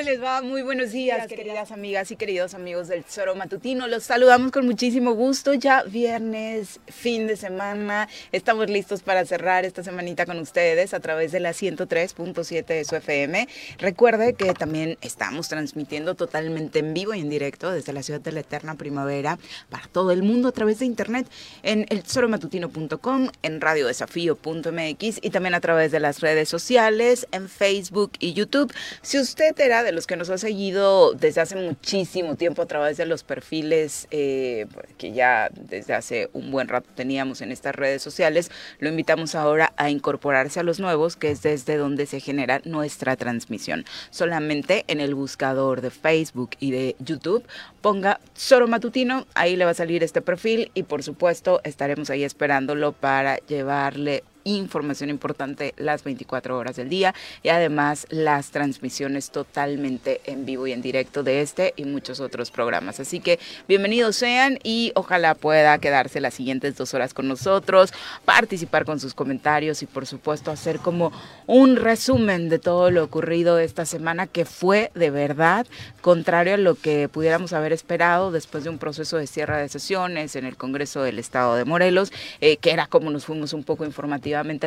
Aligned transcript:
¿Cómo 0.00 0.08
les 0.08 0.22
va? 0.22 0.40
Muy 0.40 0.62
buenos 0.62 0.92
días, 0.92 1.26
queridas 1.26 1.72
amigas 1.72 2.10
y 2.10 2.16
queridos 2.16 2.54
amigos 2.54 2.88
del 2.88 3.04
Tesoro 3.04 3.34
Matutino. 3.34 3.86
Los 3.86 4.04
saludamos 4.04 4.50
con 4.50 4.64
muchísimo 4.64 5.12
gusto. 5.12 5.52
Ya 5.52 5.82
viernes, 5.82 6.80
fin 6.86 7.26
de 7.26 7.36
semana. 7.36 8.08
Estamos 8.32 8.70
listos 8.70 9.02
para 9.02 9.26
cerrar 9.26 9.66
esta 9.66 9.82
semanita 9.82 10.24
con 10.24 10.38
ustedes 10.38 10.94
a 10.94 11.00
través 11.00 11.32
de 11.32 11.40
la 11.40 11.50
103.7 11.50 12.64
de 12.64 12.84
su 12.86 12.96
FM. 12.96 13.46
Recuerde 13.76 14.32
que 14.32 14.54
también 14.54 14.96
estamos 15.02 15.50
transmitiendo 15.50 16.14
totalmente 16.14 16.78
en 16.78 16.94
vivo 16.94 17.12
y 17.12 17.20
en 17.20 17.28
directo 17.28 17.70
desde 17.70 17.92
la 17.92 18.02
ciudad 18.02 18.22
de 18.22 18.32
la 18.32 18.40
eterna 18.40 18.76
primavera 18.76 19.38
para 19.68 19.86
todo 19.88 20.12
el 20.12 20.22
mundo 20.22 20.48
a 20.48 20.52
través 20.52 20.78
de 20.78 20.86
internet 20.86 21.26
en 21.62 21.84
el 21.90 22.04
tesoromatutino.com, 22.04 23.28
en 23.42 23.60
radiodesafío.mx 23.60 25.18
y 25.20 25.28
también 25.28 25.54
a 25.54 25.60
través 25.60 25.92
de 25.92 26.00
las 26.00 26.20
redes 26.20 26.48
sociales, 26.48 27.26
en 27.32 27.50
Facebook 27.50 28.12
y 28.18 28.32
YouTube. 28.32 28.72
Si 29.02 29.18
usted 29.18 29.60
era 29.60 29.82
de 29.82 29.89
los 29.92 30.06
que 30.06 30.16
nos 30.16 30.30
ha 30.30 30.38
seguido 30.38 31.12
desde 31.12 31.40
hace 31.40 31.56
muchísimo 31.56 32.36
tiempo 32.36 32.62
a 32.62 32.66
través 32.66 32.96
de 32.96 33.06
los 33.06 33.22
perfiles 33.22 34.06
eh, 34.10 34.66
que 34.98 35.12
ya 35.12 35.50
desde 35.54 35.94
hace 35.94 36.30
un 36.32 36.50
buen 36.50 36.68
rato 36.68 36.88
teníamos 36.94 37.40
en 37.40 37.52
estas 37.52 37.74
redes 37.74 38.02
sociales, 38.02 38.50
lo 38.78 38.88
invitamos 38.88 39.34
ahora 39.34 39.72
a 39.76 39.90
incorporarse 39.90 40.60
a 40.60 40.62
los 40.62 40.80
nuevos, 40.80 41.16
que 41.16 41.30
es 41.30 41.42
desde 41.42 41.76
donde 41.76 42.06
se 42.06 42.20
genera 42.20 42.60
nuestra 42.64 43.16
transmisión. 43.16 43.84
Solamente 44.10 44.84
en 44.88 45.00
el 45.00 45.14
buscador 45.14 45.80
de 45.80 45.90
Facebook 45.90 46.50
y 46.58 46.70
de 46.70 46.96
YouTube 46.98 47.44
ponga 47.80 48.20
Soro 48.34 48.68
Matutino, 48.68 49.26
ahí 49.34 49.56
le 49.56 49.64
va 49.64 49.72
a 49.72 49.74
salir 49.74 50.02
este 50.02 50.20
perfil 50.20 50.70
y 50.74 50.84
por 50.84 51.02
supuesto 51.02 51.60
estaremos 51.64 52.10
ahí 52.10 52.24
esperándolo 52.24 52.92
para 52.92 53.36
llevarle 53.46 54.24
información 54.44 55.10
importante 55.10 55.74
las 55.76 56.04
24 56.04 56.56
horas 56.56 56.76
del 56.76 56.88
día 56.88 57.14
y 57.42 57.48
además 57.48 58.06
las 58.10 58.50
transmisiones 58.50 59.30
totalmente 59.30 60.20
en 60.24 60.46
vivo 60.46 60.66
y 60.66 60.72
en 60.72 60.82
directo 60.82 61.22
de 61.22 61.42
este 61.42 61.74
y 61.76 61.84
muchos 61.84 62.20
otros 62.20 62.50
programas. 62.50 63.00
Así 63.00 63.20
que 63.20 63.38
bienvenidos 63.68 64.16
sean 64.16 64.58
y 64.62 64.92
ojalá 64.94 65.34
pueda 65.34 65.78
quedarse 65.78 66.20
las 66.20 66.34
siguientes 66.34 66.76
dos 66.76 66.94
horas 66.94 67.14
con 67.14 67.28
nosotros, 67.28 67.92
participar 68.24 68.84
con 68.84 69.00
sus 69.00 69.14
comentarios 69.14 69.82
y 69.82 69.86
por 69.86 70.06
supuesto 70.06 70.50
hacer 70.50 70.78
como 70.78 71.12
un 71.46 71.76
resumen 71.76 72.48
de 72.48 72.58
todo 72.58 72.90
lo 72.90 73.04
ocurrido 73.04 73.58
esta 73.58 73.86
semana 73.86 74.26
que 74.26 74.44
fue 74.44 74.90
de 74.94 75.10
verdad 75.10 75.66
contrario 76.00 76.54
a 76.54 76.56
lo 76.56 76.74
que 76.74 77.08
pudiéramos 77.08 77.52
haber 77.52 77.72
esperado 77.72 78.30
después 78.30 78.64
de 78.64 78.70
un 78.70 78.78
proceso 78.78 79.16
de 79.16 79.26
cierre 79.26 79.60
de 79.60 79.68
sesiones 79.68 80.36
en 80.36 80.44
el 80.44 80.56
Congreso 80.56 81.02
del 81.02 81.18
Estado 81.18 81.54
de 81.56 81.64
Morelos, 81.64 82.12
eh, 82.40 82.56
que 82.56 82.70
era 82.70 82.86
como 82.86 83.10
nos 83.10 83.24
fuimos 83.24 83.52
un 83.52 83.64
poco 83.64 83.84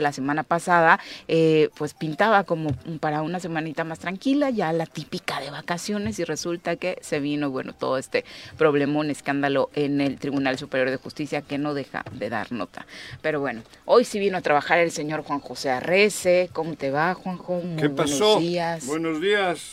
la 0.01 0.11
semana 0.11 0.43
pasada, 0.43 0.99
eh, 1.27 1.69
pues 1.77 1.93
pintaba 1.93 2.43
como 2.43 2.73
para 2.99 3.21
una 3.21 3.39
semanita 3.39 3.83
más 3.83 3.99
tranquila, 3.99 4.49
ya 4.49 4.71
la 4.73 4.85
típica 4.85 5.39
de 5.39 5.51
vacaciones 5.51 6.19
y 6.19 6.23
resulta 6.23 6.75
que 6.75 6.97
se 7.01 7.19
vino, 7.19 7.49
bueno, 7.49 7.73
todo 7.73 7.97
este 7.97 8.25
problemón, 8.57 9.09
escándalo 9.09 9.69
en 9.75 10.01
el 10.01 10.17
Tribunal 10.17 10.57
Superior 10.57 10.89
de 10.89 10.97
Justicia 10.97 11.41
que 11.41 11.57
no 11.57 11.73
deja 11.73 12.03
de 12.11 12.29
dar 12.29 12.51
nota. 12.51 12.85
Pero 13.21 13.39
bueno, 13.39 13.61
hoy 13.85 14.05
sí 14.05 14.19
vino 14.19 14.37
a 14.37 14.41
trabajar 14.41 14.79
el 14.79 14.91
señor 14.91 15.23
Juan 15.23 15.39
José 15.39 15.69
Arrece. 15.69 16.49
¿Cómo 16.53 16.75
te 16.75 16.91
va, 16.91 17.13
Juanjo? 17.13 17.61
Muy 17.61 17.81
¿Qué 17.81 17.89
pasó? 17.89 18.35
Buenos 18.35 18.41
días. 18.41 18.85
Buenos 18.85 19.21
días. 19.21 19.71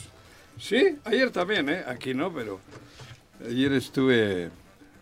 Sí, 0.59 0.99
ayer 1.05 1.31
también, 1.31 1.69
¿eh? 1.71 1.83
Aquí 1.87 2.13
no, 2.15 2.33
pero 2.33 2.61
ayer 3.47 3.73
estuve, 3.73 4.51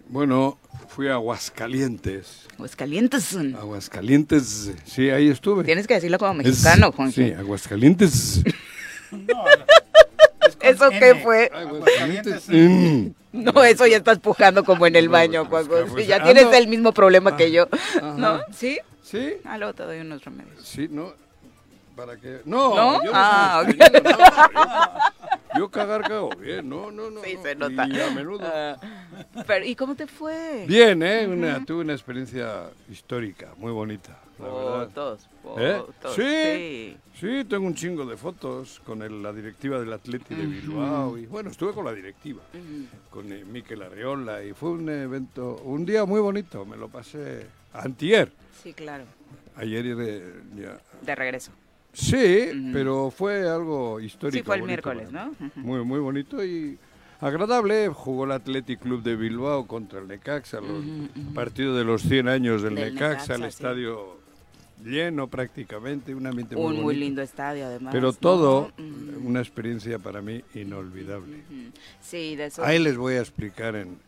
bueno, 0.09 0.59
fui 0.89 1.09
a 1.09 1.15
Aguascalientes. 1.15 2.47
Aguascalientes. 2.55 3.37
Aguascalientes, 3.57 4.73
sí, 4.85 5.11
ahí 5.11 5.29
estuve. 5.29 5.65
Tienes 5.65 5.87
que 5.87 5.95
decirlo 5.95 6.19
como 6.19 6.35
mexicano, 6.35 6.89
Es- 6.89 6.95
Juan. 6.95 7.13
Sí, 7.13 7.33
Aguascalientes. 7.33 8.43
¿Eso 10.61 10.91
qué 10.91 11.15
fue? 11.23 11.51
Aguascalientes. 11.55 12.49
Mm. 12.49 13.09
No, 13.33 13.63
eso 13.63 13.87
ya 13.87 13.99
estás 13.99 14.19
pujando 14.19 14.65
como 14.65 14.87
en 14.87 14.97
el 14.97 15.09
baño, 15.09 15.45
Juan 15.47 15.67
pues, 15.67 15.83
José. 15.83 15.93
pues, 15.93 16.07
Ya 16.07 16.17
ah, 16.17 16.25
tienes 16.25 16.45
no. 16.45 16.53
el 16.55 16.67
mismo 16.67 16.93
problema 16.93 17.37
que 17.37 17.53
yo. 17.53 17.69
Ajá. 17.97 18.15
¿No? 18.17 18.41
¿Sí? 18.53 18.79
Sí, 19.03 19.35
Ah, 19.45 19.57
luego 19.59 19.75
te 19.75 19.83
doy 19.85 20.01
unos 20.01 20.25
remedios. 20.25 20.63
sí, 20.67 20.89
no. 20.91 21.13
¿Para 21.97 22.17
qué? 22.17 22.41
No, 22.45 22.75
¿No? 22.77 23.05
yo 23.05 23.11
no 23.11 23.13
Ah, 23.15 23.63
soy 23.65 23.75
ok. 23.75 23.81
estrellero, 23.83 24.19
no, 24.19 24.25
yo, 25.57 25.71
cagar 25.71 26.03
cago 26.03 26.31
bien, 26.37 26.69
no, 26.69 26.91
no, 26.91 27.11
no. 27.11 27.23
Sí, 27.23 27.35
no, 27.37 27.43
se 27.43 27.55
nota. 27.55 27.87
Y 27.89 28.01
a 28.01 28.11
menudo. 28.15 28.41
Ah, 28.45 28.77
pero, 29.47 29.65
¿y 29.65 29.75
cómo 29.75 29.95
te 29.95 30.07
fue? 30.07 30.65
Bien, 30.69 31.03
¿eh? 31.03 31.27
Una, 31.27 31.65
tuve 31.65 31.83
una 31.83 31.93
experiencia 31.93 32.71
histórica, 32.91 33.55
muy 33.57 33.73
bonita, 33.73 34.19
la 34.39 34.45
verdad. 34.47 34.87
Fotos, 34.89 35.29
¿Eh? 35.59 35.83
fotos. 35.87 36.15
Sí. 36.15 36.97
Sí, 37.19 37.45
tengo 37.49 37.67
un 37.67 37.75
chingo 37.75 38.05
de 38.07 38.17
fotos 38.17 38.81
con 38.85 39.03
el- 39.03 39.23
la 39.23 39.33
directiva 39.33 39.81
del 39.81 39.93
Atleti 39.93 40.35
de 40.35 40.47
Bilbao 40.47 41.19
y 41.19 41.27
bueno, 41.27 41.51
estuve 41.51 41.73
con 41.73 41.85
la 41.85 41.93
directiva, 41.93 42.43
con 43.11 43.33
eh, 43.33 43.45
Miquel 43.45 43.83
Arreola 43.83 44.45
y 44.45 44.53
fue 44.53 44.71
un 44.71 44.89
evento, 44.89 45.57
un 45.65 45.85
día 45.85 46.05
muy 46.05 46.21
bonito, 46.21 46.65
me 46.65 46.77
lo 46.77 46.89
pasé 46.89 47.47
antier, 47.73 48.31
Sí, 48.63 48.73
claro. 48.73 49.05
ayer 49.57 49.85
eh, 49.99 50.33
ya. 50.57 50.79
De 51.03 51.15
regreso. 51.15 51.51
Sí, 51.93 52.71
pero 52.73 53.11
fue 53.11 53.49
algo 53.49 54.01
histórico. 54.01 54.39
Sí, 54.39 54.43
fue 54.45 54.57
el 54.57 54.63
bonito 54.63 54.95
miércoles, 54.95 55.13
¿no? 55.13 55.35
Muy, 55.57 55.85
muy 55.85 55.99
bonito 55.99 56.45
y 56.45 56.79
agradable. 57.21 57.89
Jugó 57.89 58.25
el 58.25 58.33
Athletic 58.33 58.81
Club 58.81 59.03
de 59.03 59.17
Bilbao 59.17 59.67
contra 59.67 60.01
el 60.01 60.09
Necaxa, 60.09 60.61
los 60.61 60.85
partido 61.35 61.77
de 61.77 61.85
los 61.85 62.03
100 62.03 62.29
años 62.29 62.63
del, 62.63 62.75
Del 62.75 62.95
Necaxa, 62.95 63.11
Necaxa, 63.11 63.35
el 63.35 63.41
sí. 63.43 63.49
estadio 63.49 64.19
lleno 64.85 65.27
prácticamente, 65.27 66.15
un 66.15 66.27
ambiente 66.27 66.57
muy 66.57 66.77
Un 66.77 66.83
muy 66.83 66.97
lindo 66.97 67.23
estadio, 67.23 67.67
además. 67.67 67.93
Pero 67.93 68.13
todo, 68.13 68.71
una 69.23 69.41
experiencia 69.41 69.99
para 69.99 70.21
mí 70.21 70.43
inolvidable. 70.55 71.43
Sí, 72.01 72.37
de 72.37 72.47
eso. 72.47 72.65
Ahí 72.65 72.79
les 72.79 72.97
voy 72.97 73.15
a 73.15 73.21
explicar 73.21 73.75
en, 73.77 73.99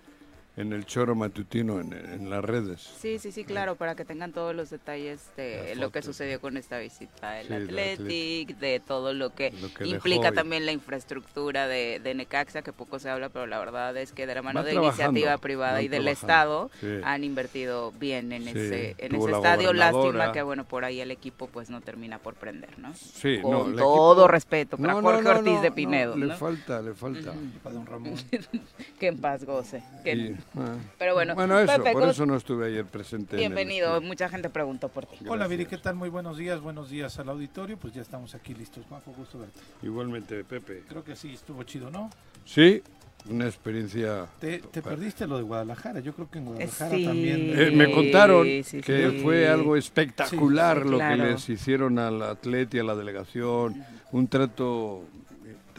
en 0.61 0.73
el 0.73 0.85
choro 0.87 1.15
matutino, 1.15 1.81
en, 1.81 1.93
en 1.93 2.31
las 2.31 2.45
redes. 2.45 2.81
Sí, 2.99 3.19
sí, 3.19 3.33
sí, 3.33 3.45
claro, 3.45 3.77
para 3.77 3.95
que 3.95 4.05
tengan 4.05 4.33
todos 4.33 4.55
los 4.55 4.71
detalles 4.71 5.31
de 5.37 5.75
lo 5.77 5.91
que 5.91 6.03
sucedió 6.03 6.41
con 6.41 6.57
esta 6.57 6.79
visita, 6.79 7.41
el 7.41 7.47
Sí, 7.47 7.53
del 7.53 7.63
Athletic, 7.79 8.59
de 8.59 8.81
todo 8.81 9.13
lo 9.13 9.35
que, 9.35 9.53
Lo 9.61 9.73
que 9.73 9.87
implica 9.89 10.33
también 10.33 10.67
la 10.67 10.73
infraestructura 10.73 11.67
de, 11.67 12.01
de 12.03 12.15
Necaxa, 12.15 12.63
que 12.63 12.73
poco 12.73 12.99
se 12.99 13.09
habla, 13.11 13.29
pero 13.29 13.47
la 13.47 13.59
verdad 13.59 13.97
es 13.97 14.13
que 14.13 14.27
de 14.27 14.35
la 14.35 14.43
mano 14.43 14.61
Van 14.61 14.67
de 14.67 14.75
iniciativa 14.75 15.37
privada 15.39 15.83
y 15.83 15.89
del 15.89 16.09
Estado 16.09 16.71
sí. 16.81 16.87
han 17.05 17.25
invertido 17.25 17.93
bien 17.93 18.33
en 18.33 18.45
Sí, 18.45 18.51
ese, 18.51 18.95
en 18.99 19.15
ese 19.15 19.31
la 19.31 19.37
estadio. 19.39 19.73
Lástima 19.73 20.33
que, 20.33 20.43
bueno, 20.43 20.65
por 20.65 20.85
ahí 20.85 21.01
el 21.01 21.11
equipo 21.11 21.47
pues 21.49 21.71
no 21.71 21.81
termina 21.81 22.19
por 22.19 22.35
prender, 22.35 22.79
¿no? 22.79 22.93
Sí, 22.95 23.39
Con 23.41 23.51
no, 23.51 23.67
el 23.67 23.77
todo 23.77 24.13
equipo- 24.25 24.29
respeto 24.29 24.77
para 24.77 24.93
No, 24.95 25.01
Jorge 25.01 25.23
no, 25.23 25.31
Ortiz 25.31 25.55
no, 25.55 25.63
de 25.63 25.69
no, 25.71 25.75
Pinedo, 25.75 26.17
le 26.17 26.35
falta, 26.35 26.83
le 26.83 26.95
falta. 26.95 27.33
Para 27.63 27.75
don 27.75 27.87
Ramón. 27.87 28.15
que 29.01 29.07
en 29.07 29.19
paz 29.19 29.45
goce. 29.45 29.83
que- 30.05 30.35
Ah. 30.57 30.77
Pero 30.99 31.15
bueno, 31.15 31.35
Bueno, 31.35 31.59
eso, 31.61 31.73
Pepe, 31.77 31.93
por 31.93 32.01
¿cómo- 32.03 32.11
eso 32.13 32.27
no 32.27 32.37
estuve 32.37 32.67
ayer 32.67 32.85
presente. 32.85 33.37
en 33.37 33.43
el 33.43 33.49
bienvenido. 33.49 33.89
estudio. 33.95 34.09
Mucha 34.09 34.29
gente 34.29 34.51
preguntó 34.51 34.89
por 34.89 35.07
ti. 35.07 35.17
Hola 35.29 35.47
Viri, 35.47 35.67
¿qué 35.67 35.79
tal? 35.79 35.95
Muy 35.95 36.09
buenos 36.09 36.37
días, 36.39 36.61
buenos 36.61 36.91
días 36.91 37.19
al 37.19 37.29
auditorio. 37.29 37.77
Pues 37.77 37.95
ya 37.95 38.03
estamos 38.03 38.35
aquí 38.35 38.55
listos. 38.55 38.85
Juanjo, 38.89 39.13
gusto 39.13 39.39
verte. 39.39 39.61
Igualmente, 39.83 40.43
Pepe. 40.45 40.83
Creo 40.89 41.05
que 41.05 41.15
sí, 41.15 41.35
estuvo 41.35 41.63
chido, 41.63 41.91
¿no? 41.91 42.11
Sí, 42.45 42.83
una 43.29 43.47
experiencia. 43.47 44.27
Te, 44.41 44.59
te 44.59 44.83
perdiste 44.83 45.27
lo 45.29 45.37
de 45.37 45.43
Guadalajara. 45.45 46.01
Yo 46.01 46.15
creo 46.15 46.29
que 46.31 46.39
en 46.39 46.47
Guadalajara 46.47 46.97
Sí. 46.97 47.05
también. 47.05 47.53
Eh, 47.59 47.71
me 47.71 47.93
contaron 47.93 48.45
Sí, 48.47 48.63
sí, 48.65 48.81
que 48.81 49.11
sí. 49.11 49.19
fue 49.23 49.49
algo 49.49 49.77
espectacular 49.77 50.79
Sí, 50.79 50.83
sí, 50.85 50.91
lo 50.91 50.97
claro. 50.97 51.23
que 51.25 51.31
les 51.31 51.49
hicieron 51.49 51.99
al 51.99 52.23
atleta 52.23 52.77
y 52.77 52.81
a 52.81 52.85
la 52.85 52.97
delegación. 52.97 53.85
Un 54.11 54.27
trato 54.27 55.05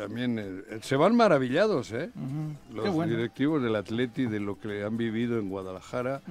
también. 0.03 0.39
eh, 0.39 0.79
se 0.81 0.95
van 0.95 1.15
maravillados, 1.15 1.91
¿eh? 1.91 2.09
Los 2.73 2.93
bueno. 2.93 3.11
directivos 3.13 3.61
del 3.61 3.75
Atleti 3.75 4.25
de 4.25 4.39
lo 4.39 4.59
que 4.59 4.83
han 4.83 4.97
vivido 4.97 5.39
en 5.39 5.49
Guadalajara 5.49 6.21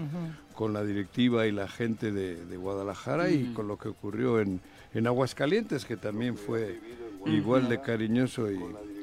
con 0.55 0.73
la 0.73 0.85
directiva 0.85 1.47
y 1.47 1.53
la 1.53 1.69
gente 1.69 2.13
de, 2.13 2.45
de 2.45 2.57
Guadalajara 2.57 3.31
y 3.31 3.53
con 3.55 3.67
lo 3.69 3.77
que 3.79 3.89
ocurrió 3.89 4.41
en, 4.41 4.61
en 4.95 5.07
Aguascalientes, 5.07 5.85
que 5.85 5.97
también 5.97 6.37
fue 6.37 6.79
igual 7.27 7.69
de 7.69 7.81
cariñoso 7.81 8.51
y 8.51 8.59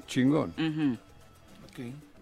chingón. 0.07 0.53
Ujú. 0.57 0.97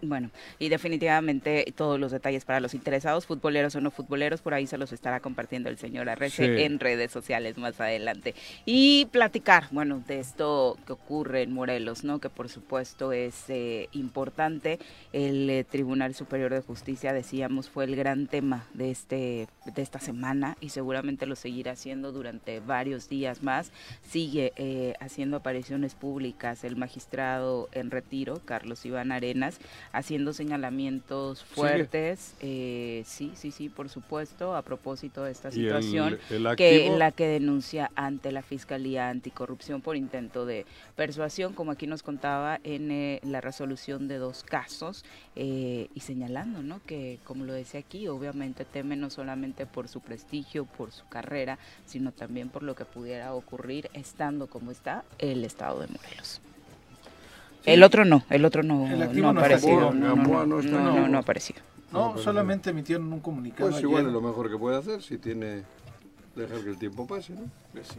Bueno, 0.08 0.30
y 0.58 0.68
definitivamente 0.68 1.72
todos 1.76 1.98
los 1.98 2.12
detalles 2.12 2.44
para 2.44 2.60
los 2.60 2.74
interesados, 2.74 3.26
futboleros 3.26 3.74
o 3.76 3.80
no 3.80 3.90
futboleros, 3.90 4.40
por 4.40 4.54
ahí 4.54 4.66
se 4.66 4.78
los 4.78 4.92
estará 4.92 5.20
compartiendo 5.20 5.68
el 5.68 5.78
señor 5.78 6.08
Arrece 6.08 6.56
Sí. 6.56 6.62
en 6.62 6.78
redes 6.80 7.10
sociales 7.10 7.56
más 7.58 7.80
adelante. 7.80 8.34
Y 8.64 9.06
platicar, 9.06 9.68
bueno, 9.70 10.02
de 10.06 10.20
esto 10.20 10.76
que 10.86 10.92
ocurre 10.92 11.42
en 11.42 11.52
Morelos, 11.52 12.04
¿no? 12.04 12.18
Que 12.20 12.28
por 12.30 12.48
supuesto 12.48 13.12
es 13.12 13.44
eh, 13.48 13.88
importante. 13.92 14.78
El 15.12 15.48
eh, 15.50 15.64
Tribunal 15.64 16.14
Superior 16.14 16.52
de 16.52 16.60
Justicia, 16.60 17.12
decíamos, 17.12 17.68
fue 17.68 17.84
el 17.84 17.96
gran 17.96 18.26
tema 18.26 18.66
de, 18.74 18.90
este, 18.90 19.48
de 19.64 19.82
esta 19.82 19.98
semana 19.98 20.56
y 20.60 20.70
seguramente 20.70 21.26
lo 21.26 21.36
seguirá 21.36 21.72
haciendo 21.72 22.12
durante 22.12 22.60
varios 22.60 23.08
días 23.08 23.42
más. 23.42 23.72
Sigue 24.08 24.52
eh, 24.56 24.94
haciendo 25.00 25.38
apariciones 25.38 25.94
públicas 25.94 26.64
el 26.64 26.76
magistrado 26.76 27.68
en 27.72 27.90
retiro, 27.90 28.40
Carlos 28.44 28.84
Iván 28.84 29.12
Arenas, 29.12 29.58
haciendo 29.96 30.32
señalamientos 30.32 31.42
fuertes, 31.44 32.34
eh, 32.40 33.02
sí, 33.06 33.32
sí, 33.34 33.50
sí, 33.50 33.68
por 33.68 33.88
supuesto, 33.88 34.54
a 34.54 34.62
propósito 34.62 35.24
de 35.24 35.32
esta 35.32 35.48
Y 35.48 35.52
el- 35.52 35.56
situación, 35.62 36.18
el 36.30 36.56
que 36.56 36.90
la 36.96 37.12
que 37.12 37.26
denuncia 37.26 37.90
ante 37.94 38.30
la 38.30 38.42
Fiscalía 38.42 39.08
Anticorrupción 39.08 39.80
por 39.80 39.96
intento 39.96 40.44
de 40.44 40.66
persuasión, 40.96 41.54
como 41.54 41.70
aquí 41.72 41.86
nos 41.86 42.02
contaba 42.02 42.60
en 42.62 42.90
eh, 42.90 43.20
la 43.24 43.40
resolución 43.40 44.06
de 44.06 44.18
dos 44.18 44.42
casos, 44.44 45.04
eh, 45.34 45.88
y 45.94 46.00
señalando, 46.00 46.62
¿no? 46.62 46.80
Que, 46.84 47.18
como 47.24 47.44
lo 47.44 47.52
decía 47.54 47.80
aquí, 47.80 48.06
obviamente 48.08 48.64
teme 48.64 48.96
no 48.96 49.08
solamente 49.10 49.64
por 49.66 49.88
su 49.88 50.00
prestigio, 50.00 50.66
por 50.66 50.92
su 50.92 51.06
carrera, 51.08 51.58
sino 51.86 52.12
también 52.12 52.50
por 52.50 52.62
lo 52.62 52.74
que 52.74 52.84
pudiera 52.84 53.34
ocurrir 53.34 53.88
estando 53.94 54.46
como 54.46 54.70
está 54.70 55.04
el 55.18 55.44
Estado 55.44 55.80
de 55.80 55.86
Morelos. 55.88 56.40
Sí. 57.66 57.72
El 57.72 57.82
otro 57.82 58.04
no, 58.04 58.22
el 58.30 58.44
otro 58.44 58.62
no, 58.62 58.86
El 58.86 59.20
no 59.20 59.32
no 59.32 59.40
aparecido. 59.40 59.92
No, 59.92 61.08
no, 61.08 61.18
aparecido. 61.18 61.60
No, 61.92 62.16
solamente 62.16 62.70
emitieron 62.70 63.12
un 63.12 63.20
comunicado. 63.20 63.70
Pues 63.70 63.82
igual 63.82 64.02
ayer. 64.02 64.08
es 64.08 64.12
lo 64.14 64.20
mejor 64.20 64.50
que 64.50 64.56
puede 64.56 64.76
hacer 64.76 65.02
si 65.02 65.18
tiene 65.18 65.62
dejar 66.36 66.60
que 66.60 66.70
el 66.70 66.78
tiempo 66.78 67.06
pase, 67.06 67.32
¿no? 67.32 67.42
Pues 67.72 67.88
sí. 67.88 67.98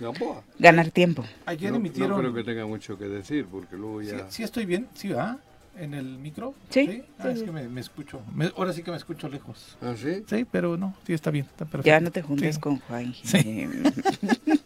Gamboa. 0.00 0.42
Ganar 0.58 0.90
tiempo. 0.90 1.24
Ayer 1.44 1.70
no, 1.70 1.76
emitieron. 1.76 2.10
no 2.12 2.18
creo 2.18 2.34
que 2.34 2.44
tenga 2.44 2.66
mucho 2.66 2.96
que 2.98 3.06
decir 3.06 3.46
porque 3.50 3.76
luego 3.76 4.00
Sí, 4.02 4.08
ya... 4.08 4.30
sí 4.30 4.42
estoy 4.42 4.64
bien, 4.66 4.88
sí, 4.94 5.08
¿va? 5.10 5.38
¿En 5.78 5.92
el 5.94 6.18
micro? 6.18 6.54
Sí, 6.70 7.02
Ah, 7.18 7.22
sí, 7.24 7.28
es 7.28 7.38
sí. 7.40 7.44
que 7.44 7.52
me, 7.52 7.68
me 7.68 7.80
escucho. 7.80 8.20
Me- 8.34 8.50
ahora 8.56 8.72
sí 8.72 8.82
que 8.82 8.90
me 8.90 8.96
escucho 8.96 9.28
lejos. 9.28 9.76
¿Ah, 9.82 9.94
sí? 9.96 10.24
Sí, 10.26 10.46
pero 10.50 10.76
no, 10.76 10.94
sí 11.06 11.12
está 11.12 11.30
bien, 11.30 11.44
está 11.46 11.64
perfecto. 11.66 11.86
Ya 11.86 12.00
no 12.00 12.10
te 12.10 12.22
juntes 12.22 12.54
Sí. 12.54 12.60
con 12.60 12.78
Juan. 12.80 13.14
Sí. 13.22 13.68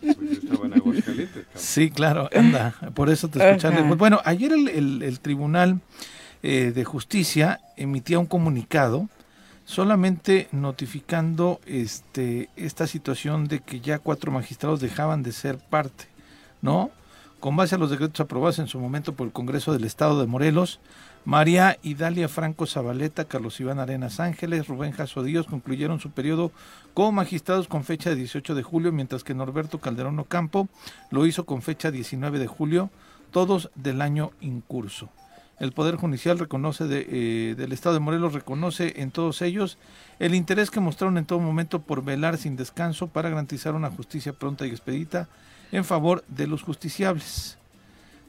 Pues 0.00 0.16
yo 0.18 0.32
estaba 0.32 0.66
en 0.66 0.74
Aguascalientes. 0.74 1.44
cabrón. 1.46 1.46
Sí, 1.54 1.90
claro, 1.90 2.28
anda, 2.34 2.74
por 2.94 3.10
eso 3.10 3.28
te 3.28 3.38
lejos. 3.38 3.98
Bueno, 3.98 4.20
ayer 4.24 4.52
el, 4.52 4.68
el- 4.68 5.02
el 5.02 5.20
Tribunal 5.20 5.80
eh, 6.42 6.72
de 6.74 6.84
Justicia 6.84 7.60
emitía 7.76 8.18
un 8.18 8.26
comunicado 8.26 9.08
solamente 9.64 10.48
notificando 10.52 11.60
este 11.66 12.48
esta 12.56 12.86
situación 12.86 13.46
de 13.46 13.60
que 13.60 13.80
ya 13.80 13.98
cuatro 13.98 14.32
magistrados 14.32 14.80
dejaban 14.80 15.22
de 15.22 15.32
ser 15.32 15.58
parte, 15.58 16.04
¿no? 16.62 16.90
Con 17.40 17.56
base 17.56 17.74
a 17.74 17.78
los 17.78 17.88
decretos 17.88 18.20
aprobados 18.20 18.58
en 18.58 18.68
su 18.68 18.78
momento 18.78 19.14
por 19.14 19.26
el 19.26 19.32
Congreso 19.32 19.72
del 19.72 19.84
Estado 19.84 20.20
de 20.20 20.26
Morelos, 20.26 20.78
María 21.24 21.78
Idalia 21.82 22.28
Franco 22.28 22.66
Zabaleta, 22.66 23.24
Carlos 23.24 23.58
Iván 23.60 23.78
Arenas 23.78 24.20
Ángeles, 24.20 24.68
Rubén 24.68 24.92
Jasodíos 24.92 25.46
concluyeron 25.46 26.00
su 26.00 26.10
periodo 26.10 26.52
como 26.92 27.12
magistrados 27.12 27.66
con 27.66 27.84
fecha 27.84 28.10
de 28.10 28.16
18 28.16 28.54
de 28.54 28.62
julio, 28.62 28.92
mientras 28.92 29.24
que 29.24 29.34
Norberto 29.34 29.78
Calderón 29.78 30.18
Ocampo 30.18 30.68
lo 31.10 31.24
hizo 31.24 31.46
con 31.46 31.62
fecha 31.62 31.90
19 31.90 32.38
de 32.38 32.46
julio, 32.46 32.90
todos 33.30 33.70
del 33.74 34.02
año 34.02 34.32
en 34.42 34.60
curso. 34.60 35.08
El 35.58 35.72
Poder 35.72 35.96
Judicial 35.96 36.38
reconoce 36.38 36.84
eh, 36.90 37.54
del 37.56 37.72
Estado 37.72 37.94
de 37.94 38.00
Morelos 38.00 38.34
reconoce 38.34 39.00
en 39.00 39.10
todos 39.10 39.40
ellos 39.40 39.78
el 40.18 40.34
interés 40.34 40.70
que 40.70 40.80
mostraron 40.80 41.16
en 41.16 41.24
todo 41.24 41.38
momento 41.38 41.80
por 41.80 42.04
velar 42.04 42.36
sin 42.36 42.56
descanso 42.56 43.06
para 43.08 43.30
garantizar 43.30 43.74
una 43.74 43.90
justicia 43.90 44.34
pronta 44.34 44.66
y 44.66 44.70
expedita 44.70 45.28
en 45.72 45.84
favor 45.84 46.24
de 46.28 46.46
los 46.46 46.62
justiciables. 46.62 47.56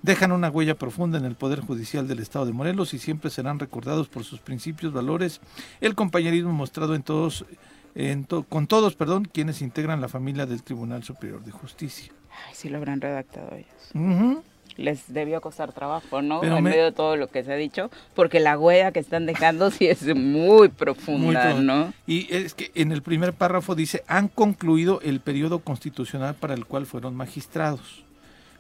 Dejan 0.01 0.31
una 0.31 0.49
huella 0.49 0.75
profunda 0.75 1.17
en 1.19 1.25
el 1.25 1.35
Poder 1.35 1.59
Judicial 1.61 2.07
del 2.07 2.19
Estado 2.19 2.45
de 2.47 2.53
Morelos 2.53 2.93
y 2.95 2.99
siempre 2.99 3.29
serán 3.29 3.59
recordados 3.59 4.07
por 4.07 4.23
sus 4.23 4.39
principios, 4.39 4.93
valores, 4.93 5.41
el 5.79 5.93
compañerismo 5.93 6.51
mostrado 6.51 6.95
en 6.95 7.03
todos, 7.03 7.45
en 7.93 8.25
to- 8.25 8.43
con 8.43 8.65
todos, 8.65 8.95
perdón, 8.95 9.25
quienes 9.31 9.61
integran 9.61 10.01
la 10.01 10.07
familia 10.07 10.47
del 10.47 10.63
Tribunal 10.63 11.03
Superior 11.03 11.43
de 11.43 11.51
Justicia. 11.51 12.11
Ay, 12.47 12.53
sí 12.55 12.69
lo 12.69 12.77
habrán 12.77 12.99
redactado 12.99 13.53
ellos. 13.55 13.91
Ujú. 13.93 14.43
Les 14.77 15.13
debió 15.13 15.41
costar 15.41 15.73
trabajo, 15.73 16.21
¿no? 16.21 16.41
Pero 16.41 16.57
en 16.57 16.63
me- 16.63 16.69
medio 16.71 16.85
de 16.85 16.91
todo 16.91 17.17
lo 17.17 17.27
que 17.27 17.43
se 17.43 17.51
ha 17.53 17.55
dicho, 17.55 17.91
porque 18.15 18.39
la 18.39 18.57
huella 18.57 18.91
que 18.91 18.99
están 18.99 19.25
dejando 19.25 19.69
sí 19.71 19.87
es 19.87 20.03
muy 20.15 20.69
profunda, 20.69 21.53
Muy 21.55 21.63
¿no? 21.65 21.93
Y 22.07 22.33
es 22.33 22.53
que 22.53 22.71
en 22.75 22.91
el 22.91 23.01
primer 23.01 23.33
párrafo 23.33 23.75
dice, 23.75 24.03
han 24.07 24.27
concluido 24.27 25.01
el 25.01 25.19
periodo 25.19 25.59
constitucional 25.59 26.35
para 26.35 26.53
el 26.53 26.65
cual 26.65 26.85
fueron 26.85 27.15
magistrados. 27.15 28.05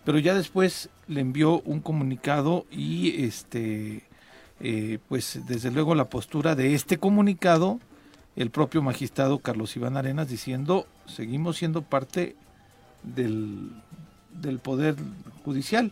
Pero 0.03 0.17
ya 0.19 0.33
después 0.33 0.89
le 1.07 1.21
envió 1.21 1.61
un 1.61 1.79
comunicado 1.79 2.65
y 2.71 3.23
este, 3.23 4.03
eh, 4.59 4.97
pues 5.07 5.41
desde 5.47 5.69
luego 5.71 5.93
la 5.95 6.09
postura 6.09 6.55
de 6.55 6.73
este 6.73 6.97
comunicado, 6.97 7.79
el 8.35 8.49
propio 8.49 8.81
magistrado 8.81 9.39
Carlos 9.39 9.75
Iván 9.75 9.97
Arenas 9.97 10.27
diciendo, 10.27 10.87
seguimos 11.05 11.57
siendo 11.57 11.83
parte 11.83 12.35
del, 13.03 13.69
del 14.33 14.59
poder 14.59 14.95
judicial, 15.43 15.91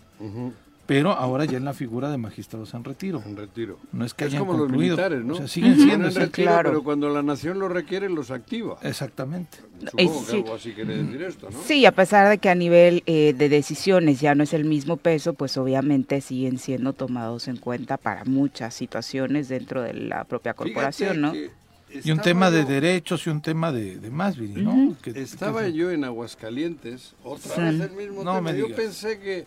pero 0.85 1.11
ahora 1.11 1.45
ya 1.45 1.57
en 1.57 1.65
la 1.65 1.73
figura 1.73 2.09
de 2.09 2.17
magistrados 2.17 2.73
en 2.73 2.83
retiro. 2.83 3.21
En 3.23 3.37
retiro. 3.37 3.77
No 3.91 4.05
es 4.05 4.15
que 4.15 4.25
es 4.25 4.31
hayan 4.31 4.39
como 4.39 4.53
los 4.53 4.61
concluido. 4.63 4.95
militares, 4.95 5.23
¿no? 5.23 5.33
O 5.35 5.37
sea, 5.37 5.47
siguen 5.47 5.75
siendo 5.75 6.07
en 6.07 6.15
retiro, 6.15 6.49
claro. 6.49 6.69
pero 6.71 6.83
cuando 6.83 7.09
la 7.09 7.21
nación 7.21 7.59
lo 7.59 7.69
requiere, 7.69 8.09
los 8.09 8.31
activa. 8.31 8.79
Exactamente. 8.81 9.59
Supongo 9.91 10.25
que 10.25 10.31
sí. 10.31 10.37
algo 10.37 10.55
así 10.55 10.71
quiere 10.71 10.97
decir 10.97 11.21
esto, 11.21 11.49
¿no? 11.51 11.59
Sí, 11.63 11.85
a 11.85 11.91
pesar 11.91 12.27
de 12.27 12.39
que 12.39 12.49
a 12.49 12.55
nivel 12.55 13.03
eh, 13.05 13.35
de 13.37 13.49
decisiones 13.49 14.19
ya 14.19 14.33
no 14.33 14.43
es 14.43 14.53
el 14.55 14.65
mismo 14.65 14.97
peso, 14.97 15.33
pues 15.35 15.57
obviamente 15.57 16.21
siguen 16.21 16.57
siendo 16.57 16.93
tomados 16.93 17.47
en 17.47 17.57
cuenta 17.57 17.97
para 17.97 18.25
muchas 18.25 18.73
situaciones 18.73 19.47
dentro 19.47 19.83
de 19.83 19.93
la 19.93 20.23
propia 20.23 20.55
corporación, 20.55 21.17
Fíjate 21.17 21.21
¿no? 21.21 21.33
que 21.33 21.58
Y 22.03 22.11
un 22.11 22.19
tema 22.19 22.51
de 22.51 22.65
derechos 22.65 23.25
y 23.25 23.29
un 23.29 23.41
tema 23.41 23.71
de, 23.71 23.97
de 23.97 24.09
más, 24.09 24.37
Viri, 24.37 24.61
¿no? 24.63 24.95
Que- 25.01 25.11
Estaba 25.19 25.63
que- 25.63 25.73
yo 25.73 25.91
en 25.91 26.03
Aguascalientes, 26.03 27.13
otra 27.23 27.55
Sí. 27.55 27.61
vez 27.61 27.79
el 27.81 27.91
mismo 27.91 28.23
No 28.23 28.35
tema. 28.35 28.51
me 28.51 28.57
Yo 28.57 28.65
digas. 28.65 28.79
pensé 28.79 29.19
que, 29.19 29.45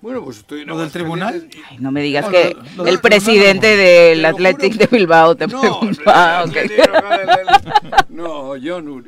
bueno, 0.00 0.22
pues 0.24 0.38
estoy 0.38 0.62
en 0.62 0.68
¿Lo 0.68 0.78
del 0.78 0.90
tribunal? 0.90 1.48
Ay, 1.70 1.78
no 1.78 1.90
me 1.92 2.02
digas 2.02 2.24
No, 2.26 2.30
que 2.32 2.56
el 2.86 3.00
presidente 3.00 3.76
del 3.76 4.24
Athletic 4.24 4.74
de 4.74 4.86
Bilbao 4.86 5.34
te 5.36 5.44
el 5.44 5.52
Ah, 6.06 6.44
ok. 6.46 6.48
Atlético, 6.56 6.82
no, 7.00 7.14
el- 7.14 7.28
el- 7.30 8.16
no, 8.16 8.56
yo 8.56 8.82
no. 8.82 9.02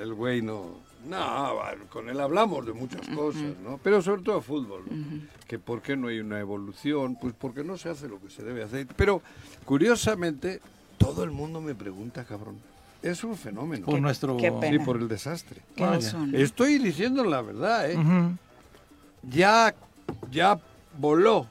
El 0.00 0.14
güey 0.14 0.42
no. 0.42 0.82
No, 1.08 1.52
con 1.90 2.08
él 2.08 2.18
hablamos 2.18 2.64
de 2.64 2.72
muchas 2.72 3.06
cosas, 3.08 3.42
¿no? 3.62 3.78
Pero 3.82 4.00
sobre 4.00 4.22
todo 4.22 4.40
fútbol, 4.40 4.84
¿no? 4.90 5.20
Que 5.46 5.58
por 5.58 5.82
qué 5.82 5.96
no 5.96 6.08
hay 6.08 6.18
una 6.20 6.40
evolución, 6.40 7.16
pues 7.20 7.34
porque 7.38 7.62
no 7.62 7.76
se 7.76 7.90
hace 7.90 8.08
lo 8.08 8.18
que 8.22 8.30
se 8.30 8.42
debe 8.42 8.62
hacer. 8.62 8.86
Pero 8.96 9.20
curiosamente, 9.66 10.60
todo 11.04 11.24
el 11.24 11.30
mundo 11.30 11.60
me 11.60 11.74
pregunta, 11.74 12.24
cabrón. 12.24 12.56
Es 13.02 13.22
un 13.24 13.36
fenómeno. 13.36 13.84
Por 13.86 14.00
nuestro... 14.00 14.36
qué 14.36 14.48
Sí, 14.50 14.56
pena. 14.60 14.84
por 14.84 14.96
el 14.96 15.08
desastre. 15.08 15.60
Estoy 16.32 16.78
diciendo 16.78 17.22
la 17.24 17.42
verdad, 17.42 17.90
¿eh? 17.90 17.96
Ya, 19.22 19.74
ya 20.30 20.58
voló. 20.98 21.46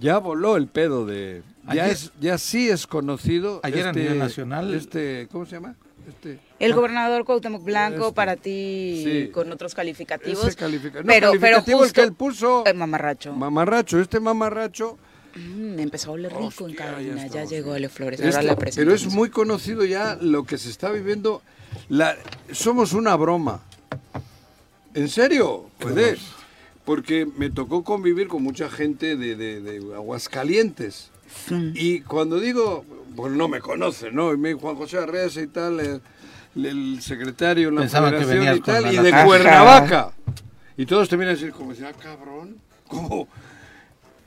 Ya 0.00 0.18
voló 0.18 0.56
el 0.56 0.68
pedo 0.68 1.06
de. 1.06 1.42
Ya 1.74 1.88
es, 1.88 2.12
ya 2.20 2.38
sí 2.38 2.68
es 2.70 2.86
conocido. 2.86 3.60
Ayer 3.62 3.86
a 3.86 3.90
este, 3.90 4.00
nivel 4.02 4.18
nacional- 4.18 4.72
Este, 4.74 5.28
¿cómo 5.32 5.44
se 5.44 5.52
llama? 5.56 5.74
Este. 6.08 6.38
El 6.60 6.72
gobernador 6.74 7.24
Cuauhtémoc 7.24 7.62
Blanco 7.64 8.04
Este. 8.04 8.14
para 8.14 8.36
ti 8.36 9.02
Sí. 9.04 9.30
con 9.32 9.50
otros 9.52 9.74
calificativos. 9.74 10.46
Ese 10.46 10.56
califica- 10.56 11.00
no, 11.00 11.06
pero, 11.06 11.32
pero 11.32 11.40
calificativo 11.40 11.78
el 11.80 11.84
justo 11.86 12.00
que 12.00 12.06
él 12.06 12.12
puso. 12.14 12.64
eh, 12.66 12.72
mamarracho. 12.74 13.32
Mamarracho, 13.34 14.00
este 14.00 14.18
mamarracho. 14.20 14.96
Mm, 15.34 15.78
empezó 15.78 16.10
a 16.10 16.12
oler 16.14 16.32
rico 16.32 16.66
en 16.68 16.70
Hostia, 16.72 17.00
ya. 17.00 17.26
Ya, 17.26 17.44
llegó. 17.44 17.72
Ale 17.74 17.88
Flores. 17.88 18.20
Ahora 18.20 18.42
la 18.42 18.56
pero 18.56 18.94
es 18.94 19.06
muy 19.06 19.30
conocido 19.30 19.84
ya 19.84 20.16
lo 20.20 20.44
que 20.44 20.58
se 20.58 20.70
está 20.70 20.90
viviendo. 20.90 21.42
La, 21.88 22.16
somos 22.52 22.92
una 22.92 23.14
broma. 23.16 23.60
¿En 24.94 25.08
serio? 25.08 25.70
Joder. 25.82 26.18
Porque 26.84 27.26
me 27.36 27.50
tocó 27.50 27.84
convivir 27.84 28.28
con 28.28 28.42
mucha 28.42 28.70
gente 28.70 29.16
de, 29.16 29.36
de- 29.36 29.60
de 29.60 29.94
Aguascalientes. 29.94 31.10
Y 31.74 32.00
cuando 32.00 32.40
digo, 32.40 32.84
pues 33.14 33.32
no 33.32 33.48
me 33.48 33.60
conocen, 33.60 34.14
¿no? 34.14 34.32
Y 34.32 34.38
me 34.38 34.54
Juan 34.54 34.76
José 34.76 34.96
Arreza 34.98 35.42
y 35.42 35.46
tal, 35.48 35.78
el, 35.80 36.00
el 36.64 37.02
secretario 37.02 37.68
en 37.68 37.74
la 37.74 37.80
Pensaban 37.82 38.12
que 38.18 38.24
federación 38.24 38.56
y 38.56 38.60
tal, 38.60 38.94
y 38.94 38.96
de. 38.98 39.24
Cuernavaca. 39.24 40.12
Y 40.78 40.86
todos 40.86 41.06
te 41.08 41.18
miran 41.18 41.34
así 41.34 41.50
como, 41.50 41.72
ah, 41.72 41.92
cabrón, 42.02 42.56
¿cómo? 42.88 43.28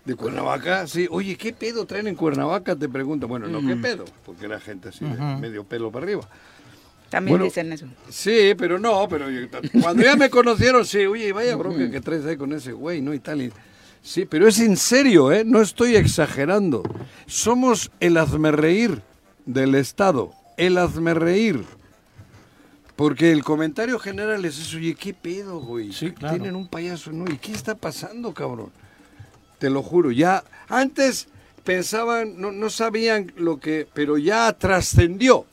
¿De 0.05 0.15
Cuernavaca? 0.15 0.87
Sí, 0.87 1.07
oye, 1.11 1.35
¿qué 1.37 1.53
pedo 1.53 1.85
traen 1.85 2.07
en 2.07 2.15
Cuernavaca? 2.15 2.75
Te 2.75 2.89
pregunto. 2.89 3.27
Bueno, 3.27 3.47
no, 3.47 3.65
¿qué 3.65 3.75
pedo? 3.75 4.05
Porque 4.25 4.45
era 4.45 4.59
gente 4.59 4.89
así, 4.89 5.05
de 5.05 5.15
medio 5.39 5.63
pelo 5.63 5.91
para 5.91 6.05
arriba. 6.05 6.27
También 7.09 7.33
Bueno, 7.33 7.45
dicen 7.45 7.71
eso. 7.73 7.85
Sí, 8.09 8.53
pero 8.57 8.79
no, 8.79 9.07
pero 9.09 9.29
yo- 9.29 9.47
cuando 9.81 10.01
ya 10.01 10.15
me 10.15 10.29
conocieron, 10.29 10.85
sí, 10.85 10.99
oye, 11.05 11.31
vaya 11.33 11.55
bronca 11.55 11.91
que 11.91 11.99
traes 12.01 12.25
ahí 12.25 12.37
con 12.37 12.53
ese 12.53 12.71
güey, 12.71 13.01
¿no? 13.01 13.13
Y 13.13 13.19
tal. 13.19 13.41
y- 13.41 13.51
sí, 14.01 14.25
pero 14.25 14.47
es 14.47 14.59
en 14.59 14.77
serio, 14.77 15.31
¿eh? 15.31 15.43
No 15.45 15.61
estoy 15.61 15.95
exagerando. 15.97 16.81
Somos 17.27 17.91
el 17.99 18.17
hazmerreír 18.17 19.01
del 19.45 19.75
Estado. 19.75 20.31
El 20.57 20.77
hazmerreír. 20.77 21.63
Porque 22.95 23.31
el 23.31 23.43
comentario 23.43 23.97
general 23.99 24.43
es 24.45 24.59
eso, 24.59 24.77
oye, 24.77 24.95
¿qué 24.95 25.13
pedo, 25.13 25.59
güey? 25.59 25.91
Sí, 25.91 26.11
claro. 26.11 26.35
Tienen 26.37 26.55
un 26.55 26.67
payaso, 26.67 27.11
¿no? 27.11 27.25
¿Y 27.31 27.37
qué 27.37 27.51
está 27.51 27.75
pasando, 27.75 28.33
cabrón? 28.33 28.71
Te 29.61 29.69
lo 29.69 29.83
juro, 29.83 30.09
ya 30.09 30.43
antes 30.69 31.27
pensaban, 31.63 32.41
no, 32.41 32.51
no 32.51 32.71
sabían 32.71 33.31
lo 33.37 33.59
que, 33.59 33.87
pero 33.93 34.17
ya 34.17 34.51
trascendió. 34.53 35.45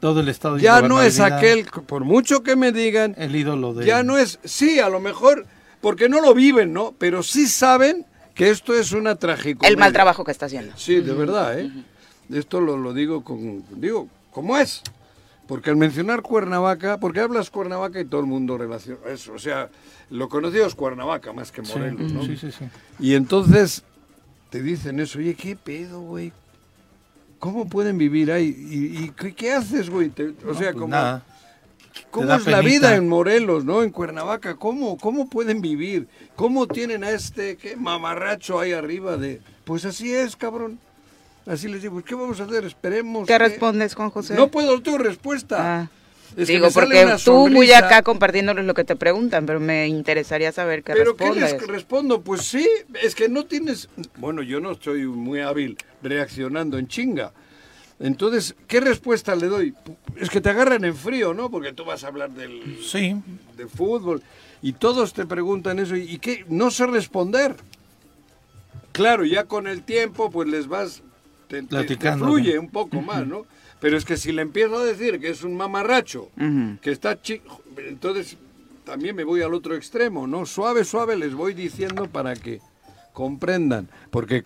Todo 0.00 0.18
el 0.18 0.28
estado 0.28 0.56
de 0.56 0.62
Ya 0.62 0.82
no 0.82 1.00
es 1.00 1.20
aquel, 1.20 1.66
por 1.86 2.02
mucho 2.02 2.42
que 2.42 2.56
me 2.56 2.72
digan, 2.72 3.14
El 3.16 3.36
ídolo 3.36 3.74
de... 3.74 3.86
ya 3.86 4.02
no 4.02 4.18
es, 4.18 4.40
sí, 4.42 4.80
a 4.80 4.88
lo 4.88 4.98
mejor, 4.98 5.46
porque 5.80 6.08
no 6.08 6.20
lo 6.20 6.34
viven, 6.34 6.72
¿no? 6.72 6.96
Pero 6.98 7.22
sí 7.22 7.46
saben 7.46 8.06
que 8.34 8.50
esto 8.50 8.74
es 8.74 8.90
una 8.90 9.14
tragicomedia. 9.14 9.68
El 9.68 9.76
mal 9.76 9.92
trabajo 9.92 10.24
que 10.24 10.32
está 10.32 10.46
haciendo. 10.46 10.76
Sí, 10.76 10.96
de 10.96 11.12
verdad, 11.12 11.60
¿eh? 11.60 11.70
Esto 12.28 12.60
lo, 12.60 12.76
lo 12.76 12.92
digo 12.92 13.22
con, 13.22 13.64
digo, 13.80 14.08
¿cómo 14.32 14.58
es? 14.58 14.82
Porque 15.52 15.68
al 15.68 15.76
mencionar 15.76 16.22
Cuernavaca, 16.22 16.96
porque 16.98 17.20
hablas 17.20 17.50
Cuernavaca 17.50 18.00
y 18.00 18.06
todo 18.06 18.22
el 18.22 18.26
mundo 18.26 18.56
relaciona 18.56 19.00
eso, 19.10 19.34
o 19.34 19.38
sea, 19.38 19.68
lo 20.08 20.30
conocido 20.30 20.64
es 20.66 20.74
Cuernavaca 20.74 21.34
más 21.34 21.52
que 21.52 21.62
Sí, 21.62 21.72
Morelos, 21.76 22.10
¿no? 22.10 22.22
sí, 22.24 22.38
sí, 22.38 22.50
sí. 22.50 22.64
Y 22.98 23.12
entonces 23.14 23.82
te 24.48 24.62
dicen 24.62 24.98
eso, 24.98 25.18
oye, 25.18 25.34
¿qué 25.34 25.54
pedo, 25.54 26.00
güey? 26.00 26.32
¿Cómo 27.38 27.68
pueden 27.68 27.98
vivir 27.98 28.32
ahí? 28.32 28.46
¿Y, 28.46 29.04
y 29.04 29.10
qué, 29.10 29.34
qué 29.34 29.52
haces, 29.52 29.90
güey? 29.90 30.08
Te- 30.08 30.28
o 30.28 30.34
No, 30.42 30.54
sea, 30.54 30.70
pues 30.72 30.72
como... 30.72 30.86
nada. 30.88 31.22
¿Cómo 32.10 32.32
es 32.32 32.46
la 32.46 32.60
penita. 32.60 32.60
vida 32.62 32.96
en 32.96 33.06
Morelos, 33.06 33.66
no? 33.66 33.82
En 33.82 33.90
Cuernavaca, 33.90 34.54
¿cómo, 34.54 34.96
cómo 34.96 35.28
pueden 35.28 35.60
vivir? 35.60 36.08
¿Cómo 36.34 36.66
tienen 36.66 37.04
a 37.04 37.10
este 37.10 37.58
qué 37.58 37.76
mamarracho 37.76 38.58
ahí 38.58 38.72
arriba 38.72 39.18
de... 39.18 39.42
Pues 39.64 39.84
así 39.84 40.14
es, 40.14 40.34
cabrón. 40.34 40.78
Así 41.46 41.68
les 41.68 41.82
digo, 41.82 42.02
¿qué 42.04 42.14
vamos 42.14 42.40
a 42.40 42.44
hacer? 42.44 42.64
Esperemos. 42.64 43.26
¿Qué 43.26 43.34
que- 43.34 43.38
respondes, 43.38 43.94
Juan 43.94 44.10
José? 44.10 44.34
No 44.34 44.48
puedo, 44.48 44.80
tengo 44.82 44.98
respuesta. 44.98 45.56
Ah. 45.82 45.88
Es 46.36 46.46
que 46.46 46.54
Digo, 46.54 46.70
porque 46.72 47.14
tú 47.22 47.48
muy 47.48 47.70
acá 47.72 48.00
compartiéndoles 48.00 48.64
lo 48.64 48.72
que 48.72 48.84
te 48.84 48.96
preguntan, 48.96 49.44
pero 49.44 49.60
me 49.60 49.86
interesaría 49.88 50.50
saber 50.50 50.82
qué 50.82 50.94
¿Pero 50.94 51.14
qué 51.14 51.24
respondes. 51.26 51.52
les 51.60 51.66
respondo? 51.66 52.22
Pues 52.22 52.40
sí, 52.42 52.66
es 53.02 53.14
que 53.14 53.28
no 53.28 53.44
tienes... 53.44 53.90
Bueno, 54.16 54.40
yo 54.42 54.58
no 54.58 54.72
estoy 54.72 55.04
muy 55.06 55.40
hábil 55.40 55.76
reaccionando 56.02 56.78
en 56.78 56.88
chinga. 56.88 57.32
Entonces, 58.00 58.54
¿qué 58.66 58.80
respuesta 58.80 59.34
le 59.36 59.48
doy? 59.48 59.74
Es 60.16 60.30
que 60.30 60.40
te 60.40 60.48
agarran 60.48 60.86
en 60.86 60.96
frío, 60.96 61.34
¿no? 61.34 61.50
Porque 61.50 61.74
tú 61.74 61.84
vas 61.84 62.02
a 62.02 62.06
hablar 62.06 62.30
del, 62.30 62.78
Sí, 62.82 63.14
de 63.58 63.66
fútbol 63.66 64.22
y 64.62 64.72
todos 64.72 65.12
te 65.12 65.26
preguntan 65.26 65.80
eso 65.80 65.96
y, 65.96 66.12
y 66.12 66.18
qué 66.18 66.46
no 66.48 66.70
sé 66.70 66.86
responder. 66.86 67.56
Claro, 68.92 69.26
ya 69.26 69.44
con 69.44 69.66
el 69.66 69.82
tiempo 69.82 70.30
pues 70.30 70.48
les 70.48 70.66
vas 70.66 71.02
te, 71.52 71.62
te- 71.62 71.68
te 71.68 71.76
Platicando, 71.76 72.26
fluye 72.26 72.58
un 72.58 72.68
poco 72.70 73.00
más, 73.02 73.26
¿no? 73.26 73.44
Pero 73.80 73.96
es 73.96 74.04
que 74.04 74.16
si 74.16 74.32
le 74.32 74.42
empiezo 74.42 74.78
a 74.78 74.84
decir 74.84 75.20
que 75.20 75.28
es 75.28 75.42
un 75.42 75.56
mamarracho, 75.56 76.30
que 76.80 76.90
está 76.90 77.20
chico, 77.20 77.60
entonces 77.76 78.36
también 78.84 79.14
me 79.16 79.24
voy 79.24 79.42
al 79.42 79.52
otro 79.54 79.74
extremo, 79.74 80.26
¿no? 80.26 80.46
Suave, 80.46 80.84
suave 80.84 81.16
les 81.16 81.34
voy 81.34 81.52
diciendo 81.54 82.06
para 82.06 82.34
que 82.34 82.60
comprendan, 83.12 83.88
porque 84.10 84.44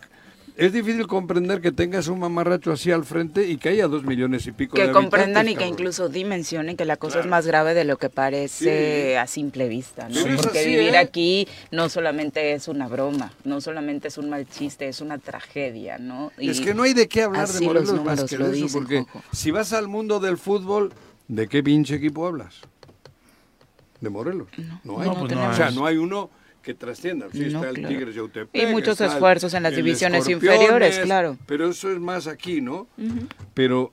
es 0.57 0.73
difícil 0.73 1.07
comprender 1.07 1.61
que 1.61 1.71
tengas 1.71 2.09
un 2.09 2.19
mamarracho 2.19 2.73
así 2.73 2.91
al 2.91 3.05
frente 3.05 3.47
y 3.47 3.59
que 3.59 3.69
haya 3.69 3.89
dos 3.89 4.05
millones 4.05 4.47
y 4.47 4.53
pico 4.53 4.77
de 4.77 4.87
Que 4.87 4.91
comprendan 4.93 5.49
y 5.49 5.55
que 5.55 5.67
incluso 5.67 6.09
dimensionen 6.09 6.77
que 6.77 6.87
la 6.87 6.97
cosa 6.97 7.21
es 7.21 7.27
más 7.27 7.47
grave 7.47 7.75
de 7.75 7.85
lo 7.85 7.99
que 7.99 8.09
parece 8.09 9.11
Sí. 9.11 9.15
a 9.17 9.27
simple 9.27 9.69
vista, 9.69 10.09
¿no? 10.09 10.15
Sí, 10.15 10.29
Porque 10.43 10.61
así, 10.61 10.69
vivir 10.71 10.95
¿eh? 10.95 10.99
aquí 10.99 11.47
no 11.71 11.89
solamente 11.91 12.53
es 12.53 12.69
una 12.69 12.89
broma, 12.89 13.33
no 13.45 13.61
solamente 13.61 14.09
es 14.09 14.17
un 14.17 14.31
mal 14.31 14.49
chiste, 14.49 14.89
es 14.89 15.01
una 15.03 15.19
tragedia, 15.19 15.99
¿no? 15.99 16.33
Y 16.39 16.49
Es 16.49 16.61
que 16.61 16.73
no 16.75 16.85
hay 16.85 16.95
de 16.95 17.07
qué 17.07 17.23
hablar 17.23 17.47
de 17.49 17.53
los 17.55 17.63
Morelos 17.63 17.89
más 17.93 17.97
números 17.99 18.31
que 18.31 18.39
lo 18.39 18.49
de 18.49 18.57
eso, 18.57 18.65
dicen, 18.65 18.81
porque 18.83 19.07
si 19.33 19.51
vas 19.51 19.73
al 19.75 19.89
mundo 19.89 20.21
del 20.21 20.39
fútbol, 20.39 20.93
¿de 21.29 21.49
qué 21.49 21.63
pinche 21.63 21.97
equipo 21.97 22.27
hablas? 22.27 22.57
De 24.01 24.09
Morelos. 24.11 24.49
No, 24.85 25.01
hay. 25.01 25.09
No, 25.09 25.21
pues 25.21 25.33
no 25.35 25.49
o 25.51 25.55
sea, 25.55 25.71
no 25.71 25.85
hay 25.87 25.97
uno 25.97 26.31
que 26.67 26.75
trascienda. 26.75 27.29
Sí, 27.33 27.47
No, 27.53 27.63
está 27.65 27.69
el. 27.69 27.87
Tigres 27.87 28.09
de 28.09 28.15
Yautepec, 28.15 28.61
Y 28.61 28.67
muchos 28.67 29.01
esfuerzos 29.01 29.55
en 29.55 29.63
las 29.63 29.77
divisiones 29.77 30.29
inferiores, 30.29 30.99
claro. 30.99 31.37
Pero 31.47 31.71
eso 31.71 31.93
es 31.93 32.01
más 32.01 32.27
aquí, 32.27 32.61
¿no? 32.61 32.89
Pero 33.55 33.93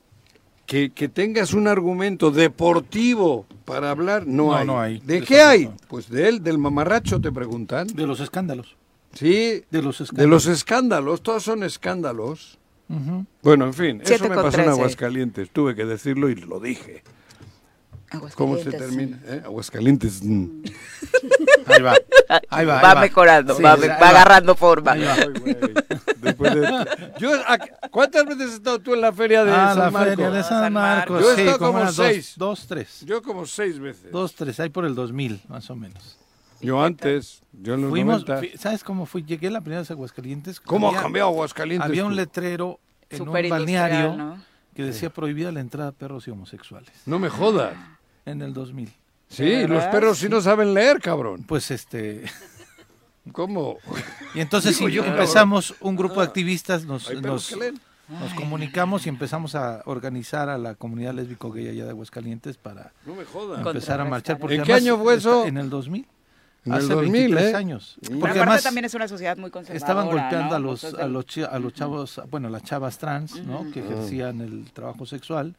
que, 0.65 0.89
que 0.89 1.08
tengas 1.08 1.53
un 1.53 1.68
argumento 1.68 2.32
deportivo 2.32 3.46
para 3.63 3.92
hablar, 3.92 4.25
no, 4.25 4.46
No, 4.46 4.56
hay. 4.56 4.65
no 4.65 4.82
hay. 4.82 5.00
¿De 5.06 5.22
qué 5.22 5.42
hay? 5.42 5.70
Pues 5.88 6.10
de 6.10 6.27
él, 6.30 6.42
del 6.44 6.58
mamarracho, 6.58 7.22
te 7.22 7.32
preguntan. 7.32 7.86
de 7.86 8.08
los 8.08 8.20
escándalos. 8.20 8.75
Sí, 9.13 9.63
De 9.70 9.84
los 9.84 10.00
de 10.00 10.06
escándalos. 10.06 10.30
los 10.32 10.46
escándalos, 10.48 11.22
todos 11.22 11.44
son 11.44 11.62
escándalos. 11.63 12.58
Bueno, 13.44 13.65
en 13.65 13.74
fin, 13.74 14.01
Siete 14.03 14.25
eso 14.25 14.30
me 14.30 14.36
pasó 14.36 14.62
en. 14.62 14.70
Aguascalientes. 14.70 15.50
Tuve 15.51 15.75
que 15.75 15.86
decirlo 15.86 16.30
y 16.30 16.36
lo 16.36 16.60
dije. 16.60 17.03
¿Cómo 18.36 18.58
se 18.58 18.72
termina? 18.72 19.20
¿Eh? 19.25 19.41
Aguascalientes. 19.46 20.22
mm. 20.24 20.63
Ahí 21.65 21.82
va. 21.82 21.93
Ahí 22.50 22.65
va. 22.65 22.82
Va, 22.82 22.91
ahí 22.91 23.00
mejorando, 23.10 23.55
Sí, 23.55 23.63
va, 23.63 23.75
va 23.75 24.10
agarrando 24.10 24.55
forma. 24.55 24.91
Ahí 24.91 25.03
va. 25.03 25.13
Ay, 25.13 25.27
güey. 25.39 25.58
Después 26.22 26.55
de- 26.55 26.88
Yo, 27.20 27.32
¿a- 27.48 27.58
¿Cuántas 27.89 28.25
veces 28.25 28.48
has 28.50 28.53
estado 28.55 28.79
tú 28.79 28.93
en 28.93 29.01
la 29.01 29.12
feria 29.13 29.43
de 29.46 29.51
Ah, 29.51 29.70
San 29.70 29.79
la 29.79 29.91
Marcos? 29.91 30.10
feria 30.15 30.29
de 30.32 30.43
San 30.43 30.62
San 30.63 30.74
Marcos. 30.74 31.22
Yo 31.22 31.32
he 31.32 31.36
sí, 31.36 31.41
estado 31.41 31.60
como 31.60 31.91
seis. 31.91 32.34
Dos, 32.38 32.60
dos, 32.60 32.67
tres. 32.67 33.01
Yo 33.05 33.22
como 33.22 33.46
seis 33.46 33.79
veces. 33.79 34.12
Dos, 34.12 34.36
tres. 34.36 34.60
Ahí 34.60 34.70
por 34.70 34.86
el 34.86 34.96
2000, 34.96 35.41
más 35.48 35.70
o 35.70 35.75
menos. 35.75 36.17
Yo 36.62 36.82
antes, 36.84 37.41
yo 37.51 37.74
en 37.74 37.82
los 37.82 37.89
Fuimos, 37.89 38.27
90. 38.27 38.38
fi- 38.41 38.58
¿sabes 38.58 38.84
cómo 38.84 39.05
fui? 39.05 39.24
Llegué 39.24 39.50
la 39.50 39.60
primera 39.62 39.82
vez 39.82 39.89
a 39.89 39.93
Aguascalientes. 39.93 40.60
¿Cómo 40.60 40.88
había- 40.88 41.00
ha 41.00 41.03
cambiado 41.03 41.29
Aguascalientes? 41.29 41.89
Había 41.89 42.05
un 42.05 42.15
letrero 42.15 42.79
en 43.10 43.22
un 43.27 43.34
balneario 43.34 44.15
¿no? 44.15 44.38
que 44.74 44.84
decía 44.84 45.10
prohibida 45.12 45.51
la 45.51 45.60
entrada 45.60 45.91
de 45.91 45.98
perros 45.98 46.27
y 46.27 46.32
homosexuales. 46.32 46.91
No 47.05 47.20
me 47.20 47.29
jodas. 47.29 47.74
En 48.25 48.42
el 48.42 48.53
2000. 48.53 48.92
Sí, 49.30 49.44
¿De 49.44 49.68
los 49.68 49.84
perros 49.86 50.20
sí 50.20 50.30
no 50.30 50.42
saben 50.42 50.74
leer, 50.74 51.00
cabrón. 51.00 51.44
Pues 51.44 51.72
este... 51.72 52.24
¿Cómo? 53.32 53.77
Y 54.36 54.42
entonces 54.42 54.77
Digo 54.77 54.89
sí, 54.89 54.96
yo, 54.96 55.06
empezamos 55.06 55.75
un 55.80 55.96
grupo 55.96 56.20
de 56.20 56.27
activistas, 56.27 56.86
nos, 56.86 57.10
nos, 57.22 57.56
nos 58.10 58.34
comunicamos 58.34 59.06
y 59.06 59.10
empezamos 59.10 59.56
a 59.56 59.82
organizar 59.86 60.50
a 60.50 60.58
la 60.58 60.75
comunidad 60.75 61.13
lésbico 61.13 61.51
gay 61.51 61.70
allá 61.70 61.86
de 61.86 61.92
Aguascalientes 61.92 62.58
para 62.58 62.92
No 63.06 63.15
me 63.15 63.24
empezar 63.60 64.01
a 64.01 64.06
marchar. 64.06 64.38
Porque 64.38 64.56
¿En 64.56 64.63
qué 64.63 64.74
año 64.74 64.98
fue 64.98 65.15
eso? 65.15 65.46
En 65.46 65.58
el 65.58 65.70
2000. 65.70 66.06
En 66.65 66.72
el 66.72 66.80
Hace 66.80 66.94
2000, 66.94 67.12
23 67.12 67.53
¿eh? 67.53 67.56
años. 67.56 67.98
Pero 68.00 68.10
Pero 68.10 68.20
Porque 68.20 68.32
aparte 68.32 68.50
además 68.50 68.63
también 68.63 68.86
es 68.86 68.94
una 68.94 69.08
sociedad 69.08 69.38
muy 69.38 69.51
conservadora, 69.51 69.77
estaban 69.77 70.08
golpeando 70.08 70.50
¿no? 70.50 70.56
a 70.56 70.60
los 70.60 70.84
a 70.84 71.08
los 71.08 71.38
a 71.38 71.60
los 71.60 71.74
chavos, 71.74 72.22
bueno, 72.30 72.50
las 72.50 72.63
chavas 72.63 72.98
trans, 72.98 73.44
¿no? 73.46 73.70
Que 73.72 73.82
ejercían 73.82 74.42
el 74.42 74.72
trabajo 74.72 75.06
sexual. 75.06 75.56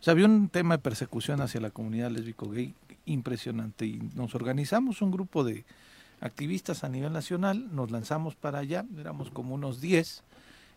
O 0.00 0.02
sea, 0.02 0.12
había 0.12 0.26
un 0.26 0.48
tema 0.48 0.76
de 0.76 0.82
persecución 0.82 1.40
hacia 1.40 1.60
la 1.60 1.70
comunidad 1.70 2.10
lésbico 2.10 2.50
gay 2.50 2.74
impresionante. 3.06 3.86
Y 3.86 3.98
nos 4.14 4.34
organizamos 4.34 5.00
un 5.02 5.10
grupo 5.10 5.44
de 5.44 5.64
activistas 6.20 6.84
a 6.84 6.88
nivel 6.88 7.12
nacional, 7.12 7.74
nos 7.74 7.90
lanzamos 7.90 8.34
para 8.34 8.58
allá, 8.58 8.84
éramos 8.98 9.30
como 9.30 9.54
unos 9.54 9.80
10 9.80 10.22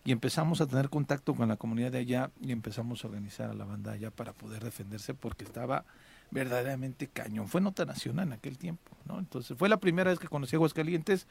y 0.05 0.11
empezamos 0.11 0.61
a 0.61 0.67
tener 0.67 0.89
contacto 0.89 1.33
con 1.33 1.47
la 1.47 1.57
comunidad 1.57 1.91
de 1.91 1.99
allá 1.99 2.31
y 2.41 2.51
empezamos 2.51 3.03
a 3.03 3.07
organizar 3.07 3.49
a 3.49 3.53
la 3.53 3.65
banda 3.65 3.93
allá 3.93 4.11
para 4.11 4.33
poder 4.33 4.63
defenderse 4.63 5.13
porque 5.13 5.43
estaba 5.43 5.85
verdaderamente 6.31 7.07
cañón. 7.07 7.47
Fue 7.47 7.61
nota 7.61 7.85
nacional 7.85 8.27
en 8.27 8.33
aquel 8.33 8.57
tiempo, 8.57 8.91
¿no? 9.05 9.19
Entonces 9.19 9.57
fue 9.57 9.67
la 9.67 9.77
primera 9.77 10.09
vez 10.09 10.19
que 10.19 10.27
conocí 10.27 10.55
Aguascalientes 10.55 11.27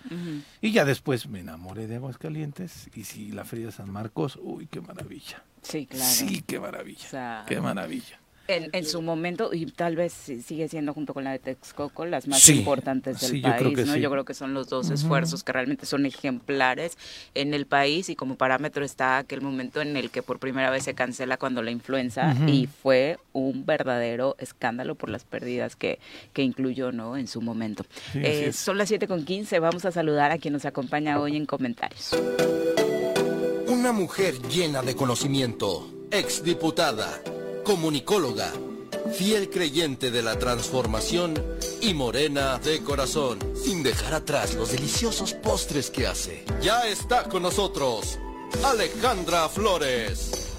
y 0.61 0.73
ya 0.73 0.85
después 0.85 1.29
me 1.29 1.41
enamoré 1.41 1.87
de 1.87 1.97
Aguascalientes 1.97 2.91
y 2.95 3.05
sí, 3.05 3.31
la 3.31 3.45
Feria 3.45 3.67
de 3.67 3.73
San 3.73 3.91
Marcos, 3.91 4.39
uy, 4.43 4.67
qué 4.67 4.81
maravilla. 4.81 5.43
Sí, 5.63 5.87
claro. 5.87 6.05
Sí, 6.05 6.43
qué 6.47 6.59
maravilla. 6.61 7.07
O 7.07 7.11
sea, 7.11 7.45
Qué 7.47 7.61
maravilla. 7.61 8.19
En, 8.51 8.71
en 8.73 8.87
su 8.87 9.03
momento, 9.03 9.51
y 9.53 9.67
tal 9.67 9.95
vez 9.95 10.11
sigue 10.15 10.69
siendo 10.71 10.95
junto 10.95 11.13
con 11.13 11.23
la 11.23 11.33
de 11.33 11.39
Texcoco, 11.39 12.07
las 12.07 12.27
más 12.27 12.41
Sí, 12.41 12.61
importantes 12.61 13.21
del 13.21 13.31
sí, 13.33 13.41
yo 13.43 13.51
creo 13.51 13.63
país, 13.65 13.77
que 13.77 13.85
¿no? 13.85 13.93
sí. 13.93 14.01
Yo 14.01 14.11
creo 14.11 14.25
que 14.25 14.33
son 14.33 14.55
los 14.55 14.71
dos 14.71 14.89
esfuerzos 14.89 15.45
que 15.45 15.53
realmente 15.53 15.85
son 15.85 16.07
ejemplares 16.07 16.97
en 17.35 17.53
el 17.53 17.67
país 17.67 18.09
y 18.09 18.17
como 18.17 18.37
parámetro 18.37 18.87
está 18.87 19.19
aquel 19.19 19.43
momento 19.43 19.83
en 19.83 19.99
el 19.99 20.11
que 20.11 20.23
por 20.23 20.39
primera 20.39 20.71
vez 20.71 20.85
se 20.85 20.95
cancela 20.95 21.37
cuando 21.37 21.61
la 21.61 21.71
influenza 21.73 22.35
y 22.47 22.67
fue 22.69 23.19
un 23.35 23.67
verdadero 23.67 24.35
escándalo 24.39 24.95
por 24.95 25.11
las 25.11 25.25
pérdidas 25.25 25.77
que, 25.77 25.99
que 26.33 26.43
incluyó, 26.43 26.91
¿no? 26.91 27.19
En 27.19 27.27
su 27.27 27.43
momento. 27.43 27.85
Sí, 28.15 28.21
Eh, 28.25 28.53
son 28.55 28.79
las 28.79 28.89
7 28.89 29.07
con 29.07 29.27
15, 29.27 29.59
vamos 29.59 29.85
a 29.85 29.93
saludar 29.93 30.31
a 30.31 30.39
quien 30.39 30.55
nos 30.55 30.65
acompaña 30.65 31.21
hoy 31.21 31.37
en 31.37 31.45
comentarios. 31.45 32.17
Una 33.89 34.01
mujer 34.01 34.39
llena 34.51 34.83
de 34.83 34.95
conocimiento, 34.95 35.91
exdiputada, 36.11 37.23
comunicóloga, 37.65 38.53
fiel 39.15 39.49
creyente 39.49 40.11
de 40.11 40.21
la 40.21 40.39
transformación 40.39 41.33
y 41.81 41.95
morena 41.95 42.59
de 42.59 42.83
corazón, 42.83 43.39
sin 43.57 43.83
dejar 43.83 44.13
atrás 44.13 44.53
los 44.57 44.73
deliciosos 44.73 45.33
postres 45.33 45.91
que 45.91 46.07
hace. 46.07 46.45
Ya 46.61 46.87
está 46.87 47.31
con 47.31 47.43
nosotros, 47.43 48.19
Alejandra 48.63 49.49
Flores. 49.49 50.53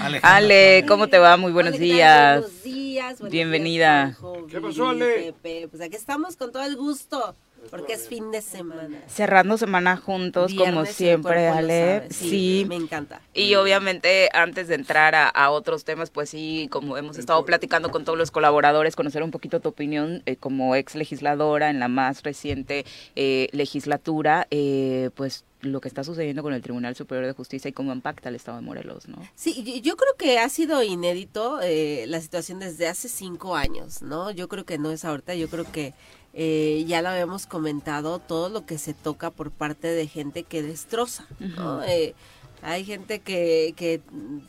Alejandra 0.00 0.36
Ale, 0.36 0.84
¿cómo 0.88 1.06
te 1.06 1.18
va? 1.18 1.36
Muy 1.36 1.52
buenos 1.52 1.78
días. 1.78 2.40
Buenos 2.40 2.62
días. 2.64 3.18
buenos 3.20 3.30
Bienvenida. 3.30 4.16
días, 4.20 4.44
¿Qué 4.50 4.60
pasó, 4.60 4.88
Ale? 4.88 5.32
Pepe. 5.32 5.68
Pues 5.68 5.80
aquí 5.80 5.94
estamos 5.94 6.34
con 6.34 6.50
todo 6.50 6.64
el 6.64 6.76
gusto, 6.76 7.36
porque 7.70 7.92
es 7.94 8.08
fin 8.08 8.30
de 8.30 8.40
semana. 8.42 8.98
Cerrando 9.08 9.58
semana 9.58 9.96
juntos, 9.96 10.52
como 10.52 10.64
Viernes, 10.64 10.88
el 10.90 10.94
siempre, 10.94 11.48
Ale. 11.48 12.08
Sí. 12.10 12.64
Me 12.68 12.76
encanta. 12.76 13.20
Y 13.34 13.54
obviamente, 13.56 14.28
antes 14.32 14.68
de 14.68 14.74
entrar 14.76 15.14
a, 15.14 15.28
a 15.28 15.50
otros 15.50 15.84
temas, 15.84 16.10
pues 16.10 16.30
sí, 16.30 16.68
como 16.70 16.96
hemos 16.96 17.18
estado 17.18 17.44
platicando 17.44 17.90
con 17.90 18.04
todos 18.04 18.18
los 18.18 18.30
colaboradores, 18.30 18.96
conocer 18.96 19.22
un 19.22 19.30
poquito 19.30 19.60
tu 19.60 19.68
opinión 19.68 20.22
eh, 20.26 20.36
como 20.36 20.74
ex 20.76 20.94
legisladora 20.94 21.70
en 21.70 21.78
la 21.80 21.88
más 21.88 22.22
reciente 22.22 22.84
eh, 23.16 23.48
legislatura, 23.52 24.46
eh, 24.50 25.10
pues 25.14 25.44
lo 25.60 25.80
que 25.80 25.88
está 25.88 26.04
sucediendo 26.04 26.42
con 26.44 26.54
el 26.54 26.62
Tribunal 26.62 26.94
Superior 26.94 27.26
de 27.26 27.32
Justicia 27.32 27.68
y 27.68 27.72
cómo 27.72 27.92
impacta 27.92 28.28
al 28.28 28.36
Estado 28.36 28.58
de 28.58 28.62
Morelos, 28.64 29.08
¿no? 29.08 29.16
Sí, 29.34 29.64
yo- 29.64 29.82
yo 29.82 29.96
creo 29.96 30.14
que 30.16 30.38
ha 30.38 30.48
sido 30.48 30.84
inédito 30.84 31.58
eh, 31.62 32.04
la 32.06 32.20
situación 32.20 32.60
desde 32.60 32.86
hace 32.86 33.08
cinco 33.08 33.56
años, 33.56 34.00
¿no? 34.02 34.30
Yo 34.30 34.46
creo 34.48 34.64
que 34.64 34.78
no 34.78 34.92
es 34.92 35.04
ahorita, 35.04 35.34
yo 35.34 35.48
creo 35.48 35.64
que 35.70 35.94
eh, 36.34 36.84
ya 36.86 37.02
lo 37.02 37.08
habíamos 37.08 37.46
comentado, 37.46 38.18
todo 38.18 38.48
lo 38.48 38.64
que 38.66 38.78
se 38.78 38.94
toca 38.94 39.30
por 39.30 39.50
parte 39.50 39.88
de 39.88 40.06
gente 40.06 40.42
que 40.44 40.62
destroza, 40.62 41.26
¿no? 41.38 41.82
Eh, 41.82 42.14
hay 42.62 42.84
gente 42.84 43.20
que, 43.20 43.72
que 43.76 44.00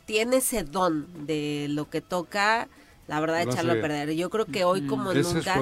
tiene 0.06 0.38
ese 0.38 0.64
don 0.64 1.08
de 1.26 1.68
lo 1.70 1.90
que 1.90 2.02
toca, 2.02 2.68
la 3.08 3.20
verdad, 3.20 3.44
Lo 3.46 3.52
echarlo 3.52 3.74
a 3.74 3.76
perder. 3.76 4.14
Yo 4.16 4.30
creo 4.30 4.46
que 4.46 4.64
hoy 4.64 4.86
como 4.88 5.12
Ese 5.12 5.34
nunca 5.36 5.60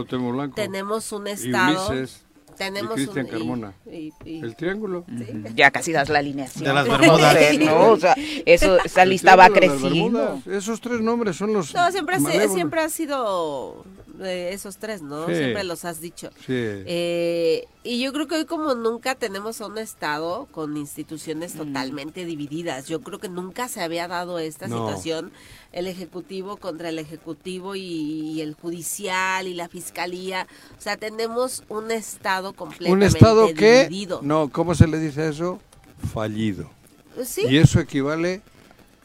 tenemos 0.55 1.11
un 1.11 1.27
Y 1.27 1.31
estado... 1.31 1.89
Ulises, 1.89 2.23
tenemos 2.57 2.93
y 2.93 3.03
Cristian 3.03 3.27
Carmona. 3.27 3.73
y- 3.85 4.11
y- 4.25 4.39
el 4.39 4.55
triángulo. 4.55 5.05
Ya 5.53 5.69
casi 5.69 5.91
das 5.91 6.09
la 6.09 6.17
alineación. 6.19 6.63
De 6.63 6.73
las. 6.73 6.87
Bermudas. 6.87 7.37
¿no? 7.59 7.91
O 7.91 7.97
sea, 7.97 8.15
eso, 8.47 8.79
esa 8.83 9.05
lista 9.05 9.35
va 9.35 9.45
triángulo 9.47 9.61
de 9.61 9.67
las 9.67 9.79
creciendo. 9.81 10.19
Bermudas. 10.19 10.47
Esos 10.47 10.81
tres 10.81 11.01
nombres 11.01 11.35
son 11.35 11.53
los 11.53 11.71
No, 11.75 11.91
siempre, 11.91 12.15
ha 12.15 12.19
siempre 12.49 12.81
ha 12.81 12.89
sido 12.89 13.85
eh, 14.21 14.49
esos 14.53 14.77
tres, 14.77 15.01
¿no? 15.01 15.25
Sí. 15.27 15.35
Siempre 15.35 15.63
los 15.63 15.85
has 15.85 15.99
dicho. 16.01 16.29
Sí. 16.45 16.53
Eh, 16.55 17.65
y 17.83 18.01
yo 18.01 18.11
creo 18.13 18.27
que 18.27 18.35
hoy 18.35 18.45
como 18.45 18.73
nunca 18.75 19.15
tenemos 19.15 19.61
a 19.61 19.67
un 19.67 19.77
Estado 19.77 20.47
con 20.51 20.75
instituciones 20.77 21.55
Mm. 21.55 21.57
totalmente 21.59 22.25
divididas. 22.25 22.87
Yo 22.87 23.01
creo 23.01 23.19
que 23.19 23.29
nunca 23.29 23.67
se 23.67 23.81
había 23.81 24.07
dado 24.07 24.39
esta 24.39 24.67
No. 24.67 24.85
situación, 24.87 25.31
el 25.71 25.87
Ejecutivo 25.87 26.57
contra 26.57 26.89
el 26.89 26.99
Ejecutivo 26.99 27.75
y, 27.75 27.81
y 27.81 28.41
el 28.41 28.53
Judicial 28.55 29.47
y 29.47 29.53
la 29.53 29.69
Fiscalía. 29.69 30.47
O 30.77 30.81
sea, 30.81 30.97
tenemos 30.97 31.63
un 31.69 31.91
Estado 31.91 32.49
Un 32.49 32.55
completamente 32.55 33.05
estado 33.17 33.53
que, 33.53 33.83
dividido. 33.83 34.19
no, 34.23 34.49
¿cómo 34.51 34.75
se 34.75 34.87
le 34.87 34.99
dice 34.99 35.21
a 35.21 35.29
eso? 35.29 35.59
Fallido. 36.13 36.69
Sí, 37.25 37.43
Y 37.49 37.57
eso 37.57 37.79
equivale 37.79 38.41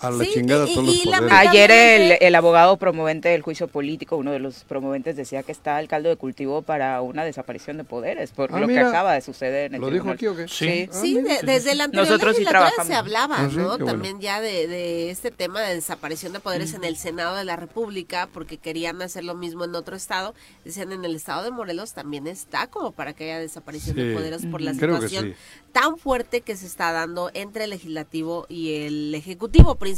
a 0.02 0.10
la 0.10 0.24
Sí, 0.24 0.30
chingada 0.34 0.66
y- 0.68 0.74
todos 0.74 0.86
los 0.86 0.94
y 0.96 1.04
poderes. 1.06 1.32
Ayer 1.32 1.70
el, 1.70 2.18
el 2.20 2.34
abogado 2.34 2.76
promovente 2.76 3.28
del 3.28 3.42
juicio 3.42 3.68
político, 3.68 4.16
uno 4.16 4.32
de 4.32 4.38
los 4.38 4.64
promoventes, 4.64 5.16
decía 5.16 5.42
que 5.42 5.52
está 5.52 5.80
el 5.80 5.88
caldo 5.88 6.08
de 6.08 6.16
cultivo 6.16 6.62
para 6.62 7.00
una 7.02 7.24
desaparición 7.24 7.76
de 7.78 7.84
poderes, 7.84 8.30
por 8.32 8.52
Ah, 8.54 8.60
lo 8.60 8.66
que 8.68 8.78
acaba 8.78 9.14
de 9.14 9.20
suceder 9.20 9.66
en 9.66 9.74
el 9.76 9.80
¿Lo 9.80 9.90
dijo 9.90 10.10
aquí 10.10 10.26
o 10.26 10.36
qué? 10.36 10.48
Sí. 10.48 10.88
Ah, 10.90 10.94
Sí, 11.00 11.14
mira. 11.16 11.36
de- 11.40 11.46
desde 11.52 11.74
la 11.74 11.84
anterior 11.84 12.06
Nosotros 12.06 12.32
legislatura 12.38 12.84
se 12.84 12.94
hablaba, 12.94 13.36
Ah, 13.38 13.48
sí, 13.50 13.56
¿no? 13.56 13.62
qué 13.62 13.84
bueno. 13.84 13.86
También 13.86 14.20
ya 14.20 14.40
de, 14.40 14.66
de 14.66 15.10
este 15.10 15.30
tema 15.30 15.60
de 15.60 15.74
desaparición 15.74 16.32
de 16.32 16.40
poderes 16.40 16.74
en 16.74 16.84
el 16.84 16.96
Senado 16.96 17.36
de 17.36 17.44
la 17.44 17.56
República, 17.56 18.28
porque 18.32 18.58
querían 18.58 19.00
hacer 19.02 19.24
lo 19.24 19.34
mismo 19.34 19.64
en 19.64 19.74
otro 19.74 19.96
estado. 19.96 20.34
Decían, 20.64 20.92
en 20.92 21.04
el 21.04 21.14
estado 21.14 21.44
de 21.44 21.50
Morelos 21.50 21.92
también 21.92 22.26
está 22.26 22.66
como 22.66 22.92
para 22.92 23.12
que 23.12 23.24
haya 23.24 23.38
desaparición 23.38 23.96
de 23.96 24.14
poderes 24.14 24.44
por 24.46 24.60
la 24.60 24.72
situación 24.74 25.26
sí. 25.26 25.34
tan 25.72 25.96
fuerte 25.98 26.40
que 26.40 26.56
se 26.56 26.66
está 26.66 26.92
dando 26.92 27.30
entre 27.34 27.64
el 27.64 27.70
legislativo 27.70 28.46
y 28.48 28.82
el 28.84 29.14
ejecutivo. 29.14 29.74
Principalmente 29.76 29.91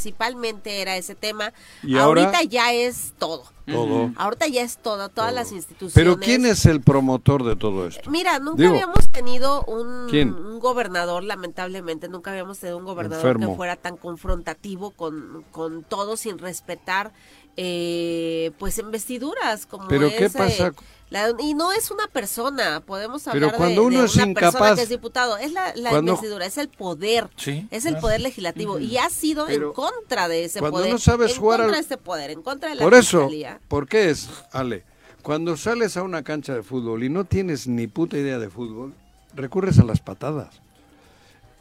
era 0.81 0.97
ese 0.97 1.15
tema. 1.15 1.53
Y 1.83 1.97
ahora- 1.99 2.23
Ahorita 2.25 2.43
ya 2.43 2.73
es 2.73 3.13
todo. 3.19 3.45
Todo. 3.67 4.13
Ahorita 4.17 4.47
ya 4.47 4.61
es 4.63 4.77
todo, 4.77 5.09
todas 5.09 5.33
las 5.33 5.51
instituciones. 5.51 5.95
Pero 5.95 6.19
¿quién 6.19 6.45
es 6.45 6.67
el 6.67 6.83
promotor 6.83 7.45
de 7.45 7.57
todo 7.57 7.87
esto? 7.87 8.11
Mira, 8.11 8.39
nunca 8.39 8.61
Digo, 8.63 8.75
habíamos 8.75 9.09
tenido 9.11 9.65
un, 9.65 10.11
un 10.11 10.59
gobernador, 10.61 11.25
lamentablemente, 11.25 12.09
nunca 12.09 12.31
habíamos 12.33 12.59
tenido 12.59 12.77
un 12.77 12.85
gobernador 12.85 13.25
Enfermo. 13.25 13.53
que 13.53 13.57
fuera 13.57 13.77
tan 13.77 13.97
confrontativo 13.97 14.91
con, 14.91 15.45
con 15.51 15.83
todo 15.83 16.19
sin 16.19 16.39
respetar 16.39 17.13
eh, 17.57 18.51
pues 18.59 18.79
investiduras 18.79 19.67
como 19.67 19.87
Pero 19.89 20.07
es, 20.09 20.15
¿qué 20.15 20.31
pasa? 20.31 20.73
la- 21.11 21.33
y 21.39 21.55
no 21.55 21.73
es 21.73 21.91
una 21.91 22.07
persona, 22.09 22.81
podemos 22.81 23.23
Pero 23.25 23.33
hablar 23.47 23.53
de- 23.53 23.57
cuando 23.57 23.81
de, 23.83 23.87
uno 23.87 24.05
es 24.05 24.17
una 24.17 24.35
persona 24.35 24.51
incapaz- 24.51 24.75
que 24.77 24.83
es 24.83 24.89
diputado, 24.89 25.37
es 25.37 25.53
la, 25.53 25.73
la 25.77 25.91
Cuando- 25.91 26.13
investidura, 26.13 26.47
es 26.47 26.59
el 26.59 26.69
poder, 26.69 27.29
Sí, 27.37 27.67
es 27.71 27.85
el 27.85 27.93
claro. 27.93 28.01
poder 28.03 28.21
legislativo 28.23 28.79
y 28.81 28.97
ha 28.99 29.09
sido 29.11 29.47
Pero 29.47 29.69
en 29.69 29.73
contra 29.75 30.27
de 30.29 30.45
ese 30.45 30.59
cuando 30.61 30.79
poder, 30.79 30.93
no 30.93 30.99
sabes 30.99 31.33
en 31.33 31.41
jugar 31.41 31.61
contra 31.61 31.77
al- 31.79 31.81
de 31.85 31.95
este 31.95 31.97
poder, 31.99 32.31
en 32.31 32.43
contra 32.43 32.69
de 32.71 32.75
la 32.77 32.83
Por 32.83 32.95
eso, 32.95 33.19
fiscalía. 33.21 33.61
¿por 33.69 33.87
qué 33.87 34.11
es, 34.11 34.29
Ale? 34.53 34.85
Cuando 35.23 35.57
sales 35.57 35.97
a 35.97 36.03
una 36.03 36.23
cancha 36.23 36.55
de 36.55 36.63
fútbol 36.63 37.03
y 37.05 37.09
no 37.09 37.25
tienes 37.25 37.67
ni 37.69 37.87
puta 37.87 38.19
idea 38.19 38.39
de 38.39 38.51
fútbol, 38.51 38.93
recurres 39.35 39.79
a 39.79 39.85
las 39.85 40.01
patadas. 40.01 40.61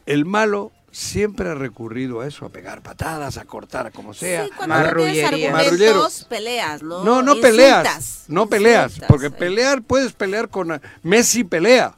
El 0.06 0.26
malo 0.26 0.72
siempre 0.94 1.50
ha 1.50 1.56
recurrido 1.56 2.22
a 2.22 2.28
eso, 2.28 2.46
a 2.46 2.50
pegar 2.50 2.82
patadas, 2.82 3.38
a 3.38 3.46
cortar, 3.46 3.88
a 3.88 3.92
como 3.92 4.14
sea. 4.14 4.46
Sí, 4.46 4.52
cuando 4.56 4.76
argumentos, 4.76 6.26
peleas, 6.30 6.84
¿no? 6.84 7.04
No, 7.04 7.22
no 7.24 7.36
Insultas, 7.36 7.52
peleas, 7.52 8.26
no 8.28 8.48
peleas, 8.48 8.92
insultas, 8.92 9.10
porque 9.10 9.28
eh. 9.28 9.32
pelear 9.32 9.82
puedes 9.82 10.14
pelear 10.14 10.50
con 10.50 10.80
Messi 11.02 11.44
pelea, 11.44 11.96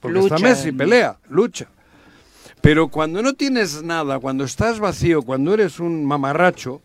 porque 0.00 0.18
está 0.18 0.34
Lucha. 0.34 0.48
Messi 0.48 0.72
pelea, 0.72 1.16
lucha. 1.28 1.68
Pero 2.60 2.88
cuando 2.88 3.22
no 3.22 3.34
tienes 3.34 3.82
nada, 3.82 4.18
cuando 4.18 4.44
estás 4.44 4.80
vacío, 4.80 5.22
cuando 5.22 5.54
eres 5.54 5.78
un 5.78 6.04
mamarracho, 6.04 6.82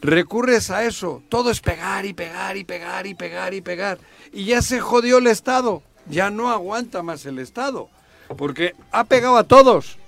recurres 0.00 0.70
a 0.70 0.84
eso. 0.84 1.22
Todo 1.28 1.50
es 1.50 1.60
pegar 1.60 2.04
y 2.06 2.12
pegar 2.12 2.56
y 2.56 2.64
pegar 2.64 3.06
y 3.06 3.14
pegar 3.14 3.54
y 3.54 3.60
pegar. 3.62 3.98
Y 4.32 4.44
ya 4.44 4.62
se 4.62 4.80
jodió 4.80 5.18
el 5.18 5.26
Estado. 5.26 5.82
Ya 6.06 6.30
no 6.30 6.50
aguanta 6.50 7.02
más 7.02 7.24
el 7.24 7.38
Estado. 7.38 7.88
Porque 8.36 8.74
ha 8.92 9.04
pegado 9.04 9.38
a 9.38 9.44
todos. 9.44 9.98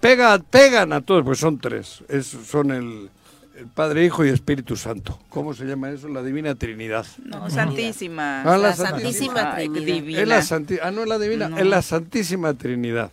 Pega, 0.00 0.38
pegan 0.38 0.92
a 0.92 1.02
todos, 1.02 1.24
pues 1.24 1.38
son 1.38 1.58
tres. 1.58 2.02
Es, 2.08 2.26
son 2.26 2.70
el, 2.70 3.10
el 3.56 3.66
Padre, 3.66 4.04
Hijo 4.06 4.24
y 4.24 4.30
Espíritu 4.30 4.76
Santo. 4.76 5.18
¿Cómo 5.28 5.52
se 5.52 5.64
llama 5.64 5.90
eso? 5.90 6.08
La 6.08 6.22
Divina 6.22 6.54
Trinidad. 6.54 7.06
No, 7.24 7.50
santísima. 7.50 8.40
Ah, 8.42 8.56
la 8.56 8.68
La 8.68 8.76
Santísima 8.76 9.54
Trinidad. 9.56 9.84
divina. 9.84 10.20
Es 10.22 10.28
la 10.28 10.42
santi- 10.42 10.78
ah, 10.82 10.90
no 10.90 11.02
es 11.02 11.08
la 11.08 11.18
divina, 11.18 11.48
No. 11.50 11.58
es 11.58 11.66
la 11.66 11.82
Santísima 11.82 12.54
Trinidad. 12.54 13.12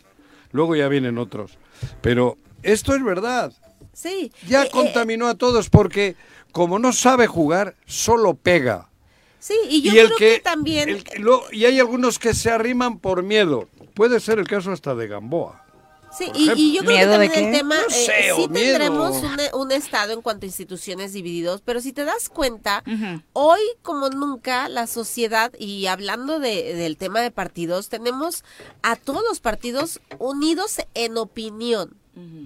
Luego 0.54 0.76
ya 0.78 0.88
vienen 0.88 1.18
otros. 1.18 1.58
Pero 2.02 2.38
esto 2.64 2.96
es 2.96 3.04
verdad. 3.04 3.52
Sí. 3.92 4.32
Ya 4.48 4.64
Eh, 4.64 4.68
eh, 4.68 4.70
contaminó 4.72 5.28
a 5.28 5.36
todos 5.36 5.70
porque 5.70 6.16
como 6.54 6.80
no 6.80 6.94
sabe 6.94 7.28
jugar, 7.28 7.76
solo 7.86 8.34
pega. 8.36 8.88
sí, 9.40 9.56
y 9.70 9.82
yo 9.82 9.94
y 9.94 10.00
el 10.00 10.06
creo 10.08 10.18
que, 10.18 10.34
que, 10.36 10.40
también... 10.40 10.90
el 10.90 11.04
que- 11.04 11.20
lo- 11.20 11.44
y 11.52 11.66
hay 11.66 11.80
algunos 11.80 12.18
que 12.18 12.34
se 12.34 12.50
arriman 12.50 13.00
por 13.00 13.24
miedo. 13.24 13.68
Puede 13.94 14.20
ser 14.22 14.40
el 14.40 14.48
caso 14.48 14.72
hasta 14.72 14.96
de 14.96 15.08
Gamboa. 15.08 15.66
Sí, 16.18 16.32
y, 16.34 16.52
y 16.56 16.74
yo 16.74 16.84
creo 16.84 16.92
que 16.92 17.06
¿Miedo 17.06 17.20
de 17.20 17.28
también 17.28 17.46
el 17.46 17.58
tema, 17.60 17.76
No 17.76 17.82
eh, 17.90 18.32
sí 18.36 18.48
tendremos 18.48 19.18
un, 19.22 19.62
un 19.62 19.72
estado 19.72 20.14
en 20.14 20.22
cuanto 20.22 20.46
a 20.46 20.48
instituciones 20.48 21.14
divididos, 21.14 21.62
pero 21.64 21.80
si 21.80 21.94
te 21.94 22.06
das 22.06 22.30
cuenta, 22.30 22.84
hoy 23.34 23.60
como 23.84 24.10
nunca 24.10 24.68
la 24.70 24.88
sociedad, 24.88 25.52
y 25.60 25.86
hablando 25.88 26.40
de, 26.40 26.74
del 26.74 26.98
tema 26.98 27.22
de 27.22 27.32
partidos, 27.32 27.90
tenemos 27.90 28.44
a 28.82 28.96
todos 28.96 29.24
los 29.28 29.40
partidos 29.40 30.00
unidos 30.20 30.78
en 30.94 31.18
opinión. 31.18 31.96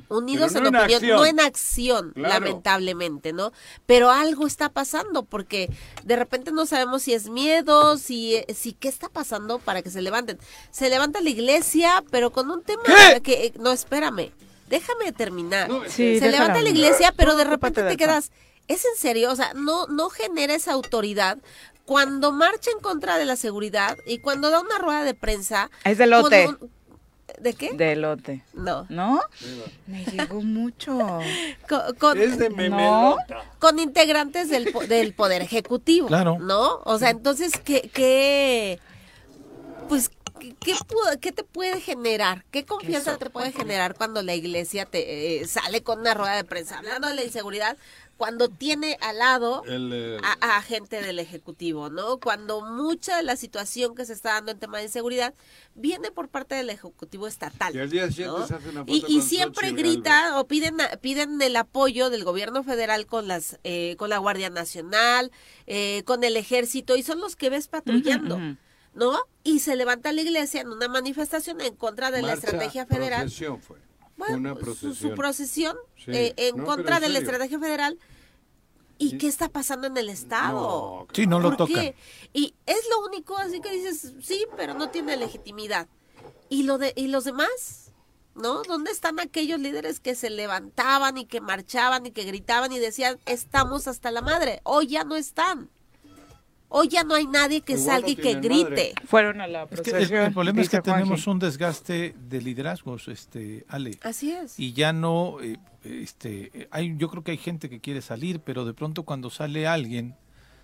Unidos 0.10 0.52
Pero 0.54 0.68
en 0.68 0.74
no 0.74 0.80
opinión, 0.80 0.98
acción. 1.02 1.18
no 1.18 1.26
en 1.26 1.40
acción, 1.40 2.12
Claro. 2.14 2.46
lamentablemente, 2.46 3.34
¿no? 3.34 3.52
Pero 3.86 4.12
algo 4.12 4.48
está 4.48 4.70
pasando 4.70 5.24
porque 5.24 5.70
de 6.04 6.16
repente 6.16 6.52
no 6.52 6.66
sabemos 6.66 7.04
si 7.04 7.14
es 7.14 7.30
miedo, 7.30 7.98
si, 7.98 8.44
si 8.56 8.74
qué 8.74 8.88
está 8.88 9.10
pasando 9.10 9.60
para 9.60 9.82
que 9.82 9.90
se 9.90 10.02
levanten. 10.02 10.38
Se 10.72 10.90
levanta 10.90 11.22
la 11.22 11.30
iglesia, 11.30 12.04
pero 12.12 12.32
con 12.32 12.50
un 12.52 12.64
tema 12.64 12.84
¿Qué? 12.86 13.22
que 13.22 13.46
eh, 13.48 13.54
no, 13.60 13.72
espérame, 13.72 14.32
déjame 14.70 15.12
terminar. 15.12 15.70
No, 15.70 15.84
Sí, 15.86 15.90
se 16.20 16.26
déjala 16.26 16.32
levanta 16.32 16.62
la 16.62 16.70
iglesia, 16.70 17.14
pero 17.16 17.36
de 17.36 17.44
repente 17.46 17.84
te 17.84 17.98
quedas, 17.98 18.32
¿es 18.68 18.86
en 18.86 18.96
serio? 18.98 19.32
O 19.32 19.36
sea, 19.36 19.54
no 19.54 19.88
no 19.88 20.10
genera 20.10 20.54
esa 20.54 20.74
autoridad 20.74 21.38
cuando 21.86 22.32
marcha 22.32 22.72
en 22.72 22.80
contra 22.80 23.18
de 23.18 23.26
la 23.26 23.36
seguridad 23.36 23.98
y 24.06 24.20
cuando 24.20 24.50
da 24.50 24.62
una 24.62 24.78
rueda 24.78 25.04
de 25.04 25.14
prensa 25.14 25.70
Es 25.84 25.98
de 25.98 26.04
con 26.06 26.10
lote. 26.24 26.48
un- 26.48 26.72
¿De 27.42 27.54
qué? 27.56 27.74
De 27.74 27.94
elote. 27.94 28.44
No. 28.54 28.86
¿No? 28.90 29.20
Me 29.88 30.06
llegó 30.06 30.42
mucho. 30.42 30.98
Con, 31.68 31.96
con- 31.96 32.22
Es 32.22 32.38
de 32.38 32.50
No. 32.50 32.56
memelota. 32.56 33.44
con 33.60 33.80
integrantes 33.80 34.50
del, 34.50 34.72
po- 34.72 34.86
del 34.86 35.14
Poder 35.14 35.42
Ejecutivo. 35.42 36.08
Claro. 36.08 36.38
¿No? 36.40 36.82
O 36.86 36.98
sea, 37.00 37.10
entonces, 37.10 37.54
¿qué, 37.64 37.90
qué 37.94 38.80
pues, 39.90 40.10
¿qué, 40.40 40.56
qué 41.20 41.32
te 41.32 41.44
puede 41.44 41.82
generar? 41.82 42.46
¿Qué 42.52 42.66
confianza 42.66 43.18
te 43.18 43.30
puede 43.30 43.52
generar 43.52 43.96
cuando 43.96 44.22
la 44.22 44.34
iglesia 44.36 44.86
te 44.86 45.42
eh, 45.42 45.48
sale 45.48 45.84
con 45.84 46.00
una 46.00 46.14
rueda 46.14 46.36
de 46.36 46.44
prensa 46.44 46.78
hablando 46.78 47.08
de 47.08 47.16
la 47.16 47.24
inseguridad? 47.24 47.76
Cuando 48.22 48.50
tiene 48.50 49.00
al 49.02 49.18
lado 49.18 49.64
El, 49.66 49.90
eh, 49.92 50.18
a, 50.22 50.58
a 50.58 50.62
gente 50.62 51.02
del 51.02 51.18
Ejecutivo, 51.18 51.90
¿no? 51.90 52.20
Cuando 52.20 52.62
mucha 52.62 53.18
de 53.18 53.24
la 53.24 53.36
situación 53.36 53.96
que 53.96 54.06
se 54.06 54.14
está 54.14 54.34
dando 54.34 54.52
en 54.52 54.60
tema 54.60 54.78
de 54.78 54.84
inseguridad 54.84 55.34
viene 55.74 56.12
por 56.12 56.30
parte 56.30 56.54
del 56.54 56.70
Ejecutivo 56.70 57.26
estatal. 57.26 57.76
Y 57.76 57.80
al 57.80 57.90
día 57.90 58.08
siguiente 58.10 58.42
¿no? 58.42 58.46
se 58.46 58.54
hace 58.54 58.70
una 58.70 58.84
Y, 58.86 59.04
y 59.08 59.22
siempre 59.24 59.72
grita 59.72 60.40
o 60.40 60.46
piden 60.46 60.78
piden 61.02 61.42
el 61.42 61.56
apoyo 61.56 62.12
del 62.12 62.24
gobierno 62.24 62.62
federal 62.64 63.08
con 63.08 63.28
las 63.28 63.58
eh, 63.64 63.96
con 63.98 64.12
la 64.12 64.20
Guardia 64.20 64.52
Nacional, 64.52 65.32
eh, 65.66 66.04
con 66.06 66.24
el 66.24 66.38
Ejército 66.38 66.96
y 66.98 67.02
son 67.02 67.22
los 67.22 67.36
que 67.36 67.50
ves 67.50 67.70
patrullando. 67.70 68.38
¿no? 68.94 69.18
Y 69.44 69.62
se 69.62 69.76
levanta 69.76 70.14
la 70.14 70.22
iglesia 70.22 70.62
en 70.62 70.68
una 70.68 70.88
manifestación 70.88 71.60
en 71.62 71.76
contra 71.76 72.12
de 72.12 72.22
la 72.22 72.34
estrategia 72.34 72.86
federal. 72.86 73.32
fue. 73.32 73.78
Bueno, 74.30 74.38
una 74.38 74.54
su- 74.54 74.60
procesión. 74.60 74.96
Su, 74.96 75.16
procesión 75.16 75.78
Sí. 75.98 76.12
eh, 76.14 76.34
en 76.38 76.58
No, 76.58 76.66
contra 76.66 76.98
en 76.98 77.04
de 77.04 77.10
la 77.10 77.20
estrategia 77.20 77.60
federal. 77.60 77.98
¿Y 78.98 79.16
Y- 79.16 79.18
qué 79.18 79.28
está 79.28 79.50
pasando 79.50 79.88
en 79.88 79.98
el 79.98 80.10
Estado? 80.10 80.60
No, 80.60 81.08
Sí, 81.14 81.26
no 81.26 81.40
lo 81.40 81.50
¿Por 81.50 81.58
tocan. 81.68 81.76
qué? 81.76 81.96
Y 82.34 82.54
es 82.68 82.82
lo 82.90 83.04
único, 83.06 83.36
así 83.38 83.60
que 83.60 83.72
dices, 83.72 84.14
sí, 84.22 84.46
pero 84.56 84.74
no 84.76 84.90
tiene 84.92 85.18
legitimidad. 85.18 85.88
¿Y, 86.50 86.64
lo 86.64 86.78
de, 86.78 86.94
y 86.96 87.08
los 87.08 87.24
demás? 87.24 87.92
¿No? 88.36 88.62
¿Dónde 88.64 88.92
están 88.92 89.20
aquellos 89.20 89.60
líderes 89.60 90.00
que 90.00 90.16
se 90.16 90.30
levantaban 90.30 91.18
y 91.18 91.26
que 91.26 91.42
marchaban 91.42 92.06
y 92.06 92.12
que 92.12 92.24
gritaban 92.24 92.72
y 92.72 92.80
decían, 92.80 93.20
estamos 93.26 93.88
hasta 93.88 94.12
la 94.12 94.22
madre? 94.22 94.62
Hoy 94.64 94.88
ya 94.88 95.04
no 95.04 95.16
están. 95.16 95.70
Hoy 96.74 96.88
ya 96.88 97.04
no 97.04 97.16
hay 97.16 97.28
nadie 97.28 97.62
que 97.62 97.74
Igual 97.74 97.86
salga 97.86 98.08
no 98.08 98.14
y 98.14 98.16
que 98.16 98.34
grite. 98.36 98.94
madre. 98.94 98.94
Fueron 99.06 99.42
a 99.42 99.48
la 99.48 99.64
Es 99.64 99.82
que 99.82 99.92
procesión. 99.92 100.20
el, 100.22 100.28
el 100.28 100.34
problema 100.34 100.62
es 100.62 100.70
que 100.70 100.78
Juanji. 100.80 100.92
tenemos 101.04 101.28
un 101.28 101.40
desgaste 101.40 102.16
de 102.18 102.42
liderazgos, 102.42 103.08
este, 103.10 103.66
Ale. 103.68 103.98
Así 104.04 104.32
es. 104.32 104.58
y 104.60 104.74
ya 104.74 104.94
no 104.94 105.38
eh, 105.42 105.58
este 105.84 106.68
hay 106.72 106.96
yo 106.98 107.10
creo 107.10 107.24
que 107.24 107.32
hay 107.32 107.38
gente 107.38 107.70
que 107.70 107.80
quiere 107.82 108.02
salir 108.02 108.40
pero 108.40 108.64
de 108.66 108.74
pronto 108.74 109.04
cuando 109.04 109.30
sale 109.30 109.68
alguien 109.68 110.16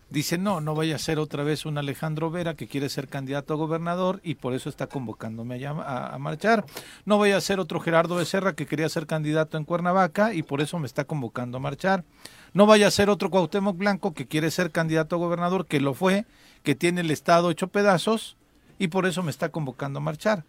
dice 0.09 0.37
no 0.37 0.61
no 0.61 0.75
vaya 0.75 0.95
a 0.95 0.99
ser 0.99 1.19
otra 1.19 1.43
vez 1.43 1.65
un 1.65 1.77
Alejandro 1.77 2.29
Vera 2.31 2.53
que 2.55 2.67
quiere 2.67 2.87
ser 2.87 3.07
candidato 3.09 3.53
a 3.53 3.57
gobernador 3.57 4.21
y 4.23 4.35
por 4.35 4.53
eso 4.53 4.69
está 4.69 4.87
convocándome 4.87 5.65
a, 5.65 5.71
a, 5.71 6.13
a 6.15 6.17
marchar 6.19 6.65
no 7.05 7.17
vaya 7.17 7.35
a 7.35 7.41
ser 7.41 7.59
otro 7.59 7.79
Gerardo 7.81 8.15
Becerra 8.15 8.53
que 8.55 8.65
quería 8.67 8.87
ser 8.89 9.07
candidato 9.07 9.57
en 9.57 9.65
Cuernavaca 9.65 10.33
y 10.33 10.43
por 10.43 10.61
eso 10.61 10.79
me 10.79 10.85
está 10.87 11.03
convocando 11.03 11.57
a 11.57 11.59
marchar 11.59 12.05
no 12.53 12.65
vaya 12.65 12.87
a 12.87 12.91
ser 12.91 13.09
otro 13.09 13.29
Cuauhtémoc 13.29 13.77
Blanco 13.77 14.13
que 14.13 14.27
quiere 14.27 14.51
ser 14.51 14.71
candidato 14.71 15.15
a 15.15 15.19
gobernador 15.19 15.65
que 15.65 15.79
lo 15.79 15.93
fue 15.93 16.25
que 16.63 16.75
tiene 16.75 17.01
el 17.01 17.11
estado 17.11 17.49
hecho 17.51 17.67
pedazos 17.67 18.35
y 18.79 18.87
por 18.89 19.05
eso 19.05 19.23
me 19.23 19.31
está 19.31 19.49
convocando 19.49 19.99
a 19.99 20.01
marchar 20.01 20.43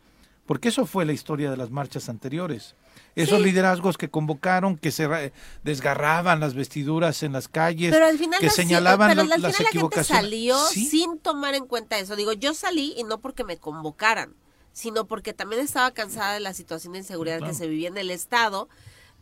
porque 0.46 0.68
eso 0.70 0.86
fue 0.86 1.04
la 1.04 1.12
historia 1.12 1.50
de 1.50 1.58
las 1.58 1.70
marchas 1.70 2.08
anteriores. 2.08 2.74
Esos 3.14 3.38
Sí. 3.38 3.44
liderazgos 3.44 3.98
que 3.98 4.08
convocaron, 4.08 4.78
que 4.78 4.90
se 4.90 5.06
ra- 5.06 5.30
desgarraban 5.62 6.40
las 6.40 6.54
vestiduras 6.54 7.22
en 7.22 7.32
las 7.32 7.48
calles, 7.48 7.92
Pero 7.92 8.06
al 8.06 8.16
final, 8.18 8.40
que 8.40 8.46
la- 8.46 8.52
señalaban 8.52 9.08
pero 9.10 9.20
al 9.20 9.28
las 9.28 9.36
final 9.36 9.52
la 9.64 9.80
gente 9.80 10.04
salió 10.04 10.56
Sí, 10.68 10.86
sin 10.86 11.18
tomar 11.18 11.54
en 11.54 11.66
cuenta 11.66 11.98
eso. 11.98 12.16
Digo, 12.16 12.32
yo 12.32 12.54
salí 12.54 12.94
y 12.96 13.04
no 13.04 13.18
porque 13.18 13.44
me 13.44 13.58
convocaran, 13.58 14.32
sino 14.72 15.06
porque 15.06 15.34
también 15.34 15.60
estaba 15.60 15.90
cansada 15.90 16.32
de 16.32 16.40
la 16.40 16.54
situación 16.54 16.94
de 16.94 17.00
inseguridad 17.00 17.38
Claro. 17.38 17.52
que 17.52 17.58
se 17.58 17.66
vivía 17.68 17.88
en 17.88 17.98
el 17.98 18.10
Estado, 18.10 18.70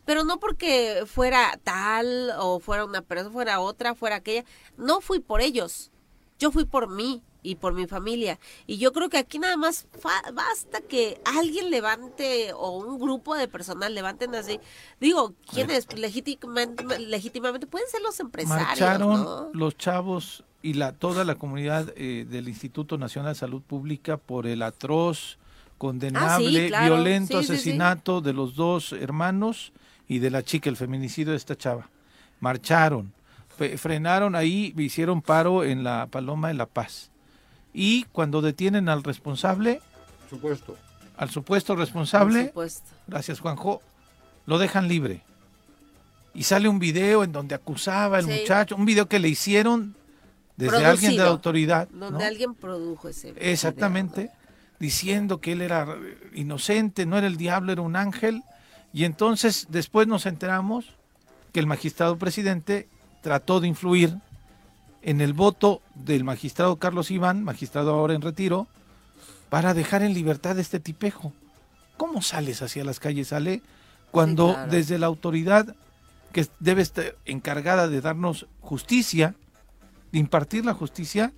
pero 0.07 0.23
no 0.23 0.39
porque 0.39 1.03
fuera 1.05 1.59
tal 1.65 2.31
o 2.39 2.61
fuera 2.61 2.85
una 2.85 3.01
persona, 3.01 3.29
fuera 3.29 3.59
otra, 3.59 3.93
fuera 3.93 4.15
aquella. 4.15 4.45
No 4.77 5.01
fui 5.01 5.19
por 5.19 5.41
ellos, 5.41 5.91
yo 6.39 6.49
fui 6.49 6.63
por 6.63 6.89
mí 6.89 7.21
y 7.43 7.55
por 7.55 7.73
mi 7.73 7.87
familia. 7.87 8.39
Y 8.67 8.77
yo 8.77 8.93
creo 8.93 9.09
que 9.09 9.17
aquí 9.17 9.37
nada 9.37 9.57
más 9.57 9.85
basta 10.33 10.79
que 10.79 11.19
alguien 11.25 11.69
levante 11.71 12.53
o 12.53 12.77
un 12.77 12.97
grupo 12.99 13.35
de 13.35 13.49
personas 13.49 13.91
levanten 13.91 14.33
así. 14.33 14.61
Digo, 15.01 15.33
¿quiénes 15.51 15.93
legítimamente, 15.93 16.99
legítimamente 16.99 17.67
pueden 17.67 17.89
ser 17.89 18.01
los 18.01 18.17
empresarios? 18.21 18.65
marcharon 18.65 19.23
¿no? 19.23 19.49
los 19.53 19.77
chavos 19.77 20.45
y 20.61 20.75
la 20.75 20.93
toda 20.93 21.25
la 21.25 21.35
comunidad 21.35 21.91
eh, 21.97 22.25
del 22.29 22.47
Instituto 22.47 22.97
Nacional 22.97 23.33
de 23.33 23.39
Salud 23.39 23.61
Pública 23.61 24.15
por 24.15 24.47
el 24.47 24.61
atroz, 24.61 25.37
condenable, 25.77 26.59
Ah, 26.61 26.63
sí, 26.63 26.67
claro. 26.69 26.95
violento 26.95 27.39
Sí, 27.41 27.43
sí, 27.43 27.47
sí. 27.47 27.53
asesinato 27.53 28.21
de 28.21 28.31
los 28.31 28.55
dos 28.55 28.93
hermanos 28.93 29.73
y 30.07 30.19
de 30.19 30.29
la 30.29 30.43
chica, 30.43 30.69
el 30.69 30.77
feminicidio 30.77 31.31
de 31.31 31.37
esta 31.37 31.55
chava. 31.55 31.89
Marcharon, 32.39 33.13
frenaron 33.77 34.35
ahí, 34.35 34.73
hicieron 34.77 35.21
paro 35.21 35.63
en 35.63 35.83
la 35.83 36.07
Paloma 36.07 36.49
de 36.49 36.53
la 36.53 36.65
Paz. 36.67 37.09
Y 37.73 38.03
cuando 38.11 38.41
detienen 38.41 38.89
al 38.89 39.03
responsable, 39.03 39.81
Supuesto. 40.29 40.77
al 41.17 41.29
supuesto 41.29 41.73
Por 41.73 41.79
responsable, 41.79 42.47
supuesto. 42.47 42.89
gracias 43.07 43.39
Juanjo, 43.39 43.81
lo 44.45 44.57
dejan 44.57 44.87
libre. 44.87 45.21
Y 46.33 46.43
sale 46.43 46.69
un 46.69 46.77
video 46.79 47.23
en 47.23 47.31
donde 47.31 47.55
acusaba 47.55 48.19
el 48.19 48.25
Sí. 48.25 48.31
muchacho, 48.41 48.75
un 48.75 48.85
video 48.85 49.07
que 49.07 49.17
le 49.19 49.27
hicieron 49.29 49.95
desde 50.55 50.85
alguien 50.85 51.11
de 51.13 51.17
la 51.17 51.27
autoridad. 51.29 51.87
Donde 51.89 52.19
¿no? 52.19 52.25
alguien 52.25 52.53
produjo 52.53 53.09
ese 53.09 53.31
video, 53.31 53.51
Exactamente, 53.51 54.29
diciendo 54.79 55.41
que 55.41 55.53
él 55.53 55.61
era 55.61 55.95
inocente, 56.35 57.05
no 57.07 57.17
era 57.17 57.25
el 57.27 57.37
diablo, 57.37 57.71
era 57.71 57.81
un 57.81 57.95
ángel. 57.95 58.43
Y 58.97 59.05
entonces 59.05 59.67
después 59.69 60.07
nos 60.07 60.25
enteramos 60.25 60.85
que 61.53 61.59
el 61.59 61.67
magistrado 61.67 62.17
presidente 62.17 62.89
trató 63.21 63.59
de 63.59 63.67
influir 63.67 64.17
en 65.03 65.21
el 65.21 65.33
voto 65.33 65.83
del 65.93 66.23
magistrado 66.23 66.77
Carlos 66.77 67.11
Iván, 67.11 67.43
magistrado 67.43 67.93
ahora 67.93 68.15
en 68.15 68.23
retiro, 68.23 68.65
para 69.49 69.75
dejar 69.75 70.01
en 70.01 70.15
libertad 70.15 70.57
a 70.57 70.61
este 70.61 70.79
tipejo. 70.79 71.31
¿Cómo 71.95 72.23
sales 72.23 72.63
hacia 72.63 72.83
las 72.83 72.99
calles, 72.99 73.33
Ale? 73.33 73.61
Cuando 74.09 74.53
claro. 74.53 74.71
desde 74.71 74.97
la 74.97 75.05
autoridad 75.05 75.75
que 76.33 76.47
debe 76.59 76.81
estar 76.81 77.17
encargada 77.25 77.87
de 77.87 78.01
darnos 78.01 78.47
justicia, 78.61 79.35
de 80.11 80.17
impartir 80.17 80.65
la 80.65 80.73
justicia, 80.73 81.33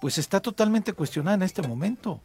pues 0.00 0.18
está 0.18 0.40
totalmente 0.40 0.92
cuestionada 0.92 1.36
en 1.36 1.42
este 1.44 1.62
momento. 1.62 2.20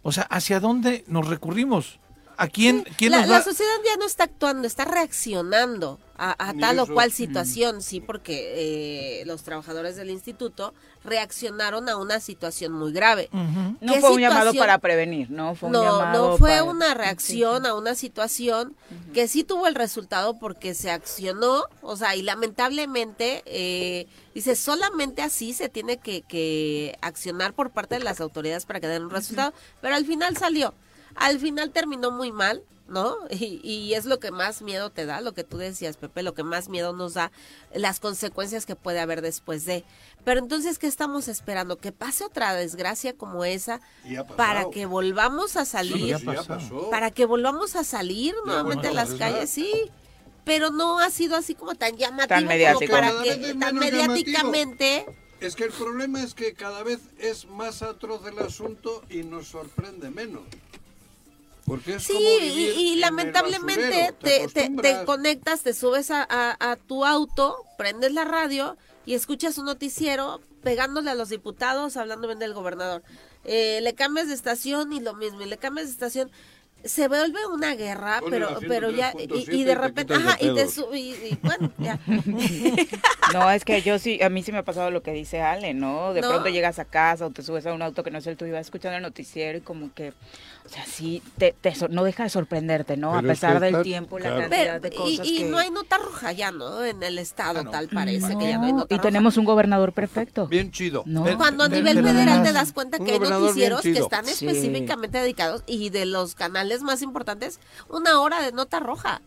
O 0.00 0.12
sea, 0.12 0.22
¿hacia 0.30 0.60
dónde 0.60 1.04
nos 1.08 1.28
recurrimos? 1.28 2.00
¿A 2.36 2.48
quién, 2.48 2.84
quién 2.98 3.12
la, 3.12 3.20
nos 3.20 3.28
la 3.28 3.38
va? 3.38 3.44
sociedad 3.44 3.72
ya 3.84 3.96
no 3.96 4.06
está 4.06 4.24
actuando, 4.24 4.66
está 4.66 4.84
reaccionando 4.84 6.00
a, 6.16 6.54
tal 6.60 6.78
o 6.78 6.86
cual 6.86 7.10
situación, 7.12 7.82
sí, 7.82 8.00
porque 8.00 9.20
eh, 9.20 9.24
los 9.26 9.42
trabajadores 9.42 9.96
del 9.96 10.10
instituto 10.10 10.72
reaccionaron 11.02 11.88
a 11.88 11.96
una 11.96 12.20
situación 12.20 12.72
muy 12.72 12.92
grave. 12.92 13.28
No 13.32 13.92
¿Qué 13.94 14.00
fue 14.00 14.12
un 14.12 14.20
llamado 14.20 14.54
para 14.54 14.78
prevenir, 14.78 15.30
¿no? 15.30 15.54
Fue 15.54 15.66
un 15.68 15.72
No, 15.74 15.82
llamado 15.82 16.30
no 16.30 16.38
fue 16.38 16.50
para- 16.50 16.64
una 16.64 16.94
reacción 16.94 17.66
a 17.66 17.74
una 17.74 17.94
situación 17.94 18.74
que 19.12 19.26
sí 19.28 19.44
tuvo 19.44 19.66
el 19.66 19.74
resultado 19.74 20.38
porque 20.38 20.74
se 20.74 20.90
accionó, 20.90 21.64
o 21.82 21.96
sea, 21.96 22.14
y 22.16 22.22
lamentablemente, 22.22 23.42
eh, 23.46 24.06
dice, 24.34 24.56
solamente 24.56 25.20
así 25.22 25.52
se 25.52 25.68
tiene 25.68 25.98
que, 25.98 26.22
que 26.22 26.96
accionar 27.00 27.54
por 27.54 27.70
parte 27.70 27.96
de 27.98 28.04
las 28.04 28.20
autoridades 28.20 28.66
para 28.66 28.80
que 28.80 28.86
den 28.88 29.04
un 29.04 29.10
resultado, 29.10 29.52
pero 29.80 29.94
al 29.96 30.06
final 30.06 30.36
salió. 30.36 30.74
Al 31.16 31.38
final 31.38 31.70
terminó 31.70 32.10
muy 32.10 32.32
mal, 32.32 32.62
¿no? 32.88 33.16
Y, 33.30 33.60
y 33.62 33.94
es 33.94 34.04
lo 34.04 34.20
que 34.20 34.30
más 34.30 34.62
miedo 34.62 34.90
te 34.90 35.06
da, 35.06 35.20
lo 35.20 35.32
que 35.32 35.44
tú 35.44 35.56
decías, 35.58 35.96
Pepe, 35.96 36.22
lo 36.22 36.34
que 36.34 36.42
más 36.42 36.68
miedo 36.68 36.92
nos 36.92 37.14
da, 37.14 37.30
las 37.74 38.00
consecuencias 38.00 38.66
que 38.66 38.76
puede 38.76 39.00
haber 39.00 39.22
después 39.22 39.64
de. 39.64 39.84
Pero 40.24 40.40
entonces, 40.40 40.78
¿qué 40.78 40.86
estamos 40.86 41.28
esperando? 41.28 41.76
Que 41.76 41.92
pase 41.92 42.24
otra 42.24 42.54
desgracia 42.54 43.12
como 43.14 43.44
esa 43.44 43.80
para 44.36 44.70
que 44.70 44.86
volvamos 44.86 45.56
a 45.56 45.64
salir, 45.64 46.18
sí, 46.18 46.24
ya 46.26 46.42
pasó. 46.42 46.90
para 46.90 47.10
que 47.10 47.26
volvamos 47.26 47.76
a 47.76 47.84
salir 47.84 48.34
nuevamente 48.46 48.88
a 48.88 48.92
bueno, 48.92 49.08
las 49.08 49.18
calles, 49.18 49.50
sí. 49.50 49.70
Pero 50.44 50.68
no 50.70 50.98
ha 50.98 51.08
sido 51.08 51.36
así 51.36 51.54
como 51.54 51.74
tan 51.74 51.96
llamativo 51.96 52.28
Tan 52.28 52.46
mediático. 52.46 52.92
como 52.92 53.00
para 53.00 53.22
que 53.22 53.54
tan 53.54 53.76
mediáticamente 53.76 55.06
Es 55.40 55.56
que 55.56 55.64
el 55.64 55.72
problema 55.72 56.22
es 56.22 56.34
que 56.34 56.52
cada 56.52 56.82
vez 56.82 57.00
es 57.18 57.46
más 57.46 57.80
atroz 57.82 58.26
el 58.26 58.38
asunto 58.38 59.02
y 59.08 59.22
nos 59.22 59.48
sorprende 59.48 60.10
menos. 60.10 60.42
Porque 61.66 61.94
es 61.96 62.02
Sí, 62.02 62.12
como 62.12 62.28
y, 62.28 62.40
vivir 62.50 62.74
y 62.76 62.88
en 62.88 62.94
el 62.94 63.00
lamentablemente 63.00 64.12
te, 64.20 64.46
te, 64.46 64.48
te 64.48 64.60
acostumbras. 64.64 65.04
conectas, 65.04 65.62
te 65.62 65.72
subes 65.74 66.10
a, 66.10 66.26
a- 66.28 66.56
a 66.72 66.76
tu 66.76 67.04
auto, 67.04 67.56
prendes 67.78 68.12
la 68.12 68.24
radio 68.24 68.76
y 69.06 69.14
escuchas 69.14 69.56
un 69.58 69.66
noticiero 69.66 70.40
pegándole 70.62 71.10
a 71.10 71.14
los 71.14 71.28
diputados, 71.30 71.96
hablando 71.96 72.26
bien 72.26 72.38
del 72.38 72.54
gobernador. 72.54 73.02
Eh, 73.44 73.80
le 73.82 73.94
cambias 73.94 74.28
de 74.28 74.34
estación 74.34 74.92
y 74.92 75.00
lo 75.00 75.14
mismo, 75.14 75.42
y 75.42 75.46
le 75.46 75.56
cambias 75.58 75.86
de 75.86 75.92
estación. 75.92 76.30
Se 76.84 77.08
vuelve 77.08 77.46
una 77.46 77.74
guerra, 77.76 78.20
pero 78.28 78.58
pero 78.68 78.90
ya, 78.90 79.12
y, 79.18 79.26
103.7 79.26 79.54
y 79.54 79.64
de 79.64 79.72
te 79.74 79.78
repente, 79.80 80.14
ajá, 80.14 80.36
y 80.38 80.54
te 80.54 80.68
sub- 80.68 80.92
y, 80.94 81.12
y 81.14 81.38
bueno, 81.42 81.70
ya. 81.78 81.98
No, 83.32 83.50
es 83.50 83.64
que 83.64 83.80
yo 83.80 83.98
sí, 83.98 84.22
a 84.22 84.28
mí 84.28 84.42
sí 84.42 84.52
me 84.52 84.58
ha 84.58 84.62
pasado 84.64 84.90
lo 84.90 85.02
que 85.02 85.12
dice 85.12 85.40
Ale, 85.40 85.72
¿no? 85.74 86.12
De 86.12 86.20
No. 86.20 86.28
pronto 86.28 86.48
llegas 86.50 86.78
a 86.78 86.84
casa 86.84 87.24
o 87.26 87.30
te 87.30 87.42
subes 87.42 87.64
a 87.66 87.72
un 87.72 87.80
auto 87.80 88.02
que 88.04 88.10
no 88.10 88.18
es 88.18 88.26
el 88.26 88.36
tuyo 88.36 88.50
y 88.50 88.52
vas 88.54 88.66
escuchando 88.66 88.96
el 88.98 89.02
noticiero 89.02 89.56
y 89.56 89.60
como 89.62 89.94
que, 89.94 90.12
o 90.64 90.68
sea, 90.68 90.84
sí, 90.86 91.22
te, 91.36 91.54
no 91.90 92.04
deja 92.04 92.22
de 92.22 92.30
sorprenderte, 92.30 92.96
¿no? 92.96 93.08
Pero 93.12 93.28
a 93.28 93.32
es 93.32 93.38
pesar 93.38 93.60
del 93.60 93.70
está- 93.74 93.82
tiempo, 93.82 94.18
la 94.18 94.24
claro. 94.30 94.40
cantidad 94.48 94.80
Pero- 94.80 94.80
de 94.80 94.88
y 94.88 94.96
cosas 95.16 95.26
y 95.28 95.36
que... 95.38 95.44
no 95.44 95.58
hay 95.58 95.70
nota 95.70 95.98
roja 95.98 96.32
ya, 96.32 96.50
¿no? 96.52 96.82
En 96.84 97.02
el 97.02 97.18
estado, 97.18 97.60
Ah, 97.60 97.64
no. 97.64 97.70
tal 97.70 97.88
parece 97.88 98.36
que 98.38 98.48
ya 98.48 98.56
no 98.58 98.64
hay 98.64 98.72
No, 98.72 98.78
nota 98.78 98.94
y 98.94 98.96
roja. 98.96 99.02
tenemos 99.08 99.36
un 99.36 99.44
gobernador 99.44 99.92
perfecto. 99.92 100.46
Bien 100.46 100.72
chido. 100.72 101.02
No. 101.06 101.24
Cuando 101.36 101.64
a 101.64 101.68
nivel 101.68 102.02
federal 102.02 102.42
te 102.42 102.52
das 102.52 102.72
cuenta 102.72 102.98
que 102.98 103.12
hay 103.12 103.18
noticieros 103.20 103.82
que 103.82 103.92
están 103.98 104.24
Sí. 104.24 104.46
específicamente 104.46 105.18
dedicados 105.18 105.62
y 105.66 105.90
de 105.90 106.06
los 106.06 106.34
canales 106.34 106.80
más 106.82 107.02
importantes, 107.02 107.60
una 107.90 108.18
hora 108.20 108.40
de 108.42 108.52
nota 108.52 108.80
roja. 108.80 109.20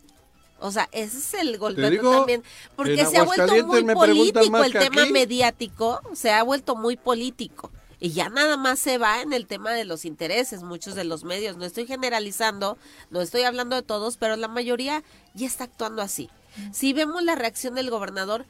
O 0.60 0.72
sea, 0.72 0.90
ese 0.92 1.18
es 1.20 1.34
el 1.36 1.60
golpe 1.60 1.88
digo, 1.92 2.12
también. 2.12 2.42
Porque 2.76 3.06
se 3.06 3.16
ha 3.18 3.24
vuelto 3.24 3.64
muy 3.68 3.84
político 3.94 4.64
el 4.64 4.72
tema 4.74 5.04
aquí. 5.04 5.12
mediático, 5.14 6.02
se 6.16 6.32
ha 6.32 6.42
vuelto 6.42 6.76
muy 6.76 6.98
político. 6.98 7.70
Y 8.00 8.12
ya 8.12 8.30
nada 8.30 8.58
más 8.58 8.78
se 8.80 8.98
va 9.00 9.22
en 9.22 9.34
el 9.34 9.48
tema 9.48 9.72
de 9.72 9.84
los 9.86 10.06
intereses, 10.06 10.62
muchos 10.62 10.94
de 10.96 11.04
los 11.04 11.24
medios. 11.24 11.58
No 11.58 11.66
estoy 11.66 11.88
generalizando, 11.88 12.78
no 13.10 13.22
estoy 13.22 13.42
hablando 13.44 13.76
de 13.76 13.82
todos, 13.82 14.18
pero 14.18 14.36
la 14.36 14.48
mayoría 14.48 15.04
ya 15.34 15.48
está 15.48 15.64
actuando 15.64 16.02
así. 16.04 16.30
Si 16.72 16.94
vemos 16.94 17.24
la 17.24 17.36
reacción 17.36 17.74
del 17.76 17.90
gobernador, 17.90 18.46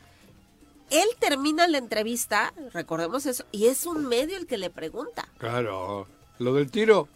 él 0.90 1.08
termina 1.20 1.68
la 1.68 1.78
entrevista, 1.78 2.54
recordemos 2.74 3.26
eso, 3.26 3.46
y 3.52 3.68
es 3.68 3.86
un 3.86 4.06
medio 4.06 4.38
el 4.38 4.48
que 4.48 4.58
le 4.58 4.70
pregunta. 4.70 5.28
Claro. 5.38 6.08
Lo 6.40 6.54
del 6.54 6.70
tiro. 6.72 7.08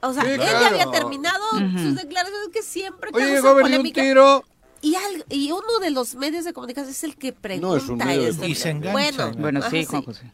O 0.00 0.12
sea, 0.12 0.22
Sí, 0.22 0.30
él 0.30 0.40
ya 0.40 0.66
había 0.68 0.90
terminado 0.90 1.42
sus 1.78 1.94
declaraciones 1.96 2.48
que 2.52 2.62
siempre 2.62 3.10
Oye, 3.12 3.24
causan 3.24 3.34
llegó 3.36 3.48
a 3.48 3.54
venir 3.54 3.80
un 3.80 3.92
tiro. 3.92 4.44
Y, 4.80 4.94
al- 4.96 5.24
y 5.30 5.50
uno 5.50 5.78
de 5.80 5.90
los 5.90 6.14
medios 6.14 6.44
de 6.44 6.52
comunicación 6.52 6.90
es 6.90 7.04
el 7.04 7.16
que 7.16 7.32
pregunta. 7.32 7.66
No, 7.68 7.76
es 7.76 7.88
un 7.88 7.98
medio 7.98 8.22
de 8.24 8.28
esto. 8.30 8.44
Y 8.46 8.54
se 8.54 8.70
engancha. 8.70 9.32
Bueno, 9.38 9.62
sí, 9.70 9.84
Juan 9.86 10.02
José. 10.02 10.24
Eh, 10.26 10.30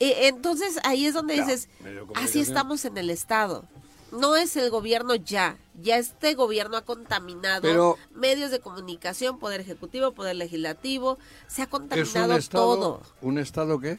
entonces 0.00 0.78
ahí 0.84 1.06
es 1.06 1.14
donde 1.14 1.34
dices, 1.34 1.68
así 2.14 2.40
estamos 2.40 2.84
en 2.84 2.96
el 2.98 3.10
Estado. 3.10 3.64
No 4.12 4.34
es 4.34 4.56
el 4.56 4.70
gobierno 4.70 5.14
ya. 5.14 5.56
Ya 5.80 5.96
este 5.98 6.34
gobierno 6.34 6.76
ha 6.76 6.82
contaminado 6.84 7.62
Pero- 7.62 7.96
medios 8.12 8.50
de 8.50 8.58
comunicación, 8.58 9.38
poder 9.38 9.60
ejecutivo, 9.60 10.10
poder 10.12 10.34
legislativo. 10.36 11.18
Se 11.46 11.62
ha 11.62 11.66
Es 11.66 11.72
un 11.72 11.78
contaminado 11.80 12.36
estado. 12.36 12.74
todo. 12.76 13.02
¿Un 13.22 13.38
estado 13.38 13.78
qué? 13.78 13.98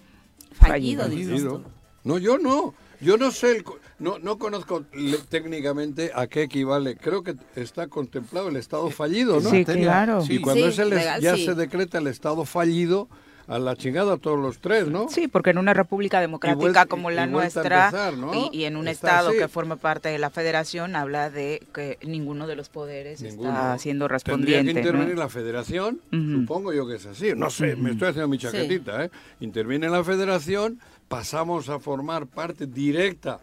Fallido, 0.53 1.03
Fallido. 1.03 1.07
dices 1.07 1.31
Fallido. 1.43 1.57
tú. 1.59 1.69
No, 2.03 2.17
yo 2.17 2.37
no. 2.37 2.73
Yo 2.99 3.17
no 3.17 3.31
sé, 3.31 3.55
el 3.55 3.63
co- 3.63 3.79
no, 3.99 4.19
no 4.19 4.37
conozco 4.37 4.83
le- 4.93 5.17
técnicamente 5.17 6.11
a 6.13 6.27
qué 6.27 6.43
equivale. 6.43 6.97
Creo 6.97 7.23
que 7.23 7.35
está 7.55 7.87
contemplado 7.87 8.49
el 8.49 8.57
estado 8.57 8.91
fallido, 8.91 9.39
¿no? 9.39 9.49
Sí, 9.49 9.65
claro. 9.65 10.23
Y 10.29 10.39
cuando 10.39 10.65
Sí, 10.65 10.69
es 10.73 10.77
el 10.79 10.93
es- 10.93 10.99
legal, 10.99 11.21
ya 11.21 11.35
sí. 11.35 11.45
se 11.45 11.55
decreta 11.55 11.97
el 11.97 12.05
estado 12.07 12.45
fallido, 12.45 13.07
a 13.51 13.59
la 13.59 13.75
chingada 13.75 14.13
a 14.13 14.17
todos 14.17 14.39
los 14.39 14.59
tres, 14.59 14.87
¿no? 14.87 15.09
Sí, 15.09 15.27
porque 15.27 15.49
en 15.49 15.57
una 15.57 15.73
república 15.73 16.21
democrática 16.21 16.85
como 16.85 17.11
la 17.11 17.27
nuestra 17.27 17.85
empezar, 17.87 18.13
¿no? 18.17 18.33
y, 18.33 18.49
y 18.53 18.63
en 18.65 18.77
un 18.77 18.87
Está 18.87 19.07
estado 19.09 19.29
así. 19.29 19.37
que 19.39 19.47
forma 19.49 19.75
parte 19.75 20.07
de 20.09 20.17
la 20.19 20.29
federación 20.29 20.95
habla 20.95 21.29
de 21.29 21.61
que 21.73 21.97
ninguno 22.03 22.47
de 22.47 22.55
los 22.55 22.69
poderes 22.69 23.21
Ninguno. 23.21 23.49
está 23.49 23.77
siendo 23.77 24.05
Tendría 24.07 24.15
respondiente. 24.17 24.73
que 24.73 24.79
intervenir 24.79 25.15
¿no? 25.15 25.19
la 25.21 25.27
federación, 25.29 25.99
supongo 26.11 26.71
yo 26.71 26.87
que 26.87 26.95
es 26.95 27.05
así. 27.05 27.33
No 27.35 27.49
sé, 27.49 27.75
me 27.75 27.91
estoy 27.91 28.07
haciendo 28.09 28.29
mi 28.29 28.37
chaquetita, 28.37 29.03
¿eh? 29.05 29.11
Interviene 29.41 29.89
la 29.89 30.03
federación, 30.03 30.79
pasamos 31.09 31.67
a 31.67 31.79
formar 31.79 32.27
parte 32.27 32.67
directa 32.67 33.39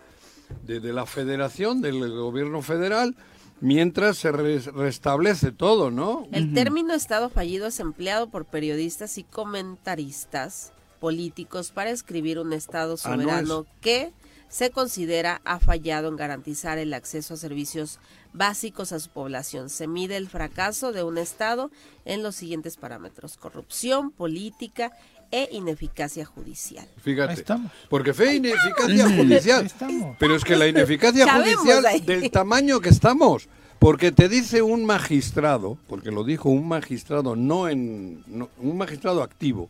de, 0.67 0.81
de 0.81 0.93
la 0.95 1.05
federación, 1.05 1.83
del 1.83 1.99
gobierno 2.11 2.63
federal, 2.63 3.15
mientras 3.61 4.17
se 4.19 4.31
res- 4.33 4.67
restablece 4.67 5.53
todo, 5.53 5.91
¿no? 5.91 6.27
El 6.33 6.53
término 6.55 6.95
Estado 6.95 7.29
fallido 7.31 7.67
es 7.67 7.81
empleado 7.81 8.29
por 8.31 8.45
periodistas 8.45 9.19
y 9.19 9.25
comentaristas 9.25 10.73
políticos 11.01 11.71
para 11.71 11.91
escribir 11.91 12.39
un 12.39 12.53
Estado 12.53 12.97
Ah, 13.05 13.17
no 13.17 13.23
soberano 13.23 13.67
que 13.81 14.13
se 14.49 14.71
considera 14.71 15.41
ha 15.45 15.59
fallado 15.61 16.09
en 16.09 16.17
garantizar 16.17 16.79
el 16.79 16.95
acceso 16.95 17.35
a 17.35 17.37
servicios 17.37 17.99
básicos 18.33 18.93
a 18.93 18.99
su 18.99 19.11
población. 19.11 19.69
Se 19.71 19.87
mide 19.87 20.17
el 20.17 20.29
fracaso 20.29 20.91
de 20.93 21.03
un 21.03 21.19
Estado 21.19 21.71
en 22.05 22.23
los 22.23 22.35
siguientes 22.35 22.77
parámetros. 22.77 23.37
Corrupción, 23.37 24.11
política 24.11 24.93
e 25.31 25.49
ineficacia 25.53 26.25
judicial. 26.25 26.87
Fíjate. 27.03 27.33
Ahí 27.33 27.39
estamos. 27.39 27.73
Porque 27.89 28.15
fe 28.15 28.31
e 28.31 28.35
ineficacia 28.37 29.09
judicial. 29.11 29.61
Ahí 29.61 29.67
estamos. 29.67 30.17
Pero 30.19 30.35
es 30.37 30.45
que 30.45 30.57
la 30.57 30.67
ineficacia 30.67 31.33
judicial 31.33 31.85
ahí. 31.87 32.01
del 32.01 32.31
tamaño 32.31 32.81
que 32.81 32.89
estamos. 32.89 33.49
Porque 33.79 34.11
te 34.11 34.29
dice 34.29 34.61
un 34.63 34.85
magistrado, 34.85 35.79
porque 35.87 36.11
lo 36.11 36.25
dijo 36.25 36.49
un 36.49 36.67
magistrado, 36.67 37.37
no 37.37 37.69
en. 37.69 38.25
no- 38.27 38.49
un 38.59 38.77
magistrado 38.77 39.23
activo, 39.23 39.69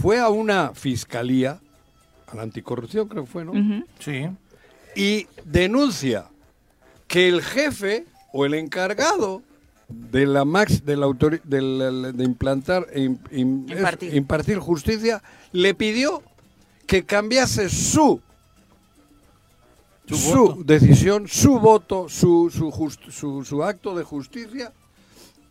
fue 0.00 0.18
a 0.18 0.28
una 0.30 0.72
fiscalía, 0.74 1.60
a 2.26 2.36
la 2.36 2.42
anticorrupción 2.42 3.06
creo 3.08 3.24
que 3.24 3.30
fue, 3.30 3.44
¿no? 3.44 3.52
Sí. 3.98 4.28
y 4.96 5.26
denuncia 5.44 6.26
que 7.06 7.28
el 7.28 7.42
jefe 7.42 8.06
o 8.32 8.46
el 8.46 8.54
encargado 8.54 9.42
de 9.88 10.26
la 10.26 10.44
max 10.44 10.84
de 10.84 10.96
la 10.96 11.06
autori- 11.06 11.40
de, 11.44 11.62
la- 11.62 12.12
de 12.12 12.24
implantar 12.24 12.86
e 12.92 13.00
im- 13.00 13.18
im- 13.30 13.66
es- 13.70 14.14
Impartir. 14.14 14.58
justicia 14.58 15.22
le 15.52 15.74
pidió 15.74 16.22
que 16.86 17.04
cambiase 17.04 17.68
su 17.70 18.20
Su 20.06 20.16
voto. 20.48 20.64
decisión, 20.64 21.28
su 21.28 21.58
voto, 21.58 22.08
su 22.08 22.50
su, 22.50 22.70
just- 22.70 23.10
su 23.10 23.44
su 23.44 23.62
acto 23.64 23.94
de 23.94 24.04
justicia 24.04 24.72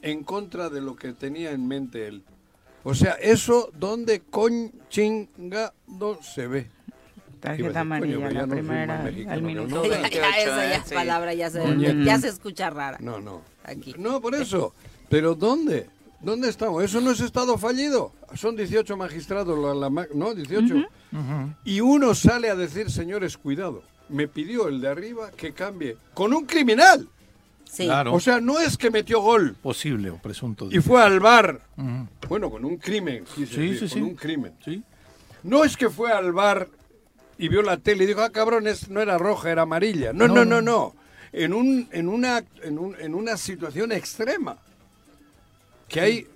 en 0.02 0.23
contra 0.23 0.69
de 0.69 0.82
lo 0.82 0.95
que 0.95 1.13
tenía 1.13 1.52
en 1.52 1.67
mente 1.67 2.08
él. 2.08 2.23
O 2.84 2.93
sea, 2.95 3.13
eso 3.13 3.69
donde 3.78 4.21
conchingado 4.21 5.73
se 6.21 6.47
ve. 6.47 6.67
Tarjeta 7.39 7.67
coño, 7.69 7.80
amarilla, 7.82 8.30
la 8.32 8.45
no 8.47 8.54
primera 8.56 9.04
al 9.30 9.41
minuto 9.43 9.76
no. 9.76 9.84
Ya, 9.88 10.00
28. 10.02 10.19
esa 10.39 10.56
ya 10.69 10.76
¿eh? 10.78 10.82
Sí. 10.86 10.95
palabra 10.95 11.34
ya 11.36 11.50
se, 11.52 12.04
ya 12.04 12.19
se 12.19 12.30
escucha 12.30 12.69
rara. 12.71 12.97
No, 13.00 13.19
no. 13.19 13.41
Aquí. 13.67 13.93
No, 13.97 14.19
por 14.21 14.34
eso. 14.34 14.73
Pero 15.10 15.36
¿dónde? 15.36 15.89
¿Dónde 16.21 16.49
estamos? 16.49 16.84
Eso 16.84 16.99
no 17.01 17.12
es 17.12 17.19
Estado 17.19 17.58
fallido. 17.60 18.12
Son 18.34 18.56
18 18.56 18.97
magistrados, 18.97 19.58
la, 19.60 19.73
la 19.75 19.89
ma- 19.89 20.08
¿no? 20.15 20.34
18. 20.34 20.73
Y 21.63 21.80
uno 21.82 22.15
sale 22.15 22.49
a 22.49 22.56
decir, 22.56 22.89
señores, 22.89 23.38
cuidado. 23.38 23.84
Me 24.10 24.27
pidió 24.27 24.67
el 24.67 24.82
de 24.82 24.88
arriba 24.88 25.32
que 25.32 25.51
cambie 25.53 25.97
con 26.13 26.34
un 26.34 26.45
criminal. 26.45 27.08
Sí. 27.69 27.84
Claro. 27.84 28.13
O 28.13 28.19
sea, 28.21 28.39
no 28.39 28.60
es 28.60 28.77
que 28.77 28.89
metió 28.89 29.19
gol 29.21 29.56
Posible 29.62 30.10
o 30.10 30.17
presunto. 30.17 30.69
y 30.71 30.80
fue 30.80 31.03
al 31.03 31.19
bar. 31.19 31.62
Bueno, 32.30 32.49
con 32.49 32.63
un 32.65 32.77
crimen. 32.77 33.25
Sí, 33.36 33.41
decir, 33.41 33.73
sí, 33.75 33.80
con 33.82 33.89
sí. 33.89 34.01
un 34.01 34.15
crimen. 34.15 34.53
Sí. 34.63 34.82
No 35.43 35.63
es 35.65 35.75
que 35.77 35.89
fue 35.89 36.12
al 36.12 36.32
bar 36.32 36.69
y 37.38 37.49
vio 37.49 37.62
la 37.62 37.77
tele 37.77 38.06
y 38.06 38.08
dijo, 38.08 38.21
ah, 38.21 38.30
cabrón, 38.32 38.65
es- 38.67 38.89
no 38.89 39.01
era 39.01 39.17
roja, 39.17 39.51
era 39.51 39.63
amarilla. 39.63 40.13
No, 40.13 40.27
no, 40.27 40.34
No, 40.36 40.45
no, 40.45 40.62
no. 40.62 40.95
En, 41.31 41.53
un, 41.53 41.87
en, 41.91 42.07
una, 42.07 42.43
en, 42.63 42.79
un- 42.79 42.95
en 42.99 43.13
una 43.15 43.37
situación 43.37 43.91
extrema. 43.91 44.57
Que 45.87 45.99
hay 46.01 46.27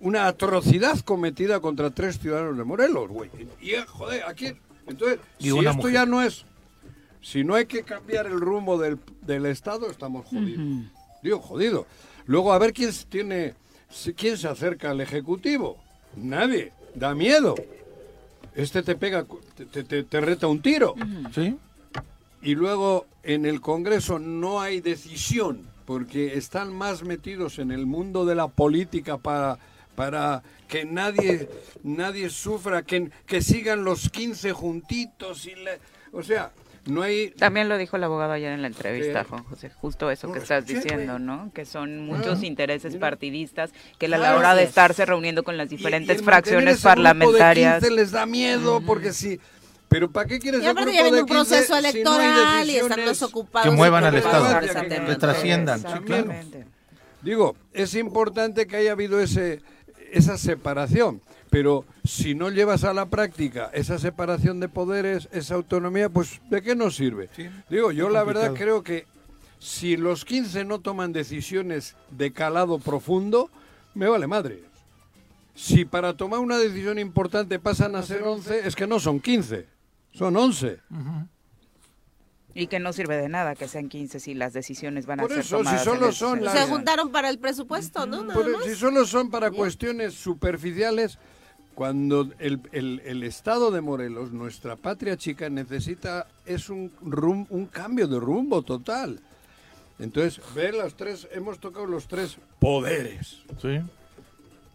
una 0.00 0.26
atrocidad 0.26 0.98
cometida 1.00 1.60
contra 1.60 1.90
tres 1.90 2.18
ciudadanos 2.18 2.56
de 2.56 2.64
Morelos, 2.64 3.08
güey. 3.08 3.30
Y, 3.60 3.72
eh, 3.72 3.84
joder, 3.86 4.24
aquí... 4.24 4.52
Entonces, 4.86 5.18
Y 5.38 5.50
si 5.50 5.58
esto 5.58 5.72
mujer. 5.74 5.92
ya 5.92 6.06
no 6.06 6.22
es... 6.22 6.44
Si 7.22 7.44
no 7.44 7.54
hay 7.54 7.66
que 7.66 7.82
cambiar 7.82 8.26
el 8.26 8.40
rumbo 8.40 8.78
del, 8.78 8.98
del 9.22 9.44
Estado, 9.46 9.90
estamos 9.90 10.26
jodidos. 10.26 10.86
Digo, 11.22 11.38
jodido. 11.40 11.86
Luego, 12.26 12.52
a 12.52 12.58
ver 12.58 12.72
quién 12.72 12.92
se 12.92 13.04
tiene... 13.06 13.54
¿Quién 14.16 14.38
se 14.38 14.48
acerca 14.48 14.90
al 14.90 15.00
Ejecutivo? 15.00 15.76
Nadie. 16.16 16.72
Da 16.94 17.14
miedo. 17.14 17.54
Este 18.54 18.82
te 18.82 18.94
pega, 18.96 19.26
te- 19.72 19.84
te- 19.84 20.02
te 20.04 20.20
reta 20.20 20.46
un 20.46 20.62
tiro. 20.62 20.94
Sí. 21.34 21.56
Y 22.42 22.54
luego 22.54 23.06
en 23.22 23.44
el 23.46 23.60
Congreso 23.60 24.18
no 24.18 24.60
hay 24.60 24.80
decisión, 24.80 25.68
porque 25.84 26.36
están 26.38 26.72
más 26.72 27.02
metidos 27.02 27.58
en 27.58 27.70
el 27.70 27.86
mundo 27.86 28.24
de 28.24 28.34
la 28.34 28.48
política 28.48 29.18
para, 29.18 29.58
para 29.94 30.42
que 30.68 30.84
nadie, 30.84 31.48
nadie 31.82 32.30
sufra, 32.30 32.82
que, 32.82 33.10
que 33.26 33.42
sigan 33.42 33.84
los 33.84 34.08
15 34.08 34.52
juntitos. 34.52 35.46
Y 35.46 35.54
le- 35.56 35.78
o 36.12 36.22
sea, 36.22 36.52
no 36.86 37.02
hay... 37.02 37.30
También 37.32 37.68
lo 37.68 37.76
dijo 37.76 37.96
el 37.96 38.04
abogado 38.04 38.32
ayer 38.32 38.52
en 38.52 38.62
la 38.62 38.68
entrevista, 38.68 39.22
¿Qué? 39.24 39.28
Juan 39.28 39.44
José, 39.44 39.70
justo 39.70 40.10
eso 40.10 40.28
No, 40.28 40.32
que 40.32 40.38
estás 40.38 40.64
escuché, 40.64 40.80
diciendo. 40.80 41.18
¿no? 41.18 41.50
Que 41.52 41.64
son 41.66 42.00
muchos 42.06 42.42
intereses 42.42 42.96
partidistas 42.96 43.70
que 43.98 44.06
a 44.06 44.10
la 44.10 44.36
hora 44.36 44.54
de 44.54 44.62
estarse 44.62 45.04
reuniendo 45.04 45.42
con 45.42 45.56
las 45.58 45.70
y- 45.70 45.74
y 45.74 45.76
diferentes 45.76 46.18
el 46.20 46.24
mantener 46.24 46.24
fracciones 46.24 46.76
de 46.78 46.82
parlamentarias. 46.82 47.80
15 47.80 47.94
les 47.94 48.10
da 48.12 48.24
miedo, 48.26 48.80
porque 48.80 49.12
si... 49.12 49.38
Pero 49.90 50.08
¿para 50.10 50.26
qué 50.28 50.38
quieres 50.38 50.64
aparte 50.64 50.92
grupo 50.96 51.14
de 51.16 51.20
un 51.22 51.26
proceso 51.26 51.74
15 51.74 51.92
si 51.92 52.02
no 52.04 52.12
hay 52.12 52.24
electoral 52.26 52.70
y 52.70 52.76
están 52.76 52.88
decisiones? 52.90 53.22
ocupados. 53.22 53.68
Que 53.68 53.76
muevan 53.76 54.04
al 54.04 54.14
Estado, 54.14 54.60
ese 54.60 54.88
que- 54.88 55.16
trasciendan, 55.16 55.80
sí, 55.80 55.86
claro. 56.06 56.32
Digo, 57.22 57.56
es 57.72 57.94
importante 57.96 58.66
que 58.68 58.76
haya 58.76 58.92
habido 58.92 59.20
ese, 59.20 59.60
esa 60.12 60.38
separación, 60.38 61.20
pero 61.50 61.84
si 62.04 62.36
no 62.36 62.50
llevas 62.50 62.84
a 62.84 62.94
la 62.94 63.06
práctica 63.06 63.68
esa 63.74 63.98
separación 63.98 64.60
de 64.60 64.68
poderes, 64.68 65.28
esa 65.32 65.56
autonomía, 65.56 66.08
pues 66.08 66.40
¿de 66.48 66.62
qué 66.62 66.76
nos 66.76 66.94
sirve? 66.94 67.28
Sí, 67.34 67.48
Digo, 67.68 67.90
yo 67.90 68.08
la 68.10 68.22
verdad 68.22 68.54
creo 68.54 68.84
que 68.84 69.06
si 69.58 69.96
los 69.96 70.24
15 70.24 70.64
no 70.64 70.78
toman 70.78 71.12
decisiones 71.12 71.96
de 72.10 72.32
calado 72.32 72.78
profundo, 72.78 73.50
me 73.94 74.08
vale 74.08 74.28
madre. 74.28 74.60
Si 75.56 75.84
para 75.84 76.14
tomar 76.16 76.38
una 76.38 76.58
decisión 76.58 76.98
importante 77.00 77.58
pasan 77.58 77.96
a 77.96 78.02
ser 78.04 78.22
11, 78.22 78.66
es 78.68 78.76
que 78.76 78.86
no 78.86 79.00
son 79.00 79.20
15, 79.20 79.66
son 80.12 80.36
11. 80.36 80.78
Y 82.52 82.66
que 82.66 82.80
no 82.80 82.92
sirve 82.92 83.16
de 83.16 83.28
nada 83.28 83.54
que 83.54 83.68
sean 83.68 83.88
15 83.88 84.18
si 84.18 84.34
las 84.34 84.52
decisiones 84.52 85.06
van 85.06 85.20
Por 85.20 85.30
a 85.30 85.34
ser 85.36 85.44
eso, 85.44 85.58
si 85.58 85.64
tomadas 85.64 85.84
solo 85.84 85.98
en 86.02 86.08
el 86.08 86.14
son 86.14 86.38
Senado. 86.38 86.54
las- 86.54 86.64
Se 86.66 86.70
juntaron 86.72 87.12
para 87.12 87.28
el 87.28 87.38
presupuesto, 87.38 88.06
¿no? 88.06 88.22
Nada 88.22 88.34
Por- 88.34 88.50
más. 88.52 88.64
si 88.64 88.74
solo 88.74 89.04
son 89.06 89.30
para 89.30 89.50
cuestiones 89.52 90.14
superficiales, 90.14 91.18
cuando 91.76 92.28
el, 92.40 92.60
el- 92.72 93.00
el 93.04 93.22
estado 93.22 93.70
de 93.70 93.80
Morelos, 93.80 94.32
nuestra 94.32 94.74
patria 94.76 95.16
chica, 95.16 95.48
necesita, 95.48 96.26
es 96.44 96.68
un, 96.68 96.90
rum- 97.02 97.46
un 97.50 97.66
cambio 97.66 98.08
de 98.08 98.18
rumbo 98.18 98.62
total. 98.62 99.20
Entonces, 100.00 100.40
ve 100.54 100.72
los 100.72 100.94
tres, 100.96 101.28
hemos 101.32 101.60
tocado 101.60 101.86
los 101.86 102.08
tres 102.08 102.36
poderes. 102.58 103.42
Sí. 103.62 103.80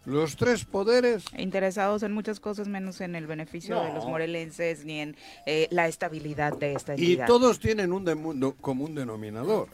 Los 0.06 0.36
tres 0.36 0.64
poderes. 0.64 1.24
Interesados 1.36 2.02
en 2.04 2.12
muchas 2.12 2.38
cosas 2.40 2.68
menos 2.68 3.00
en 3.00 3.16
el 3.16 3.26
beneficio 3.26 3.80
de 3.82 3.92
los 3.92 4.06
morelenses 4.06 4.84
ni 4.84 5.00
en 5.00 5.16
eh, 5.46 5.66
la 5.70 5.88
estabilidad 5.88 6.56
de 6.56 6.74
esta 6.74 6.94
Y 6.96 7.18
todos 7.26 7.58
tienen 7.58 7.92
un 7.92 8.04
común 8.60 8.94
denominador. 8.94 9.68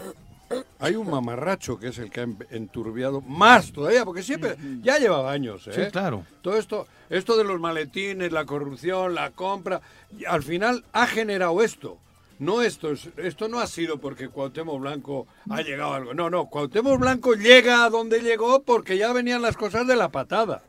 Hay 0.80 0.96
un 0.96 1.08
mamarracho 1.08 1.78
que 1.78 1.88
es 1.88 1.98
el 1.98 2.10
que 2.10 2.20
ha 2.20 2.24
en- 2.24 2.36
enturbiado 2.50 3.20
más 3.22 3.72
todavía, 3.72 4.04
porque 4.04 4.22
siempre, 4.22 4.56
ya 4.82 4.98
llevaba 4.98 5.32
años, 5.32 5.66
¿eh? 5.68 5.72
Sí, 5.74 5.90
claro. 5.90 6.26
Todo 6.42 6.58
esto, 6.58 6.86
esto 7.08 7.36
de 7.38 7.44
los 7.44 7.58
maletines, 7.58 8.32
la 8.32 8.44
corrupción, 8.44 9.14
la 9.14 9.30
compra, 9.30 9.80
y 10.18 10.24
al 10.26 10.42
final 10.42 10.84
ha 10.92 11.06
generado 11.06 11.62
esto. 11.62 11.96
No 12.42 12.60
esto, 12.60 12.90
es- 12.92 13.08
esto 13.18 13.48
no 13.48 13.60
ha 13.60 13.66
sido 13.66 13.98
porque 13.98 14.28
Cuauhtémoc 14.28 14.80
Blanco 14.80 15.26
ha 15.48 15.62
llegado 15.62 15.92
a 15.92 15.96
algo. 15.96 16.12
No, 16.14 16.28
no, 16.28 16.46
Cuauhtémoc 16.46 16.98
Blanco 16.98 17.34
llega 17.34 17.84
a 17.84 17.90
donde 17.90 18.20
llegó 18.20 18.62
porque 18.62 18.98
ya 18.98 19.12
venían 19.12 19.42
las 19.42 19.56
cosas 19.56 19.86
de 19.86 19.94
la 19.96 20.08
patada. 20.08 20.62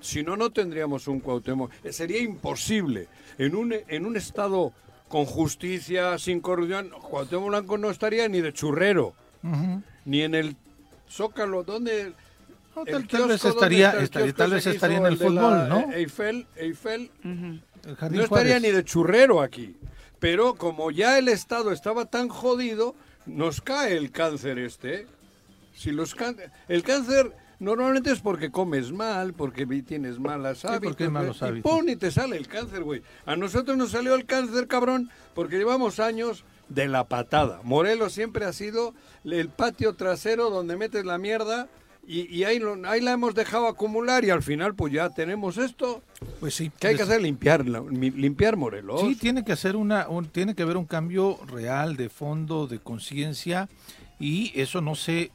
Si 0.00 0.22
no, 0.22 0.36
no 0.36 0.50
tendríamos 0.50 1.08
un 1.08 1.20
Cuauhtémoc. 1.20 1.70
Eh, 1.84 1.92
Sería 1.92 2.20
imposible. 2.20 3.08
En 3.38 3.56
un, 3.56 3.74
en 3.88 4.04
un 4.06 4.16
estado 4.16 4.72
con 5.08 5.24
justicia, 5.24 6.18
sin 6.18 6.40
corrupción, 6.40 6.90
Cuauhtémoc 6.90 7.48
Blanco 7.48 7.78
no 7.78 7.90
estaría 7.90 8.28
ni 8.28 8.40
de 8.42 8.52
churrero, 8.52 9.14
ni 10.04 10.22
en 10.22 10.34
el 10.34 10.54
Zócalo, 11.08 11.62
donde... 11.64 12.12
No, 12.74 12.84
tal- 12.84 13.06
tal 13.08 13.28
vez 13.28 13.40
kiosco, 13.40 13.60
¿dónde 13.60 13.74
estaría- 13.76 14.02
estaría- 14.02 14.32
tal 14.34 14.50
vez 14.50 14.66
estaría 14.66 14.98
en 14.98 15.06
el 15.06 15.16
fútbol, 15.16 15.68
¿no? 15.68 15.92
Eiffel, 15.94 16.46
Eiffel, 16.56 17.10
El 17.24 17.60
no 17.86 17.94
estaría 17.94 18.26
Juárez. 18.28 18.62
ni 18.62 18.70
de 18.70 18.84
churrero 18.84 19.40
aquí. 19.40 19.76
Pero 20.18 20.54
como 20.54 20.90
ya 20.90 21.18
el 21.18 21.28
Estado 21.28 21.72
estaba 21.72 22.06
tan 22.06 22.28
jodido, 22.28 22.94
nos 23.26 23.60
cae 23.60 23.96
el 23.96 24.10
cáncer 24.10 24.58
este. 24.58 25.06
Si 25.74 25.90
los 25.92 26.14
can- 26.14 26.36
el 26.68 26.82
cáncer 26.82 27.32
normalmente 27.58 28.10
es 28.10 28.20
porque 28.20 28.50
comes 28.50 28.92
mal, 28.92 29.34
porque 29.34 29.66
tienes 29.82 30.18
malas 30.18 30.64
hábitos. 30.64 30.96
hay 31.00 31.08
malos 31.08 31.38
y 31.40 31.44
hábitos. 31.44 31.70
pum, 31.70 31.88
y 31.88 31.96
te 31.96 32.10
sale 32.10 32.36
el 32.36 32.48
cáncer, 32.48 32.82
güey. 32.82 33.02
A 33.26 33.36
nosotros 33.36 33.76
nos 33.76 33.90
salió 33.90 34.14
el 34.14 34.24
cáncer, 34.26 34.66
cabrón, 34.68 35.10
porque 35.34 35.58
llevamos 35.58 36.00
años 36.00 36.44
de 36.68 36.88
la 36.88 37.04
patada. 37.04 37.60
Morelos 37.62 38.12
siempre 38.12 38.44
ha 38.46 38.52
sido 38.52 38.94
el 39.24 39.48
patio 39.50 39.94
trasero 39.94 40.50
donde 40.50 40.76
metes 40.76 41.04
la 41.04 41.18
mierda 41.18 41.68
y, 42.06 42.34
y 42.34 42.44
ahí, 42.44 42.58
lo- 42.58 42.76
ahí 42.88 43.00
la 43.00 43.12
hemos 43.12 43.34
dejado 43.34 43.66
acumular 43.66 44.24
y 44.24 44.30
al 44.30 44.42
final 44.42 44.74
pues 44.74 44.92
ya 44.92 45.10
tenemos 45.10 45.58
esto. 45.58 46.02
Pues 46.40 46.54
sí. 46.54 46.70
¿Qué 46.78 46.88
hay 46.88 46.94
que 46.94 47.00
Des- 47.02 47.08
hacer? 47.10 47.22
Limpiar, 47.22 47.64
limpiar 47.66 48.56
Morelos. 48.56 49.00
Sí, 49.00 49.16
tiene 49.16 49.44
que 49.44 49.52
hacer 49.52 49.76
una, 49.76 50.08
un- 50.08 50.26
tiene 50.26 50.54
que 50.54 50.62
haber 50.62 50.76
un 50.76 50.84
cambio 50.86 51.38
real 51.46 51.96
de 51.96 52.08
fondo, 52.08 52.66
de 52.66 52.78
conciencia 52.78 53.68
y 54.20 54.52
eso 54.60 54.80
no 54.80 54.94
sé. 54.94 55.30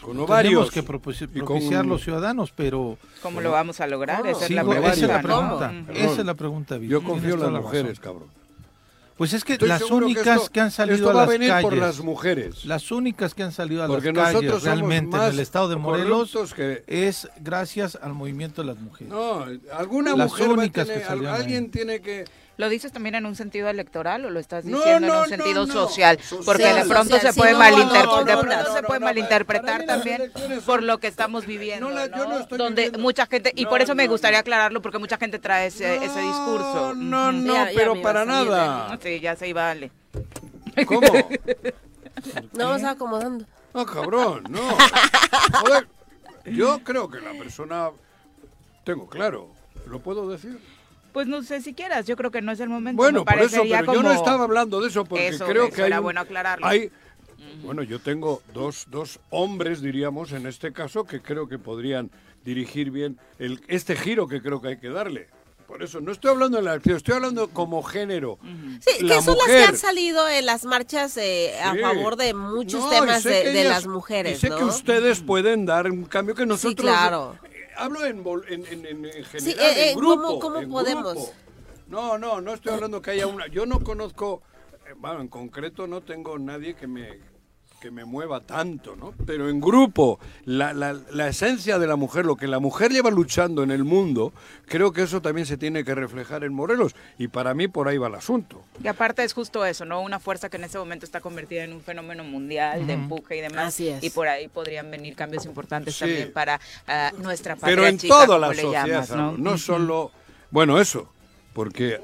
Con 0.00 0.10
Tenemos 0.12 0.28
ovarios. 0.30 0.70
que 0.70 0.80
Y 0.80 0.82
con- 0.82 1.00
propiciar 1.00 1.86
los 1.86 2.02
ciudadanos, 2.04 2.52
pero 2.54 2.98
¿Cómo 3.22 3.40
lo 3.40 3.50
vamos 3.50 3.80
a 3.80 3.86
lograr? 3.86 4.18
¿Cómo? 4.20 4.30
Esa 4.30 4.44
es 4.44 4.50
la 4.50 4.60
esa 4.62 5.16
es 5.16 5.22
pregunta. 5.22 5.72
Esa 5.94 6.20
es 6.20 6.26
la 6.26 6.34
pregunta. 6.34 6.76
Vicky, 6.76 6.92
Yo 6.92 7.02
confío 7.02 7.34
en 7.34 7.40
las 7.40 7.52
la 7.52 7.60
mujeres, 7.60 7.98
razón. 7.98 8.02
cabrón. 8.04 8.45
Pues 9.16 9.32
es 9.32 9.44
que 9.44 9.54
Estoy 9.54 9.68
las 9.68 9.80
únicas 9.82 10.26
esto- 10.42 10.52
que 10.52 10.60
han 10.60 10.70
salido 10.70 11.08
a 11.08 11.14
las 11.14 11.28
calles, 11.30 11.62
por 11.62 11.74
las 11.74 12.00
mujeres. 12.00 12.66
las 12.66 12.90
únicas 12.90 13.32
que 13.32 13.42
han 13.44 13.52
salido 13.52 13.82
a 13.82 13.86
Porque 13.86 14.12
las 14.12 14.34
calles 14.34 14.62
realmente 14.62 15.16
en 15.16 15.22
el 15.22 15.40
estado 15.40 15.68
de 15.68 15.76
Morelos 15.76 16.36
que- 16.54 16.84
es 16.86 17.26
gracias 17.40 17.98
al 18.02 18.12
movimiento 18.12 18.60
de 18.60 18.66
las 18.68 18.78
mujeres. 18.78 19.10
No, 19.10 19.46
alguna 19.72 20.14
Las 20.14 20.28
mujer 20.30 20.48
que 20.70 21.04
al- 21.04 21.26
alguien 21.26 21.70
tiene 21.70 22.00
que... 22.00 22.26
¿Lo 22.58 22.68
dices 22.70 22.90
también 22.90 23.14
en 23.16 23.26
un 23.26 23.36
sentido 23.36 23.68
electoral 23.68 24.24
o 24.24 24.30
lo 24.30 24.40
estás 24.40 24.64
No, 24.64 24.78
diciendo 24.78 25.08
en 25.08 25.12
no, 25.14 25.22
un 25.24 25.28
sentido 25.28 25.66
no, 25.66 25.72
social? 25.72 26.16
Porque 26.16 26.62
Social, 26.64 26.74
de 26.76 26.84
pronto 26.88 27.14
social, 27.16 27.32
se 27.34 27.38
puede 27.38 27.54
malinterpretar, 27.54 28.24
de 28.24 28.36
pronto 28.36 28.72
se 28.74 28.82
puede 28.82 29.86
también 29.86 30.32
por 30.64 30.82
lo 30.82 30.98
que 30.98 31.06
estamos 31.06 31.44
viviendo, 31.46 31.88
No, 31.90 31.94
la- 31.94 32.06
yo 32.06 32.24
¿no? 32.24 32.28
no 32.30 32.38
estoy 32.40 32.56
Donde 32.58 32.82
viviendo- 32.84 32.98
mucha 33.00 33.26
gente 33.26 33.52
y 33.54 33.64
No, 33.64 33.70
por 33.70 33.82
eso 33.82 33.94
me 33.94 34.06
gustaría 34.08 34.38
aclararlo 34.38 34.80
porque 34.80 34.98
mucha 34.98 35.18
gente 35.18 35.38
trae 35.38 35.66
ese, 35.66 35.96
ese 35.96 36.20
discurso. 36.20 36.94
No, 36.94 37.30
no, 37.30 37.52
Ya- 37.54 37.70
ya 37.70 37.76
pero 37.76 38.00
para 38.00 38.24
nada. 38.24 38.98
Sí, 39.02 39.20
ya 39.20 39.36
se 39.36 39.48
iba 39.48 39.70
Ale. 39.70 39.90
¿Cómo? 40.86 41.00
No 42.54 42.68
vamos 42.70 42.84
acomodando. 42.84 43.44
No, 43.74 43.84
cabrón, 43.84 44.44
no. 44.48 44.60
Joder, 45.60 45.86
yo 46.46 46.78
creo 46.82 47.10
que 47.10 47.20
la 47.20 47.32
persona... 47.32 47.90
Tengo 48.84 49.06
claro, 49.06 49.50
¿lo 49.86 49.98
puedo 50.00 50.26
decir? 50.30 50.58
Pues 51.16 51.28
no 51.28 51.42
sé 51.42 51.62
si 51.62 51.72
quieras, 51.72 52.04
yo 52.04 52.14
creo 52.14 52.30
que 52.30 52.42
no 52.42 52.52
es 52.52 52.60
el 52.60 52.68
momento. 52.68 52.98
Bueno, 53.02 53.24
por 53.24 53.38
eso, 53.38 53.62
pero 53.62 53.86
yo 53.94 54.02
no 54.02 54.08
como- 54.10 54.10
estaba 54.12 54.44
hablando 54.44 54.82
de 54.82 54.88
eso 54.88 55.06
porque 55.06 55.28
Eso, 55.28 55.46
creo 55.46 55.64
eso 55.68 55.74
que 55.74 55.80
hay 55.80 55.86
era 55.86 56.00
un- 56.00 56.04
bueno 56.04 56.20
aclararlo. 56.20 56.66
hay- 56.66 56.90
bueno, 57.62 57.82
yo 57.82 58.00
tengo 58.00 58.42
dos, 58.52 58.84
dos 58.90 59.18
hombres, 59.30 59.80
diríamos, 59.80 60.32
en 60.32 60.44
este 60.46 60.74
caso, 60.74 61.04
que 61.04 61.22
creo 61.22 61.48
que 61.48 61.58
podrían 61.58 62.10
dirigir 62.44 62.90
bien 62.90 63.18
el, 63.38 63.62
este 63.66 63.96
giro 63.96 64.28
que 64.28 64.42
creo 64.42 64.60
que 64.60 64.68
hay 64.68 64.76
que 64.78 64.90
darle. 64.90 65.28
Por 65.66 65.82
eso, 65.82 66.02
no 66.02 66.12
estoy 66.12 66.32
hablando 66.32 66.58
de 66.58 66.64
la 66.64 66.72
acción, 66.74 66.98
estoy 66.98 67.14
hablando 67.14 67.48
como 67.48 67.82
género. 67.82 68.38
Sí, 68.80 69.02
La 69.02 69.14
que 69.16 69.22
son 69.22 69.38
las 69.38 69.46
que 69.46 69.64
han 69.64 69.76
salido 69.78 70.28
en 70.28 70.44
las 70.44 70.66
marchas 70.66 71.16
eh, 71.16 71.58
a 71.64 71.72
Sí. 71.72 71.78
favor 71.78 72.16
de 72.16 72.34
muchos 72.34 72.84
No, 72.84 72.90
temas 72.90 73.24
de, 73.24 73.30
que 73.42 73.52
de 73.52 73.60
ellas- 73.62 73.72
las 73.72 73.86
mujeres, 73.86 74.36
Y 74.36 74.40
sé 74.42 74.48
¿no? 74.50 74.58
que 74.58 74.64
ustedes 74.64 75.20
pueden 75.22 75.64
dar 75.64 75.90
un 75.90 76.04
cambio 76.04 76.34
que 76.34 76.44
nosotros... 76.44 76.86
claro. 76.86 77.38
Eh, 77.76 77.82
Hablo 77.82 78.04
en, 78.04 78.24
en, 78.48 78.66
en- 78.66 78.86
en- 78.86 79.04
en 79.04 79.24
general, 79.24 79.40
Sí, 79.40 79.50
eh, 79.50 79.56
eh, 79.60 79.90
en 79.92 79.96
grupo. 79.98 80.38
¿cómo- 80.38 80.40
cómo 80.40 80.68
podemos? 80.70 81.14
grupo. 81.14 81.32
No, 81.88 82.18
no, 82.18 82.40
no 82.40 82.54
estoy 82.54 82.72
hablando 82.74 83.00
que 83.00 83.12
haya 83.12 83.26
una... 83.26 83.46
Yo 83.46 83.66
no 83.66 83.80
conozco... 83.80 84.42
eh, 84.88 84.94
Bueno, 84.96 85.20
en 85.20 85.28
concreto 85.28 85.86
no 85.86 86.02
tengo 86.02 86.38
nadie 86.38 86.74
que 86.74 86.86
me 86.86 87.20
que 87.86 87.92
me 87.92 88.04
mueva 88.04 88.40
tanto, 88.40 88.96
¿no? 88.96 89.14
Pero 89.26 89.48
en 89.48 89.60
grupo, 89.60 90.18
la, 90.44 90.72
la, 90.72 90.96
la 91.12 91.28
esencia 91.28 91.78
de 91.78 91.86
la 91.86 91.94
mujer, 91.94 92.24
lo 92.24 92.34
que 92.34 92.48
la 92.48 92.58
mujer 92.58 92.90
lleva 92.90 93.12
luchando 93.12 93.62
en 93.62 93.70
el 93.70 93.84
mundo, 93.84 94.32
creo 94.66 94.92
que 94.92 95.02
eso 95.02 95.22
también 95.22 95.46
se 95.46 95.56
tiene 95.56 95.84
que 95.84 95.94
reflejar 95.94 96.42
en 96.42 96.52
Morelos. 96.52 96.96
Y 97.16 97.28
para 97.28 97.54
mí 97.54 97.68
por 97.68 97.86
ahí 97.86 97.96
va 97.96 98.08
el 98.08 98.16
asunto. 98.16 98.60
Y 98.82 98.88
aparte 98.88 99.22
es 99.22 99.32
justo 99.32 99.64
eso, 99.64 99.84
¿no? 99.84 100.00
Una 100.02 100.18
fuerza 100.18 100.48
que 100.48 100.56
en 100.56 100.64
ese 100.64 100.78
momento 100.78 101.06
está 101.06 101.20
convertida 101.20 101.62
en 101.62 101.74
un 101.74 101.80
fenómeno 101.80 102.24
mundial 102.24 102.88
de 102.88 102.94
empuje 102.94 103.36
y 103.36 103.40
demás. 103.40 103.68
Así 103.68 103.86
es. 103.86 104.02
Y 104.02 104.10
por 104.10 104.26
ahí 104.26 104.48
podrían 104.48 104.90
venir 104.90 105.14
cambios 105.14 105.46
importantes 105.46 105.94
Sí. 105.94 106.00
también 106.00 106.32
para 106.32 106.60
ah, 106.88 107.12
nuestra 107.18 107.54
patria 107.54 107.76
Pero 107.76 107.86
en 107.86 107.98
chica, 107.98 108.26
toda 108.26 108.36
la 108.40 108.48
sociedad, 108.48 108.84
llamas, 108.84 109.10
¿no? 109.10 109.30
¿no? 109.30 109.38
no 109.38 109.58
solo... 109.58 110.10
Bueno, 110.50 110.80
eso, 110.80 111.08
porque 111.52 112.00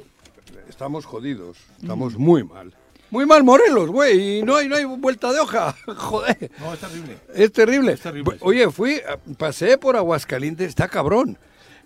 estamos 0.69 1.07
jodidos, 1.07 1.59
estamos 1.81 2.17
muy 2.17 2.45
mal. 2.45 2.73
Muy 3.13 3.27
mal 3.27 3.45
Morelos, 3.45 3.89
güey, 3.91 4.39
y 4.39 4.43
no 4.43 4.57
hay, 4.57 4.69
no 4.69 4.75
hay 4.75 4.85
vuelta 4.85 5.33
de 5.33 5.39
hoja, 5.39 5.77
joder. 5.97 6.51
No, 6.59 6.73
es 6.75 6.81
terrible. 6.81 7.17
Es 7.35 7.53
terrible. 7.53 7.93
Es 7.93 8.01
terrible, 8.01 8.33
sí. 8.33 8.39
Oye, 8.41 8.71
fui, 8.71 9.01
pasé 9.39 9.77
por 9.79 9.97
Aguascalientes, 9.97 10.69
está 10.71 10.89
cabrón. 10.89 11.39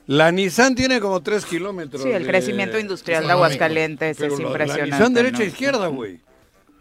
La 0.06 0.30
Nissan 0.30 0.76
tiene 0.76 1.00
como 1.00 1.20
tres 1.22 1.44
kilómetros. 1.44 2.00
Sí, 2.02 2.10
el 2.10 2.22
de- 2.22 2.28
crecimiento 2.28 2.78
industrial 2.78 3.26
de 3.26 3.32
Aguascalientes 3.32 4.20
la- 4.20 4.26
es 4.28 4.38
la 4.38 4.46
impresionante. 4.46 4.84
Nissan 4.92 5.14
derecha 5.14 5.38
¿no? 5.38 5.44
e 5.44 5.46
izquierda, 5.48 5.86
güey. 5.88 6.20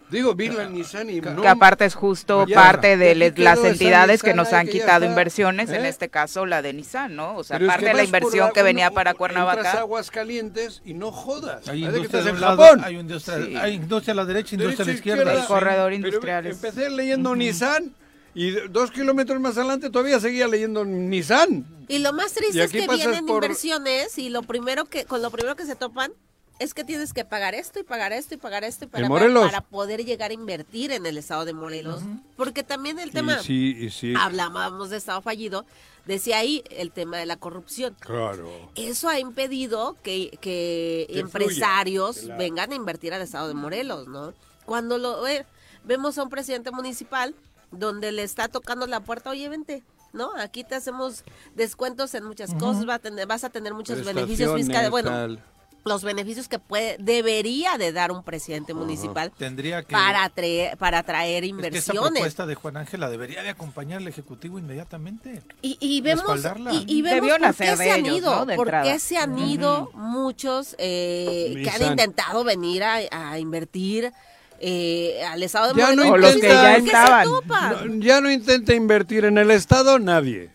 Digo, 0.10 0.36
Nissan 0.36 1.10
y 1.10 1.20
no... 1.20 1.42
que 1.42 1.48
aparte 1.48 1.84
es 1.86 1.96
justo 1.96 2.46
Ya, 2.48 2.56
parte 2.56 2.96
de 2.96 3.16
las 3.38 3.60
entidades 3.64 4.22
que 4.22 4.34
nos 4.36 4.54
han 4.54 4.68
que 4.68 4.74
quitado 4.74 5.04
está, 5.04 5.08
inversiones, 5.08 5.70
en 5.72 5.84
¿eh? 5.84 5.90
este 5.90 6.10
caso 6.10 6.46
la 6.46 6.62
de 6.62 6.74
Nissan, 6.74 7.16
¿no? 7.16 7.36
O 7.36 7.44
sea, 7.44 7.58
Pero 7.58 7.66
es 7.66 7.72
parte 7.72 7.86
que 7.86 7.92
de 7.92 7.98
la 7.98 8.04
inversión 8.04 8.48
la- 8.48 8.54
que 8.54 8.62
venía 8.64 8.88
uno- 8.88 8.96
para 8.96 9.14
Cuernavaca. 9.16 9.72
aguas 9.80 10.12
calientes 10.12 10.82
y 10.86 10.94
no 10.94 11.12
jodas. 11.12 11.68
Hay 11.68 11.82
Parece 11.82 11.82
que 11.82 11.86
industria 11.86 12.04
estás 12.06 12.24
de 12.26 12.30
en 12.32 12.42
lado, 12.42 12.58
Japón. 12.64 12.82
hay 12.84 12.96
industria, 12.98 13.46
Sí. 13.46 13.56
hay 13.56 13.74
industria 13.74 14.12
a 14.14 14.16
la 14.16 14.26
derecha, 14.26 14.56
industria 14.56 14.76
a 14.76 14.80
la 14.80 14.86
Derecha, 14.94 15.10
izquierda. 15.10 15.34
El 15.34 15.46
corredor 15.48 15.92
Pero 15.92 15.96
industrial. 15.96 16.46
empecé 16.48 16.90
leyendo 16.92 17.36
Nissan 17.36 17.94
y 18.36 18.52
dos 18.70 18.92
kilómetros 18.92 19.40
más 19.40 19.58
adelante 19.58 19.90
todavía 19.90 20.20
seguía 20.20 20.48
leyendo 20.48 20.86
Nissan. 20.86 21.66
Y 21.88 21.98
lo 22.00 22.14
más 22.14 22.32
Y 22.34 22.36
triste 22.36 22.64
es 22.64 22.72
que 22.72 22.88
vienen 22.88 23.26
por- 23.26 23.44
inversiones 23.44 24.18
y 24.18 24.30
lo 24.30 24.44
primero 24.44 24.86
que 24.86 25.06
con 25.06 25.22
lo 25.22 25.32
primero 25.32 25.56
que 25.56 25.66
se 25.66 25.76
topan 25.76 26.12
es 26.60 26.74
que 26.74 26.84
tienes 26.84 27.12
que 27.14 27.26
pagar 27.26 27.54
esto 27.54 27.80
y 27.80 27.84
pagar 27.84 28.14
esto 28.14 28.34
y 28.34 28.38
pagar 28.38 28.64
esto 28.64 28.86
y 28.86 28.88
pagar 28.88 29.10
para 29.34 29.62
poder 29.62 30.06
llegar 30.06 30.32
a 30.32 30.34
invertir 30.34 30.92
en 30.92 31.06
el 31.06 31.18
estado 31.18 31.44
de 31.46 31.54
Morelos. 31.54 32.02
Porque 32.38 32.64
también 32.64 32.98
el 33.00 33.12
tema, 33.12 33.38
Y 33.42 33.44
sí, 33.44 33.76
y 33.80 33.90
sí. 33.90 34.14
hablábamos 34.18 34.90
de 34.90 34.98
estado 34.98 35.22
fallido, 35.22 35.66
decía 36.06 36.38
ahí 36.38 36.64
el 36.70 36.92
tema 36.92 37.18
de 37.18 37.26
la 37.26 37.36
corrupción. 37.38 37.96
Claro. 38.00 38.50
Eso 38.76 39.10
ha 39.10 39.20
impedido 39.20 39.98
que, 40.04 40.30
que 40.42 41.08
Que 41.10 41.20
empresarios 41.20 42.18
fluya, 42.20 42.28
claro. 42.36 42.40
vengan 42.40 42.72
a 42.72 42.76
invertir 42.76 43.14
al 43.14 43.22
estado 43.22 43.48
de 43.48 43.54
Morelos, 43.54 44.08
¿no? 44.08 44.34
Cuando 44.66 44.98
lo 44.98 45.28
eh, 45.28 45.46
vemos 45.84 46.18
a 46.18 46.24
un 46.24 46.30
presidente 46.30 46.72
municipal 46.72 47.36
donde 47.72 48.12
le 48.12 48.24
está 48.24 48.48
tocando 48.48 48.88
la 48.88 49.02
puerta, 49.02 49.30
oye, 49.32 49.50
vente, 49.50 49.84
¿no? 50.14 50.32
Aquí 50.38 50.64
te 50.64 50.76
hacemos 50.76 51.24
descuentos 51.56 52.14
en 52.14 52.24
muchas 52.24 52.54
cosas, 52.54 52.88
va 52.88 52.94
a 52.96 53.00
tener- 53.00 53.28
vas 53.28 53.44
a 53.44 53.50
tener 53.50 53.74
muchos 53.74 54.04
beneficios 54.06 54.56
fiscales. 54.56 54.90
Bueno, 54.90 55.10
tal. 55.10 55.44
Los 55.86 56.04
beneficios 56.04 56.48
que 56.48 56.58
puede 56.58 56.98
debería 57.00 57.78
de 57.78 57.92
dar 57.92 58.12
un 58.12 58.24
presidente 58.24 58.74
municipal 58.74 59.32
Tendría 59.38 59.84
que... 59.84 59.92
para 59.94 60.24
atraer, 60.24 60.76
para 60.78 60.98
atraer 61.00 61.44
es 61.44 61.52
que 61.52 61.56
esa 61.78 61.94
inversiones. 61.94 62.12
propuesta 62.14 62.46
de 62.48 62.56
Juan 62.56 62.78
Ángela 62.78 63.08
debería 63.08 63.44
de 63.44 63.50
acompañar 63.50 64.02
al 64.02 64.08
Ejecutivo 64.08 64.58
inmediatamente. 64.58 65.44
Y, 65.62 65.78
y 65.80 66.02
vemos, 66.02 66.24
Respaldarla. 66.26 66.74
y, 66.74 66.86
y 66.88 67.02
vemos 67.04 67.30
por 67.30 67.56
qué 67.56 67.78
se 67.78 67.92
han 67.92 68.00
ellos, 68.04 68.18
ido, 68.18 68.46
¿no? 68.48 68.56
Por 68.56 68.72
qué 68.82 68.98
se 69.00 69.18
han 69.20 69.38
ido 69.38 69.92
muchos 69.94 70.76
eh, 70.80 71.62
que 71.64 71.70
han 71.70 71.92
intentado 71.92 72.44
venir 72.44 72.84
a, 72.84 73.02
a 73.12 73.38
invertir 73.38 74.12
eh, 74.60 75.22
al 75.30 75.44
estado 75.44 75.72
de 75.72 75.80
Ya 75.82 75.96
no 75.96 76.04
Morelos. 76.06 76.32
O 76.32 76.34
los 76.34 76.42
que 76.42 76.48
intenta- 76.48 76.64
ya 76.64 76.74
¿Por 76.74 76.76
qué 76.78 76.82
se 76.82 76.88
estaban. 76.88 77.26
topan? 77.26 78.00
No, 78.00 78.04
ya 78.06 78.22
no 78.22 78.32
intenta 78.32 78.74
invertir 78.74 79.26
en 79.26 79.38
el 79.38 79.52
Estado 79.52 80.00
nadie. 80.00 80.50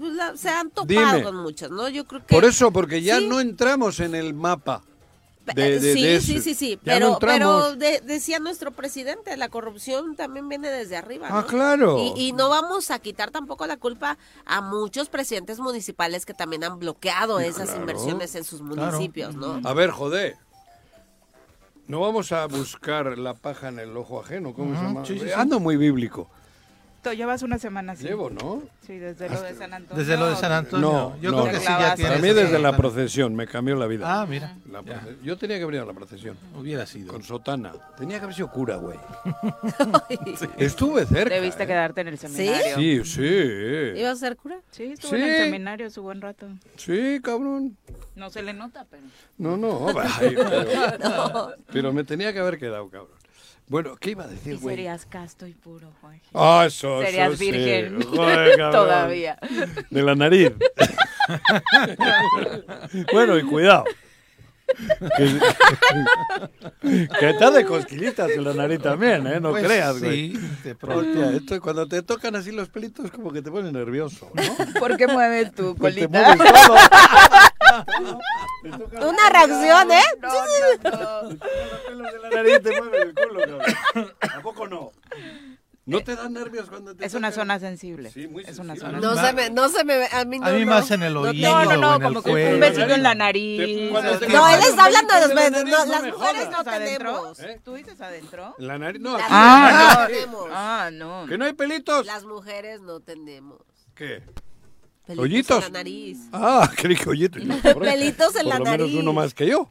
La- 0.00 0.36
se 0.36 0.48
han 0.48 0.70
topado 0.70 0.86
Dime. 0.86 1.22
con 1.22 1.36
muchos, 1.36 1.70
¿no? 1.70 1.88
Yo 1.88 2.06
creo 2.06 2.24
que... 2.24 2.34
Por 2.34 2.44
eso, 2.44 2.70
porque 2.72 3.02
ya 3.02 3.18
Sí. 3.18 3.26
no 3.28 3.40
entramos 3.40 4.00
en 4.00 4.14
el 4.14 4.34
mapa. 4.34 4.82
De- 5.54 5.80
de- 5.80 5.94
sí, 5.94 6.02
de 6.02 6.20
sí, 6.20 6.40
sí, 6.42 6.54
sí, 6.54 6.78
Ya 6.84 7.00
no 7.00 7.18
pero, 7.18 7.74
pero 7.74 7.74
decía 8.04 8.38
nuestro 8.38 8.70
presidente, 8.70 9.34
la 9.38 9.48
corrupción 9.48 10.14
también 10.14 10.46
viene 10.46 10.68
desde 10.70 10.94
arriba. 10.98 11.28
Ah, 11.30 11.46
claro. 11.48 11.98
Y, 12.14 12.28
y 12.28 12.32
no 12.32 12.50
vamos 12.50 12.90
a 12.90 12.98
quitar 12.98 13.30
tampoco 13.30 13.66
la 13.66 13.78
culpa 13.78 14.18
a 14.44 14.60
muchos 14.60 15.08
presidentes 15.08 15.58
municipales 15.58 16.26
que 16.26 16.34
también 16.34 16.64
han 16.64 16.78
bloqueado 16.78 17.40
esas 17.40 17.64
claro. 17.70 17.80
inversiones 17.80 18.34
en 18.34 18.44
sus 18.44 18.60
municipios, 18.60 19.34
¿no? 19.36 19.58
A 19.64 19.72
ver, 19.72 19.88
joder. 19.90 20.36
No 21.86 22.00
vamos 22.00 22.32
a 22.32 22.44
buscar 22.46 23.16
la 23.16 23.32
paja 23.32 23.68
en 23.68 23.78
el 23.78 23.96
ojo 23.96 24.20
ajeno, 24.20 24.52
¿cómo 24.52 24.74
se 24.78 24.82
llama? 24.82 25.06
sí, 25.06 25.18
sí, 25.18 25.24
sí. 25.26 25.32
Ando 25.34 25.58
muy 25.60 25.78
bíblico. 25.78 26.28
Tú 27.08 27.14
llevas 27.14 27.42
una 27.42 27.58
semana 27.58 27.92
así. 27.92 28.04
Llevo, 28.04 28.28
¿no? 28.28 28.62
Sí, 28.86 28.98
desde 28.98 29.30
lo 29.30 29.40
de 29.40 29.54
San 29.54 29.72
Antonio. 29.72 29.96
Desde 30.04 30.16
lo 30.18 30.28
de 30.28 30.36
San 30.36 30.52
Antonio. 30.52 30.92
No, 30.92 31.20
yo 31.20 31.30
no. 31.30 31.42
creo 31.42 31.54
que 31.54 31.60
sí 31.60 31.66
ya 31.66 31.94
tienes 31.94 32.12
Para 32.18 32.26
mí 32.26 32.34
desde 32.34 32.58
la 32.58 32.76
procesión 32.76 33.34
me 33.34 33.46
cambió 33.46 33.76
la 33.76 33.86
vida. 33.86 34.04
Ah, 34.06 34.26
mira. 34.26 34.56
La 34.70 34.82
Yo 35.22 35.38
tenía 35.38 35.58
que 35.58 35.64
venir 35.64 35.80
a 35.80 35.84
la 35.86 35.94
procesión. 35.94 36.36
Hubiera 36.54 36.84
sido. 36.86 37.12
Con 37.12 37.22
sotana. 37.22 37.72
Tenía 37.96 38.18
que 38.18 38.24
haber 38.24 38.36
sido 38.36 38.50
cura, 38.50 38.76
güey. 38.76 38.98
Estuve 40.58 41.06
cerca. 41.06 41.34
Debiste 41.34 41.62
¿eh? 41.62 41.66
quedarte 41.66 42.02
en 42.02 42.08
el 42.08 42.18
seminario. 42.18 42.76
Sí, 42.76 43.04
sí. 43.04 44.00
¿Ibas 44.00 44.12
a 44.12 44.16
ser 44.16 44.36
cura? 44.36 44.58
Sí, 44.70 44.84
estuvo 44.84 45.10
Sí. 45.10 45.16
en 45.16 45.22
el 45.22 45.44
seminario 45.44 45.90
su 45.90 46.02
buen 46.02 46.20
rato. 46.20 46.46
Sí, 46.76 47.20
cabrón. 47.22 47.76
No 48.16 48.28
se 48.30 48.42
le 48.42 48.52
nota, 48.52 48.86
pero... 48.90 49.02
No, 49.38 49.56
no. 49.56 49.86
ay, 50.20 50.36
pero, 50.36 51.54
pero 51.72 51.92
me 51.92 52.04
tenía 52.04 52.32
que 52.32 52.40
haber 52.40 52.58
quedado, 52.58 52.88
cabrón. 52.90 53.17
Bueno, 53.68 53.96
¿qué 53.96 54.10
iba 54.12 54.24
a 54.24 54.28
decir, 54.28 54.54
Y 54.54 54.56
güey? 54.56 54.76
serías 54.76 55.04
casto 55.06 55.46
y 55.46 55.52
puro, 55.52 55.88
Juan. 56.00 56.20
Ah, 56.34 56.64
eso, 56.66 57.02
Serías 57.02 57.28
eso 57.32 57.36
sí. 57.38 57.50
virgen. 57.50 58.02
Joder. 58.02 58.56
Todavía. 58.72 59.38
De 59.90 60.02
la 60.02 60.14
nariz. 60.14 60.52
bueno, 63.12 63.36
y 63.38 63.42
cuidado. 63.42 63.84
Que, 65.16 65.38
que 67.20 67.30
está 67.30 67.50
de 67.50 67.64
cosquillitas 67.64 68.30
en 68.30 68.44
la 68.44 68.52
nariz 68.52 68.80
también, 68.82 69.26
¿eh? 69.26 69.40
No 69.40 69.50
Pues 69.50 69.64
creas, 69.64 69.98
güey. 69.98 70.32
Sí, 70.34 70.40
de 70.64 70.74
pronto. 70.74 71.08
Hostia, 71.08 71.30
esto 71.36 71.60
cuando 71.62 71.88
te 71.88 72.02
tocan 72.02 72.36
así 72.36 72.52
los 72.52 72.68
pelitos 72.68 73.10
como 73.10 73.32
que 73.32 73.40
te 73.42 73.50
ponen 73.50 73.72
nervioso, 73.72 74.30
¿no? 74.34 74.42
¿Por 74.78 74.96
qué 74.98 75.06
mueves 75.06 75.54
tu 75.54 75.74
Pues 75.74 75.94
te 75.94 76.06
colita? 76.06 76.36
mueves 76.36 76.52
todo. 76.66 76.76
Una 79.00 79.30
reacción, 79.30 79.90
¿eh? 79.92 80.02
No, 80.20 80.28
no, 80.30 80.90
no. 80.90 81.22
Los 81.30 81.80
pelos 81.86 82.12
de 82.12 82.18
la 82.20 82.30
nariz 82.30 82.62
te 82.62 82.80
mueven 82.80 83.02
el 83.08 83.14
culo, 83.14 83.40
cabrón. 83.40 84.14
¿Tampoco 84.20 84.66
no? 84.68 84.92
¿No 85.86 86.00
te 86.02 86.14
dan 86.16 86.34
nervios 86.34 86.68
cuando 86.68 86.94
te 86.94 87.06
Es 87.06 87.14
una 87.14 87.32
zona 87.32 87.58
sensible. 87.58 88.10
Sí, 88.10 88.28
muy 88.28 88.42
Es 88.44 88.58
una 88.58 88.74
sensible. 88.74 89.00
zona 89.00 89.14
No 89.14 89.26
se 89.26 89.32
me, 89.32 89.48
no 89.48 89.68
se 89.70 89.84
me, 89.84 90.06
a 90.12 90.24
mí 90.26 90.38
no. 90.38 90.46
A 90.46 90.50
mí 90.50 90.64
no. 90.66 90.70
más 90.72 90.90
en 90.90 91.02
el 91.02 91.16
oído. 91.16 91.48
No, 91.50 91.64
no, 91.64 91.70
o 91.70 91.76
no, 91.78 91.96
el 91.96 92.02
como 92.02 92.22
que 92.22 92.30
un 92.54 92.60
besito 92.60 92.92
en 92.92 93.02
la 93.02 93.14
nariz. 93.14 93.58
te- 93.58 94.28
No, 94.28 94.48
él 94.50 94.60
está 94.60 94.84
hablando 94.84 95.14
de 95.14 95.20
los 95.22 95.34
besos. 95.34 95.64
No, 95.64 95.84
las 95.86 96.02
mujeres 96.04 96.50
no 96.50 96.58
¿Adentro? 96.58 97.32
tenemos. 97.34 97.38
¿Tú 97.64 97.72
dices 97.74 97.98
adentro? 98.02 98.54
En 98.58 98.66
la 98.66 98.78
nariz, 98.78 99.00
no. 99.00 99.12
Las 99.16 99.22
aquí. 99.22 99.32
Ah, 99.34 99.70
no. 99.72 100.00
no 100.02 100.06
tenemos. 100.08 100.48
Ah, 100.52 100.90
no. 100.92 101.26
¿Que 101.26 101.38
no 101.38 101.44
hay 101.46 101.52
pelitos? 101.54 102.04
Las 102.04 102.24
mujeres 102.24 102.82
no 102.82 103.00
tenemos. 103.00 103.62
¿Qué? 103.94 104.22
Pelitos 105.08 105.24
¿Hoyitos? 105.24 105.66
en 105.66 105.72
la 105.72 105.78
nariz. 105.80 106.18
Ah, 106.32 106.70
creí 106.76 106.94
que 106.96 107.08
ollito. 107.08 107.38
Pelitos 107.80 108.36
en 108.36 108.42
Por 108.42 108.44
la 108.46 108.58
lo 108.58 108.64
menos 108.64 108.78
nariz. 108.88 108.94
uno 108.96 109.12
más 109.12 109.34
que 109.34 109.46
yo. 109.46 109.70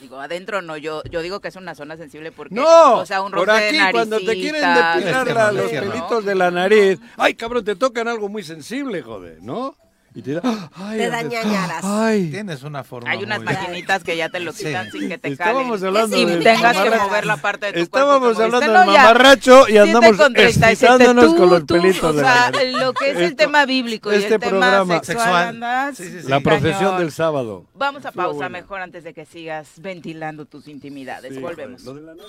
Digo, 0.00 0.20
adentro 0.20 0.62
no, 0.62 0.76
yo, 0.76 1.02
yo 1.10 1.20
digo 1.20 1.40
que 1.40 1.48
es 1.48 1.56
una 1.56 1.74
zona 1.74 1.96
sensible 1.96 2.30
porque, 2.30 2.54
No, 2.54 2.98
o 2.98 3.06
sea, 3.06 3.22
un 3.22 3.32
por 3.32 3.50
aquí 3.50 3.76
de 3.76 3.90
cuando 3.90 4.18
te 4.18 4.34
quieren 4.34 4.62
depilar 4.62 4.98
Este 5.26 5.34
la- 5.34 5.50
los 5.52 5.72
no. 5.72 5.80
pelitos 5.80 6.24
de 6.24 6.34
la 6.36 6.50
nariz. 6.52 7.00
Ay, 7.16 7.34
cabrón, 7.34 7.64
te 7.64 7.74
tocan 7.74 8.06
algo 8.06 8.28
muy 8.28 8.44
sensible, 8.44 9.02
joder, 9.02 9.38
¿no? 9.42 9.74
Y 10.12 10.22
te 10.22 10.34
da, 10.34 10.68
ay, 10.74 10.98
Te 10.98 11.08
da 11.08 11.22
ñañaras. 11.22 11.84
Ay, 11.84 12.30
Tienes 12.32 12.64
una 12.64 12.82
forma 12.82 13.10
Hay 13.10 13.22
unas 13.22 13.38
muy- 13.38 13.46
maquinitas 13.46 14.02
que 14.02 14.16
ya 14.16 14.28
te 14.28 14.40
lo 14.40 14.52
quitan 14.52 14.90
sin 14.90 15.08
que 15.08 15.18
te 15.18 15.28
Estábamos 15.28 15.78
calen. 15.80 15.86
hablando 15.96 16.16
y 16.16 16.24
del 16.24 16.42
tengas 16.42 16.72
que 16.72 16.78
mamarracho. 16.78 17.04
mover 17.08 17.26
la 17.26 17.36
parte 17.36 17.66
de 17.66 17.72
tu 17.74 17.78
Estábamos 17.78 18.34
cuerpo. 18.36 18.42
hablando 18.42 18.58
dices, 18.60 18.72
del 18.74 18.86
"No, 18.86 18.92
ya, 18.92 18.98
mamarracho 19.02 19.68
y 19.68 19.76
andamos 19.78 20.16
con 20.16 20.34
37, 20.34 20.72
excitándonos 20.72 21.24
tú, 21.26 21.36
con 21.36 21.50
los 21.50 21.60
tú, 21.66 21.74
pelitos 21.74 22.02
o 22.02 22.12
de 22.12 22.22
la 22.22 22.50
sea, 22.50 22.64
lo 22.72 22.92
que 22.92 23.10
es 23.10 23.16
el 23.18 23.22
Esto- 23.22 23.36
tema 23.36 23.66
bíblico 23.66 24.12
y 24.12 24.16
este 24.16 24.34
el 24.34 24.40
tema 24.40 24.50
programa- 24.50 24.94
sexual, 24.94 25.16
Sexual. 25.18 25.46
andas 25.48 25.96
Sí, 25.96 26.04
sí, 26.10 26.20
sí. 26.22 26.28
La 26.28 26.40
procesión 26.40 26.74
cañón. 26.80 26.98
del 26.98 27.12
sábado. 27.12 27.64
Vamos 27.74 28.04
a 28.04 28.10
pausa 28.10 28.34
bueno. 28.36 28.50
mejor 28.50 28.80
antes 28.80 29.04
de 29.04 29.14
que 29.14 29.24
sigas 29.26 29.68
ventilando 29.76 30.44
tus 30.44 30.66
intimidades. 30.66 31.32
Sí, 31.34 31.38
Volvemos. 31.40 31.82
lo 31.84 31.94
de 31.94 32.00
la. 32.02 32.12
Bueno, 32.14 32.26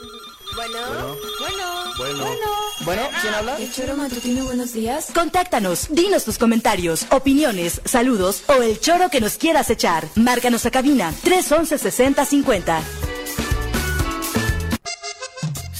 bueno, 1.39 1.81
Bueno, 1.97 2.25
Bueno, 2.85 3.01
¿quién 3.21 3.33
habla? 3.33 3.57
El 3.57 3.71
choro 3.71 3.95
matutino, 3.95 4.45
buenos 4.45 4.73
días. 4.73 5.07
Contáctanos, 5.13 5.87
dinos 5.91 6.25
tus 6.25 6.37
comentarios, 6.37 7.05
opiniones, 7.11 7.70
saludos 7.85 8.43
o 8.47 8.61
el 8.61 8.79
choro 8.79 9.09
que 9.09 9.21
nos 9.21 9.37
quieras 9.37 9.69
echar. 9.69 10.07
Márcanos 10.15 10.65
a 10.65 10.71
cabina 10.71 11.13
311 11.23 11.77
6050. 11.77 12.81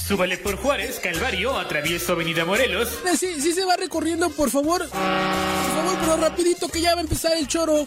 Súbale 0.06 0.36
por 0.36 0.56
Juárez, 0.56 1.00
Calvario, 1.02 1.56
atravieso 1.58 2.12
Avenida 2.12 2.44
Morelos. 2.44 2.88
Sí, 3.18 3.40
sí 3.40 3.52
se 3.52 3.64
va 3.64 3.76
recorriendo, 3.76 4.30
por 4.30 4.50
favor. 4.50 4.80
Por 4.80 4.88
favor, 4.90 5.96
pero 6.00 6.16
rapidito 6.18 6.68
que 6.68 6.80
ya 6.80 6.94
va 6.94 7.00
a 7.00 7.04
empezar 7.04 7.32
el 7.36 7.48
choro. 7.48 7.86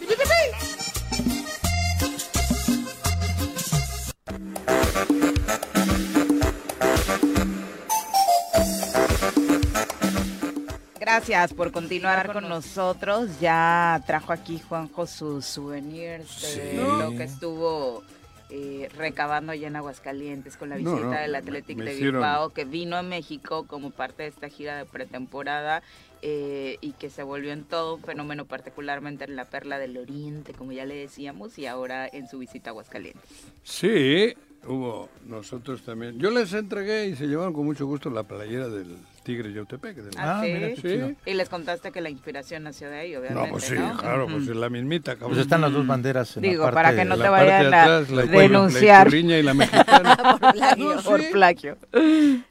Gracias 11.16 11.54
por 11.54 11.72
continuar 11.72 12.30
con 12.30 12.46
nosotros. 12.46 13.40
Ya 13.40 14.02
trajo 14.06 14.34
aquí 14.34 14.58
Juanjo 14.68 15.06
sus 15.06 15.46
souvenirs 15.46 16.54
de 16.54 16.74
lo 16.74 17.08
que 17.16 17.22
estuvo 17.22 18.02
eh, 18.50 18.90
recabando 18.98 19.52
allá 19.52 19.68
en 19.68 19.76
Aguascalientes 19.76 20.58
con 20.58 20.68
la 20.68 20.76
visita 20.76 21.00
no, 21.00 21.10
del 21.12 21.34
Athletic 21.34 21.78
me 21.78 21.86
de 21.86 21.94
hicieron- 21.94 22.16
Bilbao, 22.20 22.50
que 22.50 22.66
vino 22.66 22.96
a 22.98 23.02
México 23.02 23.66
como 23.66 23.92
parte 23.92 24.24
de 24.24 24.28
esta 24.28 24.50
gira 24.50 24.76
de 24.76 24.84
pretemporada 24.84 25.82
eh, 26.20 26.76
y 26.82 26.92
que 26.92 27.08
se 27.08 27.22
volvió 27.22 27.50
en 27.54 27.64
todo 27.64 27.94
un 27.94 28.02
fenómeno, 28.02 28.44
particularmente 28.44 29.24
en 29.24 29.36
la 29.36 29.46
Perla 29.46 29.78
del 29.78 29.96
Oriente, 29.96 30.52
como 30.52 30.72
ya 30.72 30.84
le 30.84 30.96
decíamos, 30.96 31.58
y 31.58 31.64
ahora 31.66 32.06
en 32.06 32.28
su 32.28 32.38
visita 32.38 32.68
a 32.68 32.72
Aguascalientes. 32.72 33.22
Sí, 33.62 34.34
hubo 34.68 35.08
nosotros 35.24 35.80
también. 35.82 36.18
Yo 36.18 36.30
les 36.30 36.52
entregué 36.52 37.06
y 37.06 37.16
se 37.16 37.26
llevaron 37.26 37.54
con 37.54 37.64
mucho 37.64 37.86
gusto 37.86 38.10
la 38.10 38.22
playera 38.24 38.68
del 38.68 38.98
Tigres 39.26 39.52
Yautepec. 39.52 39.96
del- 39.96 40.14
Ah, 40.18 40.40
¿sí? 40.44 40.52
mira 40.52 40.74
chido. 40.76 41.10
Y 41.26 41.34
les 41.34 41.48
contaste 41.48 41.90
que 41.90 42.00
la 42.00 42.08
inspiración 42.10 42.62
nació 42.62 42.88
de 42.88 42.98
ahí, 43.00 43.16
obviamente, 43.16 43.44
No, 43.46 43.50
pues 43.50 43.64
sí, 43.64 43.74
¿no? 43.74 43.96
claro, 43.96 44.28
pues 44.30 44.44
es 44.46 44.54
la 44.54 44.70
mismita. 44.70 45.14
cabrón. 45.14 45.30
Pues 45.30 45.40
están 45.40 45.60
las 45.62 45.72
dos 45.72 45.84
banderas 45.84 46.36
en 46.36 46.44
Digo, 46.44 46.64
la 46.64 46.70
parte 46.70 46.74
para 46.74 46.96
que 46.96 47.04
no 47.04 47.16
te 47.18 47.28
vayan 47.28 47.70
de 47.70 47.76
a 47.76 47.82
atrás, 47.82 48.10
la- 48.10 48.22
denunciar. 48.22 49.12
La 49.12 49.18
y 49.18 49.42
la 49.42 49.54
mexicana. 49.54 50.16
Por 50.40 50.52
plagio. 50.52 50.94
No, 50.94 51.00
sí. 51.02 51.08
Por 51.08 51.30
plagio. 51.32 51.76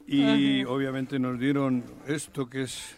Y 0.05 0.63
obviamente 0.65 1.17
nos 1.17 1.39
dieron 1.39 1.83
esto 2.07 2.49
que 2.49 2.63
es 2.63 2.93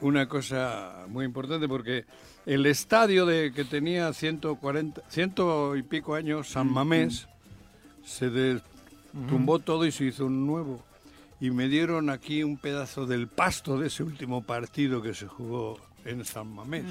una 0.00 0.28
cosa 0.28 1.04
muy 1.08 1.24
importante 1.24 1.66
porque 1.66 2.04
el 2.46 2.66
estadio 2.66 3.26
de 3.26 3.52
que 3.52 3.64
tenía 3.64 4.12
140, 4.12 5.02
ciento 5.08 5.74
y 5.74 5.82
pico 5.82 6.14
años, 6.14 6.48
San 6.48 6.70
Mamés, 6.72 7.26
se 8.04 8.30
de- 8.30 8.60
tumbó 9.28 9.58
todo 9.58 9.84
y 9.86 9.90
se 9.90 10.04
hizo 10.04 10.26
un 10.26 10.46
nuevo. 10.46 10.84
Y 11.40 11.50
me 11.50 11.68
dieron 11.68 12.08
aquí 12.10 12.42
un 12.42 12.56
pedazo 12.56 13.06
del 13.06 13.28
pasto 13.28 13.78
de 13.78 13.88
ese 13.88 14.02
último 14.02 14.42
partido 14.42 15.02
que 15.02 15.12
se 15.14 15.26
jugó 15.26 15.78
en 16.04 16.24
San 16.24 16.48
Mamés, 16.54 16.84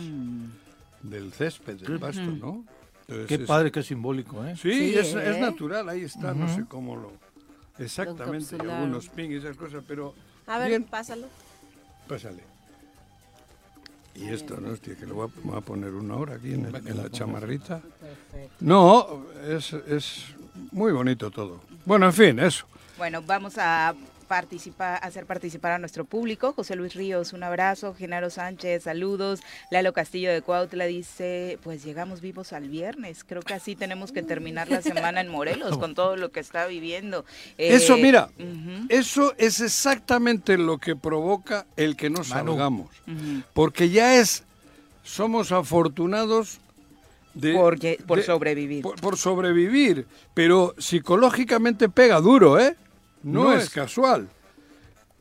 del 1.02 1.34
césped, 1.34 1.78
del 1.80 2.00
pasto, 2.00 2.22
¿no? 2.22 2.64
Entonces 3.08 3.28
Qué 3.28 3.36
es- 3.36 3.42
padre, 3.48 3.72
qué 3.72 3.82
simbólico, 3.84 4.44
¿eh? 4.46 4.56
Sí, 4.56 4.72
Sí, 4.72 4.96
es, 4.98 5.14
¿eh? 5.16 5.32
es 5.32 5.40
natural, 5.40 5.88
ahí 5.90 6.02
está, 6.02 6.34
no 6.34 6.54
sé 6.54 6.66
cómo 6.68 6.96
lo... 6.96 7.12
Exactamente, 7.78 8.56
algunos 8.60 9.10
ping 9.10 9.30
y 9.32 9.36
esas 9.36 9.58
cosas, 9.58 9.84
pero... 9.88 10.14
A 10.48 10.58
ver, 10.60 10.70
bien, 10.70 10.84
pásalo. 10.84 11.28
pásale. 12.08 12.44
Y 14.16 14.28
esto, 14.30 14.58
¿no? 14.62 14.70
Hostia, 14.72 14.96
que 14.96 15.06
le 15.06 15.12
voy 15.12 15.28
a, 15.28 15.40
me 15.46 15.52
voy 15.52 15.58
a 15.58 15.62
poner 15.62 15.92
una 15.92 16.16
hora 16.16 16.36
aquí 16.36 16.54
en, 16.54 16.66
el- 16.66 16.88
en 16.88 16.98
la 16.98 17.10
chamarrita. 17.10 17.82
No, 18.62 19.26
es, 19.46 19.74
es 19.74 20.26
muy 20.72 20.92
bonito 20.94 21.30
todo. 21.32 21.62
Bueno, 21.86 22.06
en 22.06 22.14
fin, 22.14 22.40
eso. 22.40 22.66
Bueno, 22.98 23.22
vamos 23.22 23.56
a 23.58 23.94
participar, 24.26 25.00
hacer 25.04 25.26
participar 25.26 25.72
a 25.74 25.80
nuestro 25.80 26.06
público. 26.06 26.54
José 26.54 26.76
Luis 26.76 26.94
Ríos, 26.96 27.34
un 27.34 27.44
abrazo. 27.44 27.94
Genaro 27.94 28.30
Sánchez, 28.30 28.84
saludos. 28.84 29.42
Lalo 29.72 29.94
Castillo 29.94 30.32
de 30.32 30.42
Cuautla 30.42 30.86
dice, 30.86 31.58
pues 31.64 31.84
llegamos 31.84 32.22
vivos 32.22 32.52
al 32.54 32.68
viernes. 32.70 33.24
Creo 33.24 33.42
que 33.42 33.54
así 33.54 33.76
tenemos 33.76 34.12
que 34.12 34.22
terminar 34.24 34.70
la 34.70 34.82
semana 34.82 35.22
en 35.22 35.30
Morelos 35.30 35.78
con 35.78 35.96
todo 35.96 36.16
lo 36.18 36.32
que 36.32 36.40
está 36.40 36.66
viviendo. 36.68 37.26
Eh, 37.58 37.76
Eso, 37.76 37.98
mira, 37.98 38.30
ujú, 38.38 38.86
eso 38.90 39.34
es 39.38 39.62
exactamente 39.62 40.58
lo 40.58 40.78
que 40.78 40.96
provoca 40.96 41.66
el 41.78 41.96
que 41.96 42.10
no 42.10 42.20
Manu. 42.28 42.52
salgamos. 42.52 42.90
Porque 43.54 43.90
ya 43.90 44.16
es, 44.16 44.44
somos 45.04 45.52
afortunados 45.52 46.60
de... 47.34 47.54
Porque- 47.54 48.00
por 48.08 48.18
de- 48.20 48.24
sobrevivir. 48.24 48.82
Por, 48.82 49.00
por 49.02 49.18
sobrevivir, 49.18 50.08
pero 50.34 50.74
psicológicamente 50.78 51.90
pega 51.90 52.20
duro, 52.22 52.60
¿eh? 52.60 52.76
No, 53.26 53.46
No 53.46 53.54
es 53.54 53.66
es- 53.66 53.70
casual. 53.72 54.30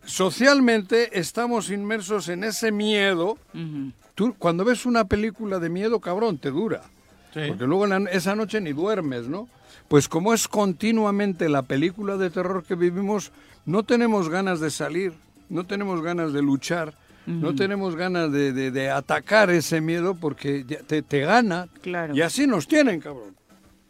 Socialmente 0.05 1.19
estamos 1.19 1.71
inmersos 1.71 2.29
en 2.29 2.45
ese 2.45 2.71
miedo. 2.71 3.39
Tú, 4.15 4.35
cuando 4.39 4.65
ves 4.65 4.85
una 4.87 5.05
película 5.07 5.59
de 5.59 5.71
miedo, 5.71 5.99
cabrón, 6.01 6.39
te 6.39 6.51
dura. 6.51 6.83
Porque 7.33 7.65
luego 7.65 7.87
en 7.87 8.05
la- 8.05 8.11
esa 8.11 8.37
noche 8.37 8.61
ni 8.61 8.73
duermes, 8.73 9.27
¿no? 9.29 9.49
Pues 9.89 10.09
como 10.09 10.33
es 10.35 10.47
continuamente 10.47 11.49
la 11.49 11.63
película 11.63 12.17
de 12.17 12.31
terror 12.31 12.63
que 12.65 12.75
vivimos, 12.75 13.33
no 13.67 13.83
tenemos 13.83 14.29
ganas 14.29 14.61
de 14.61 14.71
salir, 14.71 15.15
no 15.49 15.65
tenemos 15.67 16.01
ganas 16.03 16.33
de 16.33 16.43
luchar, 16.43 16.95
no 17.27 17.55
tenemos 17.55 17.97
ganas 17.97 18.31
de, 18.31 18.53
de- 18.53 18.71
de 18.71 18.91
atacar 18.91 19.51
ese 19.51 19.81
miedo 19.81 20.15
porque 20.15 20.65
te, 20.87 21.03
te 21.03 21.21
gana. 21.21 21.69
Claro. 21.83 22.15
Y 22.15 22.21
así 22.21 22.47
nos 22.47 22.69
tienen, 22.69 23.01
cabrón. 23.01 23.35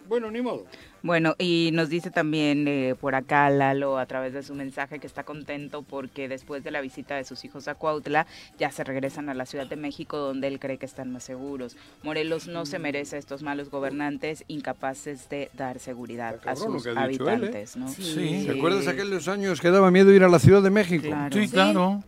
Bueno, 0.08 0.30
ni 0.30 0.40
modo. 0.40 0.64
Bueno, 1.04 1.34
y 1.38 1.68
nos 1.74 1.90
dice 1.90 2.10
también 2.10 2.66
eh, 2.66 2.94
por 2.98 3.14
acá 3.14 3.50
Lalo 3.50 3.98
a 3.98 4.06
través 4.06 4.32
de 4.32 4.42
su 4.42 4.54
mensaje 4.54 4.98
que 4.98 5.06
está 5.06 5.22
contento 5.22 5.82
porque 5.82 6.28
después 6.28 6.64
de 6.64 6.70
la 6.70 6.80
visita 6.80 7.14
de 7.14 7.24
sus 7.24 7.44
hijos 7.44 7.68
a 7.68 7.74
Cuautla 7.74 8.26
ya 8.58 8.70
se 8.70 8.84
regresan 8.84 9.28
a 9.28 9.34
la 9.34 9.44
Ciudad 9.44 9.66
de 9.66 9.76
México 9.76 10.16
donde 10.16 10.48
él 10.48 10.58
cree 10.58 10.78
que 10.78 10.86
están 10.86 11.12
más 11.12 11.24
seguros. 11.24 11.76
Morelos 12.02 12.48
no 12.48 12.64
se 12.64 12.78
merece 12.78 13.16
a 13.16 13.18
estos 13.18 13.42
malos 13.42 13.68
gobernantes 13.68 14.44
incapaces 14.48 15.28
de 15.28 15.50
dar 15.52 15.78
seguridad 15.78 16.40
a 16.46 16.56
sus 16.56 16.86
él, 16.86 16.96
¿eh? 16.96 17.00
habitantes, 17.00 17.76
¿no? 17.76 17.92
¿Te 17.92 18.50
acuerdas 18.52 18.88
aquellos 18.88 19.28
años 19.28 19.60
que 19.60 19.70
daba 19.70 19.90
miedo 19.90 20.10
ir 20.10 20.24
a 20.24 20.28
la 20.28 20.38
Ciudad 20.38 20.62
de 20.62 20.70
México? 20.70 21.04
Claro. 21.04 21.36
Sí, 21.38 21.50
claro. 21.50 22.02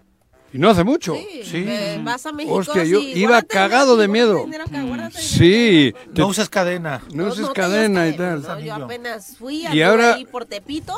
Y 0.57 0.59
no 0.59 0.71
hace 0.71 0.85
mucho. 0.85 1.15
Sí, 1.45 1.65
eh, 1.69 2.01
vas 2.03 2.25
a 2.25 2.33
México, 2.33 2.55
Hostia, 2.55 2.83
yo 2.85 2.99
sí, 3.01 3.13
iba 3.15 3.43
cagado 3.43 3.99
de 3.99 4.09
miedo. 4.09 4.47
Sí. 5.13 5.95
te- 6.15 6.21
No 6.21 6.29
usas 6.29 6.49
cadena. 6.49 7.03
No 7.13 7.25
No, 7.25 7.29
uses 7.33 7.43
no 7.47 7.53
cadena 7.53 8.09
y 8.09 8.17
tal. 8.17 8.41
¿no? 8.41 8.59
Yo 8.61 8.75
apenas 8.75 9.37
fui 9.39 9.57
Y 9.63 9.67
anduve 9.67 9.85
ahora- 9.85 10.15
ahí 10.15 10.25
por 10.25 10.47
Tepito. 10.47 10.95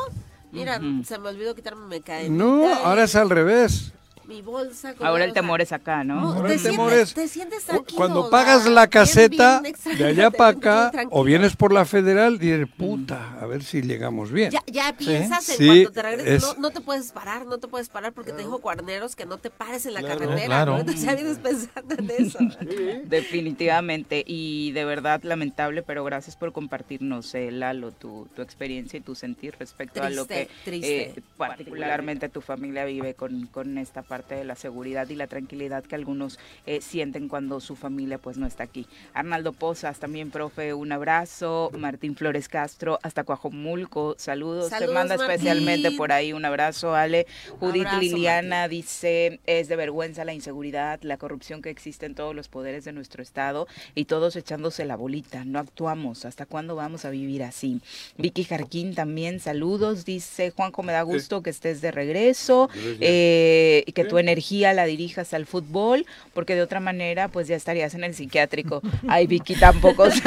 Mira, 0.52 0.80
se 1.04 1.18
me 1.18 1.28
olvidó 1.30 1.56
quitarme 1.56 1.88
mi 1.88 2.00
cadena. 2.00 2.34
No, 2.36 2.72
ahora 2.84 3.02
es 3.04 3.16
al 3.16 3.30
revés. 3.30 3.92
Mi 4.28 4.42
bolsa. 4.42 4.92
con 4.94 5.06
Ahora 5.06 5.24
el 5.24 5.32
temor 5.32 5.62
es 5.62 5.72
acá, 5.72 6.04
¿no? 6.04 6.20
Ahora 6.34 6.48
te 6.48 6.54
el 6.56 6.62
temor 6.62 6.90
sientes- 6.92 7.08
es- 7.08 7.14
te 7.14 7.28
sientes 7.28 7.64
tranquilo, 7.64 7.96
Cuando 7.96 8.28
pagas 8.28 8.66
la 8.66 8.86
caseta 8.86 9.60
bien, 9.62 9.74
de 9.96 10.04
allá 10.04 10.30
para 10.30 10.50
acá 10.50 10.92
o 11.10 11.24
vienes 11.24 11.56
por 11.56 11.72
la 11.72 11.86
federal 11.86 12.38
dices, 12.38 12.68
puta, 12.76 13.38
a 13.40 13.46
ver 13.46 13.64
si 13.64 13.80
llegamos 13.80 14.30
bien. 14.30 14.50
Ya, 14.50 14.62
ya 14.66 14.92
piensas 14.94 15.48
en 15.48 15.56
Sí, 15.56 15.66
cuanto 15.66 15.92
te 15.92 16.02
regreses, 16.02 16.32
es- 16.34 16.42
no, 16.42 16.54
no 16.60 16.70
te 16.70 16.82
puedes 16.82 17.10
parar, 17.10 17.46
no 17.46 17.56
te 17.56 17.68
puedes 17.68 17.88
parar 17.88 18.12
porque 18.12 18.32
te 18.32 18.38
dijo 18.42 18.58
Cuarneros 18.58 19.16
que 19.16 19.24
no 19.24 19.38
te 19.38 19.48
pares 19.48 19.86
en 19.86 19.94
la 19.94 20.00
Claro, 20.00 20.20
carretera, 20.20 20.44
claro. 20.46 20.72
¿no? 20.74 20.80
Entonces 20.80 21.04
ya 21.06 21.14
vienes 21.14 21.38
pensando 21.38 21.94
en 21.98 22.10
eso. 22.10 22.38
Definitivamente, 23.08 24.24
y 24.26 24.72
de 24.72 24.84
verdad 24.84 25.22
lamentable, 25.22 25.82
pero 25.82 26.04
gracias 26.04 26.36
por 26.36 26.52
compartirnos, 26.52 27.34
eh, 27.34 27.50
Lalo, 27.50 27.92
tu, 27.92 28.28
tu 28.36 28.42
experiencia 28.42 28.98
y 28.98 29.00
tu 29.00 29.14
sentir 29.14 29.54
respecto 29.58 30.02
a 30.02 30.10
lo 30.10 30.26
que 30.26 30.50
eh, 30.66 31.14
particularmente 31.38 32.28
tu 32.28 32.42
familia 32.42 32.84
vive 32.84 33.14
con, 33.14 33.46
con 33.46 33.78
esta 33.78 34.02
parte 34.02 34.17
de 34.26 34.44
la 34.44 34.56
seguridad 34.56 35.08
y 35.08 35.14
la 35.14 35.26
tranquilidad 35.26 35.84
que 35.84 35.94
algunos 35.94 36.38
eh, 36.66 36.80
sienten 36.80 37.28
cuando 37.28 37.60
su 37.60 37.76
familia 37.76 38.18
pues 38.18 38.36
no 38.38 38.46
está 38.46 38.64
aquí. 38.64 38.86
Arnaldo 39.14 39.52
Pozas, 39.52 39.98
también 39.98 40.30
profe, 40.30 40.74
un 40.74 40.92
abrazo. 40.92 41.70
Martín 41.78 42.16
Flores 42.16 42.48
Castro, 42.48 42.98
hasta 43.02 43.24
Coajomulco, 43.24 44.14
saludos. 44.18 44.70
Te 44.70 44.78
Saludos, 44.78 44.94
manda 44.94 45.14
especialmente 45.14 45.90
por 45.92 46.12
ahí 46.12 46.32
un 46.32 46.44
abrazo, 46.44 46.94
Ale. 46.94 47.26
Judith 47.60 47.86
Abrazo, 47.86 48.00
Liliana 48.00 48.68
dice, 48.68 49.40
es 49.46 49.68
de 49.68 49.76
vergüenza 49.76 50.24
la 50.24 50.34
inseguridad, 50.34 51.00
la 51.02 51.16
corrupción 51.16 51.62
que 51.62 51.70
existe 51.70 52.06
en 52.06 52.14
todos 52.14 52.34
los 52.34 52.48
poderes 52.48 52.84
de 52.84 52.92
nuestro 52.92 53.22
estado 53.22 53.66
y 53.94 54.04
todos 54.06 54.36
echándose 54.36 54.84
la 54.84 54.96
bolita, 54.96 55.44
no 55.44 55.58
actuamos, 55.58 56.24
¿hasta 56.24 56.46
cuándo 56.46 56.76
vamos 56.76 57.04
a 57.04 57.10
vivir 57.10 57.42
así? 57.42 57.80
Vicky 58.16 58.44
Jarquín 58.44 58.94
también, 58.94 59.40
saludos, 59.40 60.04
dice 60.04 60.50
Juanjo, 60.50 60.82
me 60.82 60.92
da 60.92 61.02
gusto 61.02 61.42
que 61.42 61.50
estés 61.50 61.80
de 61.80 61.90
regreso 61.90 62.68
eh, 63.00 63.84
y 63.86 63.92
que 63.92 64.04
tu 64.08 64.18
energía 64.18 64.72
la 64.72 64.84
dirijas 64.84 65.34
al 65.34 65.46
fútbol, 65.46 66.06
porque 66.34 66.54
de 66.54 66.62
otra 66.62 66.80
manera 66.80 67.28
pues 67.28 67.48
ya 67.48 67.56
estarías 67.56 67.94
en 67.94 68.04
el 68.04 68.14
psiquiátrico. 68.14 68.80
Ay, 69.08 69.26
Vicky, 69.26 69.54
tampoco 69.54 70.02
así. 70.04 70.20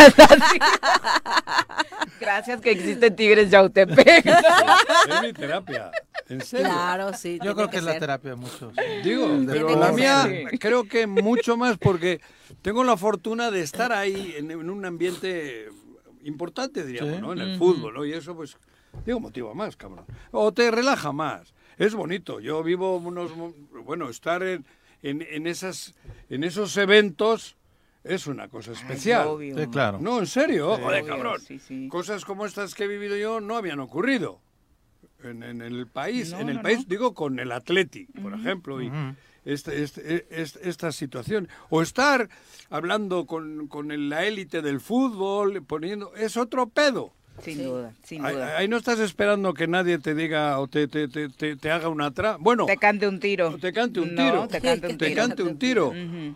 Gracias 2.20 2.62
que 2.62 2.72
existen 2.72 3.16
Tigres 3.16 3.50
Yautepec. 3.50 4.26
Es 4.26 5.22
mi 5.22 5.34
terapia. 5.34 5.92
En 6.30 6.42
serio. 6.42 6.68
Claro, 6.68 7.14
sí. 7.14 7.40
Yo 7.44 7.56
creo 7.56 7.70
que 7.70 7.78
es 7.78 7.84
la 7.84 7.98
terapia 7.98 8.32
de 8.32 8.36
muchos. 8.38 8.74
Digo, 9.04 9.28
pero 9.48 9.76
la 9.78 9.92
mía 9.92 10.28
Sí. 10.52 10.58
creo 10.60 10.84
que 10.88 11.08
mucho 11.08 11.58
más 11.58 11.78
porque 11.78 12.22
tengo 12.62 12.84
la 12.84 12.96
fortuna 12.96 13.52
de 13.52 13.62
estar 13.62 13.92
ahí 13.92 14.36
en, 14.38 14.52
en 14.52 14.70
un 14.70 14.86
ambiente 14.86 15.68
importante, 16.24 16.86
diríamos, 16.86 17.16
Sí. 17.16 17.22
¿no? 17.22 17.34
En 17.34 17.40
el 17.40 17.58
fútbol, 17.58 17.94
¿no? 17.96 18.06
Y 18.06 18.14
eso, 18.14 18.36
pues, 18.36 18.56
digo, 19.06 19.20
motiva 19.20 19.54
más, 19.54 19.76
cabrón. 19.76 20.06
O 20.32 20.52
te 20.54 20.70
relaja 20.70 21.12
más. 21.12 21.54
Es 21.86 21.96
bonito. 21.96 22.40
Yo 22.40 22.62
vivo 22.62 22.98
unos... 22.98 23.32
Bueno, 23.86 24.10
estar 24.10 24.44
en, 24.44 24.66
en, 25.02 25.24
en 25.24 25.48
esas, 25.48 25.96
en 26.30 26.44
esos 26.44 26.78
eventos 26.78 27.58
es 28.04 28.28
una 28.28 28.48
cosa 28.50 28.72
especial. 28.74 29.28
Sí, 29.40 29.68
claro. 29.72 29.98
No, 30.00 30.20
en 30.20 30.28
serio, 30.28 30.76
Sí. 30.76 30.82
joder, 30.84 31.02
Obvio, 31.04 31.14
cabrón. 31.16 31.40
sí, 31.42 31.58
sí. 31.58 31.88
Cosas 31.88 32.24
como 32.24 32.46
estas 32.46 32.76
que 32.76 32.84
he 32.84 32.88
vivido 32.88 33.16
yo 33.18 33.42
no 33.42 33.56
habían 33.58 33.80
ocurrido 33.80 34.40
en, 35.24 35.42
en 35.42 35.62
el 35.64 35.88
país. 35.88 36.32
No, 36.34 36.40
en 36.42 36.50
el 36.50 36.56
no, 36.58 36.62
país, 36.62 36.80
no. 36.80 36.86
digo, 36.88 37.14
con 37.16 37.40
el 37.40 37.52
Atleti, 37.52 38.06
por 38.22 38.34
ejemplo, 38.36 38.80
y 38.82 38.92
este, 39.44 39.82
este- 39.82 40.28
este- 40.30 40.70
esta 40.70 40.92
situación. 40.92 41.50
O 41.72 41.82
estar 41.82 42.30
hablando 42.70 43.26
con, 43.26 43.68
con 43.68 43.92
el- 43.92 44.10
la 44.10 44.26
élite 44.28 44.62
del 44.62 44.80
fútbol, 44.82 45.64
poniendo... 45.64 46.14
Es 46.16 46.38
otro 46.38 46.70
pedo. 46.70 47.12
Sin 47.44 47.64
duda, 47.64 47.94
sin 48.04 48.24
Ahí, 48.26 48.34
duda. 48.36 48.58
ahí 48.58 48.68
no 48.68 48.78
estás 48.78 49.00
esperando 49.00 49.54
que 49.54 49.68
nadie 49.68 49.98
te 49.98 50.14
diga 50.16 50.60
o 50.60 50.68
te, 50.68 50.88
te, 50.88 51.08
te, 51.08 51.30
te- 51.30 51.56
te 51.56 51.72
haga 51.72 51.90
una 51.90 52.12
tra... 52.12 52.38
Bueno, 52.40 52.66
Te 52.66 52.78
cante 52.78 53.08
un 53.08 53.20
tiro. 53.20 53.58
te 53.58 53.74
cante 53.74 54.00
un 54.00 54.14
No, 54.16 54.24
tiro. 54.24 54.48
te 54.48 54.62
cante 54.62 54.88
un 54.88 54.98
Te 54.98 55.08
tiro. 55.10 55.22
cante 55.22 55.44
un 55.44 55.58
tiro. 55.60 55.94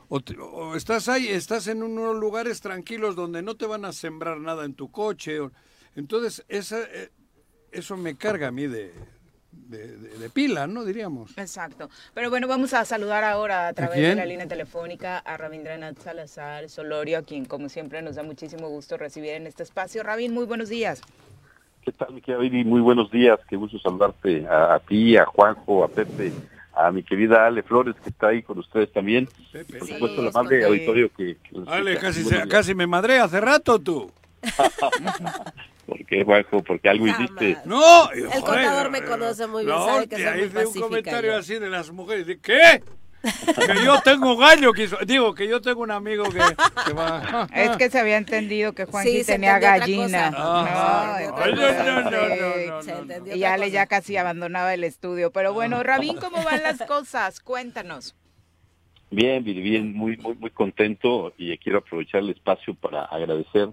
O, 0.10 0.20
te- 0.22 0.38
o 0.40 0.76
estás 0.76 1.08
ahí, 1.08 1.28
estás 1.28 1.68
en 1.68 1.84
unos 1.84 2.16
lugares 2.16 2.60
tranquilos 2.62 3.16
donde 3.16 3.42
no 3.42 3.56
te 3.56 3.66
van 3.66 3.86
a 3.86 3.94
sembrar 3.94 4.40
nada 4.40 4.66
en 4.66 4.74
tu 4.74 4.90
coche. 4.92 5.40
o- 5.40 5.52
Entonces, 5.96 6.44
esa, 6.50 6.82
eh, 6.82 7.12
eso 7.72 7.96
me 7.98 8.16
carga 8.18 8.48
a 8.48 8.52
mí 8.52 8.68
de, 8.68 8.94
de, 9.78 9.98
de- 9.98 10.18
de 10.18 10.30
pila, 10.30 10.68
¿no? 10.68 10.86
Diríamos. 10.86 11.38
Exacto. 11.38 11.90
Pero 12.14 12.30
bueno, 12.30 12.48
vamos 12.48 12.74
a 12.74 12.86
saludar 12.86 13.24
ahora 13.24 13.68
a 13.68 13.74
través 13.74 14.00
de 14.02 14.16
la 14.16 14.26
línea 14.26 14.48
telefónica 14.48 15.20
a 15.20 15.38
Rabindranath 15.38 16.00
Salazar 16.00 16.70
Solorio, 16.70 17.18
a 17.20 17.22
quien 17.24 17.46
como 17.46 17.70
siempre 17.70 18.02
nos 18.02 18.16
da 18.16 18.24
muchísimo 18.24 18.70
gusto 18.70 18.98
recibir 18.98 19.32
en 19.32 19.48
este 19.48 19.64
espacio. 19.64 20.04
Rabin, 20.04 20.34
muy 20.34 20.46
buenos 20.46 20.70
días. 20.70 21.02
¿Qué 21.84 21.92
tal, 21.92 22.14
mi 22.14 22.22
querida 22.22 22.40
Viri? 22.42 22.64
Muy 22.64 22.82
buenos 22.82 23.12
días. 23.12 23.40
Qué 23.48 23.56
gusto 23.56 23.78
saludarte 23.80 24.48
a, 24.48 24.76
a 24.76 24.80
ti, 24.80 25.18
a 25.18 25.26
Juanjo, 25.26 25.84
a 25.84 25.88
Pepe, 25.88 26.32
a 26.74 26.92
mi 26.92 27.04
querida 27.04 27.46
Ale 27.46 27.62
Flores, 27.62 27.96
que 28.04 28.10
está 28.10 28.30
ahí 28.30 28.42
con 28.42 28.58
ustedes 28.58 28.92
también. 28.92 29.28
Por 29.52 29.88
supuesto, 29.88 30.22
el 30.22 30.28
amable 30.30 30.50
Pepe. 30.58 30.66
auditorio 30.66 31.10
que... 31.16 31.38
Ale, 31.68 31.98
casi, 32.00 32.24
se- 32.24 32.48
casi 32.48 32.74
me 32.74 32.88
madré 32.88 33.20
hace 33.20 33.40
rato 33.40 33.78
tú. 33.80 34.12
¿Por 35.86 36.06
qué, 36.06 36.24
Juanjo? 36.24 36.64
Porque 36.64 36.90
algo 36.90 37.08
hiciste. 37.08 37.58
No, 37.66 38.10
El 38.12 38.26
joder, 38.28 38.42
contador 38.42 38.90
me 38.90 39.04
conoce 39.04 39.46
muy 39.48 39.66
bien, 39.66 39.78
la 39.78 39.86
sabe 39.86 40.08
que 40.08 40.16
soy 40.16 40.26
muy 40.26 40.34
hice 40.34 40.46
un 40.48 40.54
pacífica 40.54 40.82
comentario 40.88 41.32
yo. 41.34 41.38
así 41.38 41.60
de 41.60 41.70
las 41.70 41.92
mujeres. 41.92 42.26
de, 42.26 42.40
¿Qué? 42.40 42.82
que 43.24 43.84
yo 43.84 44.00
tengo 44.04 44.34
un 44.34 44.40
gallo. 44.40 44.72
Que, 44.74 44.84
hizo- 44.86 44.98
digo, 45.06 45.34
que 45.36 45.48
yo 45.48 45.62
tengo 45.62 45.82
un 45.82 45.92
amigo 45.92 46.24
que, 46.26 46.40
que 46.88 46.94
va... 46.94 47.48
Es 47.54 47.78
que 47.78 47.90
se 47.92 48.00
había 48.00 48.18
entendido 48.18 48.74
que 48.74 48.86
Juanji 48.86 49.20
Sí, 49.20 49.26
tenía 49.26 49.60
gallina. 49.60 50.32
cosa. 50.32 50.34
Ah, 50.38 51.20
No, 51.22 51.46
no, 51.46 51.52
no, 51.52 51.52
no, 51.52 52.12
no, 52.12 52.30
no, 52.82 53.06
no, 53.06 53.20
no. 53.26 53.36
Y 53.36 53.44
Ale 53.44 53.66
cosa. 53.66 53.74
ya 53.74 53.86
casi 53.86 54.18
abandonaba 54.18 54.74
el 54.74 54.84
estudio. 54.84 55.32
Pero 55.32 55.54
bueno, 55.54 55.84
Rabín, 55.84 56.18
¿cómo 56.18 56.44
van 56.44 56.64
las 56.64 56.82
cosas? 56.84 57.40
Cuéntanos. 57.40 58.16
Bien, 59.12 59.44
bien, 59.44 59.64
bien, 59.64 59.94
muy, 59.94 60.18
muy, 60.18 60.34
muy 60.36 60.50
contento 60.50 61.32
y 61.38 61.56
quiero 61.60 61.78
aprovechar 61.80 62.22
el 62.22 62.32
espacio 62.32 62.74
para 62.74 63.04
agradecer 63.06 63.70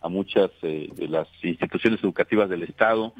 a 0.00 0.08
muchas 0.08 0.50
eh, 0.62 0.88
de 0.94 1.08
las 1.08 1.28
instituciones 1.42 2.02
educativas 2.02 2.48
del 2.48 2.62
Estado 2.62 3.12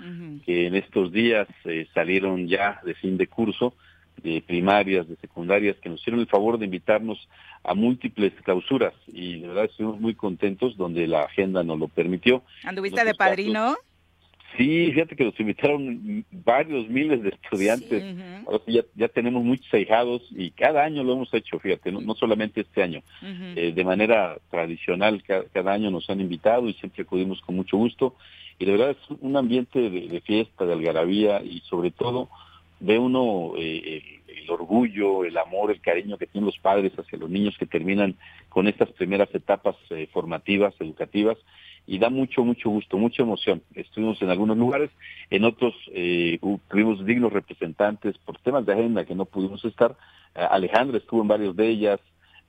que 0.44 0.66
en 0.66 0.74
estos 0.76 1.12
días 1.12 1.48
eh, 1.64 1.88
salieron 1.92 2.46
ya 2.46 2.80
de 2.84 2.94
fin 2.94 3.16
de 3.16 3.26
curso, 3.26 3.74
de 4.22 4.42
primarias, 4.42 5.08
de 5.08 5.16
secundarias, 5.16 5.76
que 5.76 5.88
nos 5.88 6.00
hicieron 6.00 6.20
el 6.20 6.26
favor 6.26 6.58
de 6.58 6.64
invitarnos 6.64 7.28
a 7.64 7.74
múltiples 7.74 8.32
clausuras 8.42 8.94
y 9.06 9.40
de 9.40 9.48
verdad 9.48 9.64
estuvimos 9.64 10.00
muy 10.00 10.14
contentos 10.14 10.76
donde 10.76 11.06
la 11.06 11.22
agenda 11.22 11.62
nos 11.62 11.78
lo 11.78 11.88
permitió. 11.88 12.42
¿Anduviste 12.64 13.04
de 13.04 13.14
padrino? 13.14 13.76
Sí, 14.56 14.90
fíjate 14.92 15.14
que 15.14 15.24
nos 15.24 15.38
invitaron 15.38 16.24
varios 16.30 16.88
miles 16.88 17.22
de 17.22 17.28
estudiantes. 17.28 18.02
Ahora 18.46 18.60
sí, 18.64 18.72
ya, 18.72 18.82
ya 18.96 19.08
tenemos 19.08 19.44
muchos 19.44 19.72
ahijados 19.72 20.22
y 20.30 20.50
cada 20.50 20.84
año 20.84 21.04
lo 21.04 21.12
hemos 21.12 21.32
hecho, 21.34 21.58
fíjate, 21.58 21.92
no, 21.92 22.00
no 22.00 22.14
solamente 22.14 22.62
este 22.62 22.82
año. 22.82 23.02
Eh, 23.22 23.72
de 23.74 23.84
manera 23.84 24.38
tradicional, 24.50 25.22
cada, 25.22 25.44
cada 25.44 25.72
año 25.72 25.90
nos 25.90 26.08
han 26.10 26.20
invitado 26.20 26.68
y 26.68 26.74
siempre 26.74 27.02
acudimos 27.02 27.40
con 27.42 27.56
mucho 27.56 27.76
gusto. 27.76 28.14
Y 28.58 28.64
de 28.64 28.72
verdad 28.72 28.90
es 28.90 29.18
un 29.20 29.36
ambiente 29.36 29.90
de, 29.90 30.08
de 30.08 30.20
fiesta, 30.20 30.64
de 30.64 30.72
algarabía 30.72 31.42
y 31.42 31.60
sobre 31.60 31.90
todo 31.90 32.28
ve 32.80 32.98
uno 32.98 33.52
eh, 33.56 34.02
el, 34.28 34.38
el 34.38 34.50
orgullo, 34.50 35.24
el 35.24 35.36
amor, 35.36 35.70
el 35.70 35.80
cariño 35.80 36.16
que 36.16 36.26
tienen 36.26 36.46
los 36.46 36.58
padres 36.58 36.92
hacia 36.98 37.18
los 37.18 37.30
niños 37.30 37.56
que 37.58 37.66
terminan 37.66 38.16
con 38.48 38.66
estas 38.66 38.90
primeras 38.90 39.32
etapas 39.34 39.76
eh, 39.90 40.08
formativas, 40.12 40.74
educativas 40.80 41.36
y 41.88 41.98
da 41.98 42.10
mucho, 42.10 42.44
mucho 42.44 42.68
gusto, 42.68 42.98
mucha 42.98 43.22
emoción. 43.22 43.62
Estuvimos 43.74 44.20
en 44.20 44.28
algunos 44.28 44.58
lugares, 44.58 44.90
en 45.30 45.44
otros 45.44 45.74
eh, 45.94 46.38
tuvimos 46.68 47.04
dignos 47.06 47.32
representantes 47.32 48.16
por 48.18 48.38
temas 48.40 48.66
de 48.66 48.74
agenda 48.74 49.06
que 49.06 49.14
no 49.14 49.24
pudimos 49.24 49.64
estar. 49.64 49.96
Eh, 50.34 50.46
Alejandra 50.50 50.98
estuvo 50.98 51.22
en 51.22 51.28
varios 51.28 51.56
de 51.56 51.66
ellas, 51.66 51.98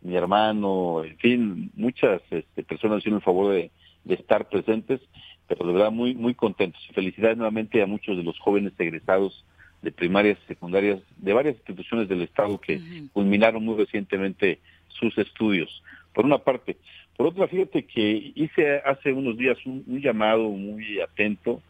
mi 0.01 0.17
hermano, 0.17 1.05
en 1.05 1.17
fin, 1.17 1.71
muchas 1.75 2.21
este, 2.29 2.63
personas 2.63 2.99
hicieron 2.99 3.19
el 3.19 3.23
favor 3.23 3.53
de, 3.53 3.71
de 4.03 4.13
estar 4.15 4.49
presentes, 4.49 4.99
pero 5.47 5.65
de 5.65 5.71
verdad 5.71 5.91
muy, 5.91 6.15
muy 6.15 6.35
contentos. 6.35 6.85
Felicidades 6.93 7.37
nuevamente 7.37 7.81
a 7.81 7.87
muchos 7.87 8.17
de 8.17 8.23
los 8.23 8.37
jóvenes 8.39 8.73
egresados 8.77 9.45
de 9.81 9.93
primarias 9.93 10.37
y 10.43 10.47
secundarias 10.47 10.99
de 11.15 11.31
varias 11.31 11.55
instituciones 11.55 12.09
del 12.09 12.23
Estado 12.23 12.59
que 12.59 12.81
culminaron 13.13 13.63
muy 13.63 13.77
recientemente 13.77 14.59
sus 14.89 15.17
estudios. 15.17 15.81
Por 16.13 16.25
una 16.25 16.39
parte. 16.39 16.75
Por 17.19 17.27
otra, 17.27 17.49
fíjate 17.49 17.83
que 17.83 18.31
hice 18.33 18.77
hace 18.85 19.11
unos 19.11 19.37
días 19.37 19.57
un, 19.65 19.83
un 19.87 19.99
llamado 19.99 20.51
muy 20.51 21.01
atento 21.01 21.61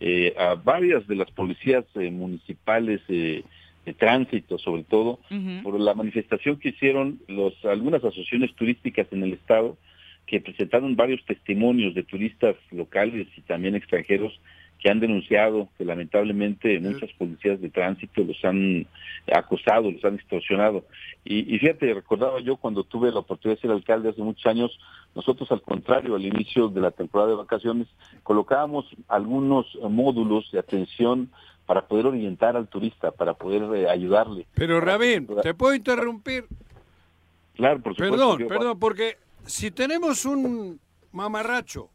eh, 0.00 0.34
a 0.36 0.56
varias 0.56 1.06
de 1.06 1.14
las 1.14 1.30
policías 1.30 1.84
eh, 1.94 2.10
municipales 2.10 3.00
eh, 3.06 3.44
de 3.84 3.94
tránsito, 3.94 4.58
sobre 4.58 4.82
todo, 4.82 5.20
por 5.62 5.78
la 5.78 5.94
manifestación 5.94 6.58
que 6.58 6.70
hicieron 6.70 7.20
los, 7.28 7.54
algunas 7.64 8.02
asociaciones 8.02 8.52
turísticas 8.56 9.06
en 9.12 9.22
el 9.22 9.34
estado 9.34 9.78
que 10.26 10.40
presentaron 10.40 10.96
varios 10.96 11.24
testimonios 11.24 11.94
de 11.94 12.02
turistas 12.02 12.56
locales 12.72 13.28
y 13.36 13.42
también 13.42 13.76
extranjeros 13.76 14.40
que 14.78 14.90
han 14.90 15.00
denunciado 15.00 15.68
que 15.76 15.84
lamentablemente 15.84 16.78
muchas 16.80 17.10
policías 17.12 17.60
de 17.60 17.70
tránsito 17.70 18.22
los 18.22 18.44
han 18.44 18.86
acosado, 19.32 19.90
los 19.90 20.04
han 20.04 20.16
extorsionado. 20.16 20.84
Y, 21.24 21.54
y 21.54 21.58
fíjate, 21.58 21.92
recordaba 21.94 22.40
yo 22.40 22.56
cuando 22.56 22.84
tuve 22.84 23.10
la 23.10 23.20
oportunidad 23.20 23.56
de 23.58 23.62
ser 23.62 23.70
alcalde 23.70 24.10
hace 24.10 24.22
muchos 24.22 24.46
años, 24.46 24.78
nosotros 25.14 25.50
al 25.50 25.62
contrario, 25.62 26.14
al 26.14 26.24
inicio 26.24 26.68
de 26.68 26.80
la 26.80 26.90
temporada 26.90 27.30
de 27.30 27.36
vacaciones, 27.36 27.88
colocábamos 28.22 28.86
algunos 29.08 29.66
módulos 29.88 30.50
de 30.52 30.58
atención 30.58 31.30
para 31.64 31.86
poder 31.86 32.06
orientar 32.06 32.56
al 32.56 32.68
turista, 32.68 33.10
para 33.10 33.34
poder 33.34 33.62
eh, 33.76 33.88
ayudarle. 33.88 34.46
Pero 34.54 34.80
Rabín, 34.80 35.26
¿te 35.42 35.52
puedo 35.54 35.74
interrumpir? 35.74 36.44
Claro, 37.54 37.80
por 37.80 37.94
supuesto. 37.94 38.16
Perdón, 38.16 38.48
perdón, 38.48 38.78
porque 38.78 39.16
si 39.46 39.70
tenemos 39.70 40.24
un 40.24 40.78
mamarracho 41.12 41.88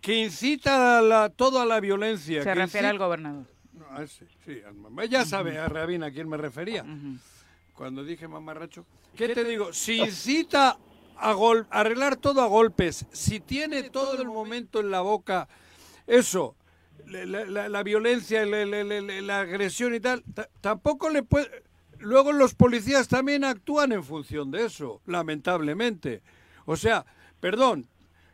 que 0.00 0.14
incita 0.16 0.98
a 0.98 1.02
la, 1.02 1.28
toda 1.28 1.64
la 1.66 1.80
violencia... 1.80 2.42
Se 2.42 2.48
que 2.48 2.54
refiere 2.54 2.86
al 2.88 2.94
incita- 2.96 3.04
gobernador. 3.04 3.44
No, 3.72 3.86
a 3.90 4.02
ese, 4.02 4.26
sí, 4.44 4.60
al 4.66 4.74
mamá. 4.74 5.04
Ya 5.04 5.24
sabe 5.24 5.58
a 5.58 5.68
Rabín 5.68 6.02
a 6.02 6.10
quién 6.10 6.28
me 6.28 6.36
refería. 6.36 6.84
Cuando 7.74 8.04
dije 8.04 8.28
mamarracho. 8.28 8.84
¿Qué 9.16 9.28
te 9.30 9.44
digo? 9.44 9.72
Si 9.72 9.98
incita 9.98 10.78
a 11.16 11.32
gol, 11.32 11.66
arreglar 11.70 12.16
todo 12.16 12.40
a 12.42 12.46
golpes, 12.46 13.06
si 13.12 13.40
tiene 13.40 13.84
todo 13.90 14.20
el 14.22 14.28
momento 14.28 14.80
en 14.80 14.90
la 14.90 15.00
boca 15.02 15.48
eso, 16.06 16.56
la, 17.06 17.24
la- 17.44 17.68
la- 17.68 17.82
violencia, 17.82 18.44
la, 18.46 19.40
agresión 19.40 19.94
y 19.94 20.00
tal, 20.00 20.22
ta- 20.34 20.48
tampoco 20.60 21.10
le 21.10 21.22
puede... 21.22 21.48
Luego 21.98 22.32
los 22.32 22.54
policías 22.54 23.08
también 23.08 23.44
actúan 23.44 23.92
en 23.92 24.02
función 24.04 24.50
de 24.50 24.64
eso, 24.64 25.02
lamentablemente. 25.06 26.22
O 26.64 26.76
sea, 26.76 27.04
perdón, 27.40 27.86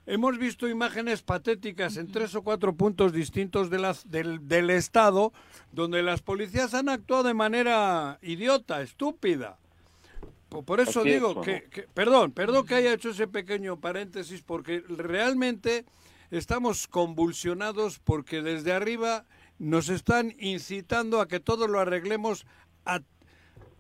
hemos 0.07 0.39
visto 0.39 0.69
imágenes 0.69 1.23
patéticas 1.23 1.97
en 1.97 2.11
tres 2.11 2.35
o 2.35 2.43
cuatro 2.43 2.75
puntos 2.75 3.13
distintos 3.13 3.71
de 3.71 3.79
las, 3.79 4.09
del, 4.11 4.47
del 4.49 4.71
Estado 4.71 5.33
donde 5.73 6.03
las 6.03 6.23
policías 6.23 6.75
han 6.75 6.89
actuado 6.89 7.25
de 7.25 7.35
manera 7.35 8.19
idiota, 8.23 8.81
estúpida. 8.83 9.59
Po- 10.49 10.63
Por 10.63 10.81
eso 10.81 11.01
Así 11.01 11.09
es, 11.11 11.15
digo 11.17 11.41
que- 11.43 11.89
perdón, 11.93 12.31
perdón 12.33 12.67
que 12.67 12.77
haya 12.77 12.93
hecho 12.93 13.11
ese 13.11 13.27
pequeño 13.27 13.81
paréntesis, 13.81 14.43
porque 14.43 14.83
realmente 14.89 15.85
estamos 16.31 16.87
convulsionados 16.87 17.99
porque 17.99 18.43
desde 18.43 18.73
arriba 18.73 19.25
nos 19.59 19.89
están 19.89 20.35
incitando 20.39 21.21
a 21.21 21.29
que 21.29 21.41
todo 21.41 21.67
lo 21.67 21.81
arreglemos 21.81 22.47
a, 22.85 23.01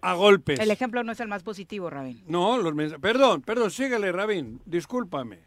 a 0.01 0.15
golpes. 0.15 0.59
El 0.59 0.71
ejemplo 0.71 1.05
no 1.05 1.13
es 1.13 1.21
el 1.21 1.29
más 1.29 1.43
positivo, 1.43 1.89
Rabín. 1.91 2.25
No, 2.27 2.57
los 2.59 2.75
mensajes. 2.75 3.01
Perdón, 3.01 3.43
perdón, 3.43 3.71
síguele, 3.71 4.11
Rabín, 4.11 4.61
discúlpame. 4.65 5.46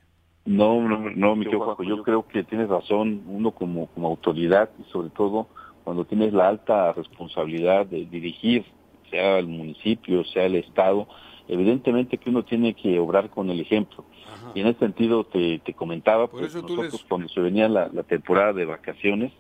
No, 0.49 0.81
no, 0.81 0.97
no, 1.15 1.35
mi 1.35 1.45
querido 1.45 1.63
Juanjo, 1.63 1.83
yo 1.83 2.03
creo 2.03 2.27
que 2.27 2.43
tienes 2.43 2.69
razón, 2.69 3.21
uno 3.27 3.51
como, 3.51 3.85
como 3.87 4.07
autoridad 4.07 4.71
y 4.79 4.83
sobre 4.91 5.11
todo 5.11 5.47
cuando 5.83 6.05
tienes 6.05 6.33
la 6.33 6.47
alta 6.47 6.91
responsabilidad 6.93 7.85
de 7.85 8.05
dirigir, 8.05 8.65
sea 9.11 9.37
el 9.37 9.47
municipio, 9.47 10.23
sea 10.25 10.45
el 10.45 10.55
Estado, 10.55 11.07
evidentemente 11.47 12.17
que 12.17 12.31
uno 12.31 12.43
tiene 12.43 12.73
que 12.73 12.97
obrar 12.99 13.29
con 13.29 13.49
el 13.51 13.59
ejemplo. 13.59 14.05
Y 14.55 14.61
en 14.61 14.67
ese 14.67 14.79
sentido 14.79 15.23
te, 15.25 15.59
te 15.59 15.73
comentaba, 15.75 16.27
Por 16.27 16.39
pues 16.39 16.55
nosotros 16.55 16.91
les- 16.93 17.03
cuando 17.03 17.29
se 17.29 17.41
venía 17.41 17.69
la, 17.69 17.89
la 17.93 18.03
temporada 18.03 18.53
de 18.53 18.65
vacaciones, 18.65 19.31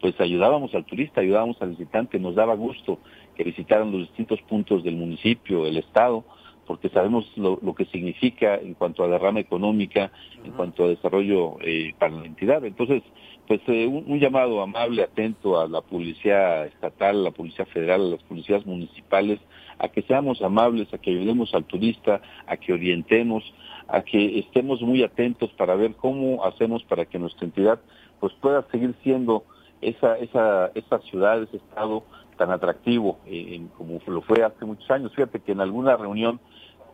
pues 0.00 0.20
ayudábamos 0.20 0.74
al 0.74 0.84
turista, 0.84 1.20
ayudábamos 1.20 1.62
al 1.62 1.70
visitante, 1.70 2.18
nos 2.18 2.34
daba 2.34 2.54
gusto 2.54 2.98
que 3.36 3.44
visitaran 3.44 3.92
los 3.92 4.00
distintos 4.02 4.40
puntos 4.42 4.82
del 4.82 4.96
municipio, 4.96 5.64
el 5.66 5.76
Estado, 5.76 6.24
porque 6.66 6.88
sabemos 6.88 7.30
lo, 7.36 7.58
lo 7.62 7.74
que 7.74 7.84
significa 7.86 8.56
en 8.56 8.74
cuanto 8.74 9.04
a 9.04 9.08
derrama 9.08 9.40
económica, 9.40 10.10
en 10.44 10.52
cuanto 10.52 10.84
a 10.84 10.88
desarrollo 10.88 11.56
eh, 11.60 11.94
para 11.98 12.16
la 12.16 12.26
entidad. 12.26 12.64
Entonces, 12.64 13.02
pues 13.46 13.60
eh, 13.68 13.86
un, 13.86 14.04
un 14.06 14.18
llamado 14.18 14.60
amable, 14.60 15.02
atento 15.02 15.60
a 15.60 15.68
la 15.68 15.80
policía 15.80 16.66
estatal, 16.66 17.20
a 17.20 17.22
la 17.22 17.30
policía 17.30 17.64
federal, 17.66 18.00
a 18.02 18.10
las 18.16 18.22
policías 18.24 18.66
municipales, 18.66 19.38
a 19.78 19.88
que 19.88 20.02
seamos 20.02 20.42
amables, 20.42 20.92
a 20.92 20.98
que 20.98 21.10
ayudemos 21.10 21.54
al 21.54 21.64
turista, 21.64 22.20
a 22.46 22.56
que 22.56 22.72
orientemos, 22.72 23.44
a 23.88 24.02
que 24.02 24.38
estemos 24.38 24.80
muy 24.82 25.02
atentos 25.02 25.50
para 25.52 25.76
ver 25.76 25.94
cómo 25.94 26.44
hacemos 26.44 26.82
para 26.84 27.04
que 27.06 27.18
nuestra 27.18 27.46
entidad 27.46 27.80
pues 28.20 28.32
pueda 28.40 28.66
seguir 28.70 28.94
siendo 29.02 29.44
esa, 29.80 30.18
esa, 30.18 30.70
esa 30.74 30.98
ciudad, 31.00 31.42
ese 31.42 31.58
estado 31.58 32.04
tan 32.36 32.50
atractivo 32.50 33.18
eh, 33.26 33.60
como 33.76 34.00
lo 34.06 34.22
fue 34.22 34.42
hace 34.44 34.64
muchos 34.64 34.90
años. 34.90 35.12
Fíjate 35.14 35.40
que 35.40 35.52
en 35.52 35.60
alguna 35.60 35.96
reunión 35.96 36.40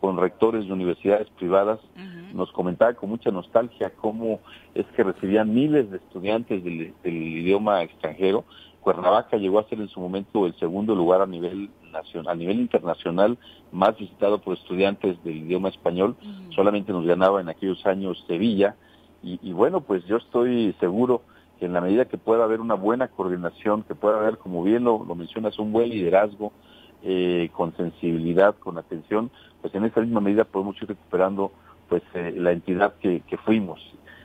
con 0.01 0.17
rectores 0.17 0.67
de 0.67 0.73
universidades 0.73 1.29
privadas 1.31 1.79
nos 2.35 2.51
comentaba 2.51 2.93
con 2.95 3.09
mucha 3.09 3.31
nostalgia 3.31 3.91
cómo 3.91 4.41
es 4.75 4.85
que 4.97 5.05
recibían 5.05 5.55
miles 5.55 5.93
de 5.93 5.99
estudiantes 5.99 6.65
del, 6.65 6.93
del 7.05 7.15
idioma 7.15 7.83
extranjero. 7.83 8.45
Cuernavaca 8.81 9.37
llegó 9.37 9.61
a 9.61 9.69
ser 9.69 9.81
en 9.81 9.89
su 9.89 10.01
momento 10.01 10.45
el 10.45 10.59
segundo 10.59 10.97
lugar 10.97 11.23
a 11.23 11.27
nivel 11.27 11.71
nacional, 11.93 12.33
a 12.33 12.35
nivel 12.35 12.59
internacional 12.59 13.39
más 13.71 13.97
visitado 13.97 14.41
por 14.41 14.57
estudiantes 14.57 15.23
del 15.23 15.37
idioma 15.37 15.69
español. 15.69 16.17
Solamente 16.53 16.93
nos 16.93 17.07
ganaba 17.07 17.41
en 17.41 17.49
aquellos 17.49 17.87
años 17.87 18.25
Sevilla. 18.27 18.75
Y, 19.23 19.39
y 19.41 19.53
bueno, 19.53 19.83
pues 19.83 20.05
yo 20.07 20.17
estoy 20.17 20.75
seguro 20.81 21.23
que 21.63 21.67
en 21.67 21.75
la 21.75 21.81
medida 21.81 22.07
que 22.07 22.19
pueda 22.19 22.43
haber 22.43 22.61
una 22.61 22.75
buena 22.75 23.07
coordinación, 23.07 23.85
que 23.85 23.95
pueda 23.95 24.19
haber, 24.19 24.37
como 24.39 24.65
bien 24.65 24.83
lo, 24.83 25.05
lo 25.05 25.15
mencionas, 25.15 25.61
un 25.61 25.71
buen 25.71 25.91
liderazgo 25.91 26.53
eh, 27.05 27.51
con 27.53 27.73
sensibilidad, 27.77 28.57
con 28.59 28.79
atención, 28.79 29.31
pues 29.61 29.73
en 29.77 29.85
esa 29.85 30.01
misma 30.01 30.21
medida 30.21 30.43
podemos 30.43 30.75
ir 30.83 30.89
recuperando 30.89 31.53
pues 31.89 32.03
eh, 32.15 32.35
la 32.37 32.51
entidad 32.51 32.95
que, 33.01 33.21
que 33.29 33.37
fuimos. 33.37 33.81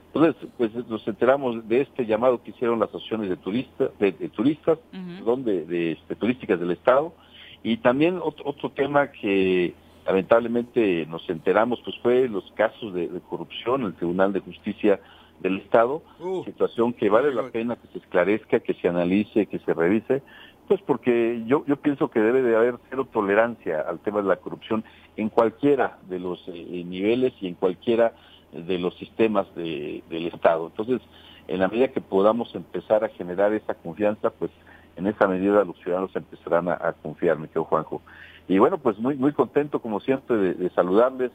Entonces, 0.08 0.50
pues 0.58 0.74
nos 0.88 1.08
enteramos 1.08 1.68
de 1.68 1.82
este 1.82 2.08
llamado 2.08 2.42
que 2.42 2.50
hicieron 2.50 2.80
las 2.80 2.90
asociaciones 2.90 3.30
de 3.30 3.38
turistas, 3.38 3.92
de, 4.00 4.14
de 4.14 4.30
turistas, 4.30 4.80
perdón, 4.92 5.44
de, 5.46 5.64
de, 5.66 5.92
este, 5.92 6.16
turísticas 6.16 6.60
del 6.60 6.72
Estado, 6.72 7.14
y 7.62 7.78
también 7.78 8.20
otro, 8.20 8.50
otro 8.50 8.72
tema 8.72 9.12
que 9.12 9.76
lamentablemente 10.08 11.06
nos 11.06 11.30
enteramos, 11.30 11.80
pues 11.86 11.96
fue 12.02 12.28
los 12.28 12.52
casos 12.54 12.96
de, 12.96 13.08
de 13.08 13.20
corrupción 13.20 13.82
en 13.82 13.88
el 13.90 13.94
Tribunal 13.94 14.34
de 14.34 14.40
Justicia 14.40 15.00
del 15.40 15.58
Estado, 15.58 16.02
situación 16.46 16.94
que 16.94 17.10
vale 17.10 17.34
la 17.34 17.44
pena 17.52 17.76
que 17.76 17.88
se 17.88 18.00
esclarezca, 18.00 18.60
que 18.60 18.74
se 18.76 18.88
analice, 18.88 19.46
que 19.48 19.60
se 19.60 19.74
revise, 19.74 20.24
pues 20.68 20.82
porque 20.82 21.44
yo, 21.46 21.64
yo 21.66 21.78
pienso 21.78 22.10
que 22.10 22.20
debe 22.20 22.42
de 22.42 22.56
haber 22.56 22.76
cero 22.90 23.08
tolerancia 23.12 23.82
al 23.82 24.00
tema 24.00 24.22
de 24.22 24.28
la 24.28 24.36
corrupción 24.38 24.84
en 25.16 25.30
cualquiera 25.30 25.98
de 26.10 26.20
los 26.20 26.44
eh, 26.48 26.84
niveles 26.86 27.34
y 27.42 27.48
en 27.48 27.56
cualquiera 27.56 28.14
de 28.52 28.78
los 28.80 28.96
sistemas 28.98 29.48
de- 29.56 30.04
del 30.10 30.28
Estado. 30.28 30.68
Entonces, 30.68 31.02
en 31.48 31.60
la 31.60 31.68
medida 31.70 31.88
que 31.90 32.02
podamos 32.02 32.54
empezar 32.56 33.04
a 33.04 33.10
generar 33.10 33.54
esa 33.54 33.76
confianza, 33.76 34.30
pues 34.32 34.52
en 34.98 35.08
esa 35.08 35.28
medida 35.28 35.64
los 35.64 35.78
ciudadanos 35.80 36.14
empezarán 36.16 36.68
a, 36.68 36.74
a 36.74 36.94
confiar, 36.94 37.38
me 37.38 37.48
quedo 37.48 37.64
Juanjo. 37.66 38.02
Y 38.48 38.58
bueno, 38.58 38.78
pues 38.78 38.98
muy, 38.98 39.16
muy 39.16 39.32
contento 39.34 39.80
como 39.80 40.00
siempre 40.00 40.36
de, 40.38 40.54
de 40.54 40.70
saludarles, 40.72 41.32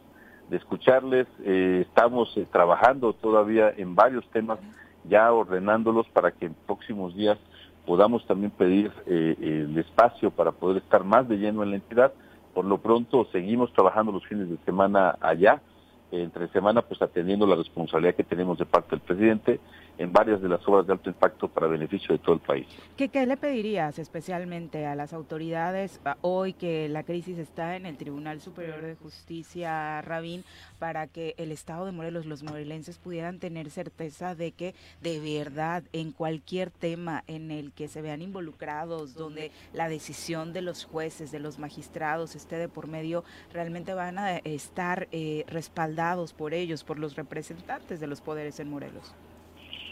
de 0.49 0.57
escucharles. 0.57 1.27
Eh, 1.45 1.85
estamos 1.87 2.37
eh, 2.37 2.47
trabajando 2.51 3.13
todavía 3.13 3.73
en 3.77 3.95
varios 3.95 4.29
temas, 4.31 4.59
ya 5.05 5.33
ordenándolos 5.33 6.09
para 6.09 6.33
que 6.33 6.47
en 6.47 6.55
próximos 6.67 7.15
días 7.15 7.39
podamos 7.87 8.25
también 8.27 8.51
pedir 8.51 8.93
eh, 9.07 9.37
el 9.41 9.79
espacio 9.79 10.31
para 10.31 10.53
poder 10.53 10.83
estar 10.83 11.05
más 11.05 11.29
de 11.29 11.37
lleno 11.37 11.63
en 11.63 11.71
la 11.71 11.77
entidad. 11.77 12.13
Por 12.55 12.65
lo 12.65 12.79
pronto 12.79 13.27
seguimos 13.33 13.73
trabajando 13.73 14.13
los 14.13 14.27
fines 14.27 14.49
de 14.49 14.59
semana 14.65 15.17
allá, 15.21 15.61
entre 16.13 16.47
semana 16.49 16.83
pues 16.83 17.01
atendiendo 17.03 17.47
la 17.47 17.57
responsabilidad 17.57 18.15
que 18.15 18.23
tenemos 18.25 18.59
de 18.59 18.67
parte 18.67 18.91
del 18.91 19.01
presidente 19.01 19.61
en 19.99 20.13
varias 20.13 20.41
de 20.41 20.49
las 20.49 20.67
obras 20.67 20.87
de 20.87 20.93
alto 20.95 21.11
impacto 21.11 21.49
para 21.49 21.67
beneficio 21.67 22.13
de 22.15 22.19
todo 22.19 22.35
el 22.35 22.41
país. 22.41 22.67
¿Qué, 22.97 23.11
le 23.27 23.37
pedirías 23.37 23.99
especialmente 23.99 24.87
a 24.87 24.95
las 24.95 25.13
autoridades 25.13 26.01
a- 26.05 26.17
hoy 26.23 26.55
que 26.55 26.89
la 26.89 27.03
crisis 27.03 27.39
está 27.39 27.77
en 27.77 27.87
el 27.87 27.97
Tribunal 27.97 28.41
Superior 28.41 28.81
de 28.83 28.95
Justicia, 28.97 30.01
Rabín, 30.03 30.45
para 30.79 31.07
que 31.07 31.35
el 31.39 31.53
Estado 31.53 31.87
de 31.87 31.93
Morelos, 31.93 32.27
los 32.27 32.43
morelenses 32.43 32.99
pudieran 32.99 33.39
tener 33.39 33.71
certeza 33.71 34.35
de 34.35 34.53
que 34.53 34.75
de 35.03 35.21
verdad 35.21 35.83
en 35.93 36.13
cualquier 36.13 36.71
tema 36.71 37.23
en 37.27 37.51
el 37.51 37.73
que 37.73 37.89
se 37.89 38.03
vean 38.03 38.23
involucrados, 38.23 39.15
donde 39.15 39.51
la 39.73 39.89
decisión 39.89 40.53
de 40.53 40.63
los 40.63 40.85
jueces, 40.85 41.31
de 41.33 41.39
los 41.39 41.59
magistrados 41.59 42.35
esté 42.35 42.57
de 42.57 42.69
por 42.69 42.89
medio, 42.89 43.25
realmente 43.53 43.95
van 43.95 44.19
a 44.19 44.39
estar 44.39 45.07
eh, 45.13 45.45
respaldados 45.49 46.02
por 46.37 46.53
ellos, 46.53 46.85
por 46.85 46.99
los 46.99 47.17
representantes 47.17 48.01
de 48.01 48.07
los 48.07 48.21
poderes 48.21 48.59
en 48.61 48.69
Morelos? 48.71 49.15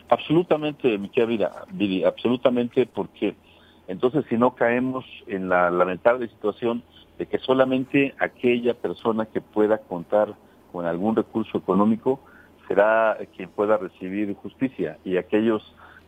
Absolutamente, 0.09 0.99
mi 0.99 1.09
querida 1.09 1.65
Viri, 1.73 2.05
absolutamente, 2.05 2.87
porque 2.87 3.35
entonces 3.87 4.25
si 4.29 4.37
no 4.37 4.55
caemos 4.55 5.05
en 5.27 5.49
la 5.49 5.71
lamentable 5.71 6.29
situación 6.29 6.83
de 7.19 7.27
que 7.27 7.39
solamente 7.39 8.15
aquella 8.19 8.75
persona 8.75 9.27
que 9.27 9.41
pueda 9.41 9.79
contar 9.79 10.35
con 10.73 10.85
algún 10.85 11.15
recurso 11.15 11.59
económico 11.59 12.19
será 12.67 13.17
quien 13.37 13.49
pueda 13.51 13.77
recibir 13.77 14.35
justicia 14.35 14.99
y 15.05 15.17
aquellos 15.17 15.63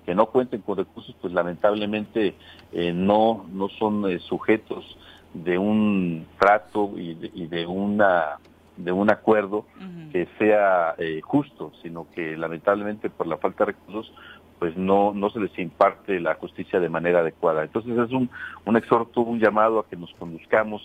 que 0.05 0.14
no 0.16 0.26
cuenten 0.26 0.62
con 0.62 0.78
recursos, 0.78 1.14
pues 1.20 1.32
lamentablemente 1.32 2.34
eh, 2.72 2.92
no 2.92 3.46
no 3.53 3.68
son 3.68 4.11
eh, 4.11 4.18
sujetos 4.18 4.84
de 5.32 5.59
un 5.59 6.26
trato 6.40 6.92
y 6.96 7.14
de, 7.14 7.30
y 7.34 7.46
de 7.46 7.66
una 7.66 8.38
de 8.76 8.92
un 8.92 9.10
acuerdo 9.10 9.66
que 10.12 10.28
sea 10.38 10.94
eh, 10.98 11.20
justo, 11.22 11.72
sino 11.82 12.06
que 12.14 12.36
lamentablemente 12.36 13.10
por 13.10 13.26
la 13.26 13.36
falta 13.38 13.64
de 13.64 13.72
recursos 13.72 14.12
pues 14.58 14.76
no 14.76 15.12
no 15.14 15.28
se 15.30 15.40
les 15.40 15.58
imparte 15.58 16.20
la 16.20 16.34
justicia 16.34 16.78
de 16.80 16.88
manera 16.88 17.20
adecuada. 17.20 17.62
Entonces 17.64 17.98
es 17.98 18.12
un, 18.12 18.30
un 18.64 18.76
exhorto, 18.76 19.22
un 19.22 19.40
llamado 19.40 19.78
a 19.80 19.86
que 19.88 19.96
nos 19.96 20.12
conduzcamos 20.14 20.82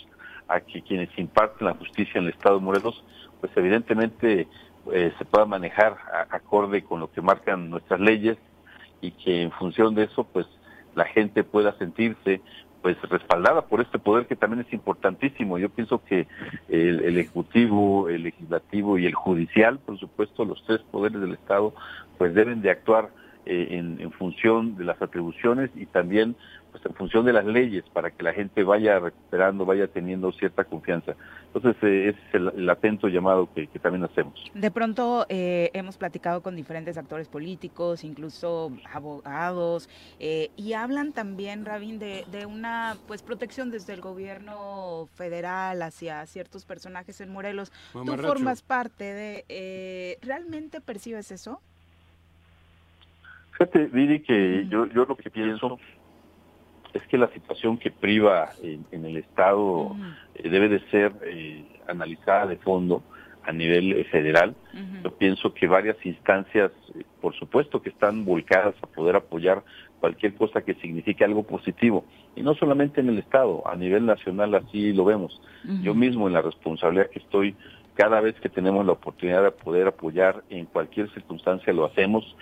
a 0.47 0.61
que 0.61 0.81
quienes 0.81 1.09
imparten 1.17 1.67
la 1.67 1.73
justicia 1.75 2.19
en 2.19 2.25
el 2.25 2.31
Estado 2.33 2.57
de 2.57 2.65
Morelos, 2.65 3.03
pues 3.39 3.51
evidentemente 3.55 4.47
eh, 4.91 5.13
se 5.17 5.25
pueda 5.25 5.45
manejar 5.45 5.97
a- 6.11 6.35
acorde 6.35 6.83
con 6.83 6.99
lo 7.01 7.11
que 7.11 7.21
marcan 7.21 7.69
nuestras 7.69 7.99
leyes 7.99 8.38
y 9.01 9.11
que 9.11 9.41
en 9.43 9.51
función 9.51 9.93
de 9.93 10.03
eso 10.05 10.23
pues 10.23 10.47
la 10.95 11.05
gente 11.05 11.43
pueda 11.43 11.77
sentirse 11.77 12.41
pues 12.82 12.97
respaldada 13.09 13.63
por 13.63 13.82
este 13.82 13.99
poder 13.99 14.28
que 14.28 14.36
también 14.36 14.65
es 14.65 14.73
importantísimo. 14.73 15.57
Yo 15.57 15.69
pienso 15.69 16.03
que 16.03 16.28
el, 16.69 17.17
ejecutivo, 17.17 18.09
el 18.09 18.23
legislativo 18.23 18.97
y 18.97 19.05
el 19.05 19.13
judicial, 19.13 19.80
por 19.80 19.99
supuesto, 19.99 20.45
los 20.45 20.63
tres 20.65 20.80
poderes 20.91 21.19
del 21.19 21.34
Estado, 21.34 21.73
pues 22.17 22.34
deben 22.34 22.61
de 22.61 22.71
actuar 22.71 23.09
eh, 23.45 23.67
en 23.71 24.11
función 24.11 24.75
de 24.78 24.84
las 24.84 25.01
atribuciones 25.01 25.69
y 25.75 25.86
también 25.86 26.36
pues 26.78 26.86
en 26.86 26.97
función 26.97 27.25
de 27.25 27.34
las 27.34 27.45
leyes 27.45 27.84
para 27.91 28.11
que 28.11 28.23
la 28.23 28.34
gente 28.34 28.63
vaya 28.63 28.99
recuperando, 28.99 29.65
vaya 29.65 29.88
teniendo 29.88 30.32
cierta 30.32 30.63
confianza. 30.63 31.15
Entonces 31.53 31.75
eh, 31.84 32.09
ese 32.09 32.19
es 32.28 32.36
el, 32.36 32.51
el 32.55 32.69
atento 32.69 33.07
llamado 33.07 33.49
que, 33.53 33.67
que 33.67 33.80
también 33.80 34.03
hacemos. 34.03 34.39
De 34.53 34.71
pronto 34.71 35.25
eh, 35.30 35.71
hemos 35.73 35.97
platicado 35.97 36.41
con 36.41 36.55
diferentes 36.55 36.97
actores 36.97 37.28
políticos, 37.28 38.03
incluso 38.03 38.71
abogados, 38.93 39.89
eh, 40.19 40.49
y 40.55 40.73
hablan 40.73 41.13
también, 41.13 41.65
Rabín, 41.65 41.99
de, 41.99 42.25
de 42.32 42.45
una 42.45 42.95
pues 43.07 43.23
protección 43.23 43.71
desde 43.71 43.93
el 43.93 44.01
gobierno 44.01 45.07
federal 45.15 45.82
hacia 45.82 46.25
ciertos 46.25 46.65
personajes 46.65 47.21
en 47.21 47.32
Morelos. 47.32 47.71
Tú 47.93 48.05
formas 48.17 48.61
parte 48.61 49.03
de... 49.03 49.45
eh, 49.49 50.17
¿Realmente 50.21 50.82
percibes 50.82 51.32
eso? 51.32 51.59
Fíjate, 53.53 53.86
Viri, 53.86 54.21
que 54.21 54.67
yo, 54.69 54.86
yo 54.86 55.05
lo 55.05 55.15
que 55.15 55.32
pienso 55.32 55.80
es 56.93 57.03
que 57.03 57.17
la 57.17 57.27
situación 57.29 57.77
que 57.77 57.91
priva 57.91 58.49
en, 58.61 58.85
en 58.91 59.05
el 59.05 59.17
Estado 59.17 59.95
eh, 60.35 60.49
debe 60.49 60.69
de 60.69 60.79
ser 60.89 61.13
eh, 61.23 61.63
analizada 61.88 62.47
de 62.47 62.57
fondo 62.57 63.03
a 63.47 63.53
nivel 63.53 63.93
eh, 63.93 64.03
federal. 64.03 64.53
Yo 65.03 65.11
pienso 65.17 65.53
que 65.53 65.67
varias 65.67 65.95
instancias, 66.05 66.71
eh, 66.93 67.03
por 67.21 67.33
supuesto 67.33 67.81
que 67.81 67.89
están 67.89 68.25
volcadas 68.25 68.75
a 68.81 68.88
poder 68.88 69.15
apoyar 69.15 69.63
cualquier 70.01 70.35
cosa 70.35 70.61
que 70.61 70.75
signifique 70.75 71.23
algo 71.23 71.43
positivo. 71.43 72.03
Y 72.35 72.41
no 72.41 72.53
solamente 72.55 72.99
en 72.99 73.07
el 73.07 73.17
Estado, 73.17 73.65
a 73.65 73.75
nivel 73.75 74.05
nacional 74.05 74.53
así 74.53 74.91
lo 74.93 75.05
vemos. 75.05 75.41
Yo 75.81 75.95
mismo 75.95 76.27
en 76.27 76.33
la 76.33 76.41
responsabilidad 76.41 77.09
que 77.09 77.19
estoy, 77.19 77.55
cada 77.95 78.21
vez 78.21 78.35
que 78.39 78.49
tenemos 78.49 78.85
la 78.85 78.91
oportunidad 78.91 79.43
de 79.43 79.51
poder 79.51 79.88
apoyar 79.88 80.43
en 80.49 80.65
cualquier 80.65 81.09
circunstancia 81.13 81.73
lo 81.73 81.85
hacemos 81.85 82.35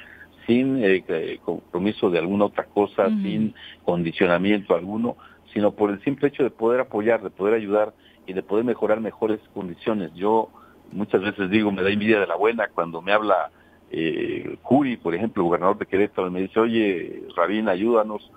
sin 0.45 0.83
eh, 0.83 1.39
compromiso 1.43 2.09
de 2.09 2.19
alguna 2.19 2.45
otra 2.45 2.65
cosa, 2.65 3.07
sin 3.07 3.53
condicionamiento 3.83 4.75
alguno, 4.75 5.17
sino 5.53 5.71
por 5.71 5.89
el 5.89 6.03
simple 6.03 6.27
hecho 6.27 6.43
de 6.43 6.49
poder 6.49 6.81
apoyar, 6.81 7.21
de 7.23 7.29
poder 7.29 7.53
ayudar 7.53 7.93
y 8.27 8.33
de 8.33 8.43
poder 8.43 8.65
mejorar 8.65 8.99
mejores 8.99 9.39
condiciones. 9.53 10.13
Yo 10.13 10.49
muchas 10.91 11.21
veces 11.21 11.49
digo, 11.49 11.71
me 11.71 11.81
da 11.81 11.89
envidia 11.89 12.19
de 12.19 12.27
la 12.27 12.35
buena 12.35 12.67
cuando 12.73 13.01
me 13.01 13.11
habla 13.11 13.51
eh, 13.91 14.57
Curi, 14.63 14.97
por 14.97 15.15
ejemplo, 15.15 15.43
gobernador 15.43 15.77
de 15.77 15.85
Querétaro, 15.85 16.27
y 16.27 16.31
me 16.31 16.41
dice, 16.41 16.59
oye, 16.59 17.23
Rabín, 17.35 17.69
ayúdanos, 17.69 18.31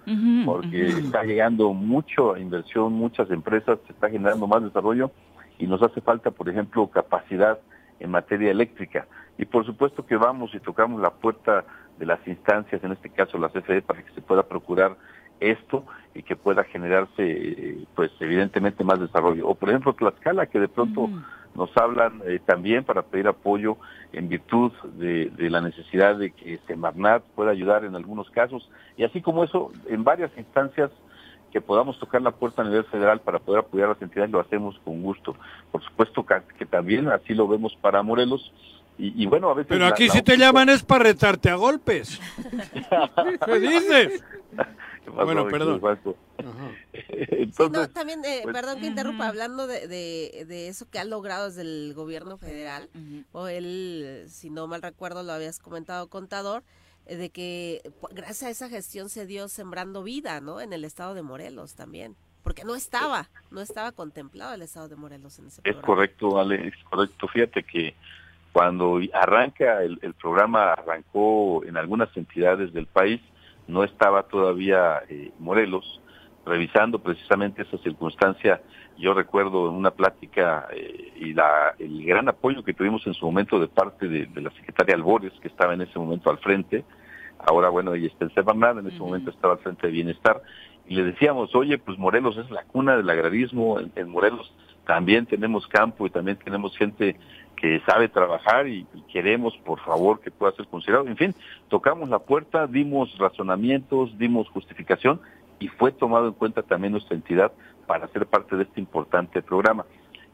porque 0.44 0.86
está 0.88 1.24
llegando 1.24 1.72
mucho 1.72 2.36
inversión, 2.36 2.92
muchas 2.92 3.30
empresas, 3.30 3.78
se 3.86 3.92
está 3.92 4.11
generando 4.11 4.46
más 4.46 4.62
desarrollo 4.62 5.11
y 5.59 5.66
nos 5.66 5.82
hace 5.82 6.00
falta, 6.00 6.30
por 6.30 6.48
ejemplo, 6.48 6.86
capacidad 6.88 7.59
en 7.98 8.11
materia 8.11 8.50
eléctrica. 8.50 9.09
Y 9.38 9.44
por 9.44 9.64
supuesto 9.64 10.04
que 10.04 10.16
vamos 10.16 10.54
y 10.54 10.61
tocamos 10.61 11.00
la 11.00 11.11
puerta 11.11 11.64
de 11.99 12.07
las 12.07 12.26
instancias, 12.26 12.82
en 12.82 12.92
este 12.92 13.11
caso 13.11 13.38
la 13.38 13.49
CFE, 13.49 13.82
para 13.82 14.03
que 14.03 14.12
se 14.12 14.20
pueda 14.20 14.42
procurar 14.44 14.96
esto 15.40 15.84
y 16.14 16.22
que 16.22 16.36
pueda 16.36 16.64
generarse, 16.64 17.78
pues 17.94 18.11
evidentemente, 18.20 18.84
más 18.84 19.01
desarrollo. 19.01 19.46
O 19.46 19.55
por 19.55 19.68
ejemplo, 19.68 19.92
Tlaxcala, 19.92 20.46
que 20.46 20.61
de 20.61 20.68
pronto 20.68 21.09
nos 21.55 21.76
hablan 21.76 22.22
eh, 22.24 22.40
también 22.44 22.84
para 22.84 23.03
pedir 23.03 23.28
apoyo 23.28 23.76
en 24.12 24.28
virtud 24.28 24.72
de, 24.94 25.30
de 25.30 25.51
la 25.51 25.61
necesidad 25.61 26.16
de 26.16 26.30
que 26.30 26.59
Semarnat 26.66 27.22
pueda 27.34 27.51
ayudar 27.51 27.84
en 27.84 27.94
algunos 27.94 28.30
casos. 28.30 28.68
Y 28.96 29.05
así 29.05 29.20
como 29.20 29.44
eso, 29.44 29.72
en 29.88 30.05
varias 30.05 30.30
instancias 30.36 30.90
que 31.53 31.61
podamos 31.61 31.99
tocar 31.99 32.20
la 32.22 32.32
puerta 32.32 32.62
a 32.62 32.64
nivel 32.64 32.84
federal 32.84 33.20
para 33.20 33.38
poder 33.38 33.61
apoyar 33.61 33.86
a 33.86 33.92
las 33.92 34.03
entidades, 34.03 34.30
lo 34.30 34.40
hacemos 34.40 34.78
con 34.84 35.03
gusto. 35.03 35.34
Por 35.72 35.82
supuesto 35.82 36.24
que 36.59 36.66
también 36.66 37.09
así 37.09 37.34
lo 37.34 37.49
vemos 37.49 37.76
para 37.80 38.03
Morelos. 38.03 38.53
Y, 38.99 39.22
y 39.22 39.26
bueno, 39.26 39.51
a 39.51 39.55
veces... 39.55 39.68
Pero 39.68 39.86
aquí 39.86 40.09
la 40.09 40.12
si 40.14 40.22
te 40.22 40.36
llaman 40.36 40.68
es 40.68 40.82
para 40.82 41.05
retarte 41.05 41.49
a 41.51 41.55
golpes. 41.55 42.20
¿Qué 43.46 43.61
dices? 43.61 44.24
¿Qué 45.05 45.11
pasó, 45.12 45.24
Bueno, 45.24 45.46
perdón. 45.49 45.80
Entonces, 46.92 47.70
No, 47.80 47.88
también, 47.88 48.24
eh, 48.24 48.40
pues- 48.42 48.55
perdón 48.55 48.80
que 48.80 48.86
interrumpa, 48.86 49.28
hablando 49.28 49.66
de, 49.66 49.86
de, 49.88 50.44
de 50.46 50.68
eso 50.68 50.88
que 50.90 50.99
ha 50.99 51.05
logrado 51.05 51.46
desde 51.46 51.62
el 51.62 51.92
gobierno 51.94 52.36
federal, 52.38 52.88
o 53.32 53.49
él, 53.49 54.24
si 54.28 54.51
no 54.51 54.66
mal 54.66 54.82
recuerdo, 54.82 55.22
lo 55.22 55.32
habías 55.32 55.59
comentado, 55.59 56.09
contador, 56.09 56.62
eh, 57.07 57.16
de 57.16 57.30
que 57.30 57.82
gracias 58.11 58.42
a 58.42 58.51
esa 58.51 58.68
gestión 58.68 59.09
se 59.09 59.26
dio 59.26 59.49
sembrando 59.49 60.03
vida, 60.03 60.40
¿no? 60.40 60.61
En 60.61 60.72
el 60.72 60.84
estado 60.84 61.14
de 61.14 61.22
Morelos 61.22 61.74
también. 61.74 62.16
porque 62.42 62.64
no 62.64 62.74
estaba, 62.74 63.28
no 63.51 63.61
estaba 63.61 63.92
contemplado 63.92 64.55
el 64.55 64.62
estado 64.62 64.88
de 64.88 64.96
Morelos 64.96 65.38
en 65.38 65.46
ese 65.49 65.57
Es 65.59 65.62
programa. 65.62 65.86
correcto, 65.86 66.38
Ale, 66.40 66.68
es 66.68 66.74
correcto. 66.90 67.28
Fíjate 67.28 67.62
que 67.62 67.94
cuando 68.59 68.98
arranca 69.12 69.84
el, 69.84 70.00
el 70.02 70.14
programa, 70.14 70.72
arrancó 70.72 71.62
en 71.64 71.76
algunas 71.76 72.09
entidades 72.16 72.72
del 72.72 72.86
país, 72.86 73.20
no 73.68 73.84
estaba 73.84 74.24
todavía 74.24 75.00
eh, 75.09 75.30
Morelos, 75.38 76.00
revisando 76.44 76.98
precisamente 76.98 77.62
esa 77.62 77.78
circunstancia. 77.78 78.61
Yo 78.96 79.14
recuerdo 79.14 79.68
en 79.68 79.76
una 79.76 79.92
plática 79.92 80.66
eh, 80.72 81.12
y 81.20 81.34
la, 81.34 81.76
el 81.78 82.04
gran 82.04 82.28
apoyo 82.28 82.64
que 82.64 82.74
tuvimos 82.74 83.06
en 83.06 83.14
su 83.14 83.26
momento 83.26 83.61
de 83.61 83.68
parte 83.68 84.09
de, 84.09 84.26
de 84.26 84.40
la 84.40 84.50
secretaria 84.50 84.96
Albores, 84.96 85.34
que 85.40 85.46
estaba 85.46 85.74
en 85.74 85.82
ese 85.82 85.96
momento 85.96 86.28
al 86.28 86.38
frente, 86.38 86.84
ahora 87.38 87.68
bueno, 87.68 87.94
ella 87.94 88.09
está 88.09 88.24
en 88.24 88.34
Semarnat, 88.34 88.78
en 88.78 88.88
ese 88.88 88.98
momento 88.98 89.30
estaba 89.30 89.52
al 89.52 89.61
frente 89.61 89.86
de 89.86 89.92
Bienestar, 89.92 90.42
y 90.88 90.96
le 90.96 91.04
decíamos, 91.04 91.54
oye, 91.54 91.78
pues 91.78 91.96
Morelos 91.96 92.36
es 92.36 92.50
la 92.50 92.64
cuna 92.64 92.96
del 92.96 93.09
agrarismo, 93.09 93.78
en, 93.78 93.92
en 93.94 94.09
Morelos 94.09 94.52
también 94.84 95.26
tenemos 95.26 95.66
campo 95.68 96.06
y 96.06 96.11
también 96.11 96.38
tenemos 96.38 96.76
gente 96.76 97.14
que 97.61 97.80
sabe 97.80 98.09
trabajar 98.09 98.68
y, 98.68 98.86
queremos, 99.12 99.56
por 99.64 99.80
favor, 99.80 100.20
que 100.20 100.30
pueda 100.30 100.52
ser 100.52 100.66
considerado. 100.66 101.09
En 101.09 101.16
fin, 101.16 101.34
tocamos 101.68 102.09
la 102.09 102.20
puerta, 102.20 102.66
dimos 102.66 103.16
razonamientos, 103.18 104.16
dimos 104.18 104.48
justificación 104.50 105.20
y 105.59 105.68
fue 105.68 105.90
tomado 105.90 106.28
en 106.28 106.34
cuenta 106.34 106.62
también 106.62 106.92
nuestra 106.92 107.16
entidad 107.16 107.52
para 107.86 108.06
ser 108.09 108.26
parte 108.26 108.56
de 108.56 108.62
este 108.62 108.80
importante 108.80 109.42
programa. 109.42 109.84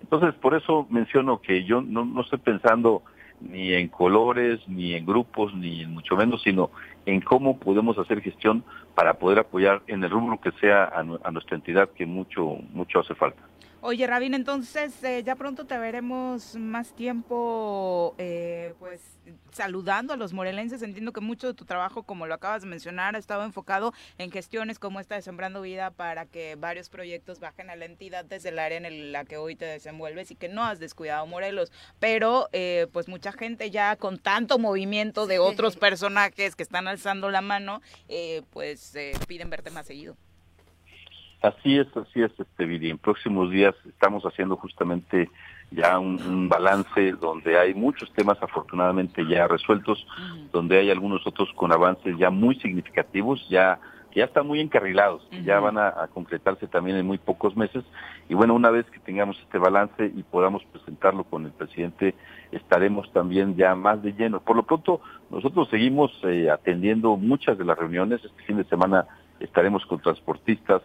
Entonces, 0.03 0.35
por 0.35 0.55
eso 0.55 0.87
menciono 0.91 1.41
que 1.41 1.65
yo 1.65 1.81
no, 1.81 2.05
no 2.05 2.21
estoy 2.21 2.39
pensando 2.39 3.03
ni 3.41 3.73
en 3.73 3.89
colores, 3.89 4.61
ni 4.69 4.95
en 4.95 5.07
grupos, 5.07 5.55
ni 5.55 5.83
en 5.83 5.93
mucho 5.93 6.17
menos, 6.17 6.43
sino 6.43 6.71
en 7.07 7.21
cómo 7.21 7.59
podemos 7.59 7.99
hacer 7.99 8.21
gestión 8.21 8.65
para 8.95 9.15
poder 9.15 9.39
apoyar 9.39 9.83
en 9.87 10.05
el 10.05 10.11
rubro 10.11 10.41
que 10.41 10.53
sea 10.61 10.85
a 10.85 11.31
nuestra 11.31 11.57
entidad, 11.57 11.89
que 11.91 12.07
mucho, 12.07 12.59
mucho 12.73 13.01
hace 13.01 13.15
falta. 13.15 13.43
Oye, 13.87 14.07
Rabín, 14.07 14.33
entonces 14.33 14.95
eh, 15.05 15.23
ya 15.27 15.37
pronto 15.37 15.67
te 15.67 15.77
veremos 15.77 16.57
más 16.57 16.97
tiempo, 16.97 18.15
eh, 18.17 18.73
pues 18.79 19.03
saludando 19.53 20.15
a 20.15 20.17
los 20.17 20.33
morelenses. 20.33 20.81
Entiendo 20.81 21.13
que 21.13 21.21
mucho 21.21 21.49
de 21.49 21.53
tu 21.53 21.67
trabajo, 21.67 22.03
como 22.03 22.27
lo 22.27 22.33
acabas 22.33 22.63
de 22.63 22.69
mencionar, 22.69 23.15
ha 23.15 23.19
estado 23.19 23.45
enfocado 23.45 23.93
en 24.17 24.33
gestiones 24.33 24.79
como 24.79 25.01
esta 25.01 25.17
de 25.17 25.21
Sembrando 25.21 25.61
Vida 25.61 25.91
para 25.91 26.25
que 26.25 26.57
varios 26.57 26.89
proyectos 26.89 27.41
bajen 27.41 27.69
a 27.69 27.77
la 27.77 27.85
entidad 27.85 28.25
desde 28.25 28.49
el 28.49 28.59
área 28.59 28.79
en 28.79 29.13
la 29.13 29.27
que 29.27 29.37
hoy 29.37 29.55
te 29.55 29.67
desenvuelves 29.67 30.31
y 30.31 30.35
que 30.35 30.49
no 30.49 30.65
has 30.65 30.79
descuidado 30.79 31.27
Morelos. 31.27 31.71
Pero, 32.01 32.49
eh, 32.53 32.87
pues 32.91 33.07
mucha 33.07 33.33
gente 33.33 33.71
ya 33.71 33.97
con 33.97 34.19
tanto 34.19 34.59
movimiento 34.59 35.27
de 35.27 35.41
otros 35.41 35.77
personajes 35.77 36.57
que 36.57 36.63
están 36.63 36.89
alzando 36.89 37.29
la 37.29 37.43
mano, 37.43 37.83
eh, 38.09 38.45
pues 38.49 38.95
eh, 38.95 39.13
piden 39.29 39.51
verte 39.51 39.71
más 39.71 39.87
seguido. 39.87 40.17
Así 41.45 41.77
es, 41.77 41.95
así 41.95 42.23
es, 42.23 42.33
este 42.41 42.65
Viri. 42.65 42.89
En 42.89 42.97
próximos 42.97 43.51
días 43.51 43.75
estamos 43.87 44.25
haciendo 44.25 44.57
justamente 44.57 45.29
ya 45.71 45.99
un, 45.99 46.19
un 46.23 46.49
balance 46.49 47.13
donde 47.21 47.59
hay 47.59 47.75
muchos 47.75 48.11
temas 48.15 48.43
afortunadamente 48.43 49.27
ya 49.27 49.47
resueltos, 49.47 50.07
donde 50.53 50.79
hay 50.79 50.91
algunos 50.91 51.27
otros 51.27 51.53
con 51.55 51.71
avances 51.71 52.17
ya 52.17 52.31
muy 52.31 52.55
significativos, 52.61 53.47
ya 53.51 53.79
que 54.11 54.21
ya 54.21 54.25
están 54.25 54.47
muy 54.47 54.61
encarrilados, 54.61 55.27
que 55.31 55.43
ya 55.43 55.61
van 55.61 55.77
a, 55.77 55.89
a 55.89 56.09
concretarse 56.09 56.67
también 56.67 56.97
en 56.97 57.05
muy 57.05 57.19
pocos 57.19 57.55
meses. 57.55 57.85
Y 58.31 58.33
bueno, 58.33 58.55
una 58.55 58.71
vez 58.71 58.87
que 58.87 59.01
tengamos 59.01 59.39
este 59.41 59.59
balance 59.59 60.11
y 60.17 60.23
podamos 60.23 60.65
presentarlo 60.73 61.25
con 61.25 61.45
el 61.45 61.53
presidente, 61.53 62.15
estaremos 62.53 63.13
también 63.13 63.55
ya 63.55 63.75
más 63.75 64.03
de 64.03 64.15
lleno. 64.15 64.41
Por 64.41 64.57
lo 64.57 64.63
pronto, 64.63 65.03
nosotros 65.29 65.69
seguimos 65.69 66.11
eh, 66.23 66.49
atendiendo 66.51 67.19
muchas 67.19 67.59
de 67.59 67.67
las 67.67 67.77
reuniones. 67.77 68.25
Este 68.25 68.43
fin 68.45 68.57
de 68.57 68.65
semana 68.65 69.05
estaremos 69.41 69.85
con 69.87 70.01
transportistas, 70.01 70.81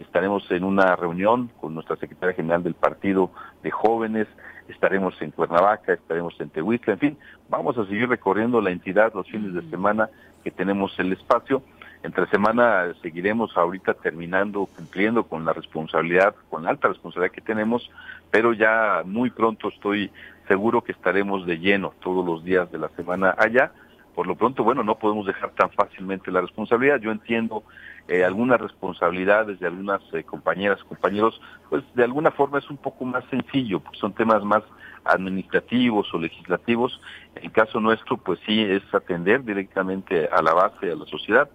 estaremos 0.00 0.50
en 0.50 0.64
una 0.64 0.96
reunión 0.96 1.50
con 1.60 1.74
nuestra 1.74 1.96
secretaria 1.96 2.34
general 2.34 2.62
del 2.62 2.74
partido 2.74 3.30
de 3.62 3.70
jóvenes, 3.70 4.26
estaremos 4.68 5.20
en 5.20 5.30
Cuernavaca, 5.30 5.92
estaremos 5.92 6.38
en 6.40 6.50
Tehuitla, 6.50 6.94
en 6.94 6.98
fin, 6.98 7.18
vamos 7.48 7.76
a 7.78 7.84
seguir 7.86 8.08
recorriendo 8.08 8.60
la 8.60 8.70
entidad 8.70 9.12
los 9.14 9.28
fines 9.28 9.54
de 9.54 9.62
semana 9.70 10.08
que 10.42 10.50
tenemos 10.50 10.98
el 10.98 11.12
espacio. 11.12 11.62
Entre 12.02 12.26
semana 12.26 12.92
seguiremos 13.00 13.56
ahorita 13.56 13.94
terminando, 13.94 14.66
cumpliendo 14.66 15.24
con 15.24 15.44
la 15.44 15.54
responsabilidad, 15.54 16.34
con 16.50 16.64
la 16.64 16.70
alta 16.70 16.88
responsabilidad 16.88 17.34
que 17.34 17.40
tenemos, 17.40 17.90
pero 18.30 18.52
ya 18.52 19.02
muy 19.06 19.30
pronto 19.30 19.68
estoy 19.68 20.10
seguro 20.46 20.82
que 20.82 20.92
estaremos 20.92 21.46
de 21.46 21.58
lleno 21.58 21.94
todos 22.00 22.24
los 22.24 22.44
días 22.44 22.70
de 22.70 22.78
la 22.78 22.88
semana 22.90 23.34
allá. 23.38 23.72
Por 24.14 24.26
lo 24.26 24.36
pronto, 24.36 24.62
bueno, 24.62 24.84
no 24.84 24.96
podemos 24.96 25.26
dejar 25.26 25.50
tan 25.52 25.70
fácilmente 25.70 26.30
la 26.30 26.42
responsabilidad. 26.42 27.00
Yo 27.00 27.10
entiendo 27.10 27.64
eh, 28.06 28.22
algunas 28.22 28.60
responsabilidades 28.60 29.58
de 29.60 29.66
algunas 29.66 30.02
eh, 30.12 30.24
compañeras, 30.24 30.82
compañeros, 30.84 31.40
pues 31.70 31.82
de 31.94 32.04
alguna 32.04 32.30
forma 32.30 32.58
es 32.58 32.68
un 32.68 32.76
poco 32.76 33.04
más 33.06 33.24
sencillo, 33.30 33.80
porque 33.80 33.98
son 33.98 34.12
temas 34.12 34.44
más 34.44 34.62
administrativos 35.04 36.12
o 36.12 36.18
legislativos. 36.18 37.00
En 37.34 37.44
el 37.44 37.52
caso 37.52 37.80
nuestro, 37.80 38.18
pues 38.18 38.38
sí, 38.46 38.60
es 38.60 38.82
atender 38.92 39.42
directamente 39.44 40.28
a 40.30 40.42
la 40.42 40.52
base, 40.52 40.90
a 40.90 40.96
la 40.96 41.06
sociedad. 41.06 41.48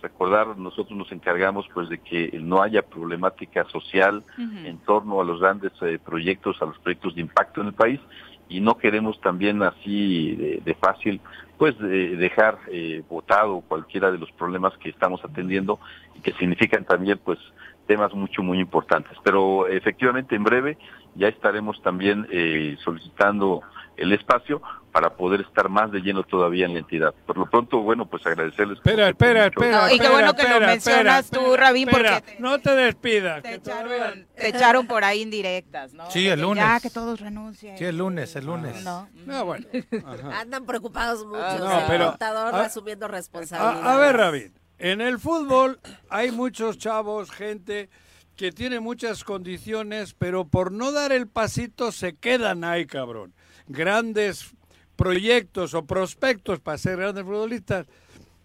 Recordar, 0.00 0.56
nosotros 0.56 0.96
nos 0.96 1.10
encargamos 1.10 1.66
pues 1.74 1.88
de 1.88 1.98
que 1.98 2.38
no 2.40 2.62
haya 2.62 2.82
problemática 2.82 3.64
social 3.64 4.22
en 4.38 4.78
torno 4.78 5.20
a 5.20 5.24
los 5.24 5.40
grandes 5.40 5.72
eh, 5.80 5.98
proyectos, 5.98 6.62
a 6.62 6.66
los 6.66 6.78
proyectos 6.78 7.16
de 7.16 7.22
impacto 7.22 7.62
en 7.62 7.68
el 7.68 7.72
país 7.72 8.00
y 8.48 8.60
no 8.60 8.76
queremos 8.76 9.20
también 9.20 9.62
así 9.62 10.36
de, 10.36 10.62
de 10.64 10.74
fácil 10.74 11.20
pues 11.58 11.78
de 11.78 12.16
dejar 12.16 12.58
eh, 12.68 13.02
votado 13.08 13.62
cualquiera 13.62 14.10
de 14.10 14.18
los 14.18 14.30
problemas 14.32 14.76
que 14.78 14.90
estamos 14.90 15.24
atendiendo 15.24 15.78
y 16.14 16.20
que 16.20 16.32
significan 16.32 16.84
también 16.84 17.18
pues 17.24 17.38
temas 17.86 18.12
mucho 18.14 18.42
muy 18.42 18.58
importantes. 18.58 19.16
Pero 19.22 19.66
efectivamente 19.66 20.34
en 20.36 20.44
breve 20.44 20.78
ya 21.14 21.28
estaremos 21.28 21.80
también 21.82 22.26
eh, 22.30 22.76
solicitando 22.84 23.62
el 23.96 24.12
espacio 24.12 24.60
para 24.92 25.10
poder 25.16 25.42
estar 25.42 25.68
más 25.68 25.90
de 25.92 26.00
lleno 26.00 26.22
todavía 26.22 26.64
en 26.66 26.72
la 26.74 26.78
entidad. 26.80 27.14
Por 27.26 27.36
lo 27.36 27.46
pronto, 27.50 27.80
bueno, 27.82 28.06
pues 28.06 28.26
agradecerles. 28.26 28.78
Espera, 28.78 29.08
espera, 29.08 29.46
espera. 29.46 29.86
No, 29.88 29.94
y 29.94 29.98
qué 29.98 30.08
bueno 30.08 30.34
que 30.34 30.48
lo 30.48 30.60
mencionas 30.60 31.24
espera, 31.26 31.44
tú, 31.44 31.56
Rabín, 31.56 31.88
espera, 31.88 32.20
porque 32.20 32.36
No 32.40 32.58
te 32.60 32.70
despidas. 32.74 33.42
te 33.42 33.48
que 33.50 33.54
echaron, 33.56 34.26
te 34.36 34.48
echaron 34.48 34.86
por 34.86 35.04
ahí 35.04 35.20
indirectas, 35.22 35.92
¿no? 35.92 36.10
Sí, 36.10 36.26
el 36.28 36.40
lunes. 36.40 36.64
Ya, 36.64 36.80
que 36.80 36.88
todos 36.90 37.20
renuncien. 37.20 37.76
Sí, 37.76 37.84
el 37.84 37.98
lunes, 37.98 38.34
el 38.36 38.46
lunes. 38.46 38.82
No. 38.84 39.08
No, 39.26 39.44
bueno. 39.44 39.66
Andan 40.34 40.64
preocupados 40.64 41.24
mucho. 41.26 41.40
Ah, 41.44 41.56
no, 41.58 41.66
o 41.66 41.68
sea, 41.68 41.86
pero- 41.86 42.04
el 42.04 42.10
contador 42.10 42.54
a- 42.54 42.62
asumiendo 42.64 43.06
responsabilidades. 43.08 43.84
A, 43.84 43.94
a 43.94 43.98
ver, 43.98 44.16
Rabín, 44.16 44.54
en 44.78 45.00
el 45.02 45.18
fútbol 45.18 45.78
hay 46.08 46.30
muchos 46.32 46.78
chavos, 46.78 47.30
gente 47.30 47.90
que 48.34 48.52
tiene 48.52 48.80
muchas 48.80 49.24
condiciones, 49.24 50.14
pero 50.14 50.46
por 50.46 50.70
no 50.72 50.92
dar 50.92 51.12
el 51.12 51.26
pasito 51.26 51.90
se 51.92 52.14
quedan 52.16 52.64
ahí, 52.64 52.84
cabrón. 52.86 53.32
Grandes 53.68 54.54
proyectos 54.96 55.74
o 55.74 55.86
prospectos 55.86 56.60
para 56.60 56.78
ser 56.78 56.96
grandes 56.96 57.24
futbolistas. 57.24 57.86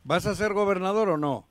¿Vas 0.04 0.26
a 0.26 0.36
ser 0.36 0.54
gobernador 0.54 1.10
o 1.10 1.18
no? 1.18 1.48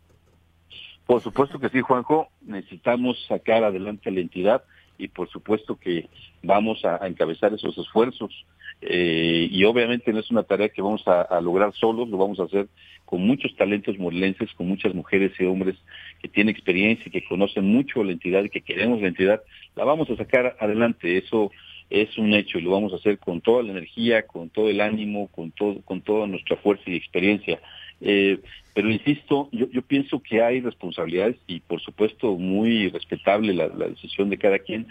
Por 1.07 1.23
supuesto 1.23 1.59
que 1.59 1.68
sí, 1.71 1.81
Juanjo, 1.81 2.29
necesitamos 2.43 3.16
sacar 3.27 3.64
adelante 3.64 4.11
la 4.11 4.21
entidad 4.21 4.62
y 4.99 5.09
por 5.09 5.29
supuesto 5.31 5.77
que 5.77 6.09
vamos 6.43 6.85
a, 6.85 7.07
encabezar 7.07 7.53
esos 7.55 7.77
esfuerzos. 7.79 8.47
Eh, 8.83 9.49
y 9.51 9.64
obviamente 9.64 10.12
no 10.12 10.21
es 10.21 10.31
una 10.31 10.43
tarea 10.43 10.68
que 10.68 10.83
vamos 10.83 11.07
a, 11.07 11.23
a 11.23 11.41
lograr 11.41 11.75
solos, 11.75 12.09
lo 12.09 12.16
vamos 12.16 12.39
a 12.41 12.45
hacer 12.45 12.68
con 13.05 13.27
muchos 13.27 13.55
talentos 13.57 13.99
morelenses, 13.99 14.53
con 14.55 14.68
muchas 14.68 14.95
mujeres 14.95 15.33
y 15.39 15.45
hombres 15.45 15.77
que 16.23 16.29
tienen 16.29 16.55
experiencia 16.55 17.05
y 17.07 17.11
que 17.11 17.25
conocen 17.25 17.64
mucho 17.64 18.05
la 18.05 18.12
entidad 18.12 18.45
y 18.45 18.51
que 18.51 18.61
queremos 18.61 19.01
la 19.01 19.09
entidad. 19.09 19.43
La 19.75 19.85
vamos 19.85 20.09
a 20.11 20.16
sacar 20.16 20.57
adelante, 20.61 21.18
eso 21.18 21.51
es 21.91 22.16
un 22.16 22.32
hecho 22.34 22.59
y 22.59 22.62
lo 22.62 22.70
vamos 22.70 22.93
a 22.93 22.97
hacer 22.97 23.18
con 23.18 23.41
toda 23.41 23.62
la 23.62 23.72
energía, 23.72 24.26
con 24.26 24.49
todo 24.49 24.70
el 24.70 24.80
ánimo, 24.80 25.28
con 25.28 25.51
todo, 25.51 25.82
con 25.82 26.01
toda 26.01 26.26
nuestra 26.26 26.57
fuerza 26.57 26.84
y 26.86 26.95
experiencia. 26.95 27.61
Eh, 28.01 28.38
pero 28.72 28.91
insisto, 28.91 29.49
yo, 29.53 29.68
yo 29.70 29.82
pienso 29.82 30.22
que 30.22 30.43
hay 30.43 30.61
responsabilidades 30.61 31.36
y 31.47 31.61
por 31.61 31.80
supuesto 31.82 32.36
muy 32.36 32.88
respetable 32.88 33.53
la, 33.53 33.68
la 33.68 33.88
decisión 33.88 34.30
de 34.30 34.38
cada 34.38 34.61
quien, 34.61 34.86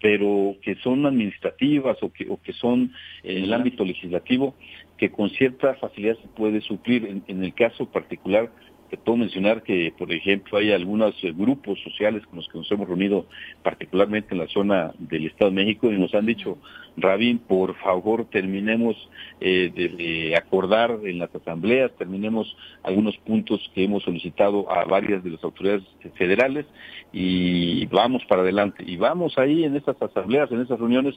pero 0.00 0.56
que 0.62 0.76
son 0.76 1.04
administrativas 1.04 1.98
o 2.02 2.12
que, 2.12 2.26
o 2.30 2.40
que 2.40 2.52
son 2.52 2.92
en 3.24 3.44
el 3.44 3.52
ámbito 3.52 3.84
legislativo, 3.84 4.54
que 4.96 5.10
con 5.10 5.28
cierta 5.30 5.74
facilidad 5.74 6.16
se 6.22 6.28
puede 6.28 6.60
suplir. 6.60 7.04
En, 7.04 7.24
en 7.26 7.44
el 7.44 7.52
caso 7.52 7.90
particular, 7.90 8.50
te 8.90 8.96
puedo 8.96 9.18
mencionar 9.18 9.62
que, 9.62 9.92
por 9.96 10.12
ejemplo, 10.12 10.58
hay 10.58 10.72
algunos 10.72 11.14
eh, 11.22 11.32
grupos 11.32 11.80
sociales 11.82 12.24
con 12.26 12.36
los 12.36 12.48
que 12.48 12.58
nos 12.58 12.70
hemos 12.70 12.88
reunido, 12.88 13.26
particularmente 13.62 14.34
en 14.34 14.38
la 14.38 14.48
zona 14.48 14.92
del 14.98 15.26
Estado 15.26 15.50
de 15.50 15.56
México, 15.56 15.90
y 15.90 15.98
nos 15.98 16.14
han 16.14 16.26
dicho, 16.26 16.58
Rabín, 16.96 17.38
por 17.38 17.74
favor, 17.76 18.26
terminemos 18.26 18.96
eh, 19.40 19.70
de, 19.74 20.36
acordar 20.36 20.98
en 21.04 21.18
las 21.18 21.34
asambleas, 21.34 21.92
terminemos 21.98 22.56
algunos 22.82 23.16
puntos 23.18 23.60
que 23.74 23.84
hemos 23.84 24.04
solicitado 24.04 24.70
a 24.70 24.84
varias 24.84 25.22
de 25.24 25.30
las 25.30 25.44
autoridades 25.44 25.82
federales 26.14 26.66
y 27.12 27.86
vamos 27.86 28.24
para 28.26 28.42
adelante. 28.42 28.84
Y 28.86 28.96
vamos 28.96 29.36
ahí 29.38 29.64
en 29.64 29.76
esas 29.76 30.00
asambleas, 30.00 30.50
en 30.52 30.60
esas 30.60 30.78
reuniones, 30.78 31.14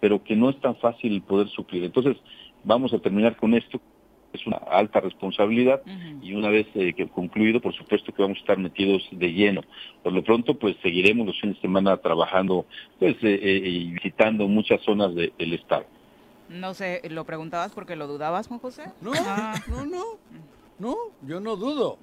pero 0.00 0.22
que 0.22 0.36
no 0.36 0.50
es 0.50 0.60
tan 0.60 0.76
fácil 0.76 1.22
poder 1.22 1.48
suplir. 1.48 1.84
Entonces, 1.84 2.16
vamos 2.64 2.92
a 2.92 2.98
terminar 2.98 3.36
con 3.36 3.54
esto 3.54 3.80
es 4.32 4.46
una 4.46 4.56
alta 4.56 5.00
responsabilidad 5.00 5.82
y 6.22 6.34
una 6.34 6.48
vez 6.48 6.66
eh, 6.74 6.94
que 6.94 7.08
concluido, 7.08 7.60
por 7.60 7.74
supuesto 7.74 8.12
que 8.12 8.22
vamos 8.22 8.38
a 8.38 8.40
estar 8.40 8.58
metidos 8.58 9.02
de 9.10 9.32
lleno. 9.32 9.62
Por 10.02 10.12
lo 10.12 10.22
pronto, 10.22 10.58
pues 10.58 10.76
seguiremos 10.82 11.26
los 11.26 11.40
fines 11.40 11.56
de 11.56 11.62
semana 11.62 11.96
trabajando, 11.98 12.66
pues 12.98 13.14
eh, 13.22 13.38
eh, 13.42 13.62
y 13.68 13.92
visitando 13.92 14.48
muchas 14.48 14.80
zonas 14.82 15.14
de- 15.14 15.32
del 15.38 15.52
estado. 15.54 15.84
No 16.48 16.74
sé, 16.74 17.00
¿lo 17.10 17.24
preguntabas 17.24 17.72
porque 17.72 17.96
lo 17.96 18.06
dudabas, 18.06 18.46
Juan 18.48 18.60
José? 18.60 18.84
No, 19.00 19.12
Ah. 19.14 19.54
no, 19.68 19.86
no. 19.86 20.04
No, 20.82 20.96
yo 21.22 21.38
no 21.38 21.54
dudo. 21.54 22.00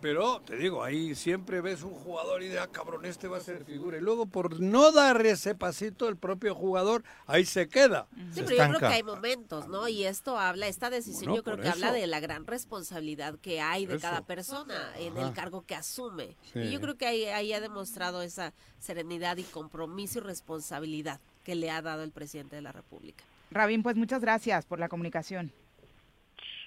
Pero 0.00 0.40
te 0.40 0.56
digo, 0.56 0.82
ahí 0.82 1.14
siempre 1.14 1.60
ves 1.60 1.82
un 1.82 1.92
jugador 1.92 2.42
y 2.42 2.48
de, 2.48 2.58
ah, 2.58 2.66
cabrón, 2.66 3.04
este 3.04 3.28
va 3.28 3.36
a 3.36 3.40
ser 3.40 3.62
figura. 3.66 3.98
Y 3.98 4.00
luego 4.00 4.24
por 4.24 4.58
no 4.58 4.90
dar 4.90 5.20
ese 5.26 5.54
pasito, 5.54 6.08
el 6.08 6.16
propio 6.16 6.54
jugador 6.54 7.04
ahí 7.26 7.44
se 7.44 7.68
queda. 7.68 8.06
Sí, 8.32 8.40
pero 8.42 8.56
yo 8.56 8.68
creo 8.68 8.78
que 8.78 8.86
hay 8.86 9.02
momentos, 9.02 9.68
¿no? 9.68 9.86
Y 9.86 10.04
esto 10.04 10.38
habla, 10.38 10.66
esta 10.66 10.88
decisión 10.88 11.24
Bueno, 11.24 11.36
yo 11.36 11.44
creo 11.44 11.58
que 11.58 11.68
habla 11.68 11.92
de 11.92 12.06
la 12.06 12.18
gran 12.20 12.46
responsabilidad 12.46 13.38
que 13.38 13.60
hay 13.60 13.84
de 13.84 13.96
Eso. 13.96 14.02
cada 14.02 14.22
persona 14.22 14.94
en 14.98 15.18
Ajá. 15.18 15.28
el 15.28 15.34
cargo 15.34 15.66
que 15.66 15.74
asume. 15.74 16.38
Sí. 16.54 16.60
Y 16.60 16.70
yo 16.70 16.80
creo 16.80 16.96
que 16.96 17.04
ahí, 17.04 17.26
ahí 17.26 17.52
ha 17.52 17.60
demostrado 17.60 18.22
esa 18.22 18.54
serenidad 18.78 19.36
y 19.36 19.42
compromiso 19.42 20.20
y 20.20 20.22
responsabilidad 20.22 21.20
que 21.44 21.54
le 21.54 21.70
ha 21.70 21.82
dado 21.82 22.02
el 22.02 22.12
presidente 22.12 22.56
de 22.56 22.62
la 22.62 22.72
República. 22.72 23.24
Rabín, 23.50 23.82
pues 23.82 23.94
muchas 23.94 24.22
gracias 24.22 24.64
por 24.64 24.78
la 24.80 24.88
comunicación. 24.88 25.52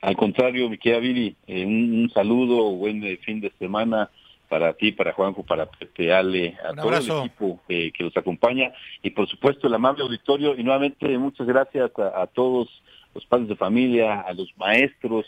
Al 0.02 0.16
contrario, 0.16 0.70
mi 0.70 0.78
querida 0.78 1.00
Viri, 1.00 1.36
eh, 1.48 1.66
un, 1.66 2.02
un 2.02 2.10
saludo, 2.12 2.72
buen 2.72 3.04
eh, 3.04 3.18
fin 3.18 3.42
de 3.42 3.52
semana 3.60 4.10
para 4.50 4.74
ti, 4.74 4.92
para 4.92 5.14
Juanjo, 5.14 5.44
para 5.44 5.68
Pepe, 5.68 6.14
Ale, 6.14 6.58
a 6.64 6.74
todo 6.74 6.98
el 6.98 7.28
equipo 7.28 7.62
eh, 7.70 7.92
que 7.92 8.04
los 8.04 8.18
acompaña. 8.18 8.74
Y 9.04 9.12
por 9.12 9.28
supuesto 9.30 9.68
el 9.68 9.74
amable 9.74 10.04
auditorio. 10.04 10.56
Y 10.58 10.64
nuevamente 10.64 11.18
muchas 11.18 11.48
gracias 11.48 11.92
a, 11.98 12.22
a 12.24 12.28
todos 12.28 12.68
los 13.14 13.26
padres 13.26 13.48
de 13.48 13.56
familia, 13.56 14.22
a 14.22 14.34
los 14.34 14.52
maestros, 14.58 15.26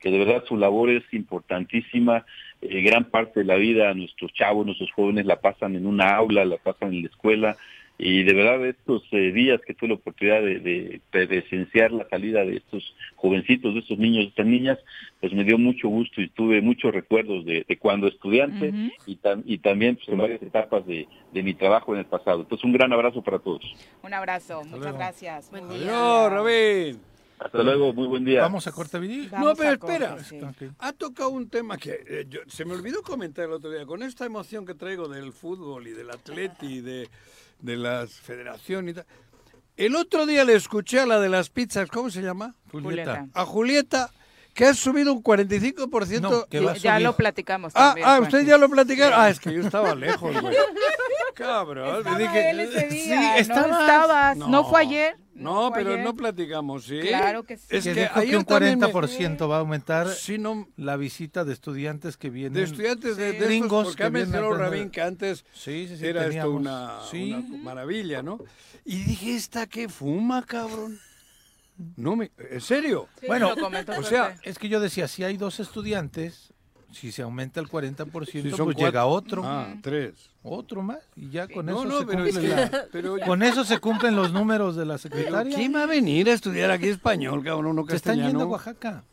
que 0.00 0.10
de 0.10 0.18
verdad 0.18 0.44
su 0.46 0.56
labor 0.56 0.90
es 0.90 1.04
importantísima. 1.12 2.26
Eh, 2.60 2.82
gran 2.82 3.04
parte 3.04 3.40
de 3.40 3.46
la 3.46 3.54
vida 3.54 3.94
nuestros 3.94 4.32
chavos, 4.32 4.66
nuestros 4.66 4.90
jóvenes 4.92 5.24
la 5.24 5.40
pasan 5.40 5.76
en 5.76 5.86
una 5.86 6.16
aula, 6.16 6.44
la 6.44 6.56
pasan 6.56 6.92
en 6.94 7.02
la 7.02 7.08
escuela 7.08 7.56
y 7.96 8.24
de 8.24 8.32
verdad 8.34 8.66
estos 8.66 9.02
eh, 9.12 9.30
días 9.32 9.60
que 9.66 9.72
tuve 9.74 9.90
la 9.90 9.94
oportunidad 9.94 10.42
de, 10.42 10.58
de 10.58 11.00
presenciar 11.10 11.92
la 11.92 12.08
salida 12.08 12.44
de 12.44 12.56
estos 12.56 12.82
jovencitos, 13.14 13.72
de 13.74 13.80
estos 13.80 13.98
niños, 13.98 14.24
de 14.24 14.28
estas 14.30 14.46
niñas, 14.46 14.78
pues 15.20 15.32
me 15.32 15.44
dio 15.44 15.58
mucho 15.58 15.88
gusto 15.88 16.20
y 16.20 16.28
tuve 16.28 16.60
muchos 16.60 16.92
recuerdos 16.92 17.44
de, 17.44 17.64
de 17.68 17.76
cuando 17.78 18.08
estudiante 18.08 18.68
Ujú. 18.70 18.90
y, 19.06 19.16
tam- 19.16 19.42
y 19.46 19.58
también 19.58 19.94
pues, 19.96 20.08
en 20.08 20.18
varias 20.18 20.42
etapas 20.42 20.84
de, 20.86 21.06
de 21.32 21.42
mi 21.42 21.54
trabajo 21.54 21.92
en 21.94 22.00
el 22.00 22.06
pasado. 22.06 22.40
Entonces 22.40 22.64
un 22.64 22.72
gran 22.72 22.92
abrazo 22.92 23.22
para 23.22 23.38
todos. 23.38 23.62
Un 24.02 24.12
abrazo, 24.12 24.62
muchas 24.64 24.78
luego. 24.80 24.98
gracias. 24.98 25.50
Buen 25.50 25.66
Muy 25.66 25.78
día. 25.78 25.86
Adiós, 26.26 26.32
Rabín. 26.32 27.00
Hasta 27.38 27.62
luego, 27.62 27.92
muy 27.92 28.06
buen 28.06 28.24
día. 28.24 28.40
Vamos 28.42 28.66
a 28.68 28.72
corte. 28.72 28.98
Vamos 28.98 29.30
no, 29.32 29.54
pero 29.56 29.70
espera. 29.72 30.08
corte, 30.10 30.24
sí. 30.24 30.66
Ha 30.78 30.92
tocado 30.92 31.30
un 31.30 31.48
tema 31.48 31.76
que 31.76 31.90
eh, 32.08 32.26
yo- 32.28 32.40
se 32.46 32.64
me 32.64 32.72
olvidó 32.74 33.02
comentar 33.02 33.44
el 33.46 33.52
otro 33.52 33.70
día. 33.70 33.84
Con 33.86 34.02
esta 34.02 34.24
emoción 34.24 34.64
que 34.64 34.74
traigo 34.74 35.08
del 35.08 35.32
fútbol 35.32 35.86
y 35.86 35.90
del 35.92 36.10
atleti 36.10 36.66
y 36.76 36.80
de, 36.80 37.08
de 37.64 37.76
las 37.78 38.12
federaciones 38.20 38.92
y 38.92 38.94
tal. 38.96 39.06
El 39.76 39.96
otro 39.96 40.26
día 40.26 40.44
le 40.44 40.54
escuché 40.54 41.00
a 41.00 41.06
la 41.06 41.18
de 41.18 41.28
las 41.30 41.48
pizzas, 41.50 41.88
¿cómo 41.90 42.10
se 42.10 42.20
llama? 42.22 42.54
Julieta. 42.70 43.26
A 43.32 43.44
Julieta, 43.46 44.10
que 44.52 44.66
ha 44.66 44.74
subido 44.74 45.12
un 45.12 45.22
45%. 45.22 46.20
No, 46.20 46.44
que 46.46 46.58
y- 46.60 46.64
va 46.64 46.72
a 46.72 46.76
Ya 46.76 46.92
subir. 46.94 47.06
lo 47.06 47.16
platicamos 47.16 47.72
Ah, 47.74 47.86
también. 47.88 48.06
ah, 48.06 48.10
Juan. 48.18 48.22
usted 48.24 48.46
ya 48.46 48.58
lo 48.58 48.68
platicaron. 48.68 49.18
Ah, 49.18 49.30
es 49.30 49.40
que 49.40 49.52
yo 49.52 49.62
estaba 49.62 49.94
lejos, 49.96 50.40
güey. 50.40 50.54
Cabrón, 51.34 51.98
Estaba 51.98 52.16
me 52.18 52.22
dije. 52.24 52.50
él 52.50 52.60
ese 52.60 52.90
Sí, 52.90 53.08
no 53.10 53.16
estabas. 53.36 53.80
estabas. 53.80 54.36
¿No 54.38 54.64
fue 54.64 54.80
ayer? 54.80 55.16
No, 55.34 55.68
fue 55.70 55.78
pero 55.80 55.92
ayer. 55.94 56.04
no 56.04 56.14
platicamos, 56.14 56.84
¿sí? 56.84 57.00
Claro 57.00 57.42
que 57.42 57.56
sí. 57.56 57.66
Es 57.70 57.84
que 57.84 57.92
que 57.94 58.00
dijo 58.02 58.14
que 58.14 58.20
ayer 58.20 58.36
un 58.38 58.44
también 58.44 58.78
me- 58.78 58.86
40% 58.86 59.50
va 59.50 59.56
a 59.56 59.58
aumentar 59.60 60.08
Sí, 60.08 60.38
no, 60.38 60.68
la 60.76 60.96
visita 60.96 61.44
de 61.44 61.52
estudiantes 61.52 62.16
que 62.16 62.30
vienen. 62.30 62.52
de 62.54 62.62
estudiantes 62.62 63.16
de, 63.16 63.24
de 63.24 63.30
estos, 63.32 63.48
gringos 63.48 63.84
porque 63.88 63.96
que 63.98 64.04
ha 64.04 64.10
mencionado. 64.10 64.54
Rabín 64.56 64.90
que 64.90 65.02
antes 65.02 65.44
Sí, 65.52 65.86
sí, 65.88 65.96
sí, 65.96 66.06
era 66.06 66.26
esto 66.26 66.50
una, 66.50 67.00
Sí. 67.10 67.32
una 67.32 67.58
maravilla, 67.62 68.22
¿no? 68.22 68.38
Y 68.84 69.02
dije, 69.04 69.34
¿esta 69.34 69.66
qué 69.66 69.88
fuma, 69.88 70.44
cabrón? 70.46 70.98
No 71.96 72.14
me... 72.14 72.30
¿En 72.38 72.60
serio? 72.60 73.08
Sí, 73.20 73.26
Bueno, 73.26 73.52
o 73.98 74.02
sea, 74.04 74.36
Es 74.44 74.58
que 74.60 74.68
yo 74.68 74.78
decía, 74.78 75.08
si 75.08 75.24
hay 75.24 75.36
dos 75.36 75.58
estudiantes, 75.58 76.53
si 76.94 77.12
se 77.12 77.22
aumenta 77.22 77.60
el 77.60 77.68
40%, 77.68 78.24
Si 78.30 78.40
pues 78.42 78.56
son 78.56 78.72
llega 78.74 79.04
cuatro- 79.04 79.08
otro. 79.10 79.42
Ah, 79.44 79.74
tres. 79.82 80.14
Otro 80.42 80.82
más. 80.82 80.98
Y 81.16 81.30
ya 81.30 81.48
con 81.48 81.66
No, 81.66 81.80
eso 81.82 81.84
no, 81.84 81.98
se 82.00 82.06
pero 82.06 82.24
es 82.24 82.34
la- 82.42 82.86
Pero, 82.92 83.16
Con 83.26 83.42
eso 83.42 83.64
se 83.64 83.78
cumplen 83.78 84.14
los 84.16 84.32
números 84.32 84.76
de 84.76 84.84
la 84.86 84.98
secretaria. 84.98 85.54
¿quién 85.56 85.74
va 85.74 85.82
a 85.82 85.86
venir 85.86 86.28
a 86.28 86.32
estudiar 86.32 86.70
aquí 86.70 86.88
español, 86.88 87.42
cabrón? 87.44 87.76
No 87.76 87.84
Se 87.86 87.96
están 87.96 88.12
castellano. 88.16 88.28
yendo 88.28 88.44
a 88.44 88.48
Oaxaca. 88.48 89.04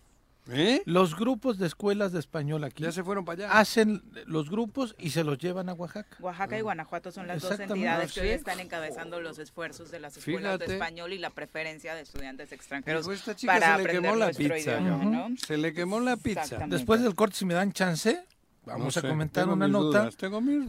¿Eh? 0.53 0.81
Los 0.85 1.15
grupos 1.17 1.57
de 1.57 1.67
escuelas 1.67 2.11
de 2.11 2.19
español 2.19 2.63
aquí 2.63 2.83
Ya 2.83 2.91
se 2.91 3.03
fueron 3.03 3.23
para 3.25 3.45
allá. 3.45 3.57
hacen 3.59 4.01
los 4.25 4.49
grupos 4.49 4.95
y 4.99 5.11
se 5.11 5.23
los 5.23 5.37
llevan 5.37 5.69
a 5.69 5.73
Oaxaca. 5.73 6.17
Oaxaca 6.19 6.57
y 6.57 6.61
Guanajuato 6.61 7.11
son 7.11 7.27
las 7.27 7.41
dos 7.41 7.59
entidades 7.59 8.11
que 8.13 8.21
hoy 8.21 8.29
están 8.29 8.59
encabezando 8.59 9.19
los 9.21 9.39
esfuerzos 9.39 9.91
de 9.91 9.99
las 9.99 10.17
escuelas 10.17 10.41
Fíjate. 10.57 10.67
de 10.67 10.73
español 10.73 11.13
y 11.13 11.17
la 11.19 11.29
preferencia 11.29 11.95
de 11.95 12.01
estudiantes 12.01 12.51
extranjeros 12.51 13.05
Dijo, 13.05 13.13
esta 13.13 13.35
chica 13.35 13.53
para 13.53 13.77
se 13.77 13.83
le 13.83 13.89
quemó 13.91 14.15
la 14.15 14.29
pizza. 14.31 14.57
idioma, 14.79 14.95
Ujú. 14.97 15.09
¿no? 15.09 15.37
Se 15.37 15.57
le 15.57 15.73
quemó 15.73 15.99
la 15.99 16.17
pizza. 16.17 16.57
Después 16.67 17.01
del 17.01 17.15
corte, 17.15 17.35
si 17.37 17.45
me 17.45 17.53
dan 17.53 17.71
chance, 17.71 18.21
vamos 18.65 18.81
No 18.81 18.87
a 18.87 18.91
sé, 19.01 19.07
comentar 19.07 19.49
una 19.49 19.67
nota. 19.67 20.09
dudas, 20.09 20.17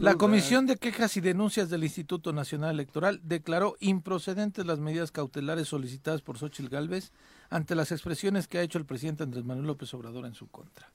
La. 0.01 0.15
Comisión 0.15 0.65
de 0.65 0.77
Quejas 0.77 1.15
y 1.17 1.21
Denuncias 1.21 1.69
del 1.69 1.83
Instituto 1.83 2.33
Nacional 2.33 2.71
Electoral 2.71 3.19
declaró 3.23 3.75
improcedentes 3.79 4.65
las 4.65 4.79
medidas 4.79 5.11
cautelares 5.11 5.67
solicitadas 5.67 6.21
por 6.21 6.37
Xochitl 6.37 6.69
Gálvez 6.69 7.11
ante 7.49 7.75
las 7.75 7.91
expresiones 7.91 8.47
que 8.47 8.57
ha 8.57 8.61
hecho 8.61 8.77
el 8.77 8.85
presidente 8.85 9.23
Andrés 9.23 9.43
Manuel 9.45 9.67
López 9.67 9.93
Obrador 9.93 10.25
en 10.25 10.33
su 10.33 10.47
contra. 10.47 10.91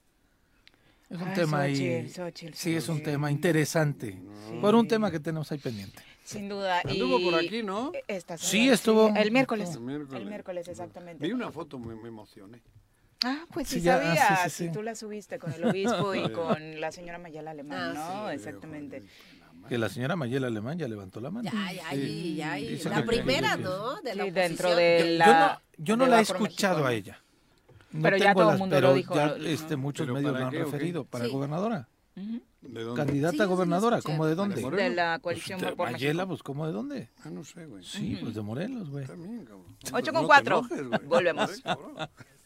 Es 1.09 1.19
un 1.19 1.33
tema 1.33 1.61
ahí. 1.61 1.75
Xochitl, 1.75 2.13
Xochitl, 2.21 2.53
sí, 2.55 2.75
es 2.75 2.87
un 2.87 3.01
tema 3.01 3.31
interesante. 3.31 4.21
Por 4.61 4.75
un 4.75 4.87
tema 4.87 5.09
que 5.09 5.19
tenemos 5.19 5.51
ahí 5.51 5.57
pendiente. 5.57 6.03
Sin 6.23 6.47
duda. 6.47 6.81
Anduvo 6.85 7.19
y 7.19 7.23
por 7.25 7.33
aquí, 7.33 7.63
¿no? 7.63 7.91
Esta 8.07 8.37
Sí, 8.37 8.69
estuvo- 8.69 9.11
El 9.15 9.31
miércoles. 9.31 9.73
El 9.73 9.79
miércoles. 9.81 10.21
El 10.21 10.27
miércoles, 10.29 10.67
exactamente. 10.67 11.25
Vi 11.25 11.33
una 11.33 11.51
foto, 11.51 11.79
me, 11.79 11.95
me 11.95 12.09
emocioné. 12.09 12.61
Ah, 13.25 13.45
pues 13.51 13.67
sí, 13.67 13.75
Sí, 13.75 13.81
ya, 13.81 13.95
ah, 13.97 14.01
sabía. 14.15 14.27
sí, 14.27 14.43
sí, 14.43 14.49
Si 14.49 14.65
sí. 14.67 14.71
tú 14.71 14.81
la 14.81 14.95
subiste 14.95 15.39
con 15.39 15.51
el 15.53 15.63
obispo 15.65 16.15
y 16.15 16.31
con 16.31 16.79
la 16.79 16.91
señora 16.91 17.17
Mayala 17.19 17.51
Alemán, 17.51 17.93
Ah, 17.97 18.23
¿no? 18.23 18.29
sí. 18.29 18.35
Exactamente. 18.35 19.03
Que 19.67 19.77
la 19.77 19.89
señora 19.89 20.15
Mayela 20.15 20.47
Alemán 20.47 20.79
ya 20.79 20.87
levantó 20.87 21.19
la 21.19 21.29
mano. 21.29 21.49
Ya, 21.51 21.71
ya, 21.73 21.93
y- 21.95 22.35
ya, 22.35 22.57
y 22.57 22.67
Dice 22.69 22.89
la 22.89 23.03
primera, 23.05 23.57
¿no? 23.57 24.01
De 24.01 24.15
la 24.15 24.23
Sí, 24.23 24.31
dentro 24.31 24.73
de 24.75 25.17
la... 25.17 25.25
yo 25.25 25.33
no, 25.33 25.85
yo 25.85 25.97
no 25.97 26.05
de 26.05 26.11
la 26.11 26.19
he 26.19 26.21
escuchado 26.21 26.75
México, 26.83 26.87
a 26.87 26.93
ella. 26.93 27.21
No 27.91 28.01
Pero 28.03 28.17
ya 28.17 28.33
todo 28.33 28.51
el 28.53 28.57
mundo 28.57 28.75
lo 28.75 28.81
pero 28.81 28.93
dijo, 28.93 29.15
ya, 29.15 29.27
¿no? 29.27 29.35
este, 29.45 29.75
muchos 29.75 30.05
¿Pero 30.05 30.13
medios 30.13 30.31
lo 30.39 30.45
han 30.45 30.51
qué 30.51 30.59
referido. 30.59 31.03
Para 31.05 31.25
Sí. 31.25 31.31
gobernadora. 31.31 31.87
¿De 32.61 32.83
dónde? 32.83 33.01
Candidata 33.03 33.11
Sí, 33.11 33.15
yo 33.21 33.27
a 33.27 33.31
sí 33.31 33.37
la 33.37 33.45
gobernadora. 33.45 34.01
¿Cómo 34.01 34.25
de 34.25 34.29
¿De 34.31 34.35
dónde? 34.35 34.55
De 34.61 34.89
la 34.91 35.19
Pues, 35.21 35.21
coalición 35.35 35.59
de 35.59 35.65
Va 35.71 35.75
por 35.75 35.91
Mayela, 35.91 36.13
México. 36.13 36.27
pues 36.29 36.43
¿cómo 36.43 36.67
de 36.67 36.73
dónde? 36.73 37.09
Ah, 37.23 37.29
no 37.29 37.43
sé, 37.43 37.65
güey. 37.65 37.83
Sí, 37.83 38.17
pues 38.21 38.35
de 38.35 38.41
Morelos, 38.41 38.89
güey. 38.89 39.05
También, 39.05 39.45
cabrón. 39.45 39.65
Ocho 39.91 40.11
No 40.11 40.13
con 40.13 40.21
te 40.21 40.27
cuatro. 40.27 40.57
enojes, 40.59 40.87
güey. 40.87 40.99
Volvemos. 41.05 41.63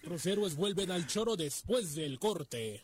Los 0.03 0.25
héroes 0.25 0.55
vuelven 0.55 0.91
al 0.91 1.07
choro 1.07 1.35
después 1.37 1.95
del 1.95 2.19
corte. 2.19 2.83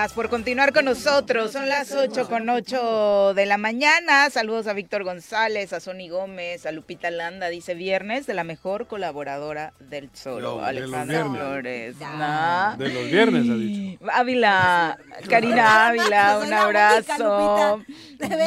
Gracias 0.00 0.16
por 0.16 0.30
continuar 0.30 0.72
con 0.72 0.86
nosotros. 0.86 1.52
Son 1.52 1.68
las 1.68 1.92
8 1.92 2.26
con 2.26 2.48
8 2.48 3.34
de 3.34 3.44
la 3.44 3.58
mañana. 3.58 4.30
Saludos 4.30 4.66
a 4.66 4.72
Víctor 4.72 5.04
González, 5.04 5.74
a 5.74 5.80
Sony 5.80 6.08
Gómez, 6.08 6.64
a 6.64 6.72
Lupita 6.72 7.10
Landa. 7.10 7.50
Dice 7.50 7.74
viernes 7.74 8.26
de 8.26 8.32
la 8.32 8.42
mejor 8.42 8.86
colaboradora 8.86 9.74
del 9.78 10.08
Zoro, 10.16 10.58
de 10.64 10.72
viernes. 10.72 11.22
Flores. 11.22 11.96
De 11.98 12.88
los 12.88 13.10
viernes, 13.10 13.50
ha 13.50 13.54
dicho. 13.54 14.10
Ávila, 14.10 14.98
Karina 15.28 15.88
Ávila, 15.88 16.38
un 16.42 16.48
la 16.48 16.66
única, 16.66 16.94
abrazo. 16.94 17.84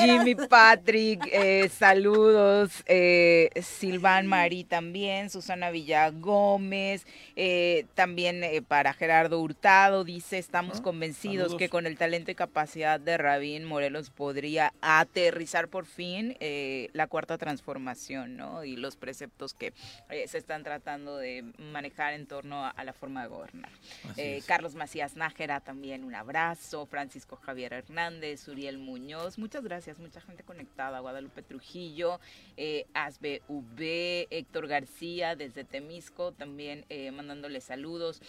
Jimmy 0.04 0.34
Patrick, 0.34 1.30
eh, 1.32 1.70
saludos. 1.70 2.72
Eh, 2.88 3.52
Silván 3.62 4.26
Marí 4.26 4.64
también, 4.64 5.30
Susana 5.30 5.70
Villa 5.70 6.10
Gómez, 6.10 7.06
eh, 7.36 7.86
también 7.94 8.44
eh, 8.44 8.64
para 8.68 8.94
Gerardo 8.94 9.40
Hurtado, 9.40 10.04
dice, 10.04 10.40
estamos 10.40 10.82
convencidos 10.82 11.43
que 11.56 11.70
con 11.70 11.86
el 11.86 11.98
talento 11.98 12.32
y 12.32 12.36
capacidad 12.36 13.00
de 13.00 13.18
Rabín 13.18 13.66
Morelos 13.66 14.10
podría 14.10 14.74
aterrizar 14.82 15.68
por 15.68 15.86
fin 15.86 16.36
eh, 16.40 16.90
la 16.94 17.08
cuarta 17.08 17.38
transformación, 17.38 18.38
¿no? 18.38 18.64
Y 18.64 18.76
los 18.76 18.96
preceptos 18.96 19.54
que 19.54 19.74
eh, 20.10 20.28
se 20.28 20.38
están 20.38 20.64
tratando 20.64 21.18
de 21.18 21.44
manejar 21.58 22.14
en 22.14 22.26
torno 22.26 22.66
a, 22.66 22.70
a 22.70 22.84
la 22.84 22.94
forma 22.94 23.24
de 23.24 23.28
gobernar. 23.28 23.72
Eh. 24.18 24.42
Carlos 24.46 24.76
Macías 24.76 25.16
Nájera 25.16 25.60
también 25.60 26.04
un 26.04 26.16
abrazo, 26.16 26.86
Francisco 26.86 27.36
Javier 27.36 27.74
Hernández, 27.74 28.48
Uriel 28.48 28.78
Muñoz, 28.78 29.38
muchas 29.38 29.64
gracias, 29.64 30.00
mucha 30.00 30.22
gente 30.22 30.44
conectada, 30.44 31.00
Guadalupe 31.00 31.42
Trujillo, 31.42 32.20
eh, 32.58 32.86
Asbe 32.94 33.42
V, 33.48 34.28
Héctor 34.30 34.68
García 34.68 35.36
desde 35.36 35.64
Temisco, 35.64 36.32
también 36.32 36.86
eh, 36.90 37.12
mandándole 37.12 37.62
saludos. 37.62 38.22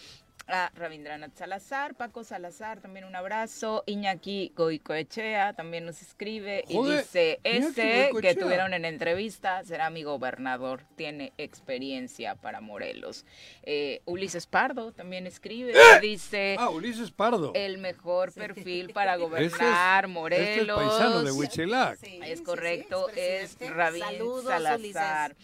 A 0.47 0.71
Rabindranath 0.75 1.35
Salazar, 1.35 1.95
Paco 1.95 2.23
Salazar, 2.23 2.79
también 2.79 3.05
un 3.05 3.15
abrazo. 3.15 3.83
Iñaki 3.87 4.51
Goicoechea 4.55 5.53
también 5.53 5.87
nos 5.87 6.03
escribe 6.03 6.63
y 6.69 6.77
dice: 6.83 7.39
Ese 7.43 8.11
que 8.21 8.35
tuvieron 8.35 8.75
en 8.75 8.85
entrevista 8.85 9.63
será 9.63 9.89
mi 9.89 10.03
gobernador, 10.03 10.83
tiene 10.97 11.33
experiencia 11.39 12.35
para 12.35 12.61
Morelos. 12.61 13.25
Eh, 13.63 14.01
Ulises 14.05 14.45
Pardo 14.45 14.91
también 14.91 15.25
escribe, 15.25 15.73
dice: 15.99 16.57
Ah, 16.59 16.69
Ulises 16.69 17.09
Pardo. 17.09 17.51
el 17.55 17.79
mejor 17.79 18.31
perfil 18.31 18.91
para 18.93 19.15
es- 19.15 19.19
gobernar 19.21 20.03
este 20.05 20.05
es 20.05 20.09
Morelos. 20.13 20.77
paisano 20.77 21.23
de 21.23 21.31
Huichilac. 21.31 21.97
es 22.03 22.41
correcto, 22.41 23.09
es 23.15 23.57
Saludos, 23.57 24.43
Salazar. 24.45 25.35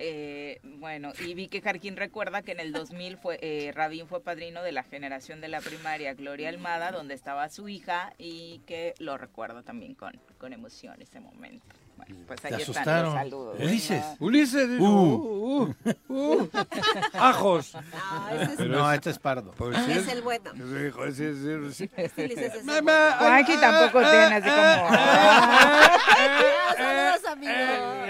Eh, 0.00 0.60
bueno, 0.62 1.12
y 1.26 1.34
vi 1.34 1.48
que 1.48 1.60
Jarquín 1.60 1.96
recuerda 1.96 2.42
que 2.42 2.52
en 2.52 2.60
el 2.60 2.72
2000 2.72 3.16
fue, 3.16 3.38
eh, 3.42 3.72
Rabín 3.72 4.06
fue 4.06 4.22
padrino 4.22 4.62
de 4.62 4.70
la 4.70 4.84
generación 4.84 5.40
de 5.40 5.48
la 5.48 5.60
primaria 5.60 6.14
Gloria 6.14 6.48
Almada, 6.48 6.92
donde 6.92 7.14
estaba 7.14 7.48
su 7.48 7.68
hija 7.68 8.12
y 8.16 8.60
que 8.60 8.94
lo 8.98 9.18
recuerda 9.18 9.62
también 9.62 9.94
con, 9.94 10.12
con 10.38 10.52
emoción 10.52 11.02
ese 11.02 11.18
momento. 11.18 11.66
Bueno, 11.98 12.16
pues 12.26 12.44
ahí 12.44 12.50
Te 12.52 12.62
están 12.62 12.76
asustaron. 12.76 13.04
los 13.06 13.14
saludos. 13.14 13.56
Ulises. 13.60 14.00
¿no? 14.02 14.16
Ulises 14.26 14.68
Uh. 14.80 14.84
uh, 14.86 15.74
uh, 16.08 16.14
uh. 16.14 16.50
ajos. 17.18 17.74
No, 17.74 17.80
ese 18.30 18.52
es, 18.52 18.58
no, 18.68 18.90
es- 18.90 18.94
este 18.96 19.10
es 19.10 19.18
pardo. 19.18 19.50
Pues 19.52 19.76
es 19.88 20.08
el 20.08 20.22
bueno. 20.22 20.50
Dijo, 20.54 21.04
sí, 21.12 21.34
sí, 21.34 21.72
sí. 21.74 21.90
Este 21.96 22.24
Ulises 22.24 22.54
es 22.54 22.60
el 22.60 22.64
Ma- 22.64 22.72
bueno. 22.80 22.92
ma- 22.92 23.16
Juanqui 23.18 23.52
ah, 23.52 23.60
tampoco 23.60 23.98
ah, 24.06 24.10
tiene 24.10 24.34
así 24.36 24.48
como... 24.48 24.88
Ah, 24.90 26.74
saludos, 26.76 27.32
amigos. 27.32 28.08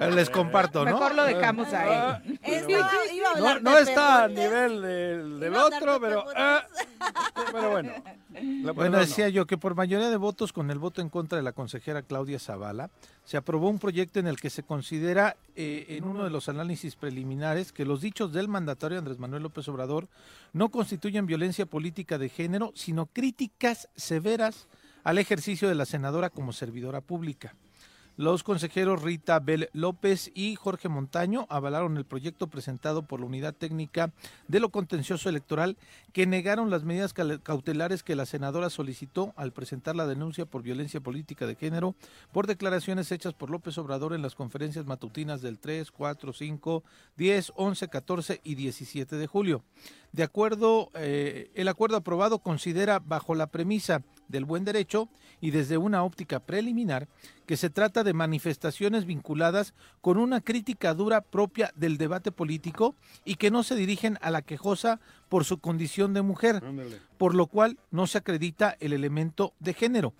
Eh, 0.00 0.10
Les 0.14 0.30
comparto, 0.30 0.84
¿no? 0.84 0.92
Mejor 0.92 1.14
lo 1.14 1.24
dejamos 1.24 1.68
Ah, 1.72 2.20
ahí. 2.24 2.38
Esto 2.42 2.68
No, 3.32 3.48
hablar 3.48 3.62
no 3.62 3.74
de 3.76 3.82
está 3.82 4.24
a 4.24 4.28
nivel 4.28 4.82
del, 5.40 5.54
otro, 5.54 5.94
de 5.94 6.00
pero, 6.00 6.24
ah, 6.36 6.64
pero 7.52 7.70
bueno. 7.70 7.92
La- 8.62 8.72
Bueno, 8.72 8.96
no, 8.96 8.98
decía 8.98 9.28
yo 9.28 9.46
que 9.46 9.58
por 9.58 9.74
mayoría 9.74 10.10
de 10.10 10.16
votos 10.16 10.52
con 10.52 10.70
el 10.70 10.78
voto 10.78 11.00
en 11.00 11.08
contra 11.08 11.36
de 11.36 11.42
la 11.42 11.52
consejera 11.52 12.02
Claudia 12.02 12.38
Zavala, 12.38 12.90
se 13.24 13.36
aprobó 13.36 13.68
un 13.68 13.78
proyecto 13.78 14.18
en 14.20 14.26
el 14.26 14.36
que 14.40 14.50
se 14.50 14.62
considera 14.62 15.36
eh, 15.56 15.86
en 15.88 16.04
uno 16.04 16.24
de 16.24 16.30
los 16.30 16.48
análisis 16.48 16.96
preliminares 16.96 17.72
que 17.72 17.84
los 17.84 18.00
dichos 18.00 18.32
del 18.32 18.48
mandatario 18.48 18.98
Andrés 18.98 19.18
Manuel 19.18 19.42
López 19.42 19.66
Obrador 19.68 20.08
no 20.52 20.68
constituyen 20.70 21.26
violencia 21.26 21.66
política 21.66 22.18
de 22.18 22.28
género, 22.28 22.72
sino 22.74 23.06
críticas 23.06 23.88
severas 23.96 24.66
al 25.04 25.18
ejercicio 25.18 25.68
de 25.68 25.74
la 25.74 25.86
senadora 25.86 26.30
como 26.30 26.52
servidora 26.52 27.00
pública. 27.00 27.54
Los 28.18 28.42
consejeros 28.42 29.00
Rita 29.00 29.38
Bel 29.38 29.70
López 29.72 30.32
y 30.34 30.56
Jorge 30.56 30.88
Montaño 30.88 31.46
avalaron 31.48 31.96
el 31.96 32.04
proyecto 32.04 32.48
presentado 32.48 33.02
por 33.02 33.20
la 33.20 33.26
Unidad 33.26 33.54
Técnica 33.54 34.10
de 34.48 34.58
lo 34.58 34.70
Contencioso 34.70 35.28
Electoral 35.28 35.76
que 36.12 36.26
negaron 36.26 36.68
las 36.68 36.82
medidas 36.82 37.14
cautelares 37.14 38.02
que 38.02 38.16
la 38.16 38.26
senadora 38.26 38.70
solicitó 38.70 39.34
al 39.36 39.52
presentar 39.52 39.94
la 39.94 40.08
denuncia 40.08 40.46
por 40.46 40.64
violencia 40.64 41.00
política 41.00 41.46
de 41.46 41.54
género 41.54 41.94
por 42.32 42.48
declaraciones 42.48 43.12
hechas 43.12 43.34
por 43.34 43.50
López 43.50 43.78
Obrador 43.78 44.12
en 44.12 44.22
las 44.22 44.34
conferencias 44.34 44.84
matutinas 44.84 45.40
del 45.40 45.60
3, 45.60 45.92
4, 45.92 46.32
5, 46.32 46.82
10, 47.16 47.52
11, 47.54 47.88
14 47.88 48.40
y 48.42 48.56
17 48.56 49.14
de 49.14 49.26
julio. 49.28 49.62
De 50.12 50.22
acuerdo, 50.22 50.90
eh, 50.94 51.50
el 51.54 51.68
acuerdo 51.68 51.96
aprobado 51.96 52.38
considera 52.38 52.98
bajo 52.98 53.34
la 53.34 53.48
premisa 53.48 54.02
del 54.28 54.44
buen 54.44 54.64
derecho 54.64 55.08
y 55.40 55.50
desde 55.50 55.78
una 55.78 56.04
óptica 56.04 56.40
preliminar 56.40 57.08
que 57.46 57.56
se 57.56 57.70
trata 57.70 58.04
de 58.04 58.12
manifestaciones 58.12 59.06
vinculadas 59.06 59.74
con 60.00 60.18
una 60.18 60.40
crítica 60.40 60.92
dura 60.94 61.20
propia 61.22 61.72
del 61.76 61.96
debate 61.96 62.30
político 62.30 62.94
y 63.24 63.36
que 63.36 63.50
no 63.50 63.62
se 63.62 63.74
dirigen 63.74 64.18
a 64.20 64.30
la 64.30 64.42
quejosa 64.42 65.00
por 65.28 65.44
su 65.44 65.58
condición 65.58 66.12
de 66.14 66.22
mujer, 66.22 66.62
Ándale. 66.64 66.98
por 67.16 67.34
lo 67.34 67.46
cual 67.46 67.78
no 67.90 68.06
se 68.06 68.18
acredita 68.18 68.76
el 68.80 68.92
elemento 68.92 69.54
de 69.60 69.74
género. 69.74 70.12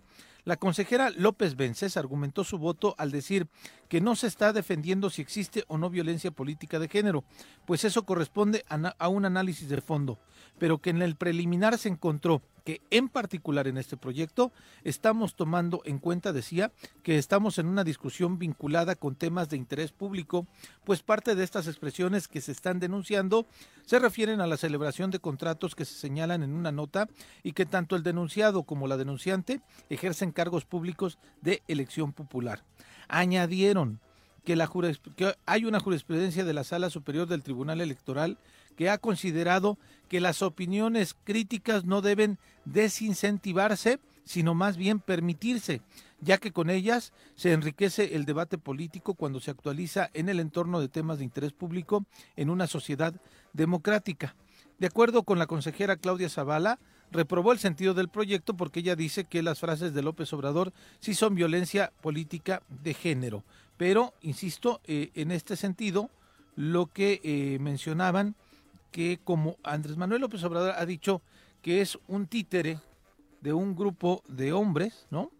La 0.45 0.57
consejera 0.57 1.11
López 1.11 1.57
Vences 1.57 1.99
argumentó 1.99 2.43
su 2.43 2.57
voto 2.57 2.95
al 2.97 3.11
decir 3.11 3.49
que 3.89 4.01
no 4.01 4.17
se 4.17 4.27
está 4.27 4.53
defendiendo 4.53 5.11
si 5.11 5.23
existe 5.23 5.65
o 5.69 5.79
no 5.79 5.91
violencia 5.91 6.31
política 6.31 6.79
de 6.79 6.89
género, 6.89 7.25
pues 7.67 7.85
eso 7.85 8.05
corresponde 8.05 8.65
a, 8.69 8.77
a 8.99 9.09
un 9.09 9.25
análisis 9.25 9.69
de 9.69 9.81
fondo, 9.81 10.19
pero 10.59 10.79
que 10.79 10.91
en 10.91 11.03
el 11.03 11.17
preliminar 11.17 11.79
se 11.79 11.89
encontró 11.89 12.43
que 12.69 12.83
en 12.91 13.09
particular 13.09 13.67
en 13.67 13.79
este 13.79 13.97
proyecto 13.97 14.53
estamos 14.85 15.37
tomando 15.37 15.81
en 15.87 15.99
cuenta, 15.99 16.35
decía, 16.35 16.71
que 17.03 17.17
estamos 17.17 17.59
en 17.59 17.67
una 17.67 17.83
discusión 17.83 18.39
vinculada 18.39 18.95
con 18.95 19.15
temas 19.15 19.49
de 19.49 19.57
interés 19.57 19.91
público, 19.91 20.47
pues 20.85 21.01
parte 21.01 21.35
de 21.35 21.45
estas 21.45 21.67
expresiones 21.67 22.29
que 22.29 22.43
se 22.43 22.53
están 22.53 22.79
denunciando 22.79 23.47
se 23.87 23.99
refieren 23.99 24.43
a 24.43 24.47
la 24.47 24.59
celebración 24.59 25.11
de 25.11 25.19
contratos 25.19 25.75
que 25.75 25.87
se 25.87 25.95
señalan 25.95 26.43
en 26.43 26.53
una 26.53 26.71
nota 26.71 27.09
y 27.43 27.53
que 27.53 27.65
tanto 27.65 27.97
el 27.97 28.03
denunciado 28.03 28.65
como 28.65 28.87
la 28.87 28.99
denunciante 28.99 29.63
ejercen 29.89 30.31
cargos 30.31 30.67
públicos 30.67 31.19
de 31.41 31.63
elección 31.69 32.13
popular. 32.13 32.63
Añadieron 33.09 34.01
que, 34.45 34.57
la 34.57 34.71
que 35.17 35.35
hay 35.45 35.65
una 35.65 35.81
jurisprudencia 35.81 36.45
de 36.45 36.55
la 36.55 36.65
Sala 36.65 36.89
Superior 36.91 37.27
del 37.27 37.43
Tribunal 37.43 37.81
Electoral 37.81 38.39
que 38.77 38.89
ha 38.89 38.99
considerado 38.99 39.77
que 40.09 40.21
las 40.21 40.41
opiniones 40.41 41.17
críticas 41.25 41.85
no 41.85 42.01
deben 42.01 42.39
desincentivarse, 42.65 43.99
sino 44.25 44.55
más 44.55 44.77
bien 44.77 45.01
permitirse, 45.01 45.83
ya 46.21 46.39
que 46.39 46.53
con 46.53 46.71
ellas 46.71 47.13
se 47.35 47.53
enriquece 47.53 48.15
el 48.15 48.25
debate 48.25 48.57
político 48.57 49.15
cuando 49.15 49.41
se 49.41 49.51
actualiza 49.51 50.11
en 50.15 50.29
el 50.29 50.39
entorno 50.39 50.81
de 50.81 50.89
temas 50.89 51.19
de 51.19 51.25
interés 51.25 51.53
público 51.53 52.07
en 52.37 52.51
una 52.51 52.67
sociedad 52.69 53.15
democrática. 53.53 54.37
De 54.79 54.87
acuerdo 54.87 55.25
con 55.25 55.39
la 55.39 55.47
consejera 55.47 55.97
Claudia 55.97 56.29
Zavala, 56.29 56.79
reprobó 57.13 57.53
el 57.53 57.59
sentido 57.59 57.95
del 57.95 58.09
proyecto 58.09 58.55
porque 58.55 58.81
ella 58.81 58.97
dice 58.97 59.25
que 59.25 59.43
las 59.43 59.59
frases 59.61 59.95
de 59.95 60.03
López 60.03 60.33
Obrador 60.33 60.73
sí 61.01 61.15
son 61.15 61.35
violencia 61.35 61.93
política 62.01 62.63
de 62.83 62.95
género. 62.95 63.45
Pero, 63.77 64.13
insisto, 64.23 64.81
eh, 64.87 65.11
en 65.15 65.31
este 65.31 65.57
sentido, 65.57 66.11
lo 66.57 66.87
que 66.87 67.21
eh, 67.23 67.59
mencionaban, 67.61 68.35
que 68.91 69.19
como 69.23 69.57
Andrés 69.63 69.97
Manuel 69.97 70.21
López 70.23 70.43
Obrador 70.45 70.75
ha 70.77 70.85
dicho 70.87 71.23
que 71.63 71.81
es 71.81 71.99
un 72.09 72.27
títere 72.27 72.79
de 73.41 73.53
un 73.53 73.77
grupo 73.77 74.23
de 74.29 74.53
hombres, 74.53 75.07
¿no? 75.11 75.31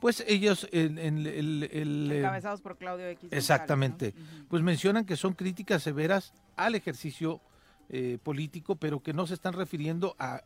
Pues 0.00 0.24
ellos, 0.26 0.66
el, 0.72 0.98
el- 0.98 1.26
el- 1.28 1.62
el, 1.72 2.10
eh, 2.12 2.18
Encabezados 2.18 2.60
por 2.60 2.76
Claudio 2.76 3.06
X. 3.08 3.28
Exactamente. 3.32 4.14
Pues 4.48 4.60
mencionan 4.62 5.04
que 5.04 5.16
son 5.16 5.32
críticas 5.34 5.82
severas 5.84 6.32
al 6.56 6.74
ejercicio 6.74 7.40
eh, 7.88 8.18
político, 8.22 8.74
pero 8.76 9.00
que 9.00 9.12
no 9.12 9.26
se 9.26 9.34
están 9.34 9.52
refiriendo 9.52 10.16
a 10.18 10.42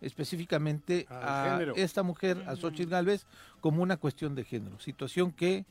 específicamente 0.00 1.06
a 1.10 1.48
género. 1.52 1.74
esta 1.76 2.02
mujer, 2.02 2.42
a 2.46 2.56
Xochitl 2.56 2.90
Galvez, 2.90 3.26
como 3.60 3.82
una 3.82 3.96
cuestión 3.96 4.34
de 4.34 4.44
género. 4.44 4.78
Situación 4.80 5.32
que, 5.32 5.64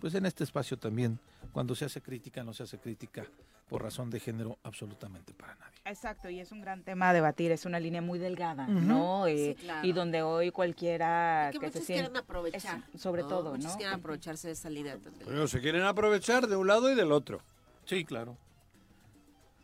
pues 0.00 0.14
en 0.14 0.26
este 0.26 0.44
espacio 0.44 0.76
también, 0.78 1.18
cuando 1.52 1.74
se 1.74 1.84
hace 1.84 2.00
crítica, 2.00 2.42
no 2.44 2.52
se 2.52 2.62
hace 2.64 2.78
crítica 2.78 3.24
por 3.68 3.82
razón 3.82 4.10
de 4.10 4.20
género 4.20 4.58
absolutamente 4.62 5.32
para 5.34 5.54
nadie. 5.56 5.74
Exacto, 5.86 6.28
y 6.30 6.38
es 6.38 6.52
un 6.52 6.60
gran 6.60 6.82
tema 6.82 7.10
a 7.10 7.12
debatir, 7.12 7.50
es 7.50 7.64
una 7.64 7.80
línea 7.80 8.00
muy 8.00 8.18
delgada. 8.18 8.66
¿no? 8.68 9.26
Eh, 9.26 9.56
Sí, 9.58 9.64
claro. 9.64 9.86
Y 9.88 9.92
donde 9.92 10.22
hoy 10.22 10.50
cualquiera 10.52 11.48
Que 11.52 11.58
que, 11.58 11.66
se 11.70 11.78
muchos 11.78 11.86
quieren 11.86 12.16
aprovechar. 12.16 12.82
es- 12.94 13.00
sobre 13.00 13.22
¿no? 13.22 13.28
todo, 13.28 13.52
Muchos 13.52 13.72
¿no? 13.72 13.76
quieren 13.76 13.94
aprovecharse 13.94 14.48
de 14.48 14.52
esa 14.52 14.70
línea. 14.70 14.96
Pero 15.24 15.48
se 15.48 15.60
quieren 15.60 15.82
aprovechar 15.82 16.46
de 16.46 16.54
un 16.56 16.66
lado 16.68 16.90
y 16.92 16.94
del 16.94 17.10
otro. 17.12 17.40
Sí, 17.86 18.04
claro. 18.04 18.36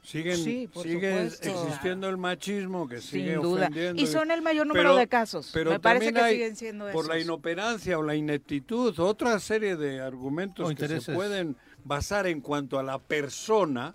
Siguen, 0.03 0.37
Sí, 0.37 0.69
sigue 0.83 1.31
supuesto. 1.31 1.49
existiendo 1.67 2.09
el 2.09 2.17
machismo 2.17 2.89
que 2.89 3.01
sigue 3.01 3.35
duda. 3.37 3.63
ofendiendo. 3.69 4.03
Y 4.03 4.07
son 4.09 4.33
el 4.33 4.43
mayor 4.43 4.67
número 4.67 4.91
Pero- 4.91 4.97
de 4.97 5.07
casos. 5.07 5.51
pero 5.55 5.71
Me 5.71 5.79
parece 5.79 6.13
que 6.13 6.21
hay, 6.21 6.35
siguen 6.35 6.57
siendo 6.57 6.91
Por 6.91 7.07
la 7.07 7.21
inoperancia 7.21 7.97
o 7.99 8.03
la 8.03 8.17
ineptitud, 8.17 8.99
otra 8.99 9.39
serie 9.39 9.77
de 9.77 10.01
argumentos 10.01 10.69
O 10.71 10.75
que 10.75 11.01
se 11.01 11.13
pueden 11.13 11.57
basar 11.85 12.27
en 12.27 12.41
cuanto 12.41 12.81
a 12.81 12.83
la 12.83 12.99
persona, 12.99 13.95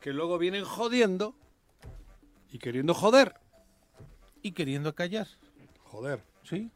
que 0.00 0.12
luego 0.12 0.38
vienen 0.38 0.64
jodiendo 0.64 1.36
y 2.50 2.58
queriendo 2.58 2.92
joder. 2.92 3.34
Y 4.42 4.50
queriendo 4.52 4.92
callar, 4.92 5.28
Joder. 5.84 6.20
¿sí? 6.42 6.68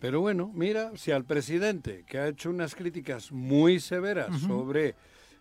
Pero 0.00 0.20
bueno, 0.20 0.50
mira, 0.54 0.92
si 0.96 1.12
al 1.12 1.24
presidente, 1.24 2.04
que 2.06 2.18
ha 2.18 2.28
hecho 2.28 2.50
unas 2.50 2.74
críticas 2.74 3.32
muy 3.32 3.80
severas 3.80 4.38
sobre 4.42 4.94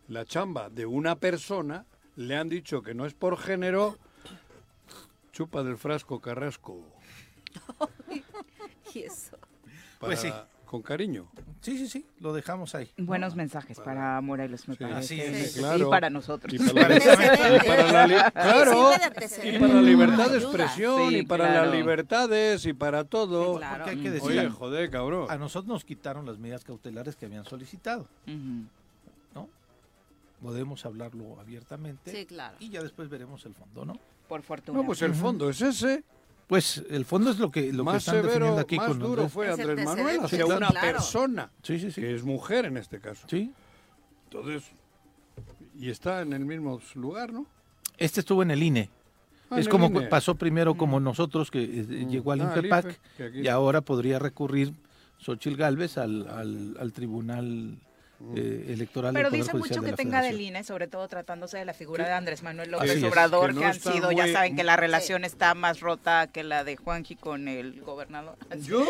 la 0.07 0.23
chamba 0.23 0.69
de 0.69 0.85
una 0.85 1.17
persona, 1.17 1.85
le 2.15 2.35
han 2.35 2.49
dicho 2.49 2.81
que 2.81 2.93
no 2.93 3.05
es 3.05 3.13
por 3.13 3.37
género, 3.37 3.97
chupa 5.31 5.63
del 5.63 5.77
frasco 5.77 6.19
carrasco. 6.19 6.83
Y 8.95 8.99
eso. 9.03 9.37
Pues 9.99 10.19
sí. 10.19 10.29
Para- 10.29 10.47
Con 10.65 10.81
cariño. 10.83 11.27
Sí, 11.61 11.77
sí, 11.77 11.87
sí, 11.87 12.05
lo 12.19 12.31
dejamos 12.33 12.73
ahí. 12.75 12.91
Buenos 12.97 13.35
mensajes 13.35 13.79
para 13.79 14.19
Morelos, 14.21 14.67
me 14.67 14.75
Sí. 14.75 14.83
parece. 14.83 14.97
Así 14.99 15.21
es. 15.21 15.51
Sí, 15.53 15.59
claro. 15.59 15.87
Y 15.87 15.89
para 15.89 16.09
nosotros. 16.11 16.53
Y 16.53 16.57
para 16.59 16.89
la, 16.89 16.95
y 16.97 16.99
para 17.67 18.07
la 18.07 18.31
claro, 18.31 18.91
y 19.43 19.59
para 19.59 19.73
la 19.75 19.81
libertad 19.81 20.29
de 20.31 20.37
expresión, 20.37 21.09
Sí, 21.09 21.17
y 21.17 21.23
para 21.23 21.45
claro. 21.47 21.65
las 21.65 21.75
libertades, 21.75 22.65
y 22.65 22.73
para 22.73 23.03
todo. 23.03 23.53
Sí, 23.53 23.57
claro. 23.59 23.75
Porque 23.83 23.89
hay 23.91 24.03
que 24.03 24.11
decir, 24.11 24.29
Oye, 24.39 24.49
joder, 24.49 24.89
cabrón. 24.89 25.27
a 25.31 25.37
nosotros 25.37 25.67
nos 25.67 25.85
quitaron 25.85 26.25
las 26.25 26.37
medidas 26.39 26.63
cautelares 26.63 27.15
que 27.15 27.25
habían 27.27 27.45
solicitado. 27.45 28.07
¿no? 28.27 28.67
Podemos 30.43 30.85
hablarlo 30.85 31.39
abiertamente 31.39 32.11
Sí, 32.11 32.25
claro. 32.25 32.57
y 32.59 32.67
ya 32.69 32.83
después 32.83 33.07
veremos 33.09 33.45
el 33.45 33.53
fondo, 33.53 33.85
¿no? 33.85 33.97
Por 34.27 34.41
fortuna. 34.41 34.77
No, 34.81 34.85
pues 34.85 35.01
el 35.01 35.13
fondo 35.15 35.49
es 35.49 35.61
ese. 35.61 36.03
Pues 36.47 36.83
el 36.89 37.05
fondo 37.05 37.31
es 37.31 37.39
lo 37.39 37.49
que 37.49 37.71
lo 37.71 37.83
que 37.83 37.83
más 37.85 37.95
están 38.05 38.15
definiendo 38.17 38.45
severo, 38.47 38.59
aquí 38.59 38.75
más 38.75 38.87
con 38.89 38.99
duro 38.99 39.29
fue 39.29 39.47
Es 39.51 39.57
Andrés 39.57 39.85
Manuel 39.85 40.19
hacia 40.21 40.45
sí, 40.45 40.51
una 40.51 40.67
claro. 40.67 40.87
persona, 40.97 41.49
Sí, 41.63 41.79
sí, 41.79 41.91
sí. 41.91 42.01
que 42.01 42.13
es 42.13 42.23
mujer 42.25 42.65
en 42.65 42.75
este 42.75 42.99
caso. 42.99 43.25
Sí. 43.29 43.53
Entonces, 44.25 44.63
y 45.79 45.89
está 45.89 46.21
en 46.21 46.33
el 46.33 46.43
mismo 46.43 46.81
lugar, 46.95 47.31
¿no? 47.31 47.45
Este 47.97 48.19
estuvo 48.19 48.43
en 48.43 48.51
el 48.51 48.61
INE. 48.61 48.89
Ah, 49.49 49.59
es 49.59 49.67
el 49.67 49.71
como 49.71 49.85
INE. 49.87 50.07
pasó 50.07 50.35
primero 50.35 50.75
como 50.75 50.99
nosotros 50.99 51.49
que 51.49 51.63
eh, 51.63 52.05
Mm. 52.05 52.09
llegó 52.09 52.33
al 52.33 52.41
Ah, 52.41 52.53
INPEPAC 52.53 52.99
que 53.15 53.23
aquí- 53.23 53.39
y 53.41 53.47
ahora 53.47 53.79
podría 53.79 54.19
recurrir 54.19 54.73
Xochil 55.19 55.55
Gálvez 55.55 55.97
al, 55.97 56.27
al, 56.27 56.75
al 56.77 56.91
Tribunal 56.91 57.77
eh, 58.35 58.65
Electoral 58.69 59.13
Pero 59.13 59.29
del 59.29 59.41
Poder 59.41 59.41
dice 59.41 59.51
Judicial 59.51 59.79
mucho 59.79 59.81
de 59.81 59.85
que 59.85 59.91
la 59.91 59.97
tenga 59.97 60.21
del. 60.21 60.41
INE, 60.41 60.63
sobre 60.63 60.87
todo 60.87 61.07
tratándose 61.07 61.57
de 61.57 61.65
la 61.65 61.73
figura 61.73 62.05
de 62.05 62.13
Andrés 62.13 62.41
Manuel 62.43 62.71
López 62.71 63.03
Obrador, 63.03 63.49
que 63.49 63.55
que, 63.55 63.61
no 63.61 63.67
han 63.67 63.79
sido, 63.79 64.11
ya 64.11 64.31
saben 64.31 64.55
que 64.55 64.63
la 64.63 64.75
relación 64.75 65.23
está 65.25 65.53
más 65.53 65.79
rota 65.79 66.27
que 66.27 66.43
la 66.43 66.63
de 66.63 66.75
Juanji 66.77 67.15
con 67.15 67.47
el 67.47 67.81
gobernador. 67.81 68.35
¿Yo? 68.61 68.85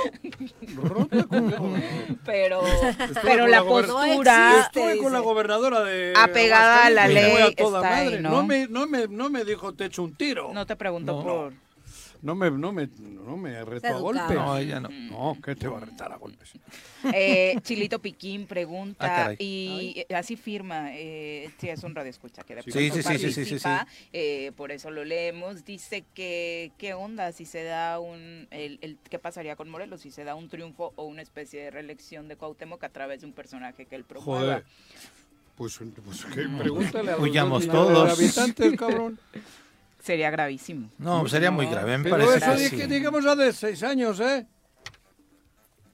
Rota 0.75 1.23
con 1.25 1.53
Pero, 2.25 2.61
pero 3.21 3.47
la 3.47 3.63
postura 3.63 4.61
Estuve 4.61 4.97
con 4.97 5.13
la 5.13 5.19
gobernadora 5.19 5.81
de 5.83 6.13
Apegada 6.15 6.85
a 6.85 6.89
la 6.89 7.07
ley 7.07 7.31
fue 7.31 7.43
a 7.43 7.51
toda 7.55 7.79
está 7.79 7.97
ahí, 7.97 8.05
madre. 8.05 8.21
¿no? 8.21 8.43
me, 8.43 8.67
no, 8.67 8.87
me, 8.87 9.07
no 9.07 9.29
me 9.29 9.43
dijo 9.45 9.73
te 9.73 9.85
echo 9.85 10.03
un 10.03 10.15
tiro. 10.15 10.51
no 10.53 10.65
te 10.65 10.75
pregunto 10.75 11.13
No. 11.17 11.23
por... 11.23 11.53
No 12.23 12.35
me, 12.35 12.49
no 12.49 12.71
me, 12.71 12.87
no 12.99 13.35
me 13.35 13.65
retó 13.65 13.87
a 13.87 13.99
golpes. 13.99 14.23
No, 14.29 14.57
ella 14.57 14.79
no. 14.79 14.87
No, 14.89 15.37
¿qué 15.43 15.55
te 15.57 15.67
va 15.67 15.77
a 15.77 15.81
retar 15.81 16.09
a 16.11 16.15
golpes? 16.15 16.53
Eh, 17.13 17.55
Chilito 17.63 17.99
Piquín 17.99 18.43
Ah, 18.43 18.47
pregunta 18.47 19.05
caray. 19.07 19.35
y 19.39 20.05
así 20.13 20.37
firma, 20.37 20.87
eh, 20.95 21.51
sí 21.59 21.67
es 21.67 21.83
un 21.83 21.93
radio 21.93 22.09
escucha 22.09 22.43
que 22.43 22.55
de 22.55 22.63
Sí, 22.63 22.71
pronto 22.71 22.95
sí, 22.95 23.03
sí, 23.03 23.17
sí, 23.17 23.17
sí, 23.19 23.33
sí, 23.45 23.59
sí. 23.59 23.63
participa, 23.63 23.87
eh, 24.13 24.53
por 24.55 24.71
eso 24.71 24.89
lo 24.89 25.03
leemos, 25.03 25.65
dice 25.65 26.05
que 26.13 26.71
qué 26.77 26.93
onda 26.93 27.33
si 27.33 27.43
se 27.45 27.63
da 27.65 27.99
un, 27.99 28.47
el, 28.51 28.79
el- 28.81 28.97
qué 29.09 29.19
pasaría 29.19 29.57
con 29.57 29.69
Morelos 29.69 29.99
si 29.99 30.09
se 30.09 30.23
da 30.23 30.33
un 30.35 30.47
triunfo 30.47 30.93
o 30.95 31.03
una 31.03 31.21
especie 31.21 31.61
de 31.61 31.71
reelección 31.71 32.29
de 32.29 32.37
Cuauhtémoc 32.37 32.81
a 32.85 32.89
través 32.89 33.19
de 33.19 33.27
un 33.27 33.33
personaje 33.33 33.85
que 33.85 33.95
él 33.97 34.05
promueva. 34.05 34.39
Joder. 34.39 34.65
Pues, 35.57 35.77
pues 36.05 36.25
que 36.25 36.47
pregúntale 36.57 37.11
a 37.11 37.15
los 37.15 37.21
Huyamos 37.21 37.67
dos 37.67 37.73
millones 37.89 38.17
de 38.17 38.29
todos. 38.29 38.39
habitantes, 38.39 38.79
cabrón. 38.79 39.19
Sería 40.03 40.29
gravísimo. 40.29 40.89
No, 40.97 41.25
sería 41.29 41.49
muy 41.49 41.65
grave, 41.65 41.97
me 41.97 42.03
Pero 42.03 42.17
parece 42.17 42.37
eso 42.65 42.75
que 42.75 42.83
sí. 42.83 42.87
digamos 42.89 43.25
hace 43.25 43.53
seis 43.53 43.81
años, 43.83 44.19
¿eh? 44.19 44.45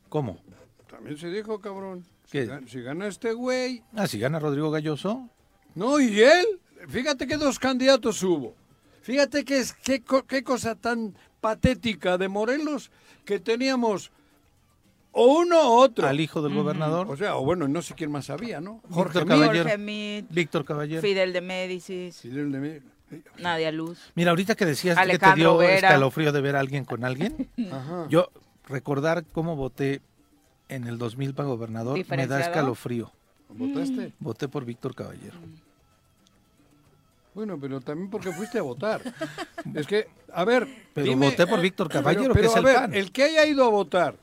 ¿Cómo? 0.09 0.39
También 0.89 1.15
se 1.15 1.29
dijo, 1.29 1.61
cabrón. 1.61 2.03
¿Qué? 2.31 2.41
Si, 2.41 2.47
gana, 2.47 2.67
si 2.67 2.81
gana 2.81 3.07
este 3.07 3.33
güey. 3.33 3.83
Ah, 3.95 4.07
si 4.07 4.17
gana 4.19 4.39
Rodrigo 4.39 4.71
Galloso. 4.71 5.29
No, 5.75 5.99
y 5.99 6.21
él. 6.21 6.45
Fíjate 6.87 7.27
que 7.27 7.37
dos 7.37 7.59
candidatos 7.59 8.23
hubo. 8.23 8.55
Fíjate 9.03 9.45
que 9.45 9.59
es 9.59 9.73
qué, 9.73 10.01
co- 10.01 10.25
qué 10.25 10.43
cosa 10.43 10.73
tan 10.73 11.15
patética 11.39 12.17
de 12.17 12.27
Morelos 12.29 12.89
que 13.25 13.39
teníamos 13.39 14.11
o 15.11 15.39
uno 15.41 15.59
o 15.61 15.81
otro. 15.81 16.07
Al 16.07 16.19
hijo 16.19 16.41
del 16.41 16.55
gobernador. 16.55 17.07
O 17.11 17.15
sea, 17.15 17.35
o 17.35 17.45
bueno, 17.45 17.67
no 17.67 17.83
sé 17.83 17.93
quién 17.93 18.11
más 18.11 18.31
había, 18.31 18.59
¿no? 18.59 18.81
Jorge 18.89 19.19
Víctor 19.19 19.27
Caballero. 19.27 19.63
Jorge 19.63 19.77
Mit, 19.77 20.25
Víctor 20.31 20.65
Caballero. 20.65 21.01
Fidel 21.01 21.31
de 21.33 21.41
Médicis, 21.41 22.17
Fidel 22.21 22.51
de 22.51 22.59
Mir. 22.59 22.83
Nadia 23.39 23.71
Luz. 23.71 23.99
Mira, 24.15 24.31
ahorita 24.31 24.55
que 24.55 24.65
decías 24.65 24.97
que 25.05 25.17
te 25.19 25.33
dio 25.35 25.57
Vera. 25.57 25.75
escalofrío 25.75 26.31
de 26.31 26.41
ver 26.41 26.55
a 26.55 26.59
alguien 26.59 26.85
con 26.85 27.03
alguien, 27.05 27.49
Ajá. 27.71 28.07
yo 28.09 28.29
recordar 28.67 29.25
cómo 29.31 29.55
voté 29.55 30.01
en 30.67 30.85
el 30.87 30.97
2000 30.97 31.33
para 31.33 31.49
gobernador 31.49 31.99
me 32.09 32.27
da 32.27 32.39
escalofrío. 32.41 33.11
¿Votaste? 33.49 34.13
Voté 34.19 34.47
por 34.47 34.63
Víctor 34.65 34.93
Caballero. 34.93 35.37
Bueno, 37.33 37.57
pero 37.59 37.79
también 37.79 38.09
porque 38.09 38.31
fuiste 38.31 38.59
a 38.59 38.61
votar. 38.63 39.01
es 39.75 39.87
que, 39.87 40.07
a 40.33 40.43
ver. 40.43 40.67
Pero 40.93 41.07
dime- 41.07 41.29
voté 41.29 41.47
por 41.47 41.61
Víctor 41.61 41.89
Caballero, 41.89 42.33
pero, 42.33 42.41
que 42.41 42.47
es 42.47 42.55
a 42.55 42.59
el 42.59 42.65
ver, 42.65 42.75
PAN. 42.75 42.93
el 42.93 43.11
que 43.11 43.23
haya 43.23 43.45
ido 43.45 43.63
a 43.65 43.69
votar, 43.69 44.15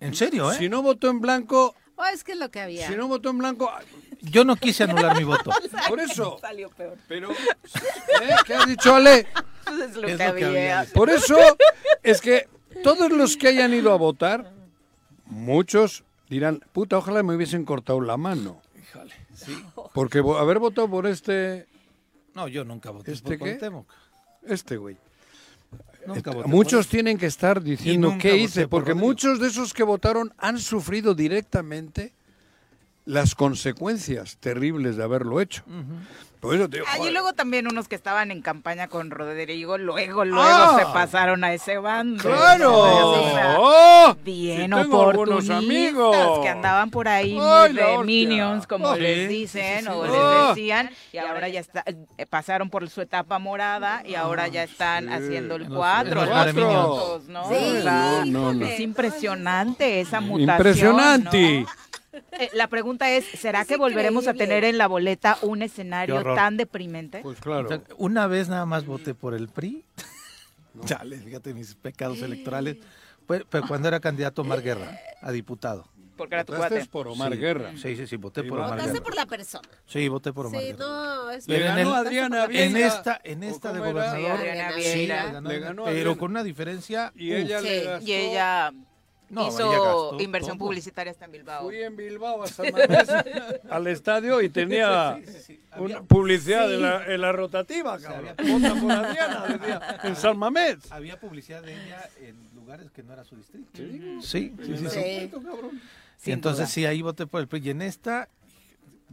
En 0.00 0.14
serio, 0.14 0.50
¿eh? 0.50 0.56
si 0.56 0.68
no 0.68 0.82
votó 0.82 1.08
en 1.10 1.20
blanco, 1.20 1.74
Oh, 1.96 2.04
es 2.06 2.24
que 2.24 2.32
es 2.32 2.38
lo 2.38 2.50
que 2.50 2.60
había. 2.60 2.88
si 2.88 2.96
no 2.96 3.06
votó 3.06 3.30
en 3.30 3.38
blanco, 3.38 3.70
Yo 4.30 4.44
no 4.44 4.56
quise 4.56 4.84
anular 4.84 5.16
mi 5.16 5.24
voto. 5.24 5.50
por 5.88 6.00
eso. 6.00 6.38
Salió 6.40 6.70
peor. 6.70 6.96
Pero, 7.08 7.30
¿eh? 7.32 7.36
¿qué 8.46 8.54
has 8.54 8.66
dicho, 8.66 8.94
Ale? 8.94 9.26
Eso 9.66 9.84
es 9.84 9.96
lo 9.96 10.08
Es 10.08 10.16
que 10.18 10.26
lo 10.28 10.34
que 10.34 10.44
había. 10.44 10.80
había. 10.80 10.92
Por 10.92 11.10
eso 11.10 11.36
es 12.02 12.20
que 12.20 12.48
todos 12.82 13.10
los 13.10 13.36
que 13.36 13.48
hayan 13.48 13.72
ido 13.74 13.92
a 13.92 13.96
votar, 13.96 14.50
muchos 15.26 16.04
dirán, 16.28 16.60
puta, 16.72 16.98
ojalá 16.98 17.22
me 17.22 17.34
hubiesen 17.34 17.64
cortado 17.64 18.00
la 18.00 18.16
mano. 18.16 18.60
Híjole, 18.80 19.14
sí. 19.34 19.56
Porque 19.92 20.18
haber 20.18 20.58
votado 20.58 20.88
por 20.88 21.06
este, 21.06 21.66
No, 22.34 22.48
yo 22.48 22.64
nunca 22.64 22.90
voté 22.90 23.12
¿Este 23.12 23.38
por 23.38 23.46
qué? 23.46 23.58
Este 24.46 24.76
güey. 24.76 24.96
Nunca 26.06 26.30
Eh, 26.32 26.34
voté 26.34 26.48
Muchos 26.48 26.88
tienen 26.88 27.16
que 27.18 27.26
estar 27.26 27.62
diciendo 27.62 28.14
qué 28.20 28.36
hice, 28.36 28.62
por 28.62 28.80
porque 28.80 28.90
Rodrigo. 28.90 29.06
muchos 29.06 29.40
de 29.40 29.48
esos 29.48 29.72
que 29.72 29.82
votaron 29.82 30.32
han 30.38 30.58
sufrido 30.58 31.14
directamente 31.14 32.12
las 33.04 33.34
consecuencias 33.34 34.36
terribles 34.38 34.96
de 34.96 35.04
haberlo 35.04 35.40
hecho. 35.40 35.62
Por 36.40 36.54
eso 36.54 36.68
te 36.68 36.76
digo, 36.76 36.86
Ah, 36.90 36.96
y 36.96 36.98
joder, 36.98 37.12
luego 37.14 37.32
también 37.32 37.66
unos 37.66 37.88
que 37.88 37.94
estaban 37.94 38.30
en 38.30 38.42
campaña 38.42 38.86
con 38.88 39.10
Rodrigo, 39.10 39.78
luego, 39.78 40.26
luego 40.26 40.42
¡Ah! 40.46 40.76
se 40.78 40.84
pasaron 40.92 41.42
a 41.42 41.54
ese 41.54 41.78
bando. 41.78 42.22
¡Claro! 42.22 42.80
O 42.80 43.30
sea, 43.32 43.56
¡Oh! 43.58 44.16
bien 44.22 44.70
Si 44.70 44.80
oportunistas 44.80 45.56
amigos. 45.56 46.40
que 46.42 46.48
andaban 46.50 46.90
por 46.90 47.08
ahí 47.08 47.38
¡Ay, 47.40 47.70
muy 47.72 47.80
la 47.80 47.86
de 47.88 47.98
minions, 48.04 48.66
como 48.66 48.88
Oh, 48.88 48.96
les 48.96 49.26
dicen 49.30 49.84
sí, 49.84 49.86
sí, 49.86 49.90
o 49.90 50.04
les 50.04 50.48
decían, 50.48 50.90
y 51.14 51.16
ahora 51.16 51.48
ya 51.48 51.60
está, 51.60 51.82
eh, 51.86 52.26
pasaron 52.26 52.68
por 52.68 52.90
su 52.90 53.00
etapa 53.00 53.38
morada 53.38 54.02
y 54.06 54.14
ahora 54.14 54.46
ya 54.48 54.64
están 54.64 55.04
sí. 55.08 55.12
haciendo 55.14 55.54
el 55.56 55.62
En 55.62 55.68
los- 55.70 55.78
cuatro, 55.78 56.10
en 56.12 56.16
los 56.16 56.26
los 56.28 56.34
Mareminions. 56.36 56.86
juntos, 56.86 57.28
¿no? 57.28 57.48
Sí, 57.48 57.54
O 57.78 57.82
sea, 57.82 58.22
no, 58.26 58.52
no. 58.52 58.66
Es 58.66 58.80
impresionante 58.80 60.00
esa 60.00 60.20
mutación. 60.20 60.50
Impresionante. 60.50 61.60
¿no? 61.62 61.66
Eh, 62.32 62.50
la 62.54 62.68
pregunta 62.68 63.10
es, 63.10 63.24
¿será 63.24 63.62
Es 63.62 63.68
que 63.68 63.76
volveremos 63.76 64.26
a 64.28 64.34
tener 64.34 64.64
en 64.64 64.78
la 64.78 64.86
boleta 64.86 65.38
un 65.42 65.62
escenario 65.62 66.22
tan 66.34 66.56
deprimente? 66.56 67.20
Pues 67.22 67.38
O 67.38 67.42
claro. 67.42 67.68
sea, 67.68 67.80
una 67.98 68.26
vez 68.26 68.48
nada 68.48 68.66
más 68.66 68.86
voté 68.86 69.14
por 69.14 69.34
el 69.34 69.48
PRI. 69.48 69.84
Chale, 70.84 71.18
fíjate 71.18 71.54
mis 71.54 71.74
pecados 71.74 72.20
electorales. 72.22 72.76
Pero 73.26 73.66
cuando 73.66 73.88
era 73.88 74.00
candidato 74.00 74.42
Omar 74.42 74.60
Guerra 74.62 74.98
a 75.22 75.32
diputado. 75.32 75.88
Porque 76.16 76.34
era 76.36 76.44
tu 76.44 76.52
Votaste 76.52 76.74
cuate. 76.76 76.90
por 76.90 77.08
Omar 77.08 77.32
Sí. 77.32 77.38
Guerra. 77.38 77.72
Sí, 77.76 77.96
sí, 77.96 78.06
sí, 78.06 78.16
voté 78.16 78.42
Sí, 78.42 78.48
por 78.48 78.58
Omar 78.58 78.70
Votaste 78.72 78.92
Guerra. 78.92 79.04
por 79.04 79.14
la 79.16 79.26
persona. 79.26 79.68
Sí, 79.86 80.08
voté 80.08 80.32
por 80.32 80.46
Omar 80.46 80.60
Sí, 80.60 80.66
Guerra. 80.68 80.78
no, 80.78 81.30
es 81.30 81.48
Le 81.48 81.56
en 81.56 81.62
ganó 81.64 81.80
el- 81.80 81.94
Adriana 82.06 82.44
En 82.44 82.50
Vieira. 82.50 82.86
esta, 82.86 83.20
en 83.24 83.42
¿O 83.42 83.46
esta 83.46 83.72
de 83.72 83.78
gobernador. 83.80 84.18
Sí, 84.20 84.26
Adriana 84.26 84.72
Sí, 84.78 85.06
ganó, 85.06 85.48
Le 85.48 85.58
ganó 85.58 85.84
pero 85.84 85.96
Adriana. 85.98 86.18
con 86.18 86.30
una 86.30 86.44
diferencia. 86.44 87.12
Y 87.16 87.32
uf, 87.32 87.38
ella 87.38 87.60
le 87.60 87.80
Sí. 87.80 87.84
gastó. 87.86 88.06
Y 88.06 88.12
ella 88.12 88.72
no, 89.34 89.48
hizo 89.48 90.20
inversión 90.20 90.58
publicitaria 90.58 91.10
hasta 91.10 91.24
en 91.24 91.32
Bilbao. 91.32 91.64
Fui 91.64 91.82
en 91.82 91.96
Bilbao 91.96 92.42
a 92.42 92.46
San 92.46 92.66
Mamés 92.72 93.08
al 93.68 93.86
estadio 93.86 94.40
y 94.40 94.48
tenía 94.48 95.20
una 95.76 96.02
publicidad 96.02 96.72
en, 96.72 96.82
la, 96.82 97.06
en 97.06 97.20
la 97.20 97.32
rotativa, 97.32 97.98
cabrón. 97.98 98.34
Adriana, 98.90 99.46
decía, 99.58 100.00
en 100.02 100.16
San 100.16 100.38
Mamés. 100.38 100.90
Había 100.90 101.18
publicidad 101.18 101.62
de 101.62 101.72
ella 101.72 102.08
en 102.20 102.36
lugares 102.54 102.90
que 102.90 103.02
no 103.02 103.12
era 103.12 103.24
su 103.24 103.36
distrito. 103.36 103.70
Sí, 103.74 104.20
sí, 104.22 104.76
sí. 104.78 104.88
sí, 104.88 105.30
Sí. 106.16 106.30
Y 106.30 106.32
entonces 106.32 106.70
sí, 106.70 106.86
ahí 106.86 107.02
voté 107.02 107.26
por 107.26 107.40
el 107.40 107.48
PRI. 107.48 107.60
Y 107.64 107.70
en 107.70 107.82
esta. 107.82 108.28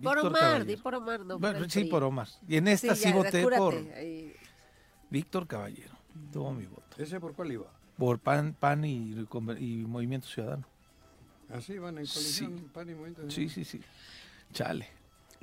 Por 0.02 0.16
Víctor 0.16 0.28
Omar, 0.28 0.42
Caballero. 0.42 0.66
di 0.66 0.78
por 0.78 0.96
Omar, 0.96 1.20
no 1.20 1.40
Bueno, 1.40 1.58
por 1.58 1.66
el 1.66 1.72
sí, 1.72 1.84
por 1.86 2.04
Omar. 2.04 2.28
Y 2.48 2.58
en 2.58 2.68
esta 2.70 2.96
sí, 2.96 3.10
ya, 3.10 3.16
voté 3.16 3.44
por 3.44 3.74
ahí. 3.74 4.34
Víctor 5.10 5.46
Caballero. 5.48 5.94
Tuvo 6.32 6.54
mi 6.54 6.66
voto. 6.66 6.96
¿Ese 6.98 7.20
por 7.20 7.34
cuál 7.34 7.52
iba? 7.52 7.81
Por 8.02 8.18
PAN, 8.18 8.56
PAN 8.60 8.84
y, 8.84 9.14
y 9.60 9.86
Movimiento 9.86 10.26
Ciudadano. 10.26 10.66
Así 11.54 11.78
van 11.78 12.00
en 12.00 12.08
colisión, 12.08 12.70
pan 12.74 12.90
y 12.90 12.96
movimiento. 12.96 13.30
Sí, 13.30 13.48
sí, 13.48 13.64
sí. 13.64 13.80
Chale. 14.54 14.88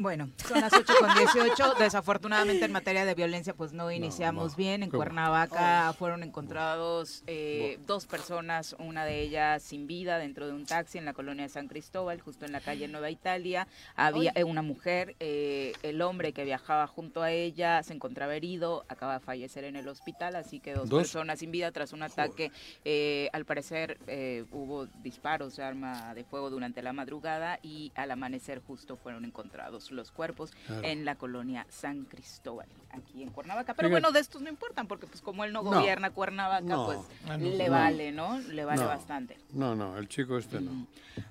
Bueno, 0.00 0.30
son 0.46 0.60
las 0.60 0.72
8 0.72 0.92
con 1.00 1.12
18. 1.12 1.74
Desafortunadamente 1.80 2.64
en 2.64 2.70
materia 2.70 3.04
de 3.04 3.16
violencia 3.16 3.52
pues 3.52 3.72
no 3.72 3.90
iniciamos 3.90 4.52
no. 4.52 4.56
bien. 4.56 4.84
En. 4.84 4.90
Cuernavaca 4.90 5.92
fueron 5.98 6.22
encontrados 6.22 7.24
eh, 7.26 7.80
dos 7.84 8.06
personas, 8.06 8.76
una 8.78 9.04
de 9.04 9.20
ellas 9.20 9.60
sin 9.60 9.88
vida 9.88 10.18
dentro 10.18 10.46
de 10.46 10.52
un 10.52 10.66
taxi 10.66 10.98
en 10.98 11.04
la 11.04 11.14
colonia 11.14 11.42
de 11.42 11.48
San 11.48 11.66
Cristóbal, 11.66 12.20
justo 12.20 12.44
en 12.44 12.52
la 12.52 12.60
calle 12.60 12.86
Nueva 12.86 13.10
Italia. 13.10 13.66
Había 13.96 14.30
eh, 14.36 14.44
una 14.44 14.62
mujer, 14.62 15.16
eh, 15.18 15.72
el 15.82 16.00
hombre 16.00 16.32
que 16.32 16.44
viajaba 16.44 16.86
junto 16.86 17.22
a 17.22 17.32
ella 17.32 17.82
se 17.82 17.92
encontraba 17.92 18.36
herido, 18.36 18.84
acaba 18.88 19.14
de 19.14 19.20
fallecer 19.20 19.64
en 19.64 19.74
el 19.74 19.88
hospital, 19.88 20.36
así 20.36 20.60
que 20.60 20.74
dos, 20.74 20.88
¿Dos? 20.88 21.00
personas 21.00 21.40
sin 21.40 21.50
vida 21.50 21.72
tras 21.72 21.92
un 21.92 22.04
ataque. 22.04 22.52
eh, 22.84 23.30
al 23.32 23.44
parecer 23.44 23.98
eh, 24.06 24.44
hubo 24.52 24.86
disparos 25.02 25.56
de 25.56 25.64
arma 25.64 26.14
de 26.14 26.22
fuego 26.22 26.50
durante 26.50 26.82
la 26.82 26.92
madrugada 26.92 27.58
y 27.64 27.90
al 27.96 28.12
amanecer 28.12 28.62
justo 28.64 28.96
fueron 28.96 29.24
encontrados 29.24 29.87
los 29.90 30.10
cuerpos 30.10 30.52
Claro. 30.66 30.82
en 30.86 31.04
la 31.04 31.14
colonia 31.16 31.66
San 31.70 32.04
Cristóbal, 32.04 32.66
aquí 32.90 33.22
en 33.22 33.30
Cuernavaca. 33.30 33.74
Pero 33.74 33.88
Fíjate. 33.88 34.00
bueno, 34.02 34.12
de 34.12 34.20
estos 34.20 34.42
no 34.42 34.48
importan, 34.48 34.86
porque 34.86 35.06
pues 35.06 35.20
como 35.20 35.44
él 35.44 35.52
no, 35.52 35.62
No. 35.62 35.70
gobierna 35.72 36.10
Cuernavaca, 36.10 36.60
No. 36.64 36.86
pues 36.86 36.98
Ah, 37.28 37.36
no. 37.36 37.48
le 37.48 37.68
vale, 37.68 38.12
¿no? 38.12 38.38
Le 38.40 38.64
vale 38.64 38.84
bastante. 38.84 39.36
No, 39.52 39.74
no, 39.74 39.96
el 39.98 40.08
chico 40.08 40.38
este 40.38 40.60
no. 40.60 40.86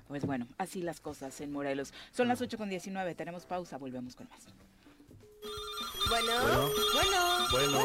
Pues 0.08 0.24
bueno, 0.24 0.46
así 0.58 0.82
las 0.82 1.00
cosas 1.00 1.40
en 1.40 1.52
Morelos. 1.52 1.92
Son 2.12 2.28
las 2.28 2.40
8 2.40 2.58
con 2.58 2.68
19, 2.68 3.14
tenemos 3.14 3.44
pausa, 3.44 3.76
volvemos 3.78 4.14
con 4.16 4.28
más. 4.28 4.46
Bueno, 6.08 6.32
bueno, 6.94 7.48
bueno, 7.50 7.80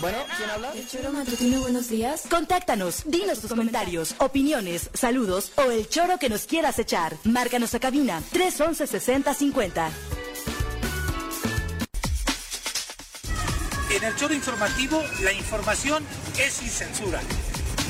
bueno. 0.00 0.18
¿quién 0.36 0.50
habla? 0.50 0.72
El 0.74 0.88
choro 0.88 1.12
matutino, 1.12 1.60
buenos 1.60 1.88
días. 1.88 2.24
Contáctanos, 2.28 3.04
dinos 3.06 3.40
tus 3.40 3.50
comentarios, 3.50 4.16
opiniones, 4.18 4.90
saludos 4.92 5.52
o 5.56 5.70
el 5.70 5.88
choro 5.88 6.18
que 6.18 6.28
nos 6.28 6.46
quieras 6.46 6.80
echar. 6.80 7.16
Márcanos 7.22 7.72
a 7.74 7.78
cabina 7.78 8.22
311 8.32 8.86
6050. 8.88 9.90
En 13.94 14.04
el 14.04 14.16
choro 14.16 14.34
informativo, 14.34 15.00
la 15.22 15.32
información 15.32 16.04
es 16.38 16.54
sin 16.54 16.68
censura. 16.68 17.20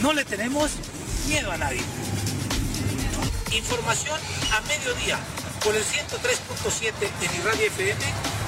No 0.02 0.12
le 0.12 0.26
tenemos 0.26 0.72
miedo 1.26 1.50
a 1.50 1.56
nadie. 1.56 1.80
Información 3.52 4.20
a 4.52 4.60
mediodía 4.62 5.18
por 5.64 5.74
el 5.74 5.82
103.7 5.82 6.92
en 7.22 7.40
Irradia 7.40 7.66
FM 7.66 8.39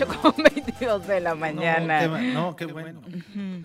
Ocho 0.00 0.20
con 0.20 0.34
22 0.42 1.06
de 1.06 1.20
la 1.20 1.34
mañana. 1.34 2.06
No, 2.06 2.16
qué, 2.18 2.22
no, 2.32 2.56
qué 2.56 2.64
bueno. 2.66 3.00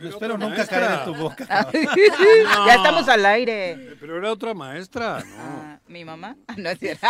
Espero 0.03 0.37
nunca 0.37 0.65
caer 0.67 0.99
en 0.99 1.05
tu 1.05 1.15
boca. 1.15 1.45
ya 2.67 2.75
estamos 2.75 3.07
al 3.07 3.25
aire. 3.25 3.95
Pero 3.99 4.17
era 4.17 4.31
otra 4.31 4.53
maestra, 4.53 5.19
¿no? 5.19 5.35
Ah, 5.39 5.79
¿Mi 5.87 6.03
mamá? 6.03 6.35
Ah, 6.47 6.55
No 6.57 6.69
es 6.69 6.79
cierto. 6.79 7.07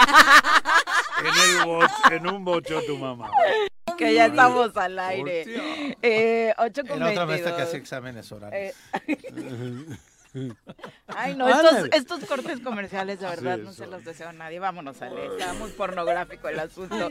En, 1.20 1.60
el 1.60 1.66
bo- 1.66 1.86
en 2.12 2.28
un 2.28 2.46
bocho 2.46 2.82
tu 2.86 2.98
mamá. 2.98 3.30
que 3.98 4.14
ya 4.14 4.26
estamos 4.28 4.76
al 4.78 5.00
aire. 5.00 5.96
Eh, 6.02 6.54
8 6.58 6.82
con 6.88 6.98
Era 7.02 7.12
otra 7.12 7.26
maestra 7.26 7.52
que 7.52 7.58
22. 7.64 7.68
hacía 7.68 7.80
exámenes 7.80 8.32
orales. 8.32 8.76
Eh, 9.08 9.18
Ay, 11.08 11.36
no, 11.36 11.48
estos, 11.48 11.90
estos 11.94 12.26
cortes 12.26 12.60
comerciales 12.60 13.20
de 13.20 13.28
verdad 13.28 13.58
Sí, 13.58 13.62
no 13.64 13.74
se 13.74 13.88
los 13.88 14.04
deseo 14.04 14.30
a 14.30 14.34
nadie. 14.34 14.60
Vámonos, 14.60 15.02
Ale, 15.02 15.28
está 15.28 15.54
muy 15.54 15.72
pornográfico 15.72 16.50
el 16.50 16.60
asunto. 16.60 17.10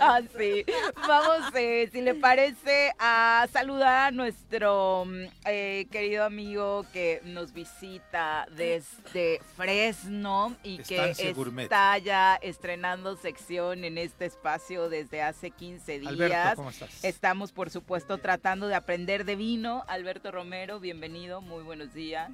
Ah, 0.00 0.20
sí. 0.36 0.64
Vamos, 1.06 1.54
eh, 1.54 1.88
si 1.92 2.02
le 2.02 2.14
parece, 2.14 2.92
a 2.98 3.46
saludar 3.52 4.08
a 4.08 4.10
nuestro 4.10 5.04
mm, 5.06 5.24
eh, 5.46 5.86
querido 5.90 6.24
amigo 6.24 6.84
que 6.92 7.20
nos 7.24 7.52
visita 7.52 8.46
desde 8.54 9.40
Fresno 9.56 10.56
y 10.62 10.78
que 10.78 11.10
está 11.10 11.98
ya 11.98 12.36
estrenando 12.36 13.16
sección 13.16 13.84
en 13.84 13.98
este 13.98 14.26
espacio 14.26 14.88
desde 14.88 15.22
hace 15.22 15.50
15 15.50 16.00
días. 16.00 16.12
Alberto, 16.12 16.56
¿cómo 16.56 16.70
estás? 16.70 17.04
Estamos, 17.04 17.52
por 17.52 17.70
supuesto, 17.70 18.18
tratando 18.18 18.68
de 18.68 18.74
aprender 18.74 19.24
de 19.24 19.36
vino. 19.36 19.84
Alberto 19.88 20.30
Romero, 20.30 20.80
bienvenido, 20.80 21.40
muy 21.40 21.62
buenos 21.62 21.94
días. 21.94 22.30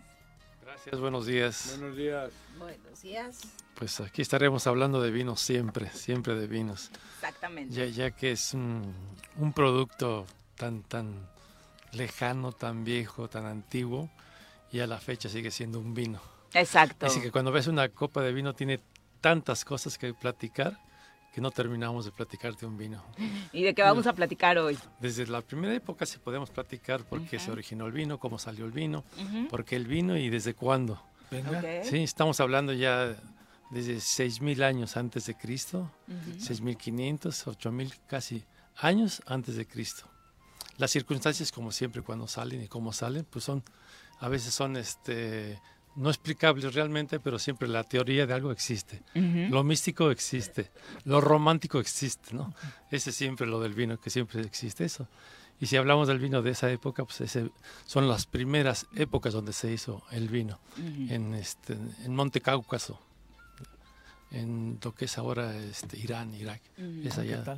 Gracias, 0.65 0.99
buenos 0.99 1.27
días. 1.27 1.77
Buenos 1.78 1.97
días. 1.97 2.32
Buenos 2.59 3.03
días. 3.03 3.41
Pues 3.74 4.01
aquí 4.01 4.23
estaremos 4.23 4.66
hablando 4.66 5.03
de 5.03 5.11
vinos 5.11 5.41
siempre, 5.41 5.91
siempre 5.91 6.35
de 6.35 6.47
vinos. 6.47 6.91
Exactamente. 7.16 7.74
Ya, 7.74 7.85
ya 7.85 8.11
que 8.11 8.32
es 8.32 8.55
un, 8.55 8.95
un 9.36 9.53
producto 9.53 10.27
tan, 10.57 10.82
tan 10.82 11.28
lejano, 11.93 12.53
tan 12.53 12.82
viejo, 12.82 13.28
tan 13.28 13.45
antiguo, 13.45 14.09
y 14.73 14.81
a 14.81 14.86
la 14.86 14.99
fecha 14.99 15.28
sigue 15.28 15.51
siendo 15.51 15.78
un 15.78 15.93
vino. 15.93 16.20
Exacto. 16.55 17.07
Así 17.07 17.20
que 17.20 17.31
cuando 17.31 17.53
ves 17.53 17.66
una 17.66 17.91
copa 17.91 18.23
de 18.23 18.32
vino 18.32 18.55
tiene 18.55 18.81
tantas 19.20 19.66
cosas 19.66 19.99
que 19.99 20.15
platicar 20.15 20.78
que 21.35 21.40
no 21.40 21.51
terminamos 21.51 22.05
de 22.05 22.12
platicar 22.12 22.56
de 22.56 22.65
un 22.65 22.77
vino. 22.77 23.02
¿Y 23.52 23.65
de 23.65 23.74
qué 23.74 23.82
vamos 23.82 24.06
a 24.06 24.12
platicar 24.12 24.56
hoy? 24.56 24.78
Desde 25.01 25.27
la 25.27 25.40
primera 25.40 25.74
época 25.74 26.06
sí 26.06 26.19
podemos 26.19 26.48
platicar 26.48 27.05
por 27.05 27.24
qué 27.24 27.40
se 27.40 27.51
originó 27.51 27.86
el 27.86 27.93
vino, 27.93 28.19
cómo 28.20 28.39
salió 28.39 28.65
el 28.65 28.70
vino, 28.70 29.02
Ujú. 29.20 29.48
por 29.48 29.65
qué 29.65 29.74
el 29.74 29.89
vino 29.89 30.16
y 30.16 30.31
desde 30.31 30.55
cuándo. 30.55 31.02
Venga. 31.32 31.59
Ok. 31.59 31.65
Sí, 31.90 32.05
estamos 32.05 32.39
hablando 32.39 32.73
ya 32.73 33.16
desde 33.70 33.97
6.000 33.97 34.62
años 34.62 34.97
antes 34.97 35.27
de 35.27 35.35
Cristo, 35.36 35.90
Ujú. 36.06 36.39
6.500, 36.39 37.47
8.000 37.48 37.93
casi 38.06 38.44
años 38.77 39.20
antes 39.27 39.56
de 39.56 39.66
Cristo. 39.66 40.05
Las 40.77 40.93
circunstancias, 40.93 41.51
como 41.51 41.73
siempre, 41.73 42.02
cuando 42.02 42.28
salen 42.28 42.62
y 42.62 42.69
cómo 42.69 42.93
salen, 42.93 43.24
pues 43.28 43.44
son, 43.44 43.65
a 44.20 44.28
veces 44.28 44.55
son 44.55 44.77
este, 44.77 45.61
no 45.96 46.08
explicables 46.10 46.74
realmente, 46.74 47.20
pero 47.20 47.38
siempre 47.38 47.68
la 47.68 47.84
teoría 47.84 48.26
de 48.26 48.34
algo 48.34 48.50
existe. 48.50 49.02
Ujú. 49.14 49.52
Lo 49.52 49.62
místico 49.64 50.10
existe, 50.10 50.70
lo 51.04 51.20
romántico 51.20 51.78
existe, 51.78 52.34
¿no? 52.34 52.54
Ese 52.90 53.10
es 53.10 53.16
siempre 53.16 53.46
lo 53.46 53.60
del 53.60 53.74
vino, 53.74 53.98
que 54.00 54.10
siempre 54.10 54.40
existe 54.42 54.84
eso. 54.84 55.08
Y 55.60 55.66
si 55.66 55.76
hablamos 55.76 56.08
del 56.08 56.18
vino 56.18 56.42
de 56.42 56.50
esa 56.50 56.70
época, 56.70 57.04
pues 57.04 57.20
ese 57.20 57.50
son 57.86 58.08
las 58.08 58.26
primeras 58.26 58.86
épocas 58.96 59.32
donde 59.32 59.52
se 59.52 59.72
hizo 59.72 60.02
el 60.10 60.28
vino, 60.28 60.58
Ujú. 60.76 61.12
en, 61.14 61.34
este, 61.34 61.74
en 62.04 62.14
Monte 62.14 62.40
Cáucaso, 62.40 63.00
en 64.30 64.78
lo 64.82 64.92
que 64.94 65.04
es 65.04 65.16
ahora 65.18 65.56
este, 65.56 65.96
Irán, 65.98 66.34
Irak. 66.34 66.60
Ujú. 66.76 67.02
Es 67.08 67.14
¿Qué 67.14 67.20
allá, 67.20 67.56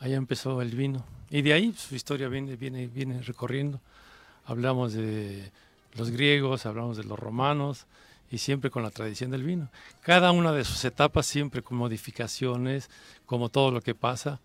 allá 0.00 0.16
empezó 0.16 0.60
el 0.62 0.70
vino. 0.74 1.04
Y 1.30 1.42
de 1.42 1.52
ahí 1.52 1.72
su 1.76 1.94
historia 1.94 2.28
viene, 2.28 2.56
viene, 2.56 2.86
viene 2.88 3.22
recorriendo. 3.22 3.80
Hablamos 4.44 4.94
de 4.94 5.52
los 5.98 6.10
griegos, 6.10 6.66
hablamos 6.66 6.96
de 6.96 7.04
los 7.04 7.18
romanos 7.18 7.86
y 8.30 8.38
siempre 8.38 8.70
con 8.70 8.82
la 8.82 8.90
tradición 8.90 9.30
del 9.30 9.42
vino. 9.42 9.68
Cada 10.02 10.32
una 10.32 10.52
de 10.52 10.64
sus 10.64 10.84
etapas 10.84 11.26
siempre 11.26 11.62
con 11.62 11.76
modificaciones, 11.76 12.90
como 13.26 13.48
todo 13.48 13.70
lo 13.70 13.80
que 13.80 13.94
pasa, 13.94 14.40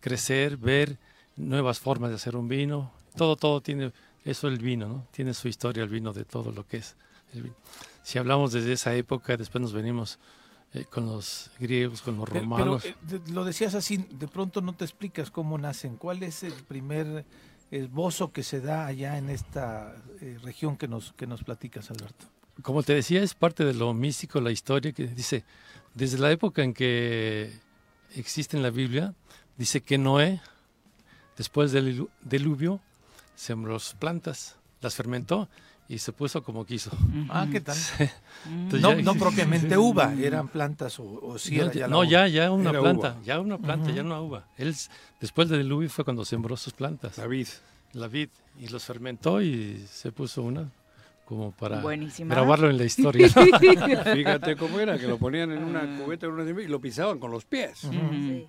crecer, 0.00 0.56
ver 0.56 0.98
nuevas 1.36 1.80
formas 1.80 2.10
de 2.10 2.16
hacer 2.16 2.36
un 2.36 2.48
vino. 2.48 2.92
Todo, 3.16 3.36
todo 3.36 3.60
tiene 3.60 3.92
eso 4.24 4.48
el 4.48 4.58
vino, 4.58 4.88
¿no? 4.88 5.06
Tiene 5.10 5.34
su 5.34 5.48
historia 5.48 5.82
el 5.82 5.88
vino 5.88 6.12
de 6.12 6.24
todo 6.24 6.50
lo 6.50 6.66
que 6.66 6.78
es 6.78 6.96
el 7.32 7.42
vino. 7.42 7.54
Si 8.02 8.18
hablamos 8.18 8.52
desde 8.52 8.72
esa 8.72 8.94
época, 8.94 9.36
después 9.36 9.62
nos 9.62 9.72
venimos 9.72 10.18
eh, 10.72 10.84
con 10.90 11.06
los 11.06 11.50
griegos, 11.58 12.02
con 12.02 12.16
los 12.16 12.28
romanos. 12.28 12.82
pero, 12.82 13.16
eh, 13.16 13.30
lo 13.30 13.44
decías 13.44 13.74
así, 13.74 13.96
de 13.96 14.26
pronto 14.26 14.60
no 14.60 14.74
te 14.74 14.84
explicas 14.84 15.30
cómo 15.30 15.56
nacen. 15.56 15.96
¿Cuál 15.96 16.22
es 16.22 16.42
el 16.42 16.52
primer 16.52 17.24
esbozo 17.78 18.32
que 18.32 18.42
se 18.42 18.60
da 18.60 18.86
allá 18.86 19.18
en 19.18 19.30
esta 19.30 19.94
eh, 20.20 20.38
región 20.42 20.76
que 20.76 20.88
nos, 20.88 21.12
que 21.12 21.26
nos 21.26 21.42
platicas, 21.42 21.90
Alberto? 21.90 22.26
Como 22.62 22.82
te 22.82 22.94
decía, 22.94 23.22
es 23.22 23.34
parte 23.34 23.64
de 23.64 23.74
lo 23.74 23.92
místico, 23.94 24.40
la 24.40 24.52
historia 24.52 24.92
que 24.92 25.06
dice, 25.08 25.44
desde 25.94 26.18
la 26.18 26.30
época 26.30 26.62
en 26.62 26.72
que 26.72 27.52
existe 28.14 28.56
en 28.56 28.62
la 28.62 28.70
Biblia, 28.70 29.14
dice 29.58 29.80
que 29.80 29.98
Noé, 29.98 30.40
después 31.36 31.72
del 31.72 31.98
dilu- 31.98 32.10
diluvio, 32.22 32.80
sembró 33.34 33.78
plantas, 33.98 34.56
las 34.80 34.94
fermentó 34.94 35.48
y 35.88 35.98
se 35.98 36.12
puso 36.12 36.42
como 36.42 36.64
quiso. 36.64 36.90
Ah, 37.28 37.46
¿qué 37.50 37.60
tal? 37.60 37.74
Sí. 37.76 38.04
Entonces 38.46 38.80
No, 38.80 38.92
ya 38.94 39.02
no 39.02 39.14
propiamente 39.18 39.76
uva, 39.76 40.14
eran 40.14 40.48
plantas 40.48 40.98
o, 40.98 41.04
o 41.04 41.38
sí 41.38 41.56
no, 41.56 41.64
era 41.64 41.72
ya, 41.72 41.78
ya 41.80 41.86
la 41.86 41.88
no, 41.88 41.98
uva. 41.98 42.06
ya, 42.08 42.28
ya 42.28 42.50
una 42.50 42.70
Era 42.70 42.80
planta, 42.80 43.12
uva. 43.12 43.22
ya 43.24 43.40
una 43.40 43.58
planta, 43.58 43.86
Ujú. 43.86 43.94
ya 43.96 44.02
una 44.02 44.20
uva. 44.20 44.44
Él, 44.56 44.74
después 45.20 45.48
del 45.48 45.62
diluvio 45.62 45.90
fue 45.90 46.04
cuando 46.04 46.24
sembró 46.24 46.56
sus 46.56 46.72
plantas. 46.72 47.16
David. 47.16 47.48
la 47.92 48.08
vid 48.08 48.28
y 48.58 48.68
los 48.68 48.82
fermentó 48.84 49.40
y 49.42 49.84
se 49.90 50.10
puso 50.12 50.42
una 50.42 50.70
como 51.26 51.52
para 51.52 51.80
Buenísima. 51.80 52.34
grabarlo 52.34 52.68
en 52.70 52.76
la 52.78 52.84
historia. 52.84 53.28
Fíjate 54.14 54.56
cómo 54.56 54.78
era, 54.80 54.98
que 54.98 55.06
lo 55.06 55.16
ponían 55.18 55.52
en 55.52 55.64
una 55.64 55.80
cubeta 56.02 56.26
en 56.26 56.32
una 56.32 56.60
y 56.62 56.66
lo 56.66 56.80
pisaban 56.80 57.18
con 57.18 57.30
los 57.30 57.44
pies. 57.44 57.78
Sí. 57.78 58.46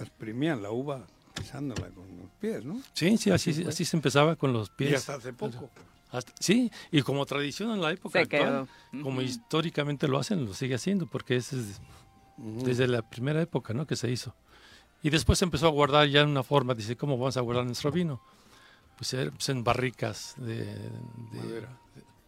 Exprimían 0.00 0.62
la 0.62 0.70
uva 0.70 1.06
pisándola 1.34 1.88
con 1.90 2.04
los 2.18 2.30
pies, 2.40 2.64
¿no? 2.64 2.80
Sí, 2.92 3.16
sí, 3.16 3.30
así, 3.30 3.64
así 3.66 3.84
se 3.84 3.96
empezaba 3.96 4.36
con 4.36 4.52
los 4.52 4.70
pies. 4.70 4.90
Y 4.90 4.94
hasta 4.94 5.14
hace 5.14 5.32
poco. 5.32 5.70
Hasta- 6.10 6.32
sí, 6.40 6.70
y 6.90 7.02
como 7.02 7.26
tradición 7.26 7.70
en 7.72 7.82
la 7.82 7.90
época 7.92 8.12
Se 8.18 8.36
actual, 8.36 8.66
quedó. 8.92 9.02
como 9.02 9.18
Ujú. 9.18 9.22
históricamente 9.22 10.08
lo 10.08 10.18
hacen, 10.18 10.46
lo 10.46 10.54
sigue 10.54 10.74
haciendo, 10.74 11.06
porque 11.06 11.36
es 11.36 11.52
es 11.52 11.80
desde 12.36 12.86
la 12.88 13.02
primera 13.02 13.42
época 13.42 13.74
¿no? 13.74 13.86
que 13.86 13.96
se 13.96 14.10
hizo. 14.10 14.34
Y 15.02 15.10
después 15.10 15.38
se 15.38 15.44
empezó 15.44 15.66
a 15.66 15.70
guardar 15.70 16.08
ya 16.08 16.20
en 16.22 16.28
una 16.28 16.42
forma, 16.42 16.74
dice, 16.74 16.96
¿cómo 16.96 17.18
vamos 17.18 17.36
a 17.36 17.40
guardar 17.40 17.64
nuestro 17.66 17.90
vino? 17.92 18.20
Pues, 18.96 19.12
eh, 19.14 19.30
pues 19.30 19.48
en 19.50 19.62
barricas 19.62 20.34
de... 20.38 20.64
de- 20.64 21.66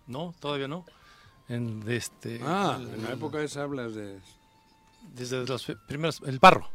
no, 0.06 0.34
todavía 0.40 0.68
no. 0.68 0.84
En, 1.48 1.80
de 1.80 1.96
este, 1.96 2.40
Ah, 2.44 2.78
el- 2.80 2.94
en 2.94 3.02
la 3.02 3.12
época 3.12 3.42
esa 3.42 3.62
hablas 3.62 3.94
de... 3.94 4.18
Desde 5.14 5.44
los 5.46 5.66
primeros... 5.88 6.20
El 6.26 6.38
barro. 6.38 6.68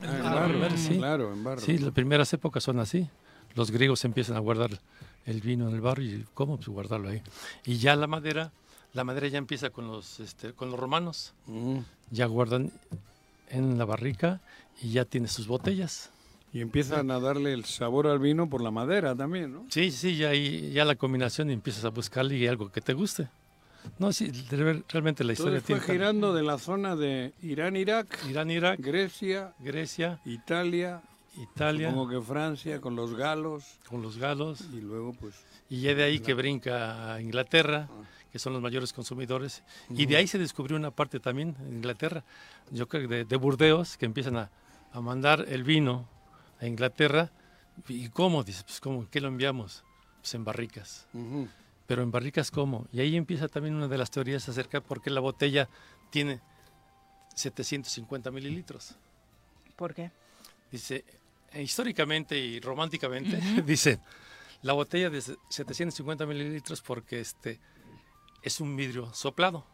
Ah, 0.00 0.04
en 0.06 0.10
El 0.14 0.22
barro, 0.22 0.48
primero, 0.48 0.76
sí. 0.76 0.96
claro, 0.96 1.32
en 1.32 1.44
barro. 1.44 1.60
Sí, 1.60 1.78
las 1.78 1.92
primeras 1.92 2.32
épocas 2.32 2.62
son 2.64 2.78
así. 2.80 3.08
Los 3.54 3.70
griegos 3.70 4.04
empiezan 4.04 4.36
a 4.36 4.40
guardar 4.40 4.70
el 5.26 5.40
vino 5.40 5.68
en 5.68 5.74
el 5.74 5.80
barro 5.80 6.02
y 6.02 6.24
cómo 6.34 6.56
pues 6.56 6.68
guardarlo 6.68 7.08
ahí. 7.08 7.22
Y 7.64 7.78
ya 7.78 7.96
la 7.96 8.06
madera, 8.06 8.52
la 8.94 9.04
madera 9.04 9.28
ya 9.28 9.38
empieza 9.38 9.70
con 9.70 9.88
los 9.88 10.20
este, 10.20 10.52
con 10.52 10.70
los 10.70 10.80
romanos. 10.80 11.34
Mm. 11.46 11.78
Ya 12.10 12.26
guardan 12.26 12.72
en 13.50 13.78
la 13.78 13.84
barrica 13.84 14.40
y 14.82 14.92
ya 14.92 15.04
tiene 15.04 15.28
sus 15.28 15.46
botellas. 15.46 16.10
Y 16.52 16.62
empiezan 16.62 17.10
a 17.10 17.20
darle 17.20 17.52
el 17.52 17.66
sabor 17.66 18.06
al 18.06 18.20
vino 18.20 18.48
por 18.48 18.62
la 18.62 18.70
madera 18.70 19.14
también, 19.14 19.52
¿no? 19.52 19.66
Sí, 19.68 19.90
sí, 19.90 20.16
ya 20.16 20.32
ya 20.32 20.84
la 20.86 20.94
combinación 20.94 21.50
y 21.50 21.52
empiezas 21.52 21.84
a 21.84 21.90
buscarle 21.90 22.48
algo 22.48 22.72
que 22.72 22.80
te 22.80 22.94
guste. 22.94 23.28
No, 23.98 24.12
sí, 24.12 24.30
realmente 24.88 25.24
la 25.24 25.32
historia 25.32 25.58
Entonces 25.58 25.76
fue 25.78 25.86
tiene 25.86 26.00
girando 26.00 26.34
de 26.34 26.42
la 26.42 26.58
zona 26.58 26.96
de 26.96 27.32
Irán, 27.42 27.76
Irak, 27.76 28.18
Irán, 28.28 28.50
Irak, 28.50 28.80
Grecia, 28.80 29.52
Grecia, 29.60 30.20
Italia, 30.24 31.02
Italia, 31.40 31.90
supongo 31.90 32.10
que 32.10 32.20
Francia, 32.20 32.80
con 32.80 32.96
los 32.96 33.14
galos, 33.14 33.78
con 33.88 34.02
los 34.02 34.18
galos 34.18 34.62
y 34.72 34.80
luego 34.80 35.12
pues... 35.12 35.34
Y 35.70 35.82
ya 35.82 35.94
de 35.94 36.02
ahí 36.04 36.20
que 36.20 36.34
brinca 36.34 37.14
a 37.14 37.20
Inglaterra, 37.20 37.88
que 38.32 38.38
son 38.38 38.52
los 38.52 38.62
mayores 38.62 38.92
consumidores. 38.92 39.62
Y 39.90 40.06
de 40.06 40.16
ahí 40.16 40.26
se 40.26 40.38
descubrió 40.38 40.76
una 40.76 40.90
parte 40.90 41.20
también 41.20 41.56
en 41.60 41.76
Inglaterra, 41.76 42.24
yo 42.70 42.88
creo 42.88 43.08
que 43.08 43.14
de, 43.14 43.24
de 43.24 43.36
Burdeos, 43.36 43.96
que 43.96 44.06
empiezan 44.06 44.36
a, 44.36 44.50
a 44.92 45.00
mandar 45.00 45.44
el 45.48 45.64
vino 45.64 46.08
a 46.60 46.66
Inglaterra. 46.66 47.30
¿Y 47.88 48.08
cómo? 48.08 48.42
Dice, 48.44 48.62
pues 48.64 48.80
¿cómo? 48.80 49.06
¿Qué 49.10 49.20
lo 49.20 49.28
enviamos? 49.28 49.84
Pues 50.20 50.34
en 50.34 50.44
barricas. 50.44 51.06
Pero 51.86 52.02
en 52.02 52.10
barricas 52.10 52.50
cómo? 52.50 52.86
Y 52.92 53.00
ahí 53.00 53.16
empieza 53.16 53.48
también 53.48 53.74
una 53.74 53.88
de 53.88 53.98
las 53.98 54.10
teorías 54.10 54.48
acerca 54.48 54.80
de 54.80 54.86
por 54.86 55.00
qué 55.00 55.10
la 55.10 55.20
botella 55.20 55.68
tiene 56.10 56.40
750 57.34 58.30
mililitros. 58.30 58.94
¿Por 59.76 59.94
qué? 59.94 60.10
Dice, 60.72 61.04
históricamente 61.54 62.38
y 62.38 62.60
románticamente, 62.60 63.40
dice, 63.66 64.00
la 64.62 64.72
botella 64.72 65.10
de 65.10 65.20
se- 65.20 65.36
750 65.50 66.26
mililitros 66.26 66.80
porque 66.82 67.20
este 67.20 67.60
es 68.42 68.60
un 68.60 68.76
vidrio 68.76 69.12
soplado. 69.14 69.66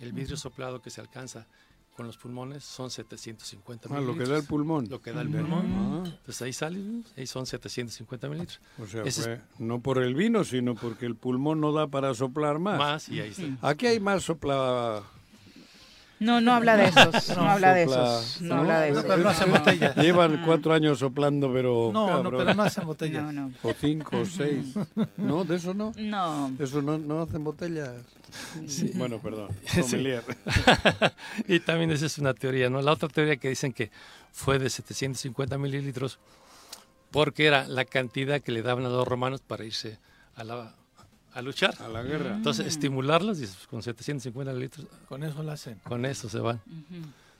El 0.00 0.12
vidrio 0.12 0.36
soplado 0.36 0.82
que 0.82 0.90
se 0.90 1.00
alcanza 1.00 1.46
con 1.96 2.06
los 2.08 2.16
pulmones 2.18 2.64
son 2.64 2.90
750 2.90 3.88
Ah, 3.88 3.92
lo 3.94 4.00
mililitros. 4.00 4.26
que 4.28 4.32
da 4.32 4.38
el 4.40 4.44
pulmón. 4.46 4.88
Lo 4.90 5.00
que 5.00 5.12
da 5.12 5.20
el 5.22 5.30
pulmón. 5.30 6.02
Ah. 6.04 6.08
Entonces 6.08 6.42
ahí 6.42 6.52
sale, 6.52 6.80
ahí 7.16 7.26
son 7.28 7.46
750 7.46 8.28
mililitros. 8.28 8.60
O 8.80 8.86
sea, 8.86 9.02
Ese 9.04 9.20
es 9.20 9.26
fue 9.26 9.40
no 9.64 9.80
por 9.80 9.98
el 10.02 10.14
vino, 10.16 10.42
sino 10.42 10.74
porque 10.74 11.06
el 11.06 11.14
pulmón 11.14 11.60
no 11.60 11.70
da 11.72 11.86
para 11.86 12.12
soplar 12.14 12.58
más. 12.58 12.78
más 12.78 13.08
y 13.08 13.20
ahí 13.20 13.30
está. 13.30 13.68
Aquí 13.68 13.86
hay 13.86 14.00
más 14.00 14.24
sopla... 14.24 15.04
No, 16.20 16.40
no 16.40 16.52
habla 16.52 16.76
de 16.76 16.86
esos. 16.86 17.36
No, 17.36 17.42
habla 17.42 17.74
de 17.74 17.82
esos. 17.84 18.40
No, 18.40 18.54
habla 18.56 18.80
de 18.80 18.92
No, 18.92 18.98
esos. 18.98 19.10
pero 19.10 19.22
no 19.22 19.28
hacen 19.28 19.50
botella. 19.50 19.94
Llevan 19.94 20.42
cuatro 20.44 20.72
años 20.72 20.98
soplando, 20.98 21.52
pero... 21.52 21.90
No, 21.92 22.06
no, 22.06 22.22
cabrón. 22.22 22.34
pero 22.38 22.54
no 22.54 22.62
hacen 22.62 22.86
botella. 22.86 23.22
No, 23.22 23.32
no. 23.32 23.52
O 23.62 23.72
cinco, 23.72 24.18
o 24.18 24.24
seis. 24.24 24.74
¿No? 25.16 25.44
¿De 25.44 25.56
eso 25.56 25.74
no? 25.74 25.92
No. 25.96 26.50
¿De 26.56 26.64
eso 26.64 26.80
no, 26.82 26.98
no 26.98 27.22
hacen 27.22 27.44
botellas? 27.44 27.90
Bueno, 28.94 29.18
perdón. 29.18 29.48
sommelier. 29.66 30.24
y 31.48 31.60
también 31.60 31.90
esa 31.90 32.06
es 32.06 32.18
una 32.18 32.34
teoría, 32.34 32.70
¿no? 32.70 32.80
La 32.82 32.92
otra 32.92 33.08
teoría 33.08 33.36
que 33.36 33.48
dicen 33.48 33.72
que 33.72 33.90
fue 34.32 34.58
de 34.58 34.70
750 34.70 35.58
mililitros 35.58 36.18
porque 37.10 37.46
era 37.46 37.68
la 37.68 37.84
cantidad 37.84 38.40
que 38.40 38.50
le 38.50 38.62
daban 38.62 38.84
a 38.86 38.88
los 38.88 39.06
romanos 39.06 39.40
para 39.40 39.64
irse 39.64 39.98
a, 40.34 40.42
la, 40.42 40.74
a 41.34 41.42
luchar. 41.42 41.74
A 41.80 41.88
la 41.88 42.02
guerra. 42.02 42.34
Entonces, 42.36 42.66
estimularlos 42.66 43.38
dices, 43.38 43.56
pues, 43.56 43.66
con 43.66 43.82
750 43.82 44.52
litros, 44.54 44.86
Con 45.08 45.22
eso 45.24 45.42
lo 45.42 45.52
hacen. 45.52 45.78
con 45.84 46.04
eso 46.06 46.28
se 46.28 46.38
van. 46.38 46.60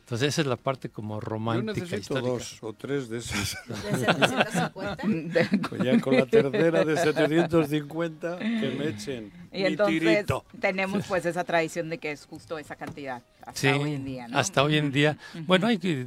Entonces, 0.00 0.28
esa 0.28 0.42
es 0.42 0.46
la 0.46 0.56
parte 0.56 0.90
como 0.90 1.14
Yo 1.14 1.20
romántica, 1.20 1.72
necesito 1.80 1.96
histórica. 2.18 2.28
dos 2.28 2.58
o 2.60 2.72
tres 2.74 3.08
de 3.08 3.18
esas. 3.18 3.56
¿De 3.68 3.74
750? 3.74 5.68
Pues 5.68 5.82
ya 5.82 5.98
con 6.00 6.14
la 6.16 6.26
tercera 6.26 6.84
de 6.84 6.96
750 6.96 8.38
que 8.38 8.76
me 8.78 8.88
echen 8.88 9.32
Y 9.50 9.60
mi 9.60 9.66
entonces 9.68 10.00
tirito. 10.00 10.44
tenemos 10.60 11.06
pues 11.06 11.24
esa 11.24 11.44
tradición 11.44 11.88
de 11.88 11.96
que 11.98 12.12
es 12.12 12.26
justo 12.26 12.58
esa 12.58 12.76
cantidad 12.76 13.22
hasta 13.46 13.58
Sí, 13.60 13.68
hoy 13.68 13.94
en 13.94 14.04
día, 14.04 14.28
¿no? 14.28 14.38
hasta 14.38 14.62
hoy 14.62 14.76
en 14.76 14.92
día. 14.92 15.16
Bueno, 15.46 15.66
hay 15.68 15.78
que 15.78 16.06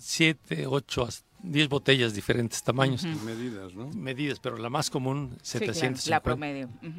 7, 0.00 0.66
8, 0.66 1.08
10 1.50 1.68
botellas 1.68 2.14
diferentes 2.14 2.62
tamaños. 2.62 3.04
Medidas, 3.04 3.74
¿no? 3.74 3.88
medidas, 3.90 4.38
pero 4.40 4.56
la 4.58 4.70
más 4.70 4.90
común, 4.90 5.36
Sí, 5.42 5.58
claro, 5.58 5.74
750. 5.74 6.10
la 6.10 6.22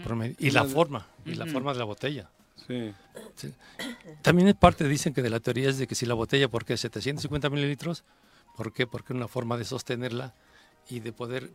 promedio. 0.03 0.35
Y 0.39 0.51
la 0.51 0.65
forma, 0.65 1.07
y 1.25 1.35
la 1.35 1.45
forma 1.45 1.73
de 1.73 1.79
la 1.79 1.85
botella. 1.85 2.29
Sí. 2.67 2.93
Sí. 3.35 3.53
También 4.21 4.47
es 4.49 4.55
parte, 4.55 4.87
dicen 4.87 5.13
que 5.13 5.21
de 5.21 5.29
la 5.29 5.39
teoría 5.39 5.69
es 5.69 5.77
de 5.77 5.87
que 5.87 5.95
si 5.95 6.05
la 6.05 6.13
botella, 6.13 6.49
¿por 6.49 6.65
qué 6.65 6.77
750 6.77 7.49
mililitros? 7.49 8.03
¿Por 8.55 8.73
qué? 8.73 8.85
Porque 8.85 9.13
es 9.13 9.17
una 9.17 9.27
forma 9.27 9.57
de 9.57 9.65
sostenerla 9.65 10.33
y 10.89 10.99
de 10.99 11.13
poder, 11.13 11.51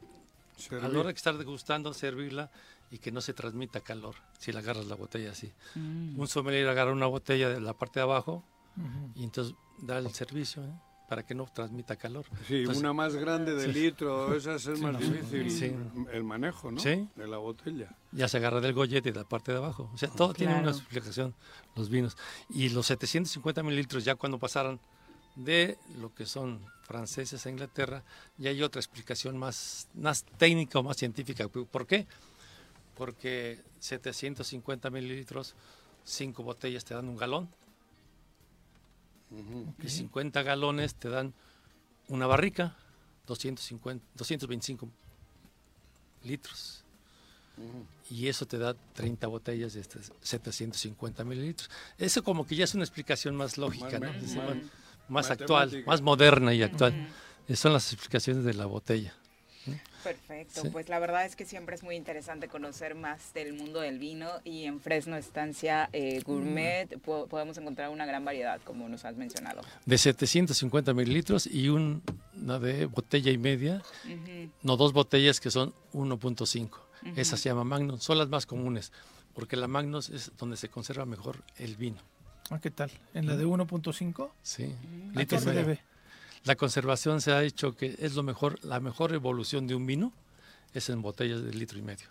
a 0.70 0.88
la 0.88 0.98
hora 0.98 1.08
de 1.08 1.14
estar 1.14 1.36
degustando, 1.36 1.92
servirla 1.92 2.50
y 2.90 2.98
que 2.98 3.12
no 3.12 3.20
se 3.20 3.34
transmita 3.34 3.80
calor 3.80 4.14
si 4.38 4.52
la 4.52 4.60
agarras 4.60 4.86
la 4.86 4.94
botella 4.94 5.32
así. 5.32 5.52
Mm. 5.74 6.18
Un 6.18 6.28
sommelier 6.28 6.68
agarra 6.68 6.92
una 6.92 7.06
botella 7.06 7.48
de 7.48 7.60
la 7.60 7.74
parte 7.74 8.00
de 8.00 8.04
abajo 8.04 8.44
y 9.14 9.24
entonces 9.24 9.54
da 9.78 9.98
el 9.98 10.10
servicio 10.12 10.64
¿eh? 10.64 10.72
Para 11.08 11.22
que 11.24 11.34
no 11.34 11.46
transmita 11.46 11.96
calor. 11.96 12.24
Sí, 12.48 12.58
Entonces, 12.60 12.80
una 12.82 12.92
más 12.92 13.14
grande 13.16 13.54
de 13.54 13.66
Sí. 13.66 13.72
litro, 13.72 14.34
esas 14.34 14.66
es 14.66 14.78
Sí, 14.78 14.84
más 14.84 14.92
no. 14.94 14.98
difícil 15.00 15.50
Sí. 15.50 15.74
el 16.12 16.24
manejo, 16.24 16.70
¿no? 16.72 16.80
Sí. 16.80 17.08
De 17.14 17.26
la 17.26 17.38
botella. 17.38 17.94
ya 18.12 18.28
se 18.28 18.36
agarra 18.36 18.60
del 18.60 18.72
gollete 18.72 19.10
de 19.12 19.18
la 19.18 19.24
parte 19.28 19.50
de 19.52 19.58
abajo. 19.58 19.90
O 19.92 19.98
sea, 19.98 20.08
todo 20.08 20.32
tiene 20.34 20.52
una 20.54 20.62
Claro. 20.62 20.76
explicación, 20.78 21.34
los 21.74 21.88
vinos. 21.90 22.16
Y 22.48 22.68
los 22.68 22.86
750 22.86 23.62
mililitros, 23.62 24.04
ya 24.04 24.14
cuando 24.14 24.38
pasaron 24.38 24.78
de 25.34 25.76
lo 26.00 26.14
que 26.14 26.24
son 26.26 26.64
franceses 26.84 27.44
a 27.44 27.50
Inglaterra, 27.50 28.04
ya 28.38 28.50
hay 28.50 28.62
otra 28.62 28.78
explicación 28.80 29.36
más, 29.36 29.88
más 29.94 30.24
técnica 30.38 30.78
o 30.78 30.82
más 30.84 30.96
científica. 30.96 31.48
¿Por 31.48 31.86
qué? 31.88 32.06
Porque 32.96 33.60
750 33.80 34.90
mililitros, 34.90 35.54
cinco 36.04 36.42
botellas 36.44 36.84
te 36.84 36.94
dan 36.94 37.08
un 37.08 37.16
galón. 37.16 37.48
Y 39.82 39.88
50 39.88 40.42
galones 40.42 40.94
te 40.94 41.08
dan 41.08 41.34
una 42.08 42.26
barrica, 42.26 42.76
250, 43.26 44.04
225 44.16 44.88
litros. 46.24 46.84
Y 48.10 48.28
eso 48.28 48.46
te 48.46 48.58
da 48.58 48.74
30 48.94 49.26
botellas 49.28 49.74
de 49.74 49.80
estas 49.80 50.12
750 50.20 51.24
mililitros. 51.24 51.70
Eso 51.98 52.22
como 52.24 52.46
que 52.46 52.56
ya 52.56 52.64
es 52.64 52.74
una 52.74 52.84
explicación 52.84 53.36
más 53.36 53.56
lógica, 53.58 54.00
más, 54.00 54.16
más 55.08 55.30
actual, 55.30 55.84
más 55.86 56.02
moderna 56.02 56.52
y 56.52 56.62
actual. 56.62 57.08
Esas 57.46 57.60
son 57.60 57.72
las 57.72 57.92
explicaciones 57.92 58.44
de 58.44 58.54
la 58.54 58.66
botella. 58.66 59.14
Perfecto, 60.02 60.62
Sí. 60.62 60.68
pues 60.70 60.88
la 60.88 60.98
verdad 60.98 61.24
es 61.24 61.34
que 61.36 61.44
siempre 61.46 61.74
es 61.74 61.82
muy 61.82 61.96
interesante 61.96 62.48
conocer 62.48 62.94
más 62.94 63.32
del 63.32 63.54
mundo 63.54 63.80
del 63.80 63.98
vino 63.98 64.28
y 64.44 64.64
en 64.64 64.80
Fresno 64.80 65.16
Estancia 65.16 65.88
eh, 65.92 66.20
Gourmet 66.24 66.98
po- 67.00 67.26
podemos 67.26 67.56
encontrar 67.56 67.88
una 67.90 68.04
gran 68.04 68.24
variedad, 68.24 68.60
como 68.64 68.88
nos 68.88 69.04
has 69.04 69.16
mencionado. 69.16 69.62
De 69.86 69.96
750 69.96 70.92
mililitros 70.92 71.46
y 71.46 71.68
un- 71.70 72.02
una 72.36 72.58
de 72.58 72.86
botella 72.86 73.30
y 73.30 73.38
media, 73.38 73.82
no 74.62 74.76
dos 74.76 74.92
botellas 74.92 75.40
que 75.40 75.50
son 75.50 75.72
1.5. 75.92 76.80
Ujú. 77.02 77.12
Esa 77.20 77.36
se 77.36 77.48
llama 77.48 77.64
Magnum, 77.64 77.98
son 78.00 78.18
las 78.18 78.28
más 78.28 78.46
comunes, 78.46 78.92
porque 79.34 79.56
la 79.56 79.68
Magnum 79.68 79.98
es 80.00 80.32
donde 80.38 80.56
se 80.56 80.68
conserva 80.68 81.04
mejor 81.06 81.42
el 81.56 81.76
vino. 81.76 81.98
Ah, 82.50 82.58
¿Qué 82.60 82.70
tal? 82.70 82.90
¿En 83.14 83.26
la 83.26 83.36
de 83.36 83.46
1.5? 83.46 84.30
Sí. 84.42 84.64
¿A 85.14 85.18
litro 85.18 85.38
qué 85.38 85.44
se 85.44 85.48
medio. 85.48 85.60
debe? 85.62 85.80
La 86.44 86.56
conservación 86.56 87.20
se 87.20 87.32
ha 87.32 87.42
hecho 87.42 87.74
que 87.74 87.96
es 87.98 88.14
lo 88.14 88.22
mejor, 88.22 88.62
la 88.64 88.78
mejor 88.78 89.12
evolución 89.14 89.66
de 89.66 89.74
un 89.74 89.86
vino 89.86 90.12
es 90.74 90.90
en 90.90 91.00
botellas 91.00 91.42
de 91.42 91.52
litro 91.54 91.78
y 91.78 91.82
medio. 91.82 92.06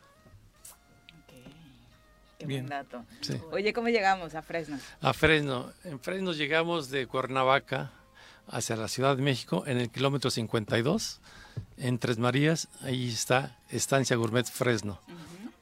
Qué 2.39 2.47
Bien. 2.47 2.67
buen 2.67 2.69
dato. 2.69 3.05
Sí. 3.21 3.39
Oye, 3.51 3.73
¿cómo 3.73 3.89
llegamos 3.89 4.33
a 4.33 4.41
Fresno? 4.41 4.79
A 5.01 5.13
Fresno, 5.13 5.71
en 5.83 5.99
Fresno 5.99 6.33
llegamos 6.33 6.89
de 6.89 7.05
Cuernavaca 7.05 7.91
hacia 8.47 8.75
la 8.75 8.87
Ciudad 8.87 9.15
de 9.15 9.21
México 9.21 9.63
en 9.67 9.77
el 9.77 9.89
kilómetro 9.89 10.31
52, 10.31 11.21
en 11.77 11.99
Tres 11.99 12.17
Marías, 12.17 12.67
ahí 12.81 13.09
está 13.09 13.57
Estancia 13.69 14.15
Gourmet 14.15 14.45
Fresno, 14.45 14.99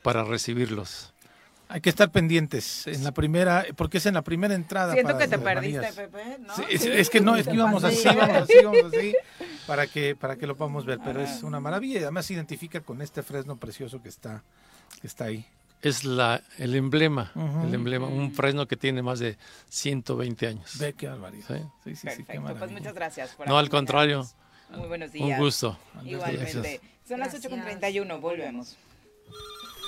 para 0.02 0.24
recibirlos. 0.24 1.14
Hay 1.72 1.80
que 1.80 1.90
estar 1.90 2.12
pendientes 2.12 2.86
en 2.86 3.04
la 3.04 3.14
primera, 3.14 3.66
porque 3.78 4.00
es 4.00 4.06
en 4.06 4.14
la 4.14 4.24
primera 4.24 4.54
entrada. 4.54 4.92
Siento 4.94 5.14
para 5.14 5.26
que 5.26 5.30
te 5.30 5.40
perdiste, 5.40 5.78
Marías. 5.78 5.96
Pepe, 5.96 6.38
¿no? 6.40 6.56
Sí, 6.56 6.64
es, 6.70 7.10
que 7.10 7.22
no, 7.22 7.38
es 7.38 7.48
que 7.48 7.56
íbamos 7.56 7.84
así, 7.86 8.02
íbamos 8.04 8.36
así, 8.36 8.54
íbamos 8.60 8.94
así, 8.94 9.16
para 9.66 9.88
que, 9.88 10.16
para 10.16 10.36
que 10.36 10.48
lo 10.48 10.58
podamos 10.58 10.86
ver, 10.86 11.00
pero 11.04 11.22
es 11.22 11.44
una 11.44 11.62
maravilla 11.62 12.00
y 12.00 12.04
además 12.04 12.26
se 12.26 12.34
identifica 12.34 12.82
con 12.82 13.02
este 13.02 13.24
fresno 13.24 13.56
precioso 13.56 14.02
que 14.04 14.10
está, 14.10 14.44
que 15.00 15.08
está 15.08 15.26
ahí. 15.26 15.46
Es 15.82 16.04
la, 16.04 16.42
el 16.60 16.76
emblema, 16.76 17.32
el 17.66 17.74
emblema, 17.74 18.08
un 18.08 18.34
fresno 18.34 18.68
que 18.68 18.76
tiene 18.76 19.02
más 19.02 19.20
de 19.20 19.38
120 19.70 20.48
años. 20.48 20.78
Ve 20.78 20.94
qué 20.94 21.08
barbaridad. 21.08 21.48
Sí. 21.48 21.64
Sí, 21.84 21.96
sí, 21.96 22.08
sí, 22.18 22.24
qué 22.24 22.34
Perfecto, 22.34 22.56
pues 22.60 22.72
muchas 22.72 22.94
gracias. 22.94 23.30
por 23.32 23.48
No, 23.48 23.58
al 23.58 23.70
contrario. 23.70 24.28
Muy 24.72 24.88
buenos 24.88 25.08
Un 25.08 25.14
días. 25.14 25.40
gusto. 25.40 25.78
Igualmente. 26.04 26.52
Gracias. 26.54 26.82
Son 27.08 27.20
las 27.20 27.34
8.31, 27.34 28.20
volvemos. 28.20 28.78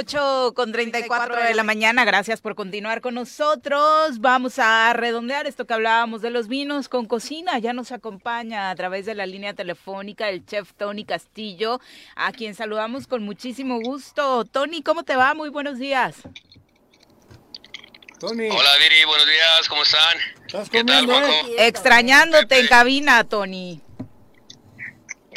Ocho 0.00 0.54
con 0.56 0.72
34 0.72 1.42
de 1.42 1.54
la 1.54 1.62
mañana, 1.62 2.06
gracias 2.06 2.40
por 2.40 2.54
continuar 2.54 3.02
con 3.02 3.14
nosotros. 3.16 4.18
Vamos 4.20 4.58
a 4.58 4.90
redondear 4.94 5.46
esto 5.46 5.66
que 5.66 5.74
hablábamos 5.74 6.22
de 6.22 6.30
los 6.30 6.48
vinos 6.48 6.88
con 6.88 7.04
cocina. 7.04 7.58
Ya 7.58 7.74
nos 7.74 7.92
acompaña 7.92 8.70
a 8.70 8.74
través 8.76 9.04
de 9.04 9.14
la 9.14 9.26
línea 9.26 9.52
telefónica 9.52 10.30
el 10.30 10.46
chef 10.46 10.72
Tony 10.72 11.04
Castillo, 11.04 11.82
a 12.16 12.32
quien 12.32 12.54
saludamos 12.54 13.06
con 13.06 13.22
muchísimo 13.22 13.78
gusto. 13.78 14.46
Tony, 14.46 14.82
¿cómo 14.82 15.02
te 15.02 15.16
va? 15.16 15.34
Muy 15.34 15.50
buenos 15.50 15.78
días. 15.78 16.16
Tony. 18.18 18.48
Hola 18.48 18.76
Viri, 18.78 19.04
buenos 19.04 19.26
días, 19.26 19.68
¿cómo 19.68 19.82
están? 19.82 20.16
¿Estás 20.46 20.70
¿Qué 20.70 20.82
tal, 20.82 21.04
Juanjo? 21.04 21.46
Extrañándote 21.58 22.58
en 22.58 22.68
cabina, 22.68 23.24
Tony. 23.24 23.82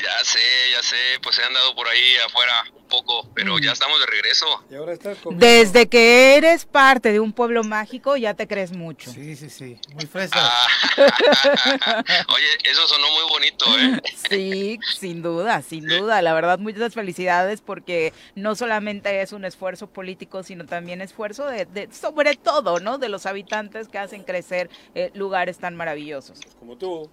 Ya 0.03 0.23
sé, 0.23 0.39
ya 0.71 0.81
sé, 0.81 1.19
pues 1.21 1.37
he 1.37 1.43
andado 1.43 1.75
por 1.75 1.85
ahí 1.89 2.15
afuera 2.25 2.63
un 2.73 2.82
poco, 2.93 3.27
pero 3.33 3.57
ya 3.57 3.71
estamos 3.71 3.99
de 3.99 4.05
regreso. 4.05 4.45
Y 4.69 4.75
ahora 4.75 4.93
estás. 4.93 5.17
Desde 5.31 5.87
que 5.89 6.35
eres 6.37 6.65
parte 6.65 7.11
de 7.11 7.19
un 7.19 7.33
pueblo 7.33 7.63
mágico, 7.63 8.15
ya 8.17 8.35
te 8.35 8.47
crees 8.47 8.71
mucho. 8.71 9.11
Sí, 9.11 9.35
sí, 9.35 9.49
sí. 9.49 9.79
Muy 9.95 10.05
fresa. 10.05 10.35
Ah. 10.37 10.67
Oye, 12.33 12.45
eso 12.71 12.87
sonó 12.87 13.07
muy 13.09 13.29
bonito, 13.29 13.65
¿eh? 13.79 14.01
Sí, 14.29 14.79
sin 14.99 15.21
duda, 15.23 15.61
sin 15.63 15.85
duda. 15.87 16.21
La 16.21 16.33
verdad, 16.33 16.59
muchas 16.59 16.93
felicidades 16.93 17.61
porque 17.61 18.13
no 18.35 18.55
solamente 18.55 19.21
es 19.21 19.33
un 19.33 19.43
esfuerzo 19.45 19.87
político, 19.87 20.43
sino 20.43 20.65
también 20.65 21.01
esfuerzo 21.01 21.47
de, 21.47 21.65
de- 21.65 21.89
sobre 21.91 22.35
todo, 22.35 22.79
¿no? 22.79 22.97
De 22.99 23.09
los 23.09 23.25
habitantes 23.25 23.87
que 23.87 23.97
hacen 23.97 24.23
crecer 24.23 24.69
eh, 24.93 25.09
lugares 25.15 25.57
tan 25.57 25.75
maravillosos. 25.75 26.39
Como 26.59 26.77
tú. 26.77 27.09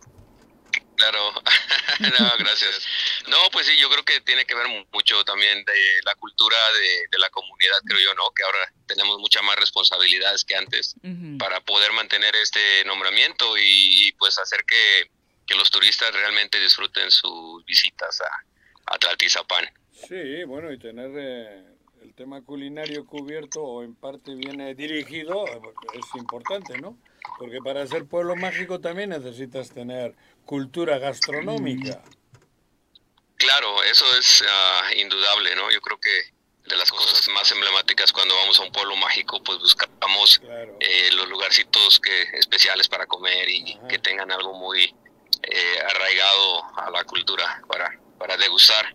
Claro, 1.00 1.32
no, 2.00 2.30
gracias. 2.38 2.86
No, 3.26 3.38
pues 3.52 3.66
sí, 3.66 3.72
yo 3.78 3.88
creo 3.88 4.04
que 4.04 4.20
tiene 4.20 4.44
que 4.44 4.54
ver 4.54 4.68
mu- 4.68 4.84
mucho 4.92 5.24
también 5.24 5.64
de 5.64 5.72
la 6.04 6.14
cultura 6.16 6.56
de, 6.74 6.88
de 7.10 7.18
la 7.18 7.30
comunidad, 7.30 7.78
creo 7.86 8.00
yo, 8.00 8.14
¿no? 8.14 8.30
Que 8.32 8.42
ahora 8.42 8.72
tenemos 8.86 9.18
muchas 9.18 9.42
más 9.42 9.56
responsabilidades 9.56 10.44
que 10.44 10.56
antes 10.56 10.94
para 11.38 11.60
poder 11.60 11.92
mantener 11.92 12.36
este 12.36 12.84
nombramiento 12.84 13.56
y, 13.56 14.08
y, 14.08 14.12
pues 14.12 14.38
hacer 14.38 14.62
que, 14.66 15.10
que 15.46 15.54
los 15.54 15.70
turistas 15.70 16.12
realmente 16.12 16.60
disfruten 16.60 17.10
sus 17.10 17.64
visitas 17.64 18.20
a, 18.20 18.94
a 18.94 18.98
Tlaltizapán. 18.98 19.64
Sí, 20.06 20.44
bueno, 20.44 20.70
y 20.72 20.78
tener 20.78 21.10
eh, 21.16 21.64
el 22.02 22.14
tema 22.14 22.42
culinario 22.42 23.06
cubierto 23.06 23.62
o 23.62 23.82
en 23.82 23.94
parte 23.94 24.34
bien 24.34 24.60
eh, 24.60 24.74
dirigido 24.74 25.46
eh, 25.46 25.60
es 25.94 26.14
importante, 26.14 26.78
¿no? 26.78 26.98
Porque 27.38 27.58
para 27.64 27.86
ser 27.86 28.04
pueblo 28.06 28.34
mágico 28.36 28.80
también 28.80 29.10
necesitas 29.10 29.70
tener 29.72 30.14
cultura 30.44 30.98
gastronómica. 30.98 32.02
Claro, 33.36 33.82
eso 33.84 34.04
es 34.16 34.44
ah, 34.46 34.90
indudable, 34.96 35.54
¿no? 35.54 35.70
Yo 35.70 35.80
creo 35.80 35.98
que 35.98 36.10
de 36.68 36.76
las 36.76 36.90
cosas 36.90 37.26
más 37.34 37.50
emblemáticas 37.50 38.12
cuando 38.12 38.34
vamos 38.36 38.58
a 38.60 38.62
un 38.62 38.72
pueblo 38.72 38.96
mágico, 38.96 39.42
pues 39.42 39.58
buscamos 39.58 40.40
eh, 40.78 41.08
los 41.12 41.28
lugarcitos 41.28 41.98
que 42.00 42.22
especiales 42.38 42.88
para 42.88 43.06
comer 43.06 43.48
y 43.48 43.78
que 43.88 43.98
tengan 43.98 44.30
algo 44.30 44.54
muy 44.54 44.94
eh, 45.42 45.78
arraigado 45.88 46.64
a 46.76 46.90
la 46.90 47.04
cultura 47.04 47.62
para, 47.66 47.98
para 48.18 48.36
degustar. 48.36 48.94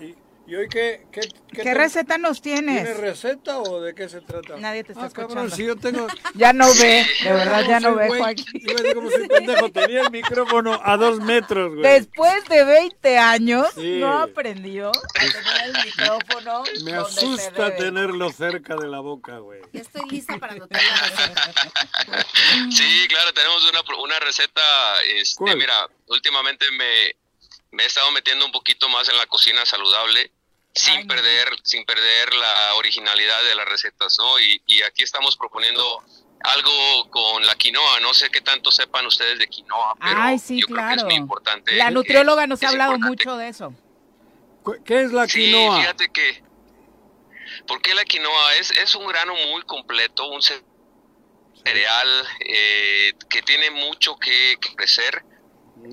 ¿Y, 0.00 0.14
y 0.48 0.54
hoy 0.54 0.66
qué, 0.68 1.06
qué, 1.12 1.20
¿Qué, 1.52 1.62
te- 1.62 1.74
receta 1.74 2.16
nos 2.16 2.40
tienes? 2.40 2.82
¿Tienes 2.82 2.96
receta 2.96 3.58
o 3.58 3.80
de 3.82 3.94
qué 3.94 4.08
se 4.08 4.20
trata? 4.22 4.56
Nadie 4.56 4.82
te 4.82 4.92
está 4.92 5.04
Ah, 5.04 5.10
cabrón, 5.10 5.46
escuchando. 5.46 5.56
si 5.56 5.64
yo 5.66 5.76
tengo... 5.76 6.06
Ya 6.34 6.52
no 6.54 6.72
ve, 6.74 7.06
de 7.22 7.32
verdad 7.32 7.64
ya 7.68 7.80
no 7.80 7.94
ve. 7.96 8.08
Joaquín. 8.08 8.44
Iba 8.54 8.72
a 8.72 8.76
decir 8.76 8.94
como 8.94 9.10
soy 9.10 9.28
pendejo, 9.28 9.70
tenía 9.72 10.00
el 10.02 10.10
micrófono 10.10 10.80
a 10.82 10.96
dos 10.96 11.20
metros, 11.20 11.74
güey. 11.74 11.82
Después 11.82 12.44
de 12.48 12.64
20 12.64 13.18
años, 13.18 13.66
Sí. 13.74 13.98
no 14.00 14.18
aprendió 14.20 14.88
a 14.90 14.92
tener 15.18 15.64
el 15.64 15.84
micrófono. 15.84 16.62
Me 16.84 16.92
donde 16.92 17.12
se 17.12 17.18
asusta 17.26 17.64
debe. 17.70 17.76
tenerlo 17.76 18.30
cerca 18.32 18.76
de 18.76 18.86
la 18.88 19.00
boca, 19.00 19.38
güey. 19.38 19.60
Ya 19.72 19.80
estoy 19.82 20.08
lista 20.10 20.38
para 20.38 20.54
anotar 20.54 20.80
la 20.82 21.08
receta. 21.08 22.26
Sí, 22.70 23.06
claro, 23.08 23.32
tenemos 23.34 23.62
una, 23.70 23.80
una 24.02 24.18
receta, 24.20 25.02
este, 25.14 25.36
¿Cuál? 25.36 25.56
mira, 25.58 25.88
últimamente 26.06 26.64
me, 26.72 27.16
me 27.72 27.82
he 27.82 27.86
estado 27.86 28.10
metiendo 28.12 28.46
un 28.46 28.52
poquito 28.52 28.88
más 28.88 29.08
en 29.08 29.16
la 29.16 29.26
cocina 29.26 29.64
saludable, 29.66 30.30
sin 30.74 31.06
perder, 31.06 31.48
sin 31.64 31.84
perder 31.84 32.34
la 32.34 32.74
originalidad 32.74 33.42
de 33.44 33.54
las 33.56 33.66
recetas, 33.68 34.16
¿no? 34.18 34.38
Y, 34.38 34.62
y 34.66 34.82
aquí 34.82 35.02
estamos 35.02 35.36
proponiendo 35.36 36.02
algo 36.40 37.10
con 37.10 37.44
la 37.44 37.54
quinoa, 37.56 37.98
no 38.00 38.14
sé 38.14 38.30
qué 38.30 38.40
tanto 38.40 38.70
sepan 38.70 39.04
ustedes 39.06 39.38
de 39.40 39.48
quinoa, 39.48 39.94
pero 40.00 40.20
Ay, 40.22 40.38
sí, 40.38 40.60
yo 40.60 40.66
creo 40.68 40.86
que 40.88 40.94
es 40.94 41.04
muy 41.04 41.14
importante. 41.14 41.74
La 41.74 41.86
que- 41.86 41.90
nutrióloga 41.92 42.46
nos 42.46 42.62
ha 42.62 42.68
hablado 42.68 42.94
importante 42.94 43.24
mucho 43.24 43.36
de 43.36 43.48
eso. 43.48 43.74
¿Qué 44.84 45.02
es 45.02 45.12
la 45.12 45.26
Sí, 45.26 45.46
quinoa? 45.46 45.80
fíjate 45.80 46.08
que. 46.10 46.42
¿Por 47.66 47.80
qué 47.82 47.94
la 47.94 48.04
quinoa? 48.04 48.54
Es, 48.56 48.70
es 48.72 48.94
un 48.94 49.06
grano 49.08 49.34
muy 49.50 49.62
completo, 49.62 50.28
un 50.28 50.42
ce- 50.42 50.62
cereal 51.64 52.26
eh, 52.40 53.14
que 53.28 53.42
tiene 53.42 53.70
mucho 53.70 54.16
que, 54.16 54.56
que 54.60 54.74
crecer. 54.76 55.24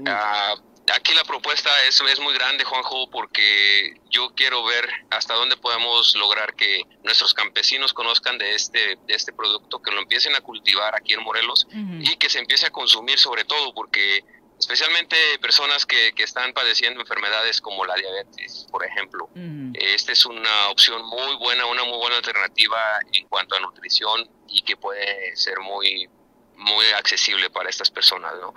Ah, 0.05 0.55
aquí 0.93 1.13
la 1.13 1.23
propuesta 1.23 1.69
es, 1.87 1.99
es 2.01 2.19
muy 2.19 2.33
grande, 2.33 2.63
Juanjo, 2.63 3.09
porque 3.09 3.93
yo 4.09 4.29
quiero 4.35 4.63
ver 4.63 4.87
hasta 5.09 5.33
dónde 5.33 5.57
podemos 5.57 6.15
lograr 6.15 6.55
que 6.55 6.83
nuestros 7.03 7.33
campesinos 7.33 7.93
conozcan 7.93 8.37
de 8.37 8.55
este, 8.55 8.97
de 9.07 9.13
este 9.13 9.33
producto, 9.33 9.81
que 9.81 9.91
lo 9.91 9.99
empiecen 9.99 10.35
a 10.35 10.41
cultivar 10.41 10.95
aquí 10.95 11.13
en 11.13 11.23
Morelos 11.23 11.67
y 11.71 12.15
que 12.17 12.29
se 12.29 12.39
empiece 12.39 12.67
a 12.67 12.71
consumir 12.71 13.17
sobre 13.17 13.45
todo, 13.45 13.73
porque 13.73 14.23
especialmente 14.59 15.17
personas 15.41 15.85
que, 15.85 16.13
que 16.13 16.23
están 16.23 16.53
padeciendo 16.53 17.01
enfermedades 17.01 17.61
como 17.61 17.85
la 17.85 17.95
diabetes, 17.95 18.67
por 18.71 18.85
ejemplo. 18.85 19.29
Esta 19.73 20.11
es 20.11 20.25
una 20.25 20.69
opción 20.69 21.05
muy 21.05 21.35
buena, 21.37 21.65
una 21.65 21.83
muy 21.83 21.97
buena 21.97 22.17
alternativa 22.17 22.79
en 23.11 23.27
cuanto 23.27 23.55
a 23.55 23.59
nutrición 23.59 24.29
y 24.47 24.61
que 24.61 24.77
puede 24.77 25.35
ser 25.35 25.59
muy, 25.59 26.07
muy 26.55 26.85
accesible 26.97 27.49
para 27.49 27.69
estas 27.69 27.89
personas, 27.89 28.33
¿no? 28.41 28.53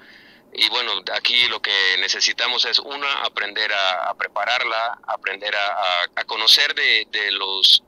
Y 0.54 0.68
bueno, 0.70 0.92
aquí 1.14 1.46
lo 1.48 1.60
que 1.60 1.70
necesitamos 2.00 2.64
es, 2.64 2.78
una, 2.78 3.22
aprender 3.22 3.72
a, 3.72 4.10
a 4.10 4.14
prepararla, 4.14 4.98
aprender 5.06 5.54
a, 5.54 5.66
a- 5.66 6.06
a 6.16 6.24
conocer 6.24 6.74
de, 6.74 7.06
de 7.10 7.30
los 7.32 7.82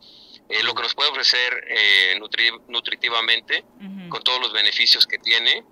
eh, 0.49 0.63
lo 0.65 0.75
que 0.75 0.83
nos 0.83 0.95
puede 0.95 1.11
ofrecer 1.11 1.65
eh, 1.69 2.17
nutri- 2.21 2.61
nutritivamente, 2.69 3.65
con 4.09 4.23
todos 4.25 4.41
los 4.41 4.53
beneficios 4.53 5.07
que 5.07 5.19
tiene, 5.19 5.65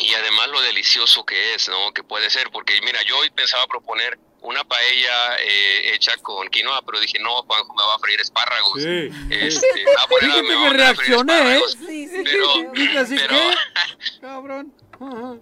y 0.00 0.12
además 0.14 0.48
lo 0.48 0.60
delicioso 0.60 1.24
que 1.24 1.54
es, 1.54 1.68
¿no? 1.68 1.92
Que 1.92 2.02
puede 2.02 2.28
ser, 2.28 2.50
porque 2.50 2.80
mira, 2.82 3.00
yo 3.04 3.16
hoy 3.18 3.30
pensaba 3.30 3.66
proponer 3.68 4.18
una 4.40 4.64
paella 4.64 5.36
eh, 5.38 5.94
hecha 5.94 6.16
con 6.18 6.48
quinoa, 6.48 6.82
pero 6.84 6.98
dije, 7.00 7.18
no, 7.20 7.42
Juanjo 7.44 7.72
me 7.74 7.82
va 7.84 7.94
a 7.94 7.98
freír 8.00 8.20
espárragos. 8.20 8.82
Sí. 8.82 9.08
Este, 9.30 9.84
me 9.84 9.94
va 9.94 10.02
a 10.02 10.06
poner 10.08 10.30
a- 10.30 10.34
Fíjate 10.34 10.42
me 10.42 10.54
a 10.54 10.58
freír 10.58 10.76
reaccioné, 10.76 11.32
¿eh? 11.32 11.62
espárragos. 11.62 11.76
Pero, 12.24 12.72
Dije 12.72 12.98
así, 12.98 13.16
pero- 13.16 13.36
¿qué? 13.36 13.56
Cabrón. 14.20 14.74
Ajá. 15.00 15.36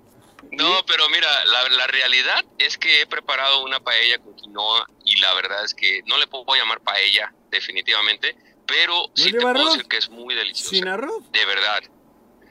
No, 0.52 0.84
pero 0.86 1.08
mira, 1.08 1.28
la, 1.46 1.68
la 1.70 1.86
realidad 1.86 2.44
es 2.58 2.76
que 2.76 3.00
he 3.00 3.06
preparado 3.06 3.64
una 3.64 3.80
paella 3.80 4.18
con 4.18 4.34
quinoa 4.34 4.86
y 5.04 5.18
la 5.18 5.32
verdad 5.34 5.64
es 5.64 5.74
que 5.74 6.02
no 6.06 6.18
le 6.18 6.26
puedo 6.26 6.44
llamar 6.54 6.80
paella, 6.80 7.32
definitivamente, 7.50 8.36
pero 8.66 9.10
sí 9.14 9.32
te 9.32 9.38
puedo 9.40 9.48
arroz? 9.48 9.72
decir 9.72 9.88
que 9.88 9.96
es 9.96 10.10
muy 10.10 10.34
deliciosa. 10.34 10.70
¿Sin 10.70 10.88
arroz? 10.88 11.30
De 11.32 11.44
verdad. 11.46 11.80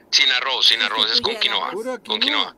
Sin 0.10 0.30
arroz, 0.32 0.68
sin 0.68 0.82
arroz, 0.82 1.12
es 1.12 1.22
con 1.22 1.36
quinoa. 1.36 1.72
Con 2.06 2.20
quinoa. 2.20 2.56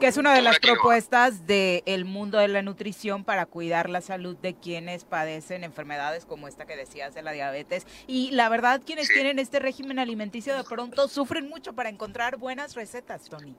Que 0.00 0.06
es 0.08 0.16
una 0.16 0.34
de 0.34 0.42
las 0.42 0.58
quinoa. 0.58 0.74
propuestas 0.74 1.46
del 1.46 2.04
mundo 2.04 2.38
de 2.38 2.48
la 2.48 2.62
nutrición 2.62 3.24
para 3.24 3.46
cuidar 3.46 3.88
la 3.88 4.00
salud 4.00 4.36
de 4.36 4.54
quienes 4.54 5.04
padecen 5.04 5.62
enfermedades 5.62 6.24
como 6.24 6.48
esta 6.48 6.66
que 6.66 6.76
decías 6.76 7.14
de 7.14 7.22
la 7.22 7.32
diabetes. 7.32 7.86
Y 8.06 8.32
la 8.32 8.48
verdad, 8.48 8.82
quienes 8.84 9.08
tienen 9.08 9.38
este 9.38 9.60
régimen 9.60 9.98
alimenticio 9.98 10.56
de 10.56 10.64
pronto 10.64 11.06
sufren 11.06 11.48
mucho 11.48 11.74
para 11.74 11.90
encontrar 11.90 12.38
buenas 12.38 12.74
recetas, 12.74 13.28
Tony. 13.28 13.54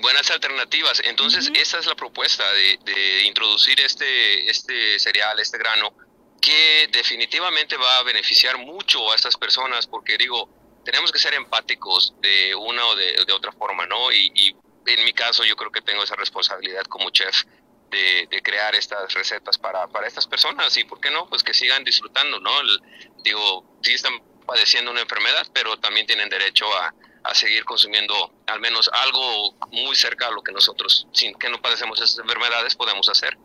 Buenas 0.00 0.30
alternativas. 0.30 1.00
Entonces, 1.04 1.50
esa 1.54 1.78
es 1.78 1.86
la 1.86 1.94
propuesta 1.94 2.50
de, 2.52 2.78
de 2.84 3.22
introducir 3.24 3.80
este, 3.80 4.50
este 4.50 4.98
cereal, 4.98 5.38
este 5.40 5.58
grano, 5.58 5.94
que 6.40 6.88
definitivamente 6.92 7.76
va 7.76 7.98
a 7.98 8.02
beneficiar 8.04 8.58
mucho 8.58 9.10
a 9.12 9.16
estas 9.16 9.36
personas, 9.36 9.86
porque 9.86 10.16
digo, 10.16 10.48
tenemos 10.84 11.10
que 11.12 11.18
ser 11.18 11.34
empáticos 11.34 12.14
de 12.20 12.54
una 12.54 12.86
o 12.86 12.94
de, 12.94 13.24
de 13.26 13.32
otra 13.32 13.52
forma, 13.52 13.86
¿no? 13.86 14.12
Y, 14.12 14.32
y 14.34 14.56
en 14.86 15.04
mi 15.04 15.12
caso 15.12 15.44
yo 15.44 15.56
creo 15.56 15.70
que 15.70 15.82
tengo 15.82 16.02
esa 16.02 16.16
responsabilidad 16.16 16.84
como 16.84 17.10
chef 17.10 17.42
de, 17.90 18.26
de 18.30 18.42
crear 18.42 18.74
estas 18.74 19.12
recetas 19.12 19.58
para, 19.58 19.86
para 19.88 20.06
estas 20.06 20.26
personas 20.26 20.76
y, 20.76 20.84
¿por 20.84 21.00
qué 21.00 21.10
no? 21.10 21.28
Pues 21.28 21.42
que 21.42 21.52
sigan 21.52 21.84
disfrutando, 21.84 22.38
¿no? 22.40 22.60
El- 22.60 22.80
digo, 23.24 23.78
sí 23.82 23.92
están 23.94 24.12
padeciendo 24.46 24.90
una 24.90 25.00
enfermedad, 25.00 25.46
pero 25.52 25.78
también 25.78 26.06
tienen 26.06 26.28
derecho 26.30 26.66
a, 26.74 26.94
a 27.28 27.34
seguir 27.34 27.64
consumiendo 27.64 28.32
al 28.46 28.58
menos 28.58 28.90
algo 28.92 29.52
muy 29.70 29.94
cerca 29.94 30.28
a 30.28 30.30
lo 30.30 30.42
que 30.42 30.50
nosotros, 30.50 31.06
sin 31.12 31.34
que 31.34 31.50
no 31.50 31.60
padecemos 31.60 32.00
esas 32.00 32.18
enfermedades, 32.18 32.74
podemos 32.74 33.08
hacer. 33.08 33.36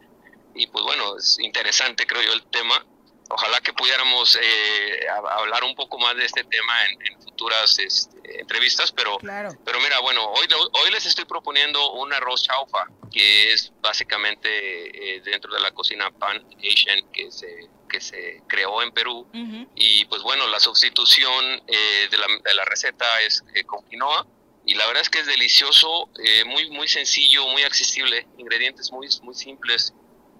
Y 0.55 0.67
pues 0.67 0.85
bueno, 0.85 1.17
es 1.17 1.37
interesante 1.39 2.07
creo 2.07 2.21
yo 2.21 2.33
el 2.33 2.43
tema. 2.43 2.85
Ojalá 3.29 3.59
que 3.61 3.73
pudiéramos 3.73 4.37
eh, 4.41 5.07
hablar 5.37 5.63
un 5.63 5.75
poco 5.75 5.97
más 5.97 6.15
de 6.15 6.25
este 6.25 6.43
tema 6.45 6.85
en, 6.85 7.07
en 7.07 7.21
futuras 7.23 7.77
este, 7.79 8.39
entrevistas, 8.39 8.91
pero 8.91 9.17
pero 9.65 9.79
mira, 9.81 9.99
bueno, 9.99 10.23
hoy, 10.29 10.47
hoy 10.73 10.91
les 10.91 11.05
estoy 11.05 11.25
proponiendo 11.25 11.91
un 11.93 12.13
arroz 12.13 12.43
chaufa, 12.43 12.85
que 13.13 13.53
es 13.53 13.71
básicamente 13.81 14.47
eh, 14.49 15.21
dentro 15.21 15.53
de 15.53 15.59
la 15.61 15.71
cocina 15.71 16.09
pan 16.11 16.43
Asian 16.57 17.09
que 17.13 17.31
se, 17.31 17.69
que 17.87 18.01
se 18.01 18.41
creó 18.47 18.81
en 18.81 18.91
Perú. 18.91 19.27
Y 19.75 20.03
pues 20.05 20.23
bueno, 20.23 20.47
la 20.47 20.59
sustitución 20.59 21.45
eh, 21.67 22.07
de, 22.09 22.17
la, 22.17 22.25
de 22.43 22.53
la 22.55 22.65
receta 22.65 23.05
es 23.25 23.43
eh, 23.53 23.63
con 23.63 23.85
quinoa. 23.87 24.25
Y 24.65 24.75
la 24.75 24.87
verdad 24.87 25.01
es 25.03 25.09
que 25.09 25.19
es 25.19 25.27
delicioso, 25.27 26.09
eh, 26.23 26.43
muy, 26.45 26.69
muy 26.71 26.87
sencillo, 26.87 27.45
muy 27.49 27.63
accesible, 27.63 28.25
ingredientes 28.37 28.91
muy, 28.91 29.07
muy 29.21 29.35
simples. 29.35 29.93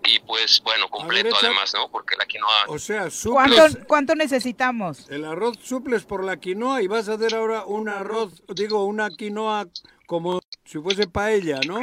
Y 0.06 0.20
pues 0.20 0.62
bueno, 0.64 0.90
completo 0.90 1.30
echa- 1.30 1.46
además, 1.48 1.74
¿no? 1.74 1.92
Porque 1.92 2.16
la 2.18 2.26
quinoa... 2.26 2.66
O 2.68 2.80
sea, 2.80 3.08
¿Cuánto, 3.24 3.68
suples 3.68 3.86
cuánto 3.88 4.16
necesitamos? 4.16 5.10
el 5.10 5.26
arroz 5.26 5.58
suples 5.64 6.04
por 6.04 6.24
la 6.24 6.38
quinoa 6.38 6.82
y 6.82 6.88
vas 6.88 7.08
a 7.08 7.14
hacer 7.14 7.36
ahora 7.36 7.66
un 7.66 7.88
arroz, 7.88 8.42
digo, 8.56 8.84
una 8.86 9.10
quinoa 9.10 9.68
como 10.08 10.42
si 10.66 10.80
fuese 10.80 11.06
paella, 11.08 11.60
¿no? 11.68 11.80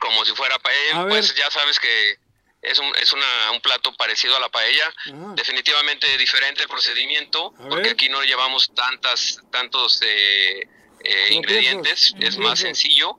Como 0.00 0.24
si 0.24 0.32
fuera 0.34 0.56
A 0.56 0.58
paella, 0.58 1.06
pues 1.08 1.34
ya 1.34 1.50
sabes 1.50 1.78
que 1.78 2.18
es 2.62 2.78
un, 2.78 2.92
es 3.00 3.12
una, 3.12 3.50
un 3.52 3.60
plato 3.60 3.94
parecido 3.94 4.36
a 4.36 4.40
la 4.40 4.48
paella, 4.48 4.92
definitivamente 5.34 6.16
diferente 6.18 6.62
el 6.62 6.68
procedimiento, 6.68 7.54
porque 7.56 7.76
ver. 7.76 7.92
aquí 7.92 8.08
no 8.08 8.22
llevamos 8.24 8.74
tantas, 8.74 9.38
tantos 9.52 10.00
eh, 10.02 10.68
eh, 11.04 11.28
ingredientes, 11.30 12.14
es 12.18 12.38
más 12.38 12.58
sencillo, 12.58 13.18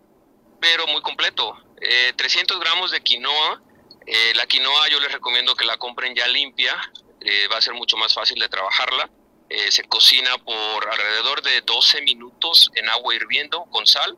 pero 0.59 0.87
muy 0.87 1.01
completo. 1.01 1.57
Eh, 1.79 2.13
300 2.15 2.59
gramos 2.59 2.91
de 2.91 3.01
quinoa, 3.01 3.61
eh, 4.05 4.33
la 4.35 4.47
quinoa 4.47 4.87
yo 4.89 4.99
les 4.99 5.11
recomiendo 5.11 5.55
que 5.55 5.65
la 5.65 5.77
compren 5.77 6.15
ya 6.15 6.27
limpia, 6.27 6.75
eh, 7.21 7.47
va 7.51 7.57
a 7.57 7.61
ser 7.61 7.73
mucho 7.73 7.97
más 7.97 8.13
fácil 8.13 8.39
de 8.39 8.47
trabajarla. 8.47 9.09
Eh, 9.49 9.71
se 9.71 9.83
cocina 9.83 10.37
por 10.37 10.89
alrededor 10.89 11.41
de 11.41 11.61
12 11.61 12.01
minutos 12.01 12.69
en 12.75 12.89
agua 12.89 13.15
hirviendo 13.15 13.65
con 13.65 13.85
sal 13.85 14.17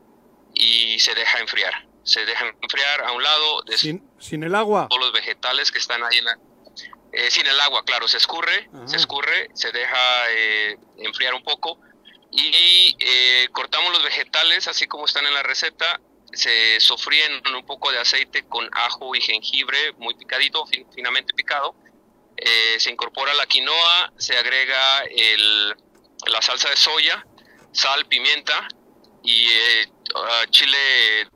y 0.54 0.98
se 1.00 1.14
deja 1.14 1.38
enfriar. 1.38 1.86
Se 2.04 2.24
deja 2.24 2.46
enfriar 2.62 3.02
a 3.04 3.12
un 3.12 3.22
lado 3.22 3.62
Sin, 3.76 4.08
sin 4.18 4.42
el 4.44 4.54
agua. 4.54 4.86
todos 4.88 5.02
los 5.02 5.12
vegetales 5.12 5.70
que 5.70 5.78
están 5.78 6.02
ahí 6.02 6.18
en 6.18 6.24
la... 6.24 6.38
eh, 7.12 7.30
sin 7.30 7.46
el 7.46 7.60
agua, 7.60 7.84
claro, 7.84 8.08
se 8.08 8.16
escurre, 8.16 8.68
se 8.86 8.96
escurre, 8.96 9.48
se 9.54 9.70
deja 9.72 10.30
eh, 10.30 10.76
enfriar 10.98 11.34
un 11.34 11.42
poco 11.42 11.78
y 12.32 12.96
eh, 13.00 13.48
cortamos 13.52 13.92
los 13.92 14.02
vegetales 14.02 14.68
así 14.68 14.86
como 14.86 15.04
están 15.06 15.26
en 15.26 15.34
la 15.34 15.42
receta, 15.42 16.00
se 16.32 16.78
sofríen 16.80 17.42
en 17.44 17.54
un 17.54 17.66
poco 17.66 17.90
de 17.90 17.98
aceite 17.98 18.44
con 18.46 18.68
ajo 18.72 19.14
y 19.16 19.20
jengibre 19.20 19.92
muy 19.98 20.14
picadito, 20.14 20.64
fin- 20.66 20.86
finamente 20.94 21.34
picado, 21.34 21.74
Eh, 22.42 22.76
se 22.80 22.90
incorpora 22.90 23.34
la 23.34 23.44
quinoa, 23.46 24.12
se 24.16 24.34
agrega 24.38 25.02
el, 25.10 25.74
la 26.32 26.40
salsa 26.40 26.70
de 26.70 26.76
soya, 26.76 27.26
sal, 27.72 28.06
pimienta 28.06 28.66
y 29.22 29.46
eh, 29.50 29.86
ah, 30.14 30.44
chile 30.50 30.76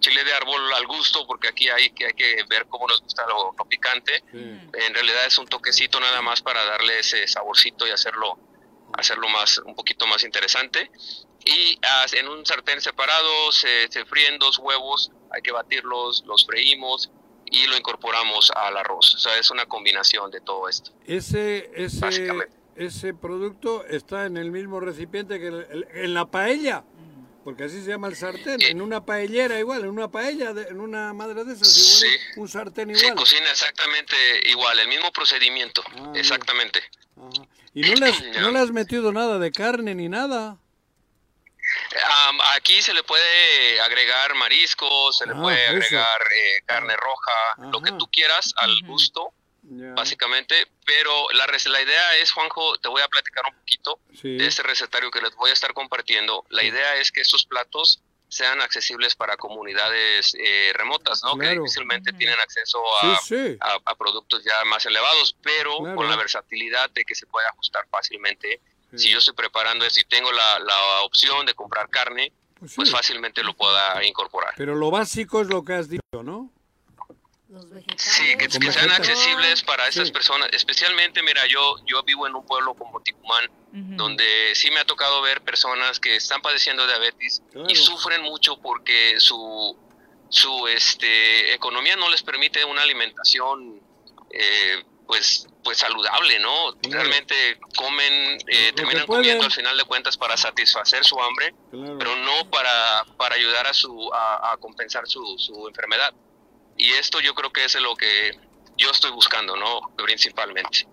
chile 0.01 0.25
de 0.25 0.33
árbol 0.33 0.73
al 0.75 0.87
gusto 0.87 1.27
porque 1.27 1.49
aquí 1.49 1.69
hay 1.69 1.91
que 1.91 2.07
hay 2.07 2.15
que 2.15 2.43
ver 2.49 2.67
cómo 2.69 2.87
nos 2.87 3.01
gusta 3.03 3.27
lo, 3.27 3.55
lo 3.59 3.65
picante. 3.67 4.23
En 4.33 4.95
realidad 4.95 5.27
es 5.27 5.39
un 5.39 5.47
toquecito 5.47 6.01
nada 6.01 6.23
más 6.23 6.41
para 6.43 6.65
darle 6.65 6.99
ese 7.01 7.27
saborcito 7.29 7.87
y 7.87 7.91
hacerlo 7.91 8.39
hacerlo 8.95 9.29
más 9.29 9.59
un 9.59 9.75
poquito 9.75 10.07
más 10.07 10.23
interesante. 10.25 10.91
Y 11.45 11.79
ah, 11.83 12.07
en 12.13 12.29
un 12.29 12.47
sartén 12.47 12.81
separado 12.81 13.53
se, 13.53 13.89
se 13.91 14.05
fríen 14.07 14.39
dos 14.39 14.59
huevos 14.59 15.11
hay 15.31 15.43
que 15.43 15.53
batirlos 15.53 16.23
los 16.27 16.47
freímos 16.47 17.11
y 17.51 17.67
lo 17.67 17.77
incorporamos 17.77 18.51
al 18.53 18.77
arroz. 18.79 19.15
O 19.15 19.19
sea 19.19 19.37
es 19.39 19.51
una 19.51 19.67
combinación 19.67 20.31
de 20.31 20.41
todo 20.41 20.69
esto. 20.69 20.93
Ese, 21.07 21.71
ese, 21.75 22.09
ese 22.77 23.15
producto 23.15 23.85
está 23.85 24.25
en 24.27 24.37
el 24.37 24.51
mismo 24.53 24.81
recipiente 24.81 25.39
que 25.39 25.49
el- 25.49 25.67
el- 25.71 25.87
en 25.93 26.15
la 26.15 26.25
paella, 26.27 26.85
porque 27.45 27.65
así 27.65 27.83
se 27.85 27.91
llama 27.91 28.09
el 28.09 28.17
sartén, 28.17 28.61
en 28.63 28.81
una 28.81 29.05
paellera 29.05 29.59
igual, 29.59 29.83
en 29.83 29.91
una 29.91 30.11
paella, 30.11 30.53
de- 30.55 30.69
en 30.69 30.81
una 30.81 31.13
madre 31.13 31.45
de 31.45 31.53
esas, 31.53 31.77
igual, 32.03 32.21
un 32.37 32.49
sartén 32.49 32.97
se 32.97 33.03
igual. 33.03 33.15
cocina 33.17 33.51
exactamente 33.51 34.17
igual 34.49 34.79
el 34.79 34.89
mismo 34.89 35.13
procedimiento 35.13 35.83
exactamente. 36.15 36.83
Y 37.75 37.83
no 37.83 37.95
le, 37.95 38.07
has, 38.09 38.23
no 38.41 38.51
le 38.51 38.59
has 38.61 38.71
metido 38.71 39.13
nada 39.13 39.39
de 39.39 39.53
carne 39.53 39.95
ni 39.95 40.09
nada. 40.09 40.57
Aquí 42.57 42.83
se 42.83 42.93
le 42.93 43.03
puede 43.03 43.81
agregar 43.81 44.35
mariscos, 44.35 45.17
se 45.19 45.27
le 45.27 45.33
Ah, 45.33 45.41
puede 45.41 45.67
agregar 45.67 46.21
eh, 46.23 46.61
carne 46.67 46.95
roja, 46.97 47.71
lo 47.73 47.81
que 47.81 47.93
tú 47.93 48.07
quieras 48.11 48.53
al 48.57 48.81
gusto, 48.87 49.33
básicamente. 49.95 50.55
Pero 50.87 51.11
la, 51.33 51.47
la 51.47 51.83
idea 51.83 52.17
es, 52.17 52.33
Juanjo, 52.33 52.77
te 52.79 52.89
voy 52.89 53.03
a 53.03 53.09
platicar 53.09 53.45
un 53.51 53.59
poquito 53.59 53.99
Sí. 54.21 54.37
de 54.37 54.47
este 54.47 54.63
recetario 54.63 55.11
que 55.11 55.21
les 55.21 55.35
voy 55.35 55.51
a 55.51 55.53
estar 55.53 55.73
compartiendo. 55.75 56.45
La 56.51 56.63
idea 56.65 56.97
es 56.97 57.11
que 57.11 57.21
estos 57.21 57.45
platos 57.47 58.03
sean 58.29 58.61
accesibles 58.61 59.15
para 59.15 59.37
comunidades 59.37 60.35
eh, 60.39 60.73
remotas, 60.75 61.23
¿no? 61.23 61.39
Que 61.39 61.51
difícilmente 61.51 62.13
tienen 62.15 62.39
acceso 62.41 62.79
a, 63.03 63.19
Sí, 63.21 63.37
sí. 63.37 63.57
a- 63.61 63.79
a 63.85 63.95
productos 63.95 64.43
ya 64.45 64.65
más 64.65 64.85
elevados, 64.87 65.37
pero 65.43 65.79
Claro. 65.79 65.97
con 65.97 66.09
la 66.09 66.17
versatilidad 66.17 66.91
de 66.91 67.05
que 67.05 67.15
se 67.15 67.27
puede 67.27 67.47
ajustar 67.49 67.87
fácilmente. 67.91 68.61
Si 68.97 69.09
yo 69.11 69.19
estoy 69.19 69.35
preparando 69.35 69.85
esto 69.85 70.01
y 70.01 70.05
tengo 70.05 70.31
la, 70.33 70.59
la 70.61 71.01
opción 71.03 71.45
de 71.47 71.55
comprar 71.55 71.89
carne, 71.91 72.33
pues, 72.59 72.73
sí. 72.73 72.87
fácilmente 72.87 73.43
lo 73.43 73.55
pueda 73.55 74.05
incorporar. 74.05 74.55
Pero 74.57 74.75
lo 74.75 74.91
básico 74.91 75.41
es 75.41 75.49
lo 75.49 75.65
que 75.65 75.75
has 75.75 75.89
dicho, 75.89 76.23
¿no? 76.23 76.51
Sí, 77.97 78.37
que, 78.37 78.49
sean 78.51 78.91
accesibles 78.91 79.63
para 79.63 79.89
estas 79.89 80.09
Sí. 80.09 80.13
personas. 80.13 80.49
Especialmente, 80.53 81.23
mira, 81.23 81.47
yo, 81.47 81.77
yo 81.87 82.03
vivo 82.03 82.27
en 82.27 82.35
un 82.35 82.45
pueblo 82.47 82.75
como 82.75 83.01
Ticumán, 83.01 83.49
donde 83.73 84.55
sí 84.55 84.71
me 84.71 84.81
ha 84.81 84.85
tocado 84.85 85.21
ver 85.23 85.41
personas 85.43 85.99
que 85.99 86.17
están 86.17 86.41
padeciendo 86.43 86.87
diabetes 86.87 87.43
Claro. 87.53 87.67
y 87.69 87.75
sufren 87.75 88.23
mucho 88.23 88.57
porque 88.61 89.19
su, 89.19 89.77
su 90.29 90.69
este, 90.69 91.53
economía 91.55 91.97
no 91.97 92.09
les 92.09 92.23
permite 92.23 92.65
una 92.65 92.83
alimentación 92.83 93.81
eh, 94.31 94.85
pues 95.07 95.47
pues 95.63 95.79
saludable, 95.79 96.39
¿no? 96.41 96.75
Realmente 96.83 97.59
comen, 97.77 98.39
eh, 98.49 98.73
terminan 98.77 99.07
comiendo 99.07 99.45
al 99.45 99.51
final 99.53 99.77
de 99.79 99.85
cuentas 99.85 100.15
para 100.19 100.37
satisfacer 100.37 101.05
su 101.07 101.19
hambre, 101.23 101.55
pero 101.71 102.17
no 102.17 102.51
para, 102.51 103.07
para 103.17 103.35
ayudar 103.37 103.67
a 103.67 103.73
su 103.73 104.13
a, 104.13 104.53
a 104.53 104.57
compensar 104.59 105.07
su, 105.07 105.37
su 105.39 105.67
enfermedad. 105.67 106.13
Y 106.77 106.93
esto 106.93 107.21
yo 107.21 107.35
creo 107.35 107.53
que 107.53 107.65
es 107.65 107.75
lo 107.81 107.95
que 107.97 108.39
yo 108.77 108.91
estoy 108.91 109.11
buscando, 109.13 109.57
¿no? 109.57 109.81
Principalmente. 109.97 110.87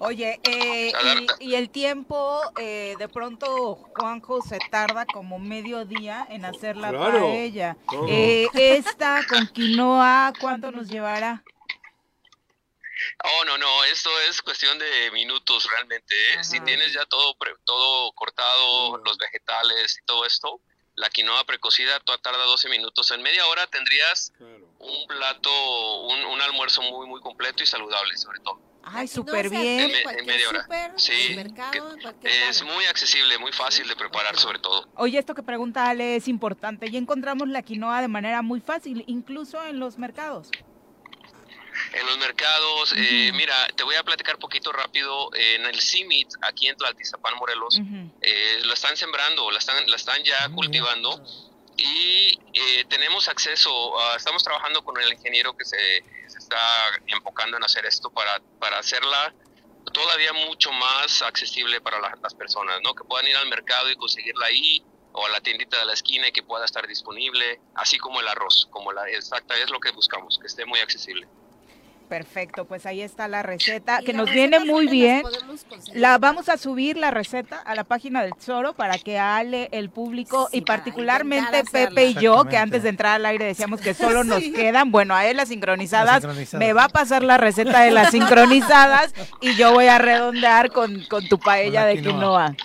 Oye, 0.00 0.40
eh, 0.42 0.92
y, 1.38 1.50
y 1.50 1.54
el 1.54 1.70
tiempo, 1.70 2.40
eh, 2.56 2.96
de 2.98 3.08
pronto 3.08 3.76
Juanjo 3.76 4.42
se 4.42 4.58
tarda 4.70 5.06
como 5.06 5.38
medio 5.38 5.84
día 5.84 6.26
en 6.28 6.44
hacer 6.44 6.76
la 6.76 6.88
Claro, 6.90 7.28
paella. 7.28 7.76
Eh, 8.08 8.48
esta 8.54 9.24
con 9.28 9.46
quinoa, 9.46 10.32
¿cuánto 10.40 10.72
nos 10.72 10.88
llevará? 10.88 11.44
Oh, 13.22 13.44
no, 13.44 13.58
no, 13.58 13.84
esto 13.84 14.10
es 14.28 14.42
cuestión 14.42 14.76
de 14.78 15.10
minutos 15.12 15.68
realmente. 15.70 16.14
¿eh? 16.34 16.42
Si 16.42 16.58
tienes 16.60 16.92
ya 16.92 17.04
todo 17.06 17.36
pre- 17.36 17.54
todo 17.64 18.10
cortado, 18.12 18.96
los 18.98 19.18
vegetales 19.18 19.98
y 20.00 20.04
todo 20.04 20.24
esto, 20.24 20.60
la 20.94 21.08
quinoa 21.10 21.44
precocida 21.44 21.98
tarda 22.00 22.44
12 22.44 22.68
minutos. 22.68 23.10
En 23.10 23.22
media 23.22 23.46
hora 23.46 23.66
tendrías 23.66 24.32
un 24.78 25.06
plato, 25.06 25.50
un, 26.08 26.24
un 26.24 26.40
almuerzo 26.42 26.82
muy, 26.82 27.06
muy 27.06 27.20
completo 27.20 27.62
y 27.62 27.66
saludable 27.66 28.16
sobre 28.16 28.40
todo. 28.40 28.60
Ay, 28.84 29.06
súper 29.06 29.48
bien. 29.48 29.92
En, 30.18 30.26
media 30.26 30.48
hora. 30.48 30.62
súper, 30.64 30.92
Sí, 30.96 31.12
en 31.12 31.38
el 31.38 31.44
mercado, 31.46 31.96
que- 32.20 32.48
es 32.48 32.60
lado. 32.62 32.74
muy 32.74 32.84
accesible, 32.86 33.38
muy 33.38 33.52
fácil 33.52 33.86
de 33.86 33.94
preparar 33.94 34.36
sobre 34.36 34.58
todo. 34.58 34.88
Oye, 34.96 35.18
esto 35.18 35.34
que 35.36 35.42
pregunta 35.44 35.88
Ale 35.88 36.16
es 36.16 36.26
importante. 36.26 36.90
Ya 36.90 36.98
encontramos 36.98 37.48
la 37.48 37.62
quinoa 37.62 38.00
de 38.00 38.08
manera 38.08 38.42
muy 38.42 38.60
fácil, 38.60 39.04
incluso 39.06 39.64
en 39.64 39.78
los 39.78 39.98
mercados. 39.98 40.50
En 41.92 42.06
los 42.06 42.16
mercados, 42.18 42.94
eh, 42.96 43.30
mira, 43.34 43.54
te 43.76 43.84
voy 43.84 43.94
a 43.96 44.02
platicar 44.02 44.38
poquito 44.38 44.72
rápido. 44.72 45.28
En 45.34 45.66
el 45.66 45.80
CIMIT, 45.80 46.28
aquí 46.42 46.68
en 46.68 46.76
Tlaltizapán, 46.76 47.34
Morelos, 47.36 47.78
eh, 48.20 48.60
lo 48.64 48.72
están 48.74 48.96
sembrando, 48.96 49.50
la 49.50 49.58
están, 49.58 49.88
la 49.90 49.96
están 49.96 50.22
ya 50.24 50.48
cultivando 50.54 51.22
y 51.76 52.38
eh, 52.54 52.84
tenemos 52.88 53.28
acceso, 53.28 53.94
estamos 54.16 54.42
trabajando 54.44 54.82
con 54.84 55.00
el 55.00 55.12
ingeniero 55.12 55.54
que 55.56 55.64
se, 55.64 55.76
se 56.28 56.38
está 56.38 56.58
enfocando 57.06 57.56
en 57.56 57.64
hacer 57.64 57.84
esto 57.86 58.10
para, 58.10 58.40
para 58.58 58.78
hacerla 58.78 59.34
todavía 59.92 60.32
mucho 60.32 60.70
más 60.72 61.22
accesible 61.22 61.80
para 61.80 61.98
la- 62.00 62.16
las 62.22 62.34
personas, 62.34 62.78
¿no? 62.82 62.94
Que 62.94 63.04
puedan 63.04 63.26
ir 63.26 63.36
al 63.36 63.48
mercado 63.48 63.90
y 63.90 63.96
conseguirla 63.96 64.46
ahí 64.46 64.82
o 65.12 65.26
a 65.26 65.28
la 65.28 65.40
tiendita 65.40 65.78
de 65.78 65.84
la 65.86 65.92
esquina 65.92 66.28
y 66.28 66.32
que 66.32 66.42
pueda 66.42 66.64
estar 66.64 66.86
disponible, 66.86 67.60
así 67.74 67.98
como 67.98 68.20
el 68.20 68.28
arroz, 68.28 68.66
como 68.70 68.92
la 68.92 69.08
exacta 69.10 69.54
es 69.58 69.68
lo 69.70 69.78
que 69.80 69.90
buscamos, 69.90 70.38
que 70.40 70.46
esté 70.46 70.64
muy 70.64 70.80
accesible. 70.80 71.26
Perfecto, 72.12 72.66
pues 72.66 72.84
ahí 72.84 73.00
está 73.00 73.26
la 73.26 73.42
receta, 73.42 74.00
¿Y 74.02 74.04
que 74.04 74.12
nos 74.12 74.30
viene 74.30 74.60
muy 74.60 74.86
bien. 74.86 75.22
La 75.94 76.18
vamos 76.18 76.50
a 76.50 76.58
subir 76.58 76.98
la 76.98 77.10
receta 77.10 77.58
a 77.58 77.74
la 77.74 77.84
página 77.84 78.22
del 78.22 78.34
Tesoro 78.34 78.74
para 78.74 78.98
que 78.98 79.18
Ale, 79.18 79.70
el 79.72 79.88
público 79.88 80.46
Sí, 80.50 80.58
y 80.58 80.60
particularmente 80.60 81.64
Pepe 81.72 82.08
y 82.08 82.14
yo, 82.14 82.44
que 82.44 82.58
antes 82.58 82.82
de 82.82 82.90
entrar 82.90 83.14
al 83.14 83.24
aire 83.24 83.46
decíamos 83.46 83.80
que 83.80 83.94
solo 83.94 84.24
nos 84.24 84.42
quedan, 84.42 84.92
bueno, 84.92 85.14
a 85.14 85.24
él 85.24 85.38
las 85.38 85.48
sincronizadas, 85.48 86.06
Las 86.06 86.20
sincronizadas. 86.22 86.58
me 86.66 86.74
va 86.74 86.84
a 86.84 86.88
pasar 86.90 87.22
la 87.22 87.38
receta 87.38 87.80
de 87.80 87.92
las 87.92 88.10
sincronizadas 88.10 89.14
y 89.40 89.54
yo 89.56 89.72
voy 89.72 89.86
a 89.86 89.96
redondear 89.96 90.70
con, 90.70 91.02
con 91.06 91.26
tu 91.28 91.38
paella 91.38 91.86
Con 91.86 91.96
de 91.96 92.02
quinoa. 92.02 92.54
quinoa. 92.54 92.56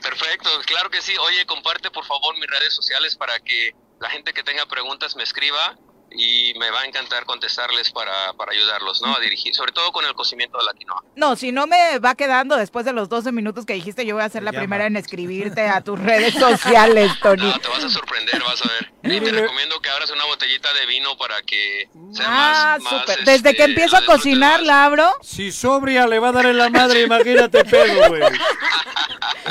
Perfecto, 0.00 0.50
claro 0.66 0.88
que 0.88 1.02
sí. 1.02 1.16
Oye, 1.18 1.44
comparte 1.46 1.90
por 1.90 2.04
favor 2.04 2.32
mis 2.38 2.46
redes 2.48 2.74
sociales 2.74 3.16
para 3.16 3.40
que 3.40 3.74
la 3.98 4.08
gente 4.08 4.32
que 4.32 4.44
tenga 4.44 4.66
preguntas 4.66 5.16
me 5.16 5.24
escriba 5.24 5.76
y 6.16 6.54
me 6.58 6.70
va 6.70 6.82
a 6.82 6.86
encantar 6.86 7.24
contestarles 7.24 7.90
para, 7.92 8.32
para 8.34 8.52
ayudarlos, 8.52 9.02
¿no? 9.02 9.16
A 9.16 9.20
dirigir, 9.20 9.54
sobre 9.54 9.72
todo 9.72 9.90
con 9.92 10.04
el 10.04 10.14
cocimiento 10.14 10.58
de 10.58 10.64
la 10.64 10.72
quinoa. 10.72 11.02
No, 11.16 11.34
si 11.36 11.50
no 11.52 11.66
me 11.66 11.98
va 11.98 12.14
quedando 12.14 12.56
después 12.56 12.84
de 12.84 12.92
los 12.92 13.08
12 13.08 13.32
minutos 13.32 13.66
que 13.66 13.74
dijiste, 13.74 14.06
yo 14.06 14.14
voy 14.14 14.24
a 14.24 14.28
ser 14.28 14.42
la 14.42 14.52
llama. 14.52 14.60
primera 14.60 14.86
en 14.86 14.96
escribirte 14.96 15.68
a 15.68 15.80
tus 15.80 15.98
redes 15.98 16.34
sociales, 16.38 17.10
Tony. 17.20 17.42
No, 17.46 17.58
te 17.58 17.68
vas 17.68 17.84
a 17.84 17.88
sorprender, 17.88 18.42
vas 18.42 18.62
a 18.64 18.68
ver. 18.68 18.94
Y 19.04 19.20
te 19.20 19.32
recomiendo 19.32 19.78
que 19.82 19.90
abras 19.90 20.10
una 20.12 20.24
botellita 20.24 20.72
de 20.72 20.86
vino 20.86 21.14
para 21.18 21.42
que 21.42 21.90
sea 22.14 22.24
Ah, 22.26 22.78
más, 22.80 22.82
más, 22.90 23.00
súper. 23.00 23.18
Desde 23.18 23.34
este, 23.34 23.54
que 23.54 23.64
empiezo 23.64 23.98
a 23.98 24.06
cocinar, 24.06 24.60
más. 24.60 24.66
la 24.66 24.84
abro. 24.86 25.12
Si 25.20 25.52
sobria 25.52 26.06
le 26.06 26.18
va 26.20 26.28
a 26.28 26.32
dar 26.32 26.46
en 26.46 26.56
la 26.56 26.70
madre, 26.70 27.02
imagínate 27.02 27.64
pedo, 27.66 28.08
güey. 28.08 28.22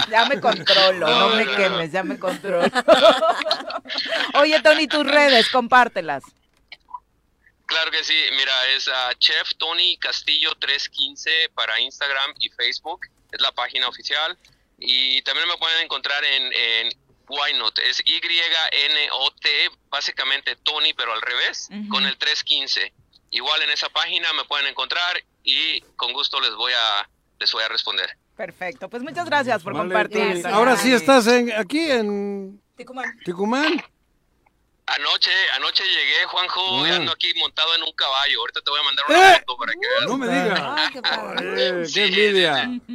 Ya 0.10 0.26
me 0.26 0.40
controlo, 0.42 1.08
no, 1.08 1.30
No, 1.30 1.36
me 1.36 1.46
no, 1.46 1.56
quemes, 1.56 1.92
ya 1.92 2.04
me 2.04 2.18
controlo. 2.18 2.66
Oye, 4.36 4.60
Tony, 4.62 4.88
tus 4.88 5.06
redes, 5.06 5.50
compártelas. 5.50 6.24
Claro 7.74 7.90
que 7.90 8.04
sí, 8.04 8.14
mira, 8.38 8.54
es 8.76 8.88
ah, 8.88 9.14
Chef 9.18 9.56
Tony 9.58 9.98
Castillo 9.98 10.52
315 10.60 11.50
para 11.56 11.80
Instagram 11.80 12.36
y 12.40 12.50
Facebook, 12.50 13.08
es 13.32 13.42
la 13.42 13.52
página 13.52 13.88
oficial. 13.88 14.38
Y 14.78 15.24
también 15.24 15.48
me 15.48 15.58
pueden 15.58 15.84
encontrar 15.84 16.24
en, 16.24 16.54
en 16.54 16.88
es 17.84 18.04
Y-N-O-T, 18.06 19.50
básicamente 19.90 20.56
Tony, 20.58 20.94
pero 20.94 21.14
al 21.14 21.22
revés, 21.24 21.68
Ujú. 21.72 21.90
con 21.90 22.06
el 22.06 22.16
315. 22.16 22.94
Igual 23.32 23.64
en 23.64 23.72
esa 23.72 23.90
página 23.90 24.32
me 24.34 24.44
pueden 24.46 24.68
encontrar 24.68 25.24
y 25.44 25.82
con 25.96 26.14
gusto 26.14 26.40
les 26.42 26.54
voy 26.54 26.74
a, 26.74 27.10
les 27.40 27.52
voy 27.52 27.64
a 27.64 27.70
responder. 27.70 28.08
Perfecto, 28.38 28.88
pues 28.88 29.02
muchas 29.02 29.26
gracias 29.26 29.64
por 29.64 29.74
Vale, 29.74 29.86
compartir. 29.86 30.44
Tony. 30.44 30.54
Ahora 30.54 30.78
sí 30.78 30.94
estás 30.94 31.26
en, 31.26 31.52
aquí 31.52 31.90
en 31.90 32.62
Ticumán. 32.76 33.18
Ticumán. 33.26 33.84
Anoche, 34.86 35.32
anoche 35.56 35.84
llegué, 35.86 36.26
Juanjo, 36.26 36.86
y 36.86 36.92
Ah. 36.92 36.96
ando 36.98 37.12
aquí 37.14 37.34
montado 37.36 37.74
en 37.76 37.84
un 37.84 37.92
caballo. 37.94 38.40
Ahorita 38.42 38.60
te 38.62 38.70
voy 38.70 38.80
a 38.82 38.84
mandar 38.84 39.06
una 39.08 39.32
¡Eh! 39.36 39.40
foto 39.40 39.58
para 39.58 39.72
que 39.74 39.80
veas. 39.80 40.06
No 40.08 40.18
me 40.18 40.28
digas. 40.28 40.60
Ay, 40.62 40.88
qué 40.92 41.02
padre. 41.02 41.86
Sí, 41.86 41.94
¡Qué 41.94 42.08
sí, 42.08 42.22
envidia! 42.22 42.54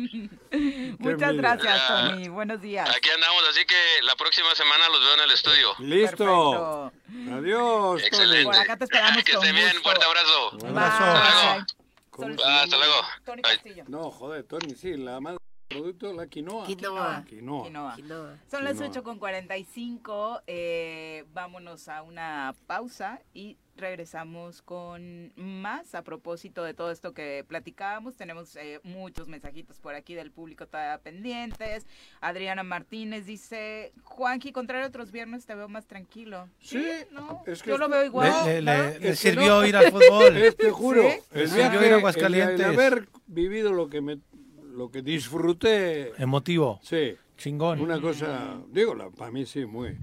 Muchas 0.99 1.31
envidia. 1.31 1.33
gracias, 1.33 1.89
Ya. 1.89 1.89
Tony. 2.11 2.29
Buenos 2.29 2.61
días. 2.61 2.91
Aquí 2.95 3.09
andamos, 3.11 3.43
así 3.51 3.65
que 3.65 3.75
la 4.03 4.15
próxima 4.17 4.55
semana 4.55 4.89
los 4.91 5.01
veo 5.01 5.15
en 5.15 5.21
el 5.21 5.31
estudio. 5.31 5.75
Listo. 5.79 6.93
Perfecto. 7.07 7.37
Adiós. 7.39 8.03
Excelente. 8.05 8.45
Por 8.45 8.57
acá 8.57 8.77
te 8.77 8.85
esperamos 8.85 9.25
que 9.25 9.33
con 9.33 9.45
estén 9.47 9.57
bien, 9.57 9.83
fuerte 9.83 10.05
abrazo. 10.05 10.51
Un 10.51 10.59
Bye. 10.59 10.69
abrazo. 10.69 11.05
Hasta 11.05 11.47
luego. 11.57 11.67
¿Cómo 12.11 12.27
Sol- 12.29 12.39
se 12.39 12.45
Ah, 12.51 12.63
hasta 12.65 12.77
luego. 12.77 12.95
Tony. 13.25 13.43
Castillo. 13.43 13.85
No, 13.89 14.11
joder, 14.11 14.45
Tony, 14.45 14.75
sí, 14.75 14.95
la 14.97 15.21
madre 15.21 15.39
producto, 15.73 16.13
la 16.13 16.27
quinoa. 16.27 16.67
Quinoa. 16.67 17.25
Quinoa. 17.29 17.65
Quinoa. 17.65 17.95
Quinoa. 17.97 18.39
Son 18.51 18.65
las 18.65 18.75
Quinoa. 18.75 18.89
8 18.91 19.03
con 19.03 19.19
45. 19.19 20.43
eh, 20.47 21.25
vámonos 21.33 21.89
a 21.89 22.03
una 22.03 22.55
pausa 22.67 23.21
y 23.35 23.59
regresamos 23.77 24.61
con 24.63 25.33
más 25.37 25.95
a 25.95 26.03
propósito 26.03 26.65
de 26.65 26.75
todo 26.75 26.91
esto 26.91 27.13
que 27.15 27.45
platicábamos. 27.47 28.17
Tenemos 28.17 28.57
eh, 28.57 28.81
muchos 28.83 29.29
mensajitos 29.29 29.79
por 29.79 29.95
aquí 29.95 30.15
del 30.15 30.33
público 30.33 30.67
todavía 30.67 30.99
pendientes. 30.99 31.87
Adriana 32.21 32.65
Martínez 32.65 33.27
dice, 33.27 33.93
Juanji, 34.03 34.51
contrario 34.53 34.87
a 34.87 34.89
otros 34.89 35.13
viernes 35.13 35.47
te 35.47 35.55
veo 35.55 35.69
más 35.69 35.87
tranquilo. 35.87 36.49
Sí, 36.59 36.85
¿no? 37.13 37.45
es 37.47 37.63
que 37.63 37.71
Yo 37.71 37.79
lo 37.79 37.85
esto- 37.85 37.97
veo 37.97 38.05
igual. 38.07 38.33
Le, 38.47 38.63
le- 38.63 38.77
no, 38.77 38.83
le- 38.85 38.99
le 39.01 39.17
sirvió 39.17 39.61
no. 39.61 39.67
ir 39.67 39.77
al 39.77 39.93
fútbol. 39.93 40.37
Eh, 40.39 40.53
te 40.53 40.71
juro, 40.71 41.03
¿Sí? 41.03 41.55
viaje, 41.55 41.77
yo 41.77 41.81
ir 41.81 41.85
a 41.85 41.87
el- 41.89 41.95
Aguascalientes. 41.95 42.61
el 42.61 42.65
haber 42.65 43.09
vivido 43.27 43.73
lo 43.73 43.89
que 43.89 44.01
me, 44.01 44.19
lo 44.79 44.91
que 44.91 45.03
disfruté, 45.03 46.13
Emotivo. 46.23 46.79
sí, 46.83 47.17
Chingón. 47.37 47.81
una 47.81 48.01
cosa, 48.01 48.59
digo, 48.73 48.95
la, 48.95 49.11
para 49.11 49.31
mí 49.31 49.45
sí, 49.45 49.67
muy, 49.67 49.97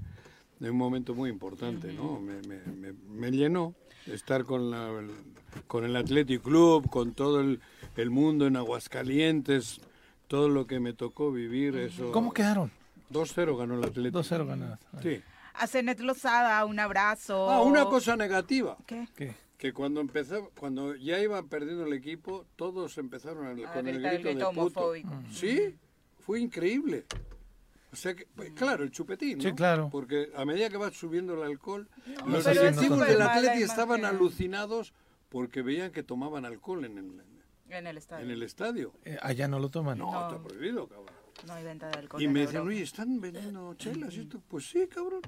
de 0.58 0.70
un 0.70 0.76
momento 0.76 1.14
muy 1.14 1.30
importante, 1.30 1.92
¿no? 1.92 2.20
Me, 2.20 2.40
me, 2.42 2.58
me, 2.72 2.92
me 2.92 3.30
llenó 3.30 3.74
estar 4.06 4.44
con 4.44 4.70
la, 4.70 4.88
el, 4.90 5.10
con 5.66 5.84
el 5.84 5.96
Athletic 5.96 6.42
Club, 6.42 6.88
con 6.90 7.12
todo 7.14 7.40
el, 7.40 7.60
el 7.96 8.10
mundo 8.10 8.46
en 8.46 8.56
Aguascalientes, 8.56 9.80
todo 10.28 10.48
lo 10.48 10.66
que 10.66 10.78
me 10.78 10.92
tocó 10.92 11.32
vivir, 11.32 11.76
eso. 11.76 12.12
¿Cómo 12.12 12.32
quedaron? 12.32 12.70
2-0 13.12 13.56
ganó 13.56 13.74
el 13.78 13.84
Atlético. 13.84 14.20
2-0 14.20 14.46
ganadas. 14.46 14.80
Sí. 15.02 15.22
A 15.54 15.66
Zenet 15.66 16.00
Lozada, 16.00 16.64
un 16.66 16.78
abrazo. 16.78 17.50
Ah, 17.50 17.62
una 17.62 17.84
cosa 17.86 18.14
negativa. 18.16 18.76
¿Qué? 18.86 19.08
¿Qué? 19.16 19.34
Que 19.58 19.72
cuando 19.72 20.00
empezó, 20.00 20.50
cuando 20.58 20.94
ya 20.96 21.18
iba 21.20 21.42
perdiendo 21.44 21.86
el 21.86 21.92
equipo, 21.94 22.46
todos 22.56 22.98
empezaron 22.98 23.46
a- 23.46 23.68
A 23.68 23.72
con 23.72 23.88
el 23.88 23.94
gritar 23.94 24.14
el 24.14 24.22
grito 24.22 24.28
de 24.28 24.34
grito 24.34 24.48
puto. 24.50 24.60
homofóbico. 24.80 25.10
Sí, 25.32 25.74
fue 26.20 26.40
increíble. 26.40 27.04
O 27.92 27.96
sea 27.96 28.14
que, 28.14 28.26
pues, 28.34 28.50
claro, 28.52 28.84
el 28.84 28.90
chupetín, 28.90 29.38
¿no? 29.38 29.44
Sí, 29.44 29.52
claro. 29.52 29.88
Porque 29.90 30.30
a 30.36 30.44
medida 30.44 30.68
que 30.68 30.76
va 30.76 30.90
subiendo 30.90 31.34
el 31.34 31.42
alcohol, 31.50 31.88
No, 32.18 32.26
los 32.26 32.44
directivos 32.44 33.06
del 33.06 33.22
Atleti 33.22 33.62
estaban 33.62 34.00
imagen. 34.00 34.16
alucinados 34.16 34.92
porque 35.30 35.62
veían 35.62 35.90
que 35.92 36.02
tomaban 36.02 36.44
alcohol 36.44 36.84
en 36.84 36.98
el, 36.98 37.22
En 37.70 37.86
el 37.86 37.96
estadio. 37.96 38.24
en 38.26 38.30
el 38.30 38.42
estadio. 38.42 38.92
Eh, 39.04 39.16
allá 39.22 39.48
no 39.48 39.58
lo 39.58 39.70
toman. 39.70 39.96
No, 39.98 40.12
No. 40.12 40.28
está 40.28 40.42
prohibido, 40.42 40.86
cabrón. 40.86 41.14
No 41.46 41.52
hay 41.54 41.64
venta 41.64 41.88
de 41.88 41.98
alcohol. 42.00 42.20
Y 42.20 42.26
en 42.26 42.32
me 42.32 42.40
decían, 42.40 42.66
oye, 42.66 42.82
¿están 42.82 43.20
vendiendo 43.20 43.72
chelas? 43.74 44.14
y 44.14 44.20
esto? 44.20 44.42
Pues 44.48 44.68
sí, 44.68 44.86
cabrón. 44.88 45.22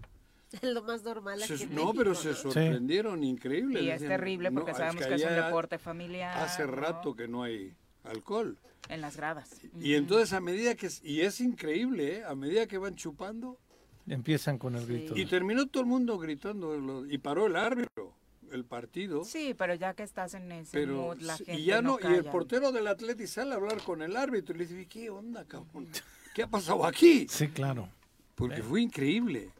Es 0.52 0.62
lo 0.62 0.82
más 0.82 1.02
normal 1.02 1.42
aquí 1.42 1.56
Se- 1.58 1.64
en 1.64 1.74
no, 1.74 1.92
pero 1.92 2.10
México, 2.10 2.22
se 2.22 2.28
¿no? 2.46 2.52
sorprendieron, 2.52 3.22
increíble. 3.24 3.82
Y 3.82 3.90
es 3.90 4.00
terrible 4.00 4.50
porque 4.50 4.72
"No, 4.72 4.78
sabemos 4.78 5.06
que 5.06 5.14
es 5.14 5.24
un 5.24 5.34
deporte 5.34 5.78
familiar. 5.78 6.38
Hace 6.38 6.64
¿no? 6.64 6.72
rato 6.72 7.14
que 7.14 7.28
no 7.28 7.42
hay 7.42 7.74
alcohol. 8.04 8.56
En 8.88 9.00
las 9.02 9.16
gradas. 9.16 9.50
Y 9.80 9.94
entonces 9.94 10.32
a 10.32 10.40
medida 10.40 10.74
que, 10.74 10.88
y 11.02 11.20
es 11.20 11.40
increíble, 11.40 12.18
¿eh? 12.18 12.24
a 12.24 12.34
medida 12.34 12.66
que 12.66 12.78
van 12.78 12.94
chupando, 12.96 13.58
Empiezan 14.06 14.56
con 14.56 14.74
el 14.76 14.86
grito. 14.86 15.14
y 15.14 15.26
terminó 15.26 15.66
todo 15.66 15.82
el 15.82 15.88
mundo 15.90 16.16
gritando, 16.18 17.04
y 17.06 17.18
paró 17.18 17.46
el 17.46 17.56
árbitro, 17.56 18.14
el 18.50 18.64
partido, 18.64 19.24
Sí, 19.24 19.54
pero 19.58 19.74
ya 19.74 19.92
que 19.92 20.02
estás 20.04 20.32
en 20.32 20.50
ese 20.50 20.70
pero, 20.72 20.94
mood, 20.94 21.20
la 21.20 21.36
sí, 21.36 21.44
gente 21.44 21.60
y 21.60 21.64
ya 21.66 21.82
no, 21.82 21.98
y 22.00 22.06
el 22.14 22.24
portero 22.24 22.72
del 22.72 22.86
Atleti 22.86 23.26
sale 23.26 23.52
a 23.52 23.56
hablar 23.56 23.82
con 23.82 24.00
el 24.00 24.16
árbitro, 24.16 24.54
y 24.54 24.58
le 24.60 24.66
dice, 24.66 24.86
¿qué 24.86 25.10
onda, 25.10 25.44
cabrón? 25.44 25.86
¿Qué 26.34 26.44
ha 26.44 26.46
pasado 26.46 26.86
aquí? 26.86 27.26
Sí, 27.28 27.48
claro. 27.48 27.90
Porque 28.34 28.62
fue 28.62 28.80
increíble. 28.80 29.50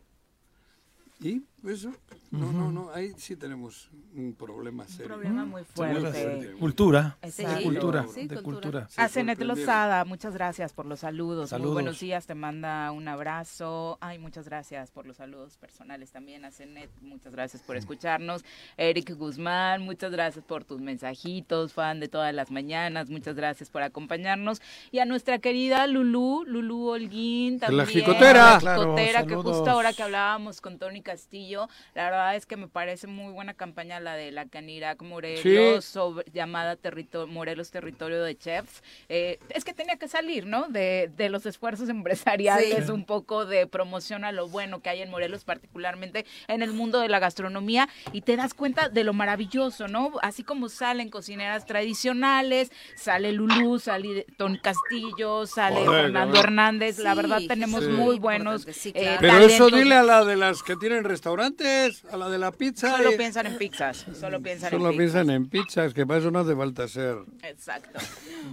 Y 1.21 1.43
eso, 1.65 1.93
no, 2.31 2.53
no, 2.53 2.71
no, 2.71 2.91
ahí 2.93 3.13
sí 3.17 3.37
tenemos 3.37 3.91
un 4.15 4.35
problema 4.35 4.83
Un 4.85 4.89
serio. 4.89 5.07
problema 5.07 5.45
muy 5.47 5.63
Problema 5.75 6.11
fuerte. 6.11 6.53
Cultura. 6.59 7.17
De 7.23 7.63
cultura. 7.63 8.07
Sí, 8.13 8.27
de 8.29 8.43
cultura. 8.43 8.89
A 8.97 9.09
sorprendieron. 9.09 9.49
Lozada, 9.49 10.05
muchas 10.05 10.35
gracias 10.35 10.73
por 10.73 10.85
los 10.87 11.01
saludos. 11.01 11.45
Muy 11.45 11.49
Saludos. 11.49 11.73
buenos 11.75 12.01
días, 12.01 12.27
te 12.27 12.35
manda 12.35 12.91
un 12.93 13.09
abrazo. 13.09 13.97
Ay, 14.01 14.19
muchas 14.19 14.45
gracias 14.47 14.91
por 14.91 15.07
los 15.07 15.17
saludos 15.17 15.57
personales 15.57 16.11
también 16.11 16.45
a 16.45 16.51
Zenet. 16.51 16.91
Muchas 17.01 17.33
gracias 17.33 17.63
por 17.63 17.77
escucharnos. 17.77 18.45
Eric 18.77 19.17
Guzmán, 19.17 19.83
muchas 19.83 20.13
gracias 20.13 20.45
por 20.45 20.65
tus 20.65 20.81
mensajitos, 20.81 21.73
fan 21.73 21.99
de 22.01 22.09
todas 22.09 22.35
las 22.35 22.51
mañanas. 22.51 23.09
Muchas 23.09 23.37
gracias 23.37 23.71
por 23.71 23.83
acompañarnos. 23.83 24.61
Y 24.91 24.99
a 24.99 25.05
nuestra 25.07 25.39
querida 25.39 25.87
Lulú, 25.87 26.45
Lulú 26.47 26.89
Holguín 26.89 27.59
también. 27.59 27.79
La 27.79 27.87
jicotera. 27.87 28.55
La 28.55 28.59
Claro, 28.61 28.83
jicotera, 28.83 29.23
que 29.23 29.31
saludos. 29.31 29.57
justo 29.57 29.71
ahora 29.71 29.93
que 29.93 30.03
hablábamos 30.03 30.61
con 30.61 30.79
Tony 30.79 31.01
Castillo, 31.03 31.69
la 31.95 32.05
verdad 32.05 32.18
verdad 32.19 32.37
es 32.37 32.47
que 32.47 32.57
me 32.57 32.69
parece 32.69 33.07
muy 33.07 33.33
buena 33.33 33.55
campaña 33.55 34.01
la 34.01 34.15
de 34.15 34.31
la 34.33 34.47
Canirac 34.47 35.03
Morelos, 35.03 35.85
Sí. 35.85 35.91
sobre, 35.93 36.25
llamada 36.33 36.77
territo- 36.77 37.27
Morelos 37.27 37.71
Territorio 37.71 38.23
de 38.23 38.37
Chefs. 38.37 38.83
Eh, 39.09 39.39
es 39.51 39.65
que 39.65 39.73
tenía 39.75 39.97
que 39.97 40.09
salir, 40.09 40.47
¿no? 40.47 40.69
De, 40.69 41.11
de 41.17 41.29
los 41.29 41.47
esfuerzos 41.47 41.89
empresariales, 41.89 42.87
Sí. 42.87 42.93
un 42.93 43.05
poco 43.05 43.47
de 43.47 43.67
promoción 43.67 44.25
a 44.25 44.33
lo 44.33 44.49
bueno 44.49 44.81
que 44.81 44.91
hay 44.91 45.03
en 45.03 45.11
Morelos, 45.11 45.45
particularmente 45.45 46.25
en 46.49 46.63
el 46.63 46.73
mundo 46.73 47.01
de 47.01 47.09
la 47.09 47.19
gastronomía, 47.19 47.89
y 48.13 48.23
te 48.23 48.37
das 48.37 48.55
cuenta 48.55 48.89
de 48.89 49.05
lo 49.05 49.13
maravilloso, 49.13 49.89
¿no? 49.89 50.13
Así 50.23 50.43
como 50.43 50.69
salen 50.69 51.11
cocineras 51.11 51.65
tradicionales, 51.67 52.71
sale 52.97 53.33
Lulú, 53.33 53.79
sale 53.79 54.27
Ton 54.37 54.57
Castillo, 54.59 55.47
sale 55.47 55.85
Joder, 55.85 56.05
Fernando. 56.07 56.39
Hernández, 56.39 56.99
la 56.99 57.15
verdad 57.15 57.41
tenemos 57.47 57.85
sí. 57.85 57.91
muy 57.91 58.19
buenos 58.19 58.67
Sí, 58.73 58.93
eh. 58.95 59.17
Pero 59.21 59.39
eso 59.39 59.71
dile 59.71 59.95
a 59.95 60.03
la 60.03 60.25
de 60.25 60.37
las 60.37 60.63
que 60.63 60.77
tienen 60.77 61.05
restaurantes, 61.05 62.03
a 62.11 62.17
la 62.17 62.29
de 62.29 62.39
la 62.39 62.53
pizza. 62.53 62.97
Solo 62.97 63.13
y- 63.13 63.17
piensan 63.17 63.47
en 63.47 63.59
pizzas, 63.59 64.07
solo 64.19 64.41
piensan 64.43 64.71
Solo 64.71 64.91
en 64.91 64.97
pizzas. 64.99 65.13
piensan 65.27 65.31
en 65.31 65.49
pizzas, 65.49 65.95
que 65.95 66.07
para 66.07 66.21
eso 66.21 66.31
no 66.31 66.39
hace 66.41 66.55
falta 66.57 66.89
ser. 66.89 67.17
Exacto. 67.43 67.99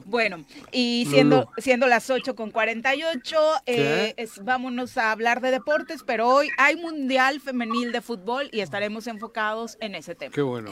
Bueno, 0.06 0.44
y 0.72 1.08
siendo, 1.10 1.38
Lulú. 1.42 1.50
siendo 1.58 1.88
las 1.88 2.10
8 2.10 2.36
con 2.36 2.52
48, 2.52 3.38
eh, 3.66 4.14
es- 4.18 4.44
vámonos 4.44 4.98
a 4.98 5.12
hablar 5.12 5.42
de 5.42 5.52
deportes, 5.52 6.04
pero 6.06 6.28
hoy 6.30 6.50
hay 6.58 6.76
Mundial 6.76 7.40
Femenil 7.42 7.92
de 7.92 8.02
Fútbol 8.02 8.50
y 8.52 8.60
estaremos 8.62 9.08
enfocados 9.08 9.78
en 9.82 9.96
ese 9.96 10.16
tema. 10.16 10.34
Qué 10.34 10.42
bueno. 10.42 10.72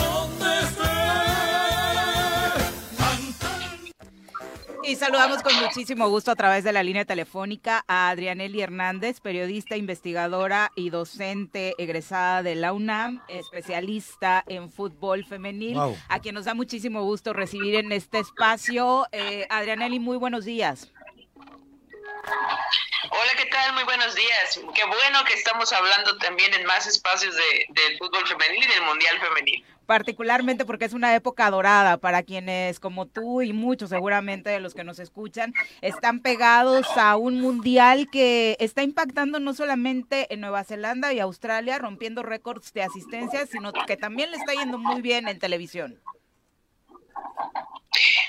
Y 4.91 4.95
saludamos 4.97 5.41
con 5.41 5.55
muchísimo 5.55 6.09
gusto 6.09 6.31
a 6.31 6.35
través 6.35 6.65
de 6.65 6.73
la 6.73 6.83
línea 6.83 7.05
telefónica 7.05 7.85
a 7.87 8.09
Adrianelli 8.09 8.59
Hernández, 8.61 9.21
periodista, 9.21 9.77
investigadora 9.77 10.69
y 10.75 10.89
docente 10.89 11.75
egresada 11.77 12.43
de 12.43 12.55
la 12.55 12.73
UNAM, 12.73 13.21
especialista 13.29 14.43
en 14.47 14.69
fútbol 14.69 15.23
femenil, 15.23 15.75
Wow. 15.77 15.95
a 16.09 16.19
quien 16.19 16.35
nos 16.35 16.43
da 16.43 16.53
muchísimo 16.55 17.03
gusto 17.03 17.31
recibir 17.31 17.75
en 17.75 17.93
este 17.93 18.19
espacio. 18.19 19.05
Eh, 19.13 19.47
Adrianelli, 19.49 19.99
muy 19.99 20.17
buenos 20.17 20.43
días. 20.43 20.91
Hola, 22.23 23.31
¿qué 23.35 23.45
tal? 23.47 23.73
Muy 23.73 23.83
buenos 23.83 24.13
días. 24.15 24.59
Qué 24.75 24.85
bueno 24.85 25.23
que 25.25 25.33
estamos 25.33 25.73
hablando 25.73 26.17
también 26.17 26.53
en 26.53 26.65
más 26.65 26.85
espacios 26.85 27.35
de, 27.35 27.65
del 27.69 27.97
fútbol 27.97 28.25
femenil 28.27 28.63
y 28.63 28.73
del 28.73 28.83
mundial 28.83 29.19
femenil. 29.19 29.65
particularmente 29.87 30.63
porque 30.63 30.85
es 30.85 30.93
una 30.93 31.13
época 31.15 31.49
dorada 31.49 31.97
para 31.97 32.23
quienes 32.23 32.79
como 32.79 33.07
tú 33.07 33.41
y 33.41 33.51
muchos 33.53 33.89
seguramente 33.89 34.49
de 34.49 34.59
los 34.59 34.73
que 34.73 34.83
nos 34.85 34.99
escuchan 34.99 35.53
están 35.81 36.21
pegados 36.21 36.85
a 36.95 37.17
un 37.17 37.41
mundial 37.41 38.07
que 38.09 38.55
está 38.59 38.83
impactando 38.83 39.39
no 39.39 39.53
solamente 39.53 40.33
en 40.33 40.39
Nueva 40.39 40.63
Zelanda 40.63 41.11
y 41.11 41.19
Australia, 41.19 41.79
rompiendo 41.79 42.23
récords 42.23 42.71
de 42.71 42.83
asistencia, 42.83 43.45
sino 43.47 43.73
que 43.73 43.97
también 43.97 44.31
le 44.31 44.37
está 44.37 44.53
yendo 44.53 44.77
muy 44.77 45.01
bien 45.01 45.27
en 45.27 45.39
televisión. 45.39 45.99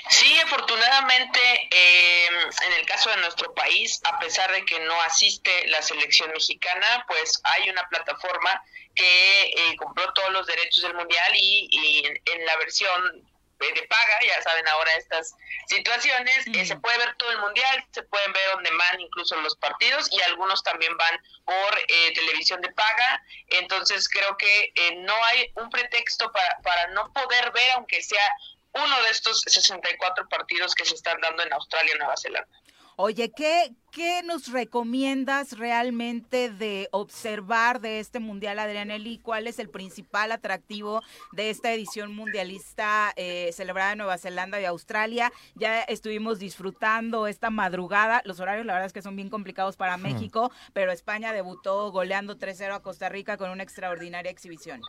Sí, 0.09 0.39
afortunadamente, 0.41 1.39
eh, 1.71 2.27
en 2.65 2.73
el 2.73 2.85
caso 2.85 3.09
de 3.09 3.17
nuestro 3.17 3.53
país, 3.53 4.01
a 4.03 4.19
pesar 4.19 4.51
de 4.51 4.65
que 4.65 4.79
no 4.79 5.01
asiste 5.03 5.67
la 5.67 5.81
selección 5.81 6.31
mexicana, 6.31 7.05
pues 7.07 7.39
hay 7.43 7.69
una 7.69 7.87
plataforma 7.87 8.61
que 8.93 9.43
eh, 9.45 9.75
compró 9.77 10.11
todos 10.13 10.31
los 10.31 10.45
derechos 10.47 10.83
del 10.83 10.93
mundial 10.95 11.31
y, 11.35 11.67
y 11.71 12.05
en, 12.05 12.21
en 12.25 12.45
la 12.45 12.57
versión 12.57 13.25
eh, 13.59 13.73
de 13.73 13.83
paga, 13.87 14.19
ya 14.27 14.41
saben 14.41 14.67
ahora 14.67 14.91
estas 14.95 15.35
situaciones, 15.67 16.45
eh, 16.47 16.65
se 16.65 16.75
puede 16.77 16.97
ver 16.97 17.15
todo 17.15 17.31
el 17.31 17.39
mundial, 17.39 17.85
se 17.91 18.03
pueden 18.03 18.33
ver 18.33 18.49
on 18.55 18.63
demand 18.63 18.99
incluso 18.99 19.39
los 19.41 19.55
partidos 19.55 20.09
y 20.11 20.21
algunos 20.23 20.61
también 20.63 20.95
van 20.97 21.21
por 21.45 21.79
eh, 21.87 22.13
televisión 22.13 22.61
de 22.61 22.71
paga, 22.71 23.23
entonces 23.47 24.09
creo 24.09 24.35
que 24.37 24.71
eh, 24.75 24.95
no 24.97 25.15
hay 25.25 25.51
un 25.55 25.69
pretexto 25.69 26.31
para, 26.31 26.57
para 26.63 26.87
no 26.87 27.11
poder 27.13 27.51
ver, 27.51 27.71
aunque 27.75 28.01
sea 28.01 28.27
uno 28.73 29.01
de 29.03 29.09
estos 29.11 29.41
64 29.41 30.27
partidos 30.29 30.73
que 30.75 30.85
se 30.85 30.95
están 30.95 31.19
dando 31.21 31.43
en 31.43 31.53
Australia 31.53 31.93
y 31.95 31.97
Nueva 31.97 32.15
Zelanda. 32.17 32.49
Oye, 32.95 33.31
¿qué, 33.35 33.73
¿qué 33.91 34.21
nos 34.23 34.51
recomiendas 34.51 35.57
realmente 35.57 36.51
de 36.51 36.89
observar 36.91 37.81
de 37.81 37.99
este 37.99 38.19
Mundial, 38.19 38.59
Adrianelli? 38.59 39.17
¿Cuál 39.17 39.47
es 39.47 39.57
el 39.57 39.67
principal 39.67 40.31
atractivo 40.31 41.01
de 41.31 41.49
esta 41.49 41.73
edición 41.73 42.13
mundialista 42.13 43.11
eh, 43.15 43.49
celebrada 43.51 43.93
en 43.93 43.97
Nueva 43.97 44.19
Zelanda 44.19 44.61
y 44.61 44.65
Australia? 44.65 45.33
Ya 45.55 45.81
estuvimos 45.81 46.37
disfrutando 46.37 47.25
esta 47.25 47.49
madrugada. 47.49 48.21
Los 48.25 48.39
horarios, 48.39 48.67
la 48.67 48.73
verdad 48.73 48.87
es 48.87 48.93
que 48.93 49.01
son 49.01 49.15
bien 49.15 49.31
complicados 49.31 49.75
para 49.75 49.97
México, 49.97 50.51
pero 50.73 50.91
España 50.91 51.33
debutó 51.33 51.91
goleando 51.91 52.37
3-0 52.37 52.75
a 52.75 52.83
Costa 52.83 53.09
Rica 53.09 53.37
con 53.37 53.49
una 53.49 53.63
extraordinaria 53.63 54.29
exhibición. 54.29 54.81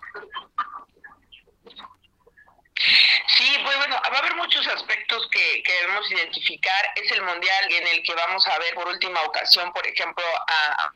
Sí, 2.77 3.57
pues 3.63 3.77
bueno, 3.77 3.97
va 3.97 4.17
a 4.17 4.19
haber 4.19 4.35
muchos 4.35 4.67
aspectos 4.67 5.29
que, 5.31 5.63
que 5.63 5.73
debemos 5.73 6.11
identificar. 6.11 6.93
Es 6.97 7.11
el 7.13 7.23
mundial 7.23 7.73
en 7.73 7.87
el 7.87 8.03
que 8.03 8.15
vamos 8.15 8.47
a 8.49 8.59
ver 8.59 8.75
por 8.75 8.89
última 8.89 9.23
ocasión, 9.23 9.73
por 9.73 9.87
ejemplo, 9.87 10.25
a, 10.49 10.93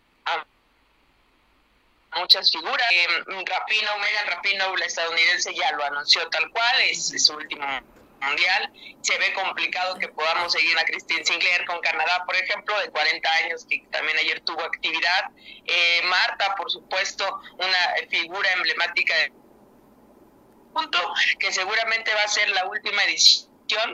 muchas 2.16 2.50
figuras. 2.50 2.86
Eh, 2.90 3.06
Megan 3.28 4.26
Rapino, 4.26 4.76
la 4.76 4.86
estadounidense, 4.86 5.54
ya 5.54 5.70
lo 5.72 5.84
anunció 5.84 6.28
tal 6.30 6.50
cual, 6.50 6.80
es, 6.80 7.12
es 7.12 7.26
su 7.26 7.34
último 7.34 7.66
mundial. 8.20 8.72
Se 9.02 9.16
ve 9.18 9.32
complicado 9.34 9.98
que 9.98 10.08
podamos 10.08 10.52
seguir 10.52 10.76
a 10.78 10.84
Christine 10.84 11.24
Sinclair 11.24 11.64
con 11.66 11.80
Canadá, 11.80 12.24
por 12.26 12.34
ejemplo, 12.34 12.78
de 12.80 12.90
40 12.90 13.32
años, 13.34 13.66
que 13.68 13.84
también 13.92 14.18
ayer 14.18 14.40
tuvo 14.40 14.62
actividad. 14.62 15.30
Eh, 15.66 16.02
Marta, 16.04 16.54
por 16.56 16.70
supuesto, 16.70 17.40
una 17.58 18.08
figura 18.10 18.50
emblemática 18.52 19.14
de 19.16 19.32
punto 20.72 20.98
que 21.38 21.52
seguramente 21.52 22.12
va 22.14 22.22
a 22.22 22.28
ser 22.28 22.48
la 22.50 22.66
última 22.66 23.04
edición 23.04 23.47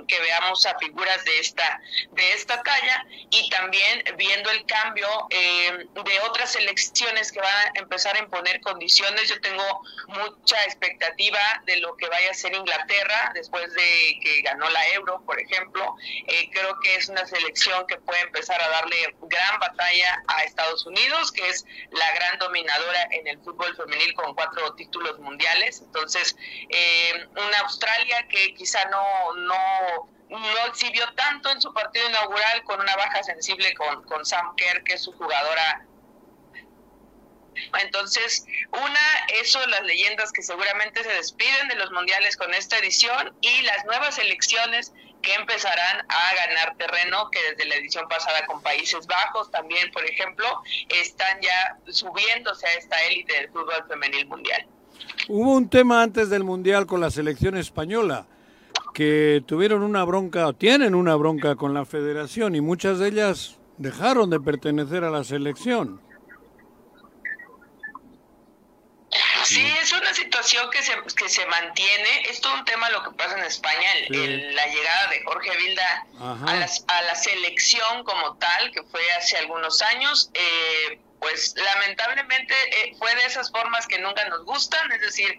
que 0.06 0.20
veamos 0.20 0.64
a 0.66 0.78
figuras 0.78 1.24
de 1.24 1.40
esta 1.40 1.80
de 2.12 2.32
esta 2.32 2.62
talla 2.62 3.06
y 3.30 3.48
también 3.51 4.05
viendo 4.16 4.51
el 4.51 4.64
cambio 4.66 5.09
eh, 5.30 5.86
de 5.92 6.20
otras 6.20 6.52
selecciones 6.52 7.32
que 7.32 7.40
van 7.40 7.55
a 7.55 7.72
empezar 7.74 8.16
a 8.16 8.20
imponer 8.20 8.60
condiciones. 8.60 9.28
Yo 9.28 9.40
tengo 9.40 9.82
mucha 10.09 10.62
expectativa 10.64 11.40
de 11.66 11.78
lo 11.78 11.96
que 11.96 12.09
vaya 12.09 12.30
a 12.30 12.34
ser 12.34 12.55
Inglaterra 12.55 13.32
después 13.34 13.72
de 13.74 14.18
que 14.22 14.42
ganó 14.42 14.68
la 14.70 14.88
Euro 14.90 15.22
por 15.26 15.40
ejemplo. 15.40 15.96
Eh, 16.26 16.51
creo 16.52 16.78
que 16.80 16.94
es 16.94 17.09
una 17.09 17.26
selección 17.26 17.86
que 17.86 17.96
puede 17.96 18.20
empezar 18.20 18.62
a 18.62 18.68
darle 18.68 19.16
gran 19.22 19.59
batalla 19.59 20.22
a 20.28 20.44
Estados 20.44 20.86
Unidos 20.86 21.32
que 21.32 21.48
es 21.48 21.64
la 21.90 22.12
gran 22.14 22.38
dominadora 22.38 23.09
en 23.10 23.26
el 23.26 23.38
fútbol 23.40 23.74
femenil 23.76 24.14
con 24.14 24.34
cuatro 24.34 24.74
títulos 24.74 25.18
mundiales. 25.18 25.80
Entonces 25.80 26.36
eh, 26.68 27.26
una 27.32 27.59
Australia 27.60 28.26
que 28.28 28.55
quizá 28.55 28.84
no 28.86 29.34
no 29.34 29.63
no 30.30 30.66
exhibió 30.66 31.04
tanto 31.14 31.50
en 31.50 31.60
su 31.60 31.72
partido 31.72 32.08
inaugural 32.08 32.62
con 32.64 32.80
una 32.80 32.96
baja 32.96 33.22
sensible 33.22 33.74
con, 33.74 34.02
con 34.04 34.24
Sam 34.24 34.54
Kerr, 34.56 34.82
que 34.84 34.94
es 34.94 35.02
su 35.02 35.12
jugadora. 35.12 35.86
Entonces, 37.80 38.44
una, 38.72 39.26
eso, 39.40 39.64
las 39.66 39.82
leyendas 39.82 40.32
que 40.32 40.42
seguramente 40.42 41.04
se 41.04 41.10
despiden 41.10 41.68
de 41.68 41.76
los 41.76 41.92
mundiales 41.92 42.36
con 42.36 42.52
esta 42.52 42.78
edición 42.78 43.36
y 43.40 43.62
las 43.62 43.84
nuevas 43.84 44.18
elecciones 44.18 44.92
que 45.22 45.34
empezarán 45.34 46.04
a 46.08 46.34
ganar 46.34 46.76
terreno, 46.76 47.30
que 47.30 47.40
desde 47.50 47.64
la 47.66 47.76
edición 47.76 48.06
pasada 48.08 48.44
con 48.46 48.62
Países 48.62 49.06
Bajos 49.06 49.50
también, 49.50 49.90
por 49.92 50.04
ejemplo, 50.04 50.46
están 50.88 51.40
ya 51.40 51.78
subiéndose 51.86 52.66
a 52.66 52.74
esta 52.74 52.96
élite 53.04 53.34
del 53.34 53.48
fútbol 53.48 53.84
femenil 53.88 54.26
mundial. 54.26 54.66
Hubo 55.28 55.52
un 55.52 55.70
tema 55.70 56.02
antes 56.02 56.28
del 56.28 56.44
Mundial 56.44 56.86
con 56.86 57.00
la 57.00 57.10
selección 57.10 57.56
española, 57.56 58.26
que 58.94 59.42
tuvieron 59.46 59.82
una 59.82 60.04
bronca, 60.04 60.46
o 60.46 60.52
tienen 60.54 60.94
una 60.94 61.16
bronca 61.16 61.56
con 61.56 61.74
la 61.74 61.84
federación, 61.84 62.54
y 62.54 62.60
muchas 62.60 62.98
de 63.00 63.08
ellas 63.08 63.58
dejaron 63.76 64.30
de 64.30 64.40
pertenecer 64.40 65.04
a 65.04 65.10
la 65.10 65.24
selección. 65.24 66.00
Sí, 69.44 69.62
es 69.82 69.92
una 69.92 70.14
situación 70.14 70.70
que 70.70 70.82
se, 70.82 70.92
que 71.16 71.28
se 71.28 71.44
mantiene. 71.46 72.22
Es 72.30 72.40
todo 72.40 72.54
un 72.54 72.64
tema 72.64 72.88
lo 72.90 73.02
que 73.04 73.10
pasa 73.10 73.38
en 73.38 73.44
España, 73.44 73.92
el- 73.98 74.06
Sí. 74.14 74.24
el- 74.24 74.54
la 74.54 74.66
llegada 74.68 75.10
de 75.10 75.22
Jorge 75.22 75.56
Vilda 75.58 76.06
a, 76.46 76.56
las- 76.56 76.82
a 76.88 77.02
la 77.02 77.14
selección 77.14 78.04
como 78.04 78.36
tal, 78.38 78.70
que 78.72 78.82
fue 78.84 79.02
hace 79.18 79.36
algunos 79.38 79.82
años. 79.82 80.30
eh, 80.34 80.98
pues 81.20 81.54
lamentablemente 81.56 82.52
eh, 82.70 82.94
fue 82.98 83.14
de 83.14 83.24
esas 83.24 83.50
formas 83.50 83.86
que 83.86 83.98
nunca 83.98 84.28
nos 84.28 84.44
gustan, 84.44 84.92
es 84.92 85.00
decir, 85.00 85.38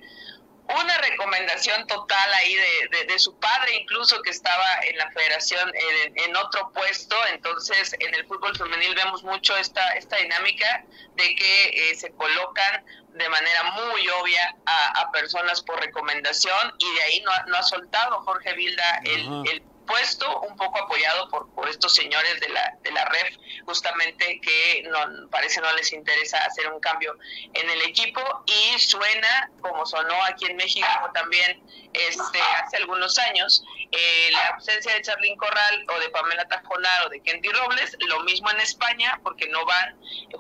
una 0.68 0.98
recomendación 0.98 1.86
total 1.88 2.34
ahí 2.34 2.56
de, 2.92 3.06
de, 3.06 3.20
su 3.20 3.38
padre, 3.40 3.76
incluso 3.76 4.22
que 4.22 4.32
estaba 4.32 4.80
en 4.84 4.98
la 4.98 5.10
federación 5.12 5.72
en, 6.16 6.36
otro 6.36 6.72
puesto. 6.74 7.16
Entonces, 7.28 7.96
en 8.00 8.14
el 8.16 8.26
fútbol 8.26 8.56
femenil 8.56 8.96
vemos 8.96 9.24
mucho 9.24 9.56
esta, 9.58 9.88
esta 9.92 10.18
dinámica 10.18 10.86
de 11.16 11.36
que 11.36 11.92
eh, 11.92 11.96
se 11.96 12.12
colocan 12.14 12.84
de 13.10 13.30
manera 13.30 13.64
muy 13.64 14.08
obvia 14.10 14.56
a, 14.66 15.12
personas 15.12 15.62
por 15.62 15.80
recomendación 15.80 16.74
y 16.80 16.96
de 16.96 17.02
ahí 17.04 17.22
no 17.22 17.32
ha, 17.32 17.44
no 17.46 17.56
ha 17.56 17.64
soltado 17.64 18.22
Jorge 18.24 18.54
Vilda 18.54 19.02
el, 19.06 19.22
el 19.50 19.64
puesto 19.86 20.42
un 20.42 20.56
poco 20.58 20.80
apoyado 20.80 21.30
por, 21.30 21.50
por 21.54 21.70
estos 21.70 21.94
señores 21.94 22.40
de 22.40 22.50
la, 22.50 22.76
de 22.82 22.92
la 22.92 23.06
REF, 23.06 23.38
justamente 23.66 24.40
que 24.42 24.84
no, 24.90 25.30
parece 25.30 25.62
no 25.62 25.72
les 25.74 25.92
interesa 25.94 26.38
hacer 26.40 26.68
un 26.72 26.80
cambio 26.80 27.18
en 27.54 27.70
el 27.70 27.82
equipo 27.84 28.22
y 28.46 28.80
suena 28.80 29.50
como 29.62 29.86
sonó 29.86 30.16
aquí 30.26 30.46
en 30.46 30.58
México 30.58 30.88
también 31.14 31.62
este, 31.94 32.40
hace 32.64 32.78
algunos 32.78 33.18
años, 33.20 33.64
eh, 33.92 34.30
la 34.32 34.50
ausencia 34.50 34.94
de 34.94 35.02
Charlín 35.02 35.38
Corral 35.38 35.86
o 35.90 36.00
de 36.00 36.10
Pamela 36.10 36.46
Tajonar 36.48 37.06
o 37.06 37.10
de 37.10 37.22
Kenty 37.22 37.50
Robles, 37.50 37.96
lo 38.08 38.20
mismo 38.22 38.50
en 38.52 38.60
España 38.60 39.20
porque 39.24 39.48
no 39.48 39.66
van 39.66 39.96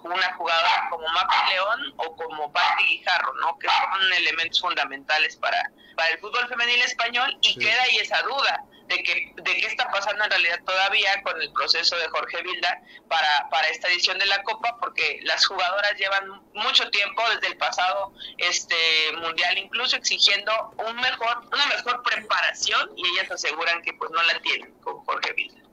una 0.06 0.34
jugadora 0.34 0.88
como 0.90 1.08
Mapi 1.08 1.36
León 1.50 1.94
o 1.98 2.16
como 2.16 2.52
Patri 2.52 2.86
Guijarro, 2.86 3.34
¿no? 3.36 3.58
que 3.58 3.68
son 3.68 4.14
elementos 4.14 4.60
fundamentales 4.62 5.36
para, 5.38 5.72
para 5.96 6.10
el 6.10 6.20
fútbol 6.20 6.48
femenil 6.48 6.82
español 6.82 7.38
y 7.42 7.58
queda 7.58 7.82
ahí 7.84 7.98
esa 7.98 8.22
duda 8.22 8.64
de, 8.88 9.04
que, 9.04 9.34
de 9.36 9.56
qué 9.58 9.66
está 9.68 9.90
pasando 9.92 10.24
en 10.24 10.30
realidad 10.30 10.60
todavía 10.66 11.22
con 11.24 11.42
el 11.42 11.52
proceso 11.52 11.96
de 11.98 12.08
Jorge 12.10 12.42
Vilda 12.44 12.82
para, 13.08 13.50
para 13.50 13.68
esta 13.70 13.88
edición 13.88 14.18
de 14.20 14.26
la 14.28 14.42
Copa, 14.44 14.78
porque 14.80 15.20
las 15.24 15.46
jugadoras 15.46 15.96
llevan 15.98 16.42
mucho 16.54 16.90
tiempo 16.90 17.24
desde 17.30 17.48
el 17.48 17.58
pasado 17.58 18.14
este 18.38 18.76
mundial, 19.18 19.58
incluso 19.58 19.96
exigiendo 19.96 20.52
un 20.78 20.96
mejor, 20.98 21.46
una 21.52 21.66
mejor 21.68 22.04
preparación 22.04 22.92
y 22.96 23.08
ellas 23.10 23.32
aseguran 23.32 23.82
que 23.82 23.94
pues 23.94 24.12
no 24.12 24.22
la 24.24 24.40
tienen 24.42 24.72
con 24.82 25.04
Jorge 25.06 25.34
Vilda. 25.34 25.65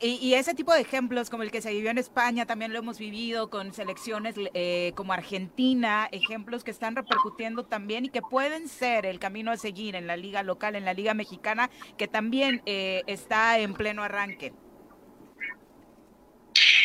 Y, 0.00 0.34
ese 0.34 0.54
tipo 0.54 0.72
de 0.72 0.80
ejemplos, 0.80 1.30
como 1.30 1.42
el 1.42 1.50
que 1.50 1.60
se 1.60 1.70
vivió 1.72 1.90
en 1.90 1.98
España, 1.98 2.46
también 2.46 2.72
lo 2.72 2.78
hemos 2.78 2.98
vivido 2.98 3.50
con 3.50 3.72
selecciones 3.72 4.34
eh, 4.54 4.92
como 4.94 5.12
Argentina, 5.12 6.08
ejemplos 6.12 6.64
que 6.64 6.70
están 6.70 6.96
repercutiendo 6.96 7.64
también 7.64 8.06
y 8.06 8.08
que 8.08 8.22
pueden 8.22 8.68
ser 8.68 9.06
el 9.06 9.18
camino 9.18 9.50
a 9.50 9.56
seguir 9.56 9.96
en 9.96 10.06
la 10.06 10.16
liga 10.16 10.42
local, 10.42 10.76
en 10.76 10.84
la 10.84 10.94
liga 10.94 11.14
mexicana, 11.14 11.70
que 11.96 12.08
también 12.08 12.62
eh, 12.66 13.02
está 13.06 13.58
en 13.58 13.74
pleno 13.74 14.02
arranque. 14.02 14.52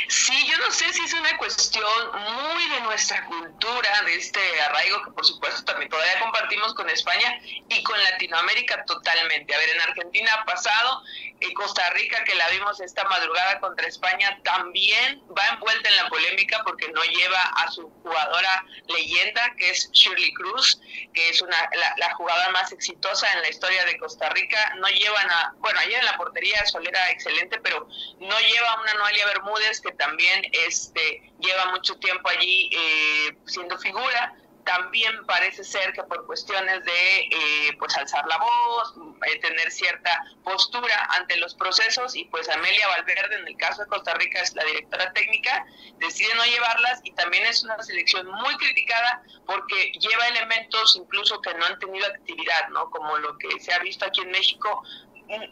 Sí, 0.10 0.34
yo 0.48 0.58
no 0.58 0.72
sé 0.72 0.92
si 0.92 1.04
es 1.06 1.14
una 1.14 1.38
cuestión 1.38 1.86
muy 2.12 2.68
de 2.70 2.82
nuestra 2.82 3.24
cultura, 3.26 4.02
de 4.08 4.16
este 4.16 4.40
arraigo 4.62 5.04
que 5.04 5.12
por 5.12 5.24
supuesto 5.24 5.64
también 5.66 5.88
todavía 5.88 6.20
compartimos 6.20 6.74
con 6.74 6.90
España 6.90 7.40
y 7.44 7.84
con 7.84 7.96
Latinoamérica 8.02 8.84
totalmente. 8.86 9.54
A 9.54 9.60
ver, 9.60 9.70
en 9.70 9.82
Argentina 9.82 10.34
ha 10.34 10.46
pasado, 10.46 11.04
en 11.42 11.54
Costa 11.54 11.88
Rica 11.92 12.24
que 12.24 12.34
la 12.34 12.50
vimos 12.50 12.82
esta 12.82 13.04
madrugada 13.04 13.60
contra 13.60 13.86
España 13.86 14.40
también 14.44 15.22
va 15.38 15.48
envuelta 15.50 15.88
en 15.88 15.96
la 15.98 16.10
polémica 16.10 16.64
porque 16.64 16.88
no 16.90 17.04
lleva 17.04 17.42
a 17.42 17.70
su 17.70 17.88
jugadora 18.02 18.66
leyenda 18.88 19.54
que 19.58 19.70
es 19.70 19.92
Shirley 19.92 20.34
Cruz, 20.34 20.82
que 21.14 21.30
es 21.30 21.40
una 21.44 21.70
la, 21.98 22.14
jugadora 22.16 22.50
más 22.50 22.72
exitosa 22.72 23.32
en 23.34 23.42
la 23.42 23.50
historia 23.50 23.86
de 23.86 24.00
Costa 24.00 24.28
Rica. 24.30 24.74
No 24.80 24.88
llevan 24.88 25.30
a, 25.30 25.54
bueno, 25.60 25.80
ayer 25.82 26.00
en 26.00 26.06
la 26.06 26.18
portería 26.18 26.66
Solera 26.66 27.12
excelente, 27.12 27.60
pero 27.62 27.88
no 28.20 28.40
lleva 28.40 28.72
a 28.72 28.82
una 28.82 28.94
Noelia 28.96 29.28
Bermúdez 29.28 29.80
que 29.82 29.99
también 30.00 30.42
este, 30.68 31.32
lleva 31.40 31.72
mucho 31.72 31.96
tiempo 32.00 32.30
allí 32.30 32.70
eh, 32.74 33.38
siendo 33.46 33.78
figura. 33.78 34.34
También 34.64 35.26
parece 35.26 35.64
ser 35.64 35.94
que 35.94 36.04
por 36.04 36.26
cuestiones 36.26 36.84
de 36.86 37.20
eh, 37.32 37.76
pues 37.80 37.96
alzar 37.98 38.26
la 38.28 38.38
voz, 38.38 38.94
eh, 39.26 39.40
tener 39.40 39.72
cierta 39.72 40.12
postura 40.44 41.08
ante 41.12 41.38
los 41.38 41.56
procesos 41.56 42.16
y 42.16 42.26
pues 42.26 42.48
Amelia 42.50 42.88
Valverde 42.88 43.36
en 43.36 43.48
el 43.48 43.58
caso 43.58 43.82
de 43.84 43.88
Costa 43.90 44.14
Rica 44.14 44.42
es 44.42 44.54
la 44.54 44.64
directora 44.64 45.12
técnica, 45.14 45.66
decide 45.98 46.34
no 46.36 46.46
llevarlas 46.46 47.00
y 47.04 47.12
también 47.12 47.46
es 47.46 47.64
una 47.64 47.82
selección 47.82 48.28
muy 48.28 48.56
criticada 48.58 49.24
porque 49.48 49.92
lleva 50.00 50.28
elementos 50.28 50.96
incluso 50.98 51.42
que 51.42 51.54
no 51.56 51.66
han 51.66 51.80
tenido 51.80 52.06
actividad, 52.06 52.70
¿no? 52.70 52.90
Como 52.92 53.18
lo 53.18 53.38
que 53.38 53.60
se 53.60 53.74
ha 53.74 53.80
visto 53.80 54.06
aquí 54.06 54.22
en 54.22 54.32
México, 54.32 54.84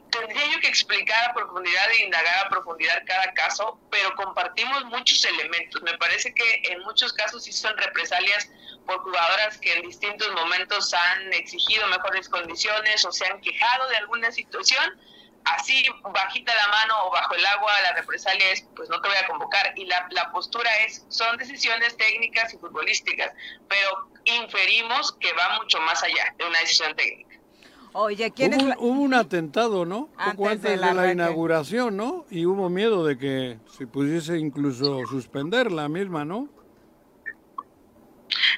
tendría 0.10 0.52
yo 0.52 0.60
que 0.60 0.68
explicar 0.68 1.30
a 1.30 1.34
profundidad 1.34 1.92
e 1.92 2.06
indagar 2.06 2.46
a 2.46 2.50
profundidad 2.50 3.04
cada 3.06 3.32
caso, 3.34 3.80
pero 3.92 4.16
compartimos 4.16 4.86
muchos 4.86 5.24
elementos. 5.26 5.82
Me 5.84 5.98
parece 5.98 6.34
que 6.34 6.62
en 6.72 6.80
muchos 6.82 7.14
casos 7.14 7.44
sí 7.44 7.52
son 7.52 7.78
represalias 7.78 8.50
por 8.86 9.00
jugadoras 9.02 9.58
que 9.60 9.74
en 9.74 9.84
distintos 9.84 10.32
momentos 10.34 10.94
han 10.94 11.34
exigido 11.34 11.86
mejores 11.88 12.28
condiciones 12.30 13.06
o 13.06 13.12
se 13.12 13.28
han 13.28 13.40
quejado 13.42 13.88
de 13.90 13.98
alguna 13.98 14.32
situación. 14.32 15.00
Así, 15.46 15.86
bajita 16.04 16.54
la 16.54 16.68
mano 16.68 17.06
o 17.06 17.12
bajo 17.12 17.36
el 17.36 17.46
agua, 17.46 17.72
la 17.82 17.94
represalia 17.94 18.52
es, 18.52 18.66
pues 18.76 18.90
no 18.90 19.00
te 19.00 19.08
voy 19.08 19.18
a 19.18 19.28
convocar. 19.28 19.74
Y 19.78 19.86
la, 19.86 20.08
la 20.10 20.30
postura 20.32 20.70
es, 20.80 21.06
son 21.10 21.38
decisiones 21.38 21.96
técnicas 21.96 22.54
y 22.54 22.58
futbolísticas, 22.58 23.32
pero 23.70 24.10
inferimos 24.26 25.14
que 25.20 25.32
va 25.34 25.58
mucho 25.62 25.80
más 25.82 26.04
allá 26.04 26.34
de 26.38 26.46
una 26.46 26.60
decisión 26.60 26.96
técnica. 26.96 27.27
Oye, 27.94 28.32
¿quién 28.32 28.54
hubo, 28.54 28.70
es 28.72 28.78
hubo 28.80 29.02
un 29.02 29.14
atentado, 29.14 29.86
¿no? 29.86 30.10
Poco 30.32 30.50
antes 30.50 30.72
de 30.72 30.78
la, 30.78 31.12
inauguración, 31.12 31.98
¿no? 31.98 32.26
Y 32.30 32.46
hubo 32.46 32.70
miedo 32.70 33.06
de 33.06 33.18
que 33.18 33.58
se 33.78 33.88
pudiese 33.88 34.38
incluso 34.38 35.06
suspender 35.08 35.72
la 35.72 35.90
misma, 35.90 36.26
¿no? 36.26 36.50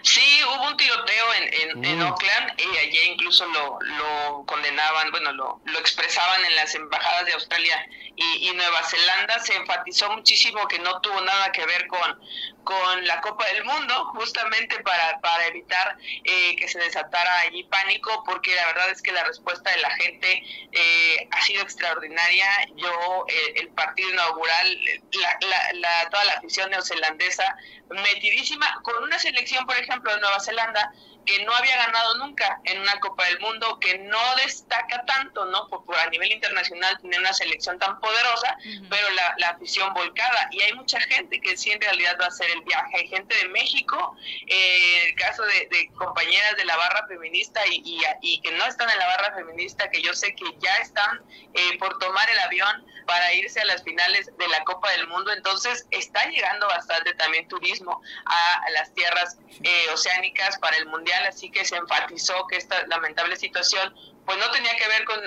Sí, 0.01 0.21
hubo 0.45 0.69
un 0.69 0.77
tiroteo 0.77 1.25
en, 1.73 1.85
en. 1.85 2.01
Oakland 2.01 2.51
y 2.57 2.77
allí 2.77 2.99
incluso 3.11 3.45
lo, 3.47 3.79
lo 3.81 4.45
condenaban, 4.45 5.11
bueno, 5.11 5.31
lo, 5.33 5.61
lo 5.65 5.79
expresaban 5.79 6.43
en 6.45 6.55
las 6.55 6.73
embajadas 6.73 7.25
de 7.25 7.33
Australia 7.33 7.87
y, 8.19 8.51
Nueva 8.53 8.83
Zelanda. 8.83 9.39
Se 9.39 9.55
enfatizó 9.55 10.09
muchísimo 10.11 10.67
que 10.67 10.79
no 10.79 10.99
tuvo 11.01 11.21
nada 11.21 11.51
que 11.51 11.65
ver 11.65 11.87
con, 11.87 12.19
con 12.63 13.07
la 13.07 13.21
Copa 13.21 13.45
del 13.47 13.63
Mundo, 13.63 14.05
justamente 14.13 14.79
para, 14.81 15.19
para 15.21 15.47
evitar 15.47 15.97
eh, 16.23 16.55
que 16.55 16.67
se 16.67 16.79
desatara 16.79 17.39
allí 17.39 17.63
pánico, 17.63 18.23
porque 18.25 18.53
la 18.55 18.65
verdad 18.67 18.89
es 18.91 19.01
que 19.01 19.11
la 19.11 19.23
respuesta 19.23 19.71
de 19.71 19.77
la 19.77 19.91
gente 19.91 20.43
eh, 20.71 21.27
ha 21.31 21.41
sido 21.41 21.63
extraordinaria. 21.63 22.45
Yo, 22.75 23.25
eh, 23.27 23.53
el 23.55 23.69
partido 23.69 24.09
inaugural, 24.09 24.79
la, 25.11 25.73
la, 25.73 26.09
toda 26.09 26.25
la 26.25 26.33
afición 26.33 26.69
neozelandesa 26.71 27.55
metidísima, 27.89 28.79
con 28.83 29.03
una 29.03 29.17
selección, 29.17 29.65
por 29.65 29.77
ejemplo, 29.77 30.13
de 30.13 30.21
Nueva 30.21 30.39
Zelanda, 30.39 30.91
que 31.29 31.45
no 31.45 31.53
había 31.53 31.77
ganado 31.77 32.17
nunca 32.17 32.59
en 32.63 32.81
una 32.81 32.99
Copa 32.99 33.25
del 33.25 33.39
Mundo, 33.39 33.79
que 33.79 33.99
no 33.99 34.35
destaca 34.37 35.05
tanto, 35.05 35.45
¿no? 35.45 35.67
Por, 35.67 35.95
a 35.95 36.09
nivel 36.09 36.31
internacional 36.31 36.97
tiene 36.99 37.19
una 37.19 37.33
selección 37.33 37.77
tan 37.77 37.99
poderosa, 37.99 38.57
pero 38.89 39.07
la, 39.11 39.49
afición 39.49 39.93
volcada. 39.93 40.47
Y 40.51 40.61
hay 40.61 40.73
mucha 40.73 40.99
gente 41.01 41.39
que 41.41 41.57
sí 41.57 41.71
en 41.71 41.81
realidad 41.81 42.17
va 42.19 42.25
a 42.25 42.27
hacer 42.29 42.49
el 42.49 42.61
viaje. 42.61 42.97
Hay 42.97 43.07
gente 43.07 43.35
de 43.35 43.47
México, 43.49 44.15
eh, 44.47 45.07
el 45.07 45.15
caso 45.15 45.43
de, 45.43 45.89
compañeras 45.95 46.55
de 46.55 46.65
la 46.65 46.77
barra 46.77 47.05
feminista 47.07 47.61
y, 47.67 48.01
y, 48.21 48.41
que 48.41 48.51
no 48.53 48.65
están 48.65 48.89
en 48.89 48.97
la 48.97 49.05
barra 49.05 49.35
feminista, 49.35 49.89
que 49.89 50.01
yo 50.01 50.13
sé 50.13 50.33
que 50.33 50.45
ya 50.59 50.75
están 50.77 51.21
eh, 51.53 51.77
por 51.77 51.97
tomar 51.99 52.29
el 52.29 52.39
avión 52.39 52.85
para 53.05 53.33
irse 53.33 53.59
a 53.59 53.65
las 53.65 53.83
finales 53.83 54.31
de 54.37 54.47
la 54.47 54.63
Copa 54.63 54.91
del 54.91 55.07
Mundo. 55.07 55.31
Entonces 55.31 55.87
está 55.91 56.25
llegando 56.29 56.67
bastante 56.67 57.13
también 57.13 57.47
turismo 57.47 58.01
a 58.25 58.69
las 58.71 58.93
tierras 58.93 59.37
eh, 59.63 59.85
oceánicas 59.93 60.57
para 60.59 60.77
el 60.77 60.85
Mundial 60.87 61.25
así 61.25 61.49
que 61.49 61.65
se 61.65 61.75
enfatizó 61.75 62.47
que 62.47 62.57
esta 62.57 62.85
lamentable 62.87 63.35
situación 63.35 63.93
pues 64.25 64.37
no 64.37 64.51
tenía 64.51 64.75
que 64.75 64.87
ver 64.87 65.05
con, 65.05 65.17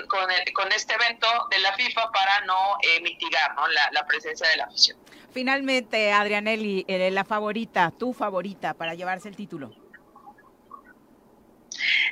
con, 0.53 0.71
este 0.71 0.93
evento 0.93 1.27
de 1.51 1.59
la 1.59 1.73
FIFA 1.73 2.09
para 2.11 2.41
no 2.45 2.77
eh, 2.81 3.01
mitigar 3.01 3.53
¿no? 3.55 3.67
La, 3.67 3.89
la, 3.91 4.05
presencia 4.05 4.47
de 4.47 4.57
la 4.57 4.63
afición. 4.65 4.97
Finalmente, 5.33 6.13
Adrianelli, 6.13 6.85
eh, 6.87 7.11
la 7.11 7.25
favorita, 7.25 7.91
tu 7.91 8.13
favorita 8.13 8.73
para 8.73 8.93
llevarse 8.93 9.27
el 9.27 9.35
título. 9.35 9.71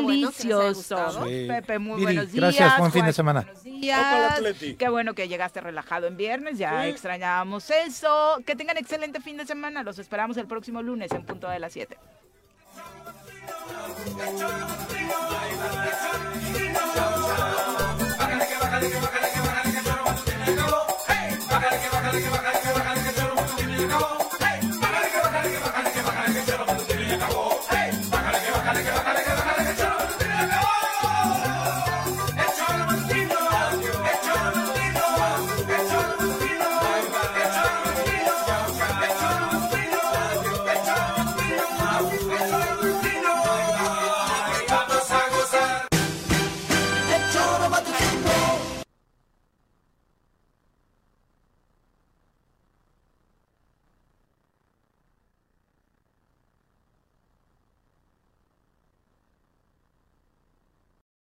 Bueno 0.00 0.30
Delicioso. 0.30 1.26
Sí. 1.26 1.44
Pepe, 1.48 1.81
muy 1.82 1.96
Viri, 2.00 2.04
buenos 2.14 2.32
días. 2.32 2.42
gracias, 2.56 2.78
buen 2.78 2.92
fin 2.92 3.04
de 3.04 3.12
semana. 3.12 3.42
Buenos 3.42 3.62
días. 3.62 4.40
Qué 4.78 4.88
bueno 4.88 5.14
que 5.14 5.28
llegaste 5.28 5.60
relajado 5.60 6.06
en 6.06 6.16
viernes, 6.16 6.56
ya 6.58 6.84
Sí. 6.84 6.88
extrañábamos 6.90 7.68
eso. 7.70 8.38
Que 8.46 8.56
tengan 8.56 8.76
excelente 8.78 9.20
fin 9.20 9.36
de 9.36 9.44
semana. 9.46 9.82
Los 9.82 9.98
esperamos 9.98 10.36
el 10.36 10.46
próximo 10.46 10.80
lunes 10.82 11.10
en 11.12 11.24
punto 11.24 11.48
de 11.48 11.58
las 11.58 11.72
7. 11.72 11.96
El 14.18 14.38
choro 14.38 14.58
matutino, 14.58 15.14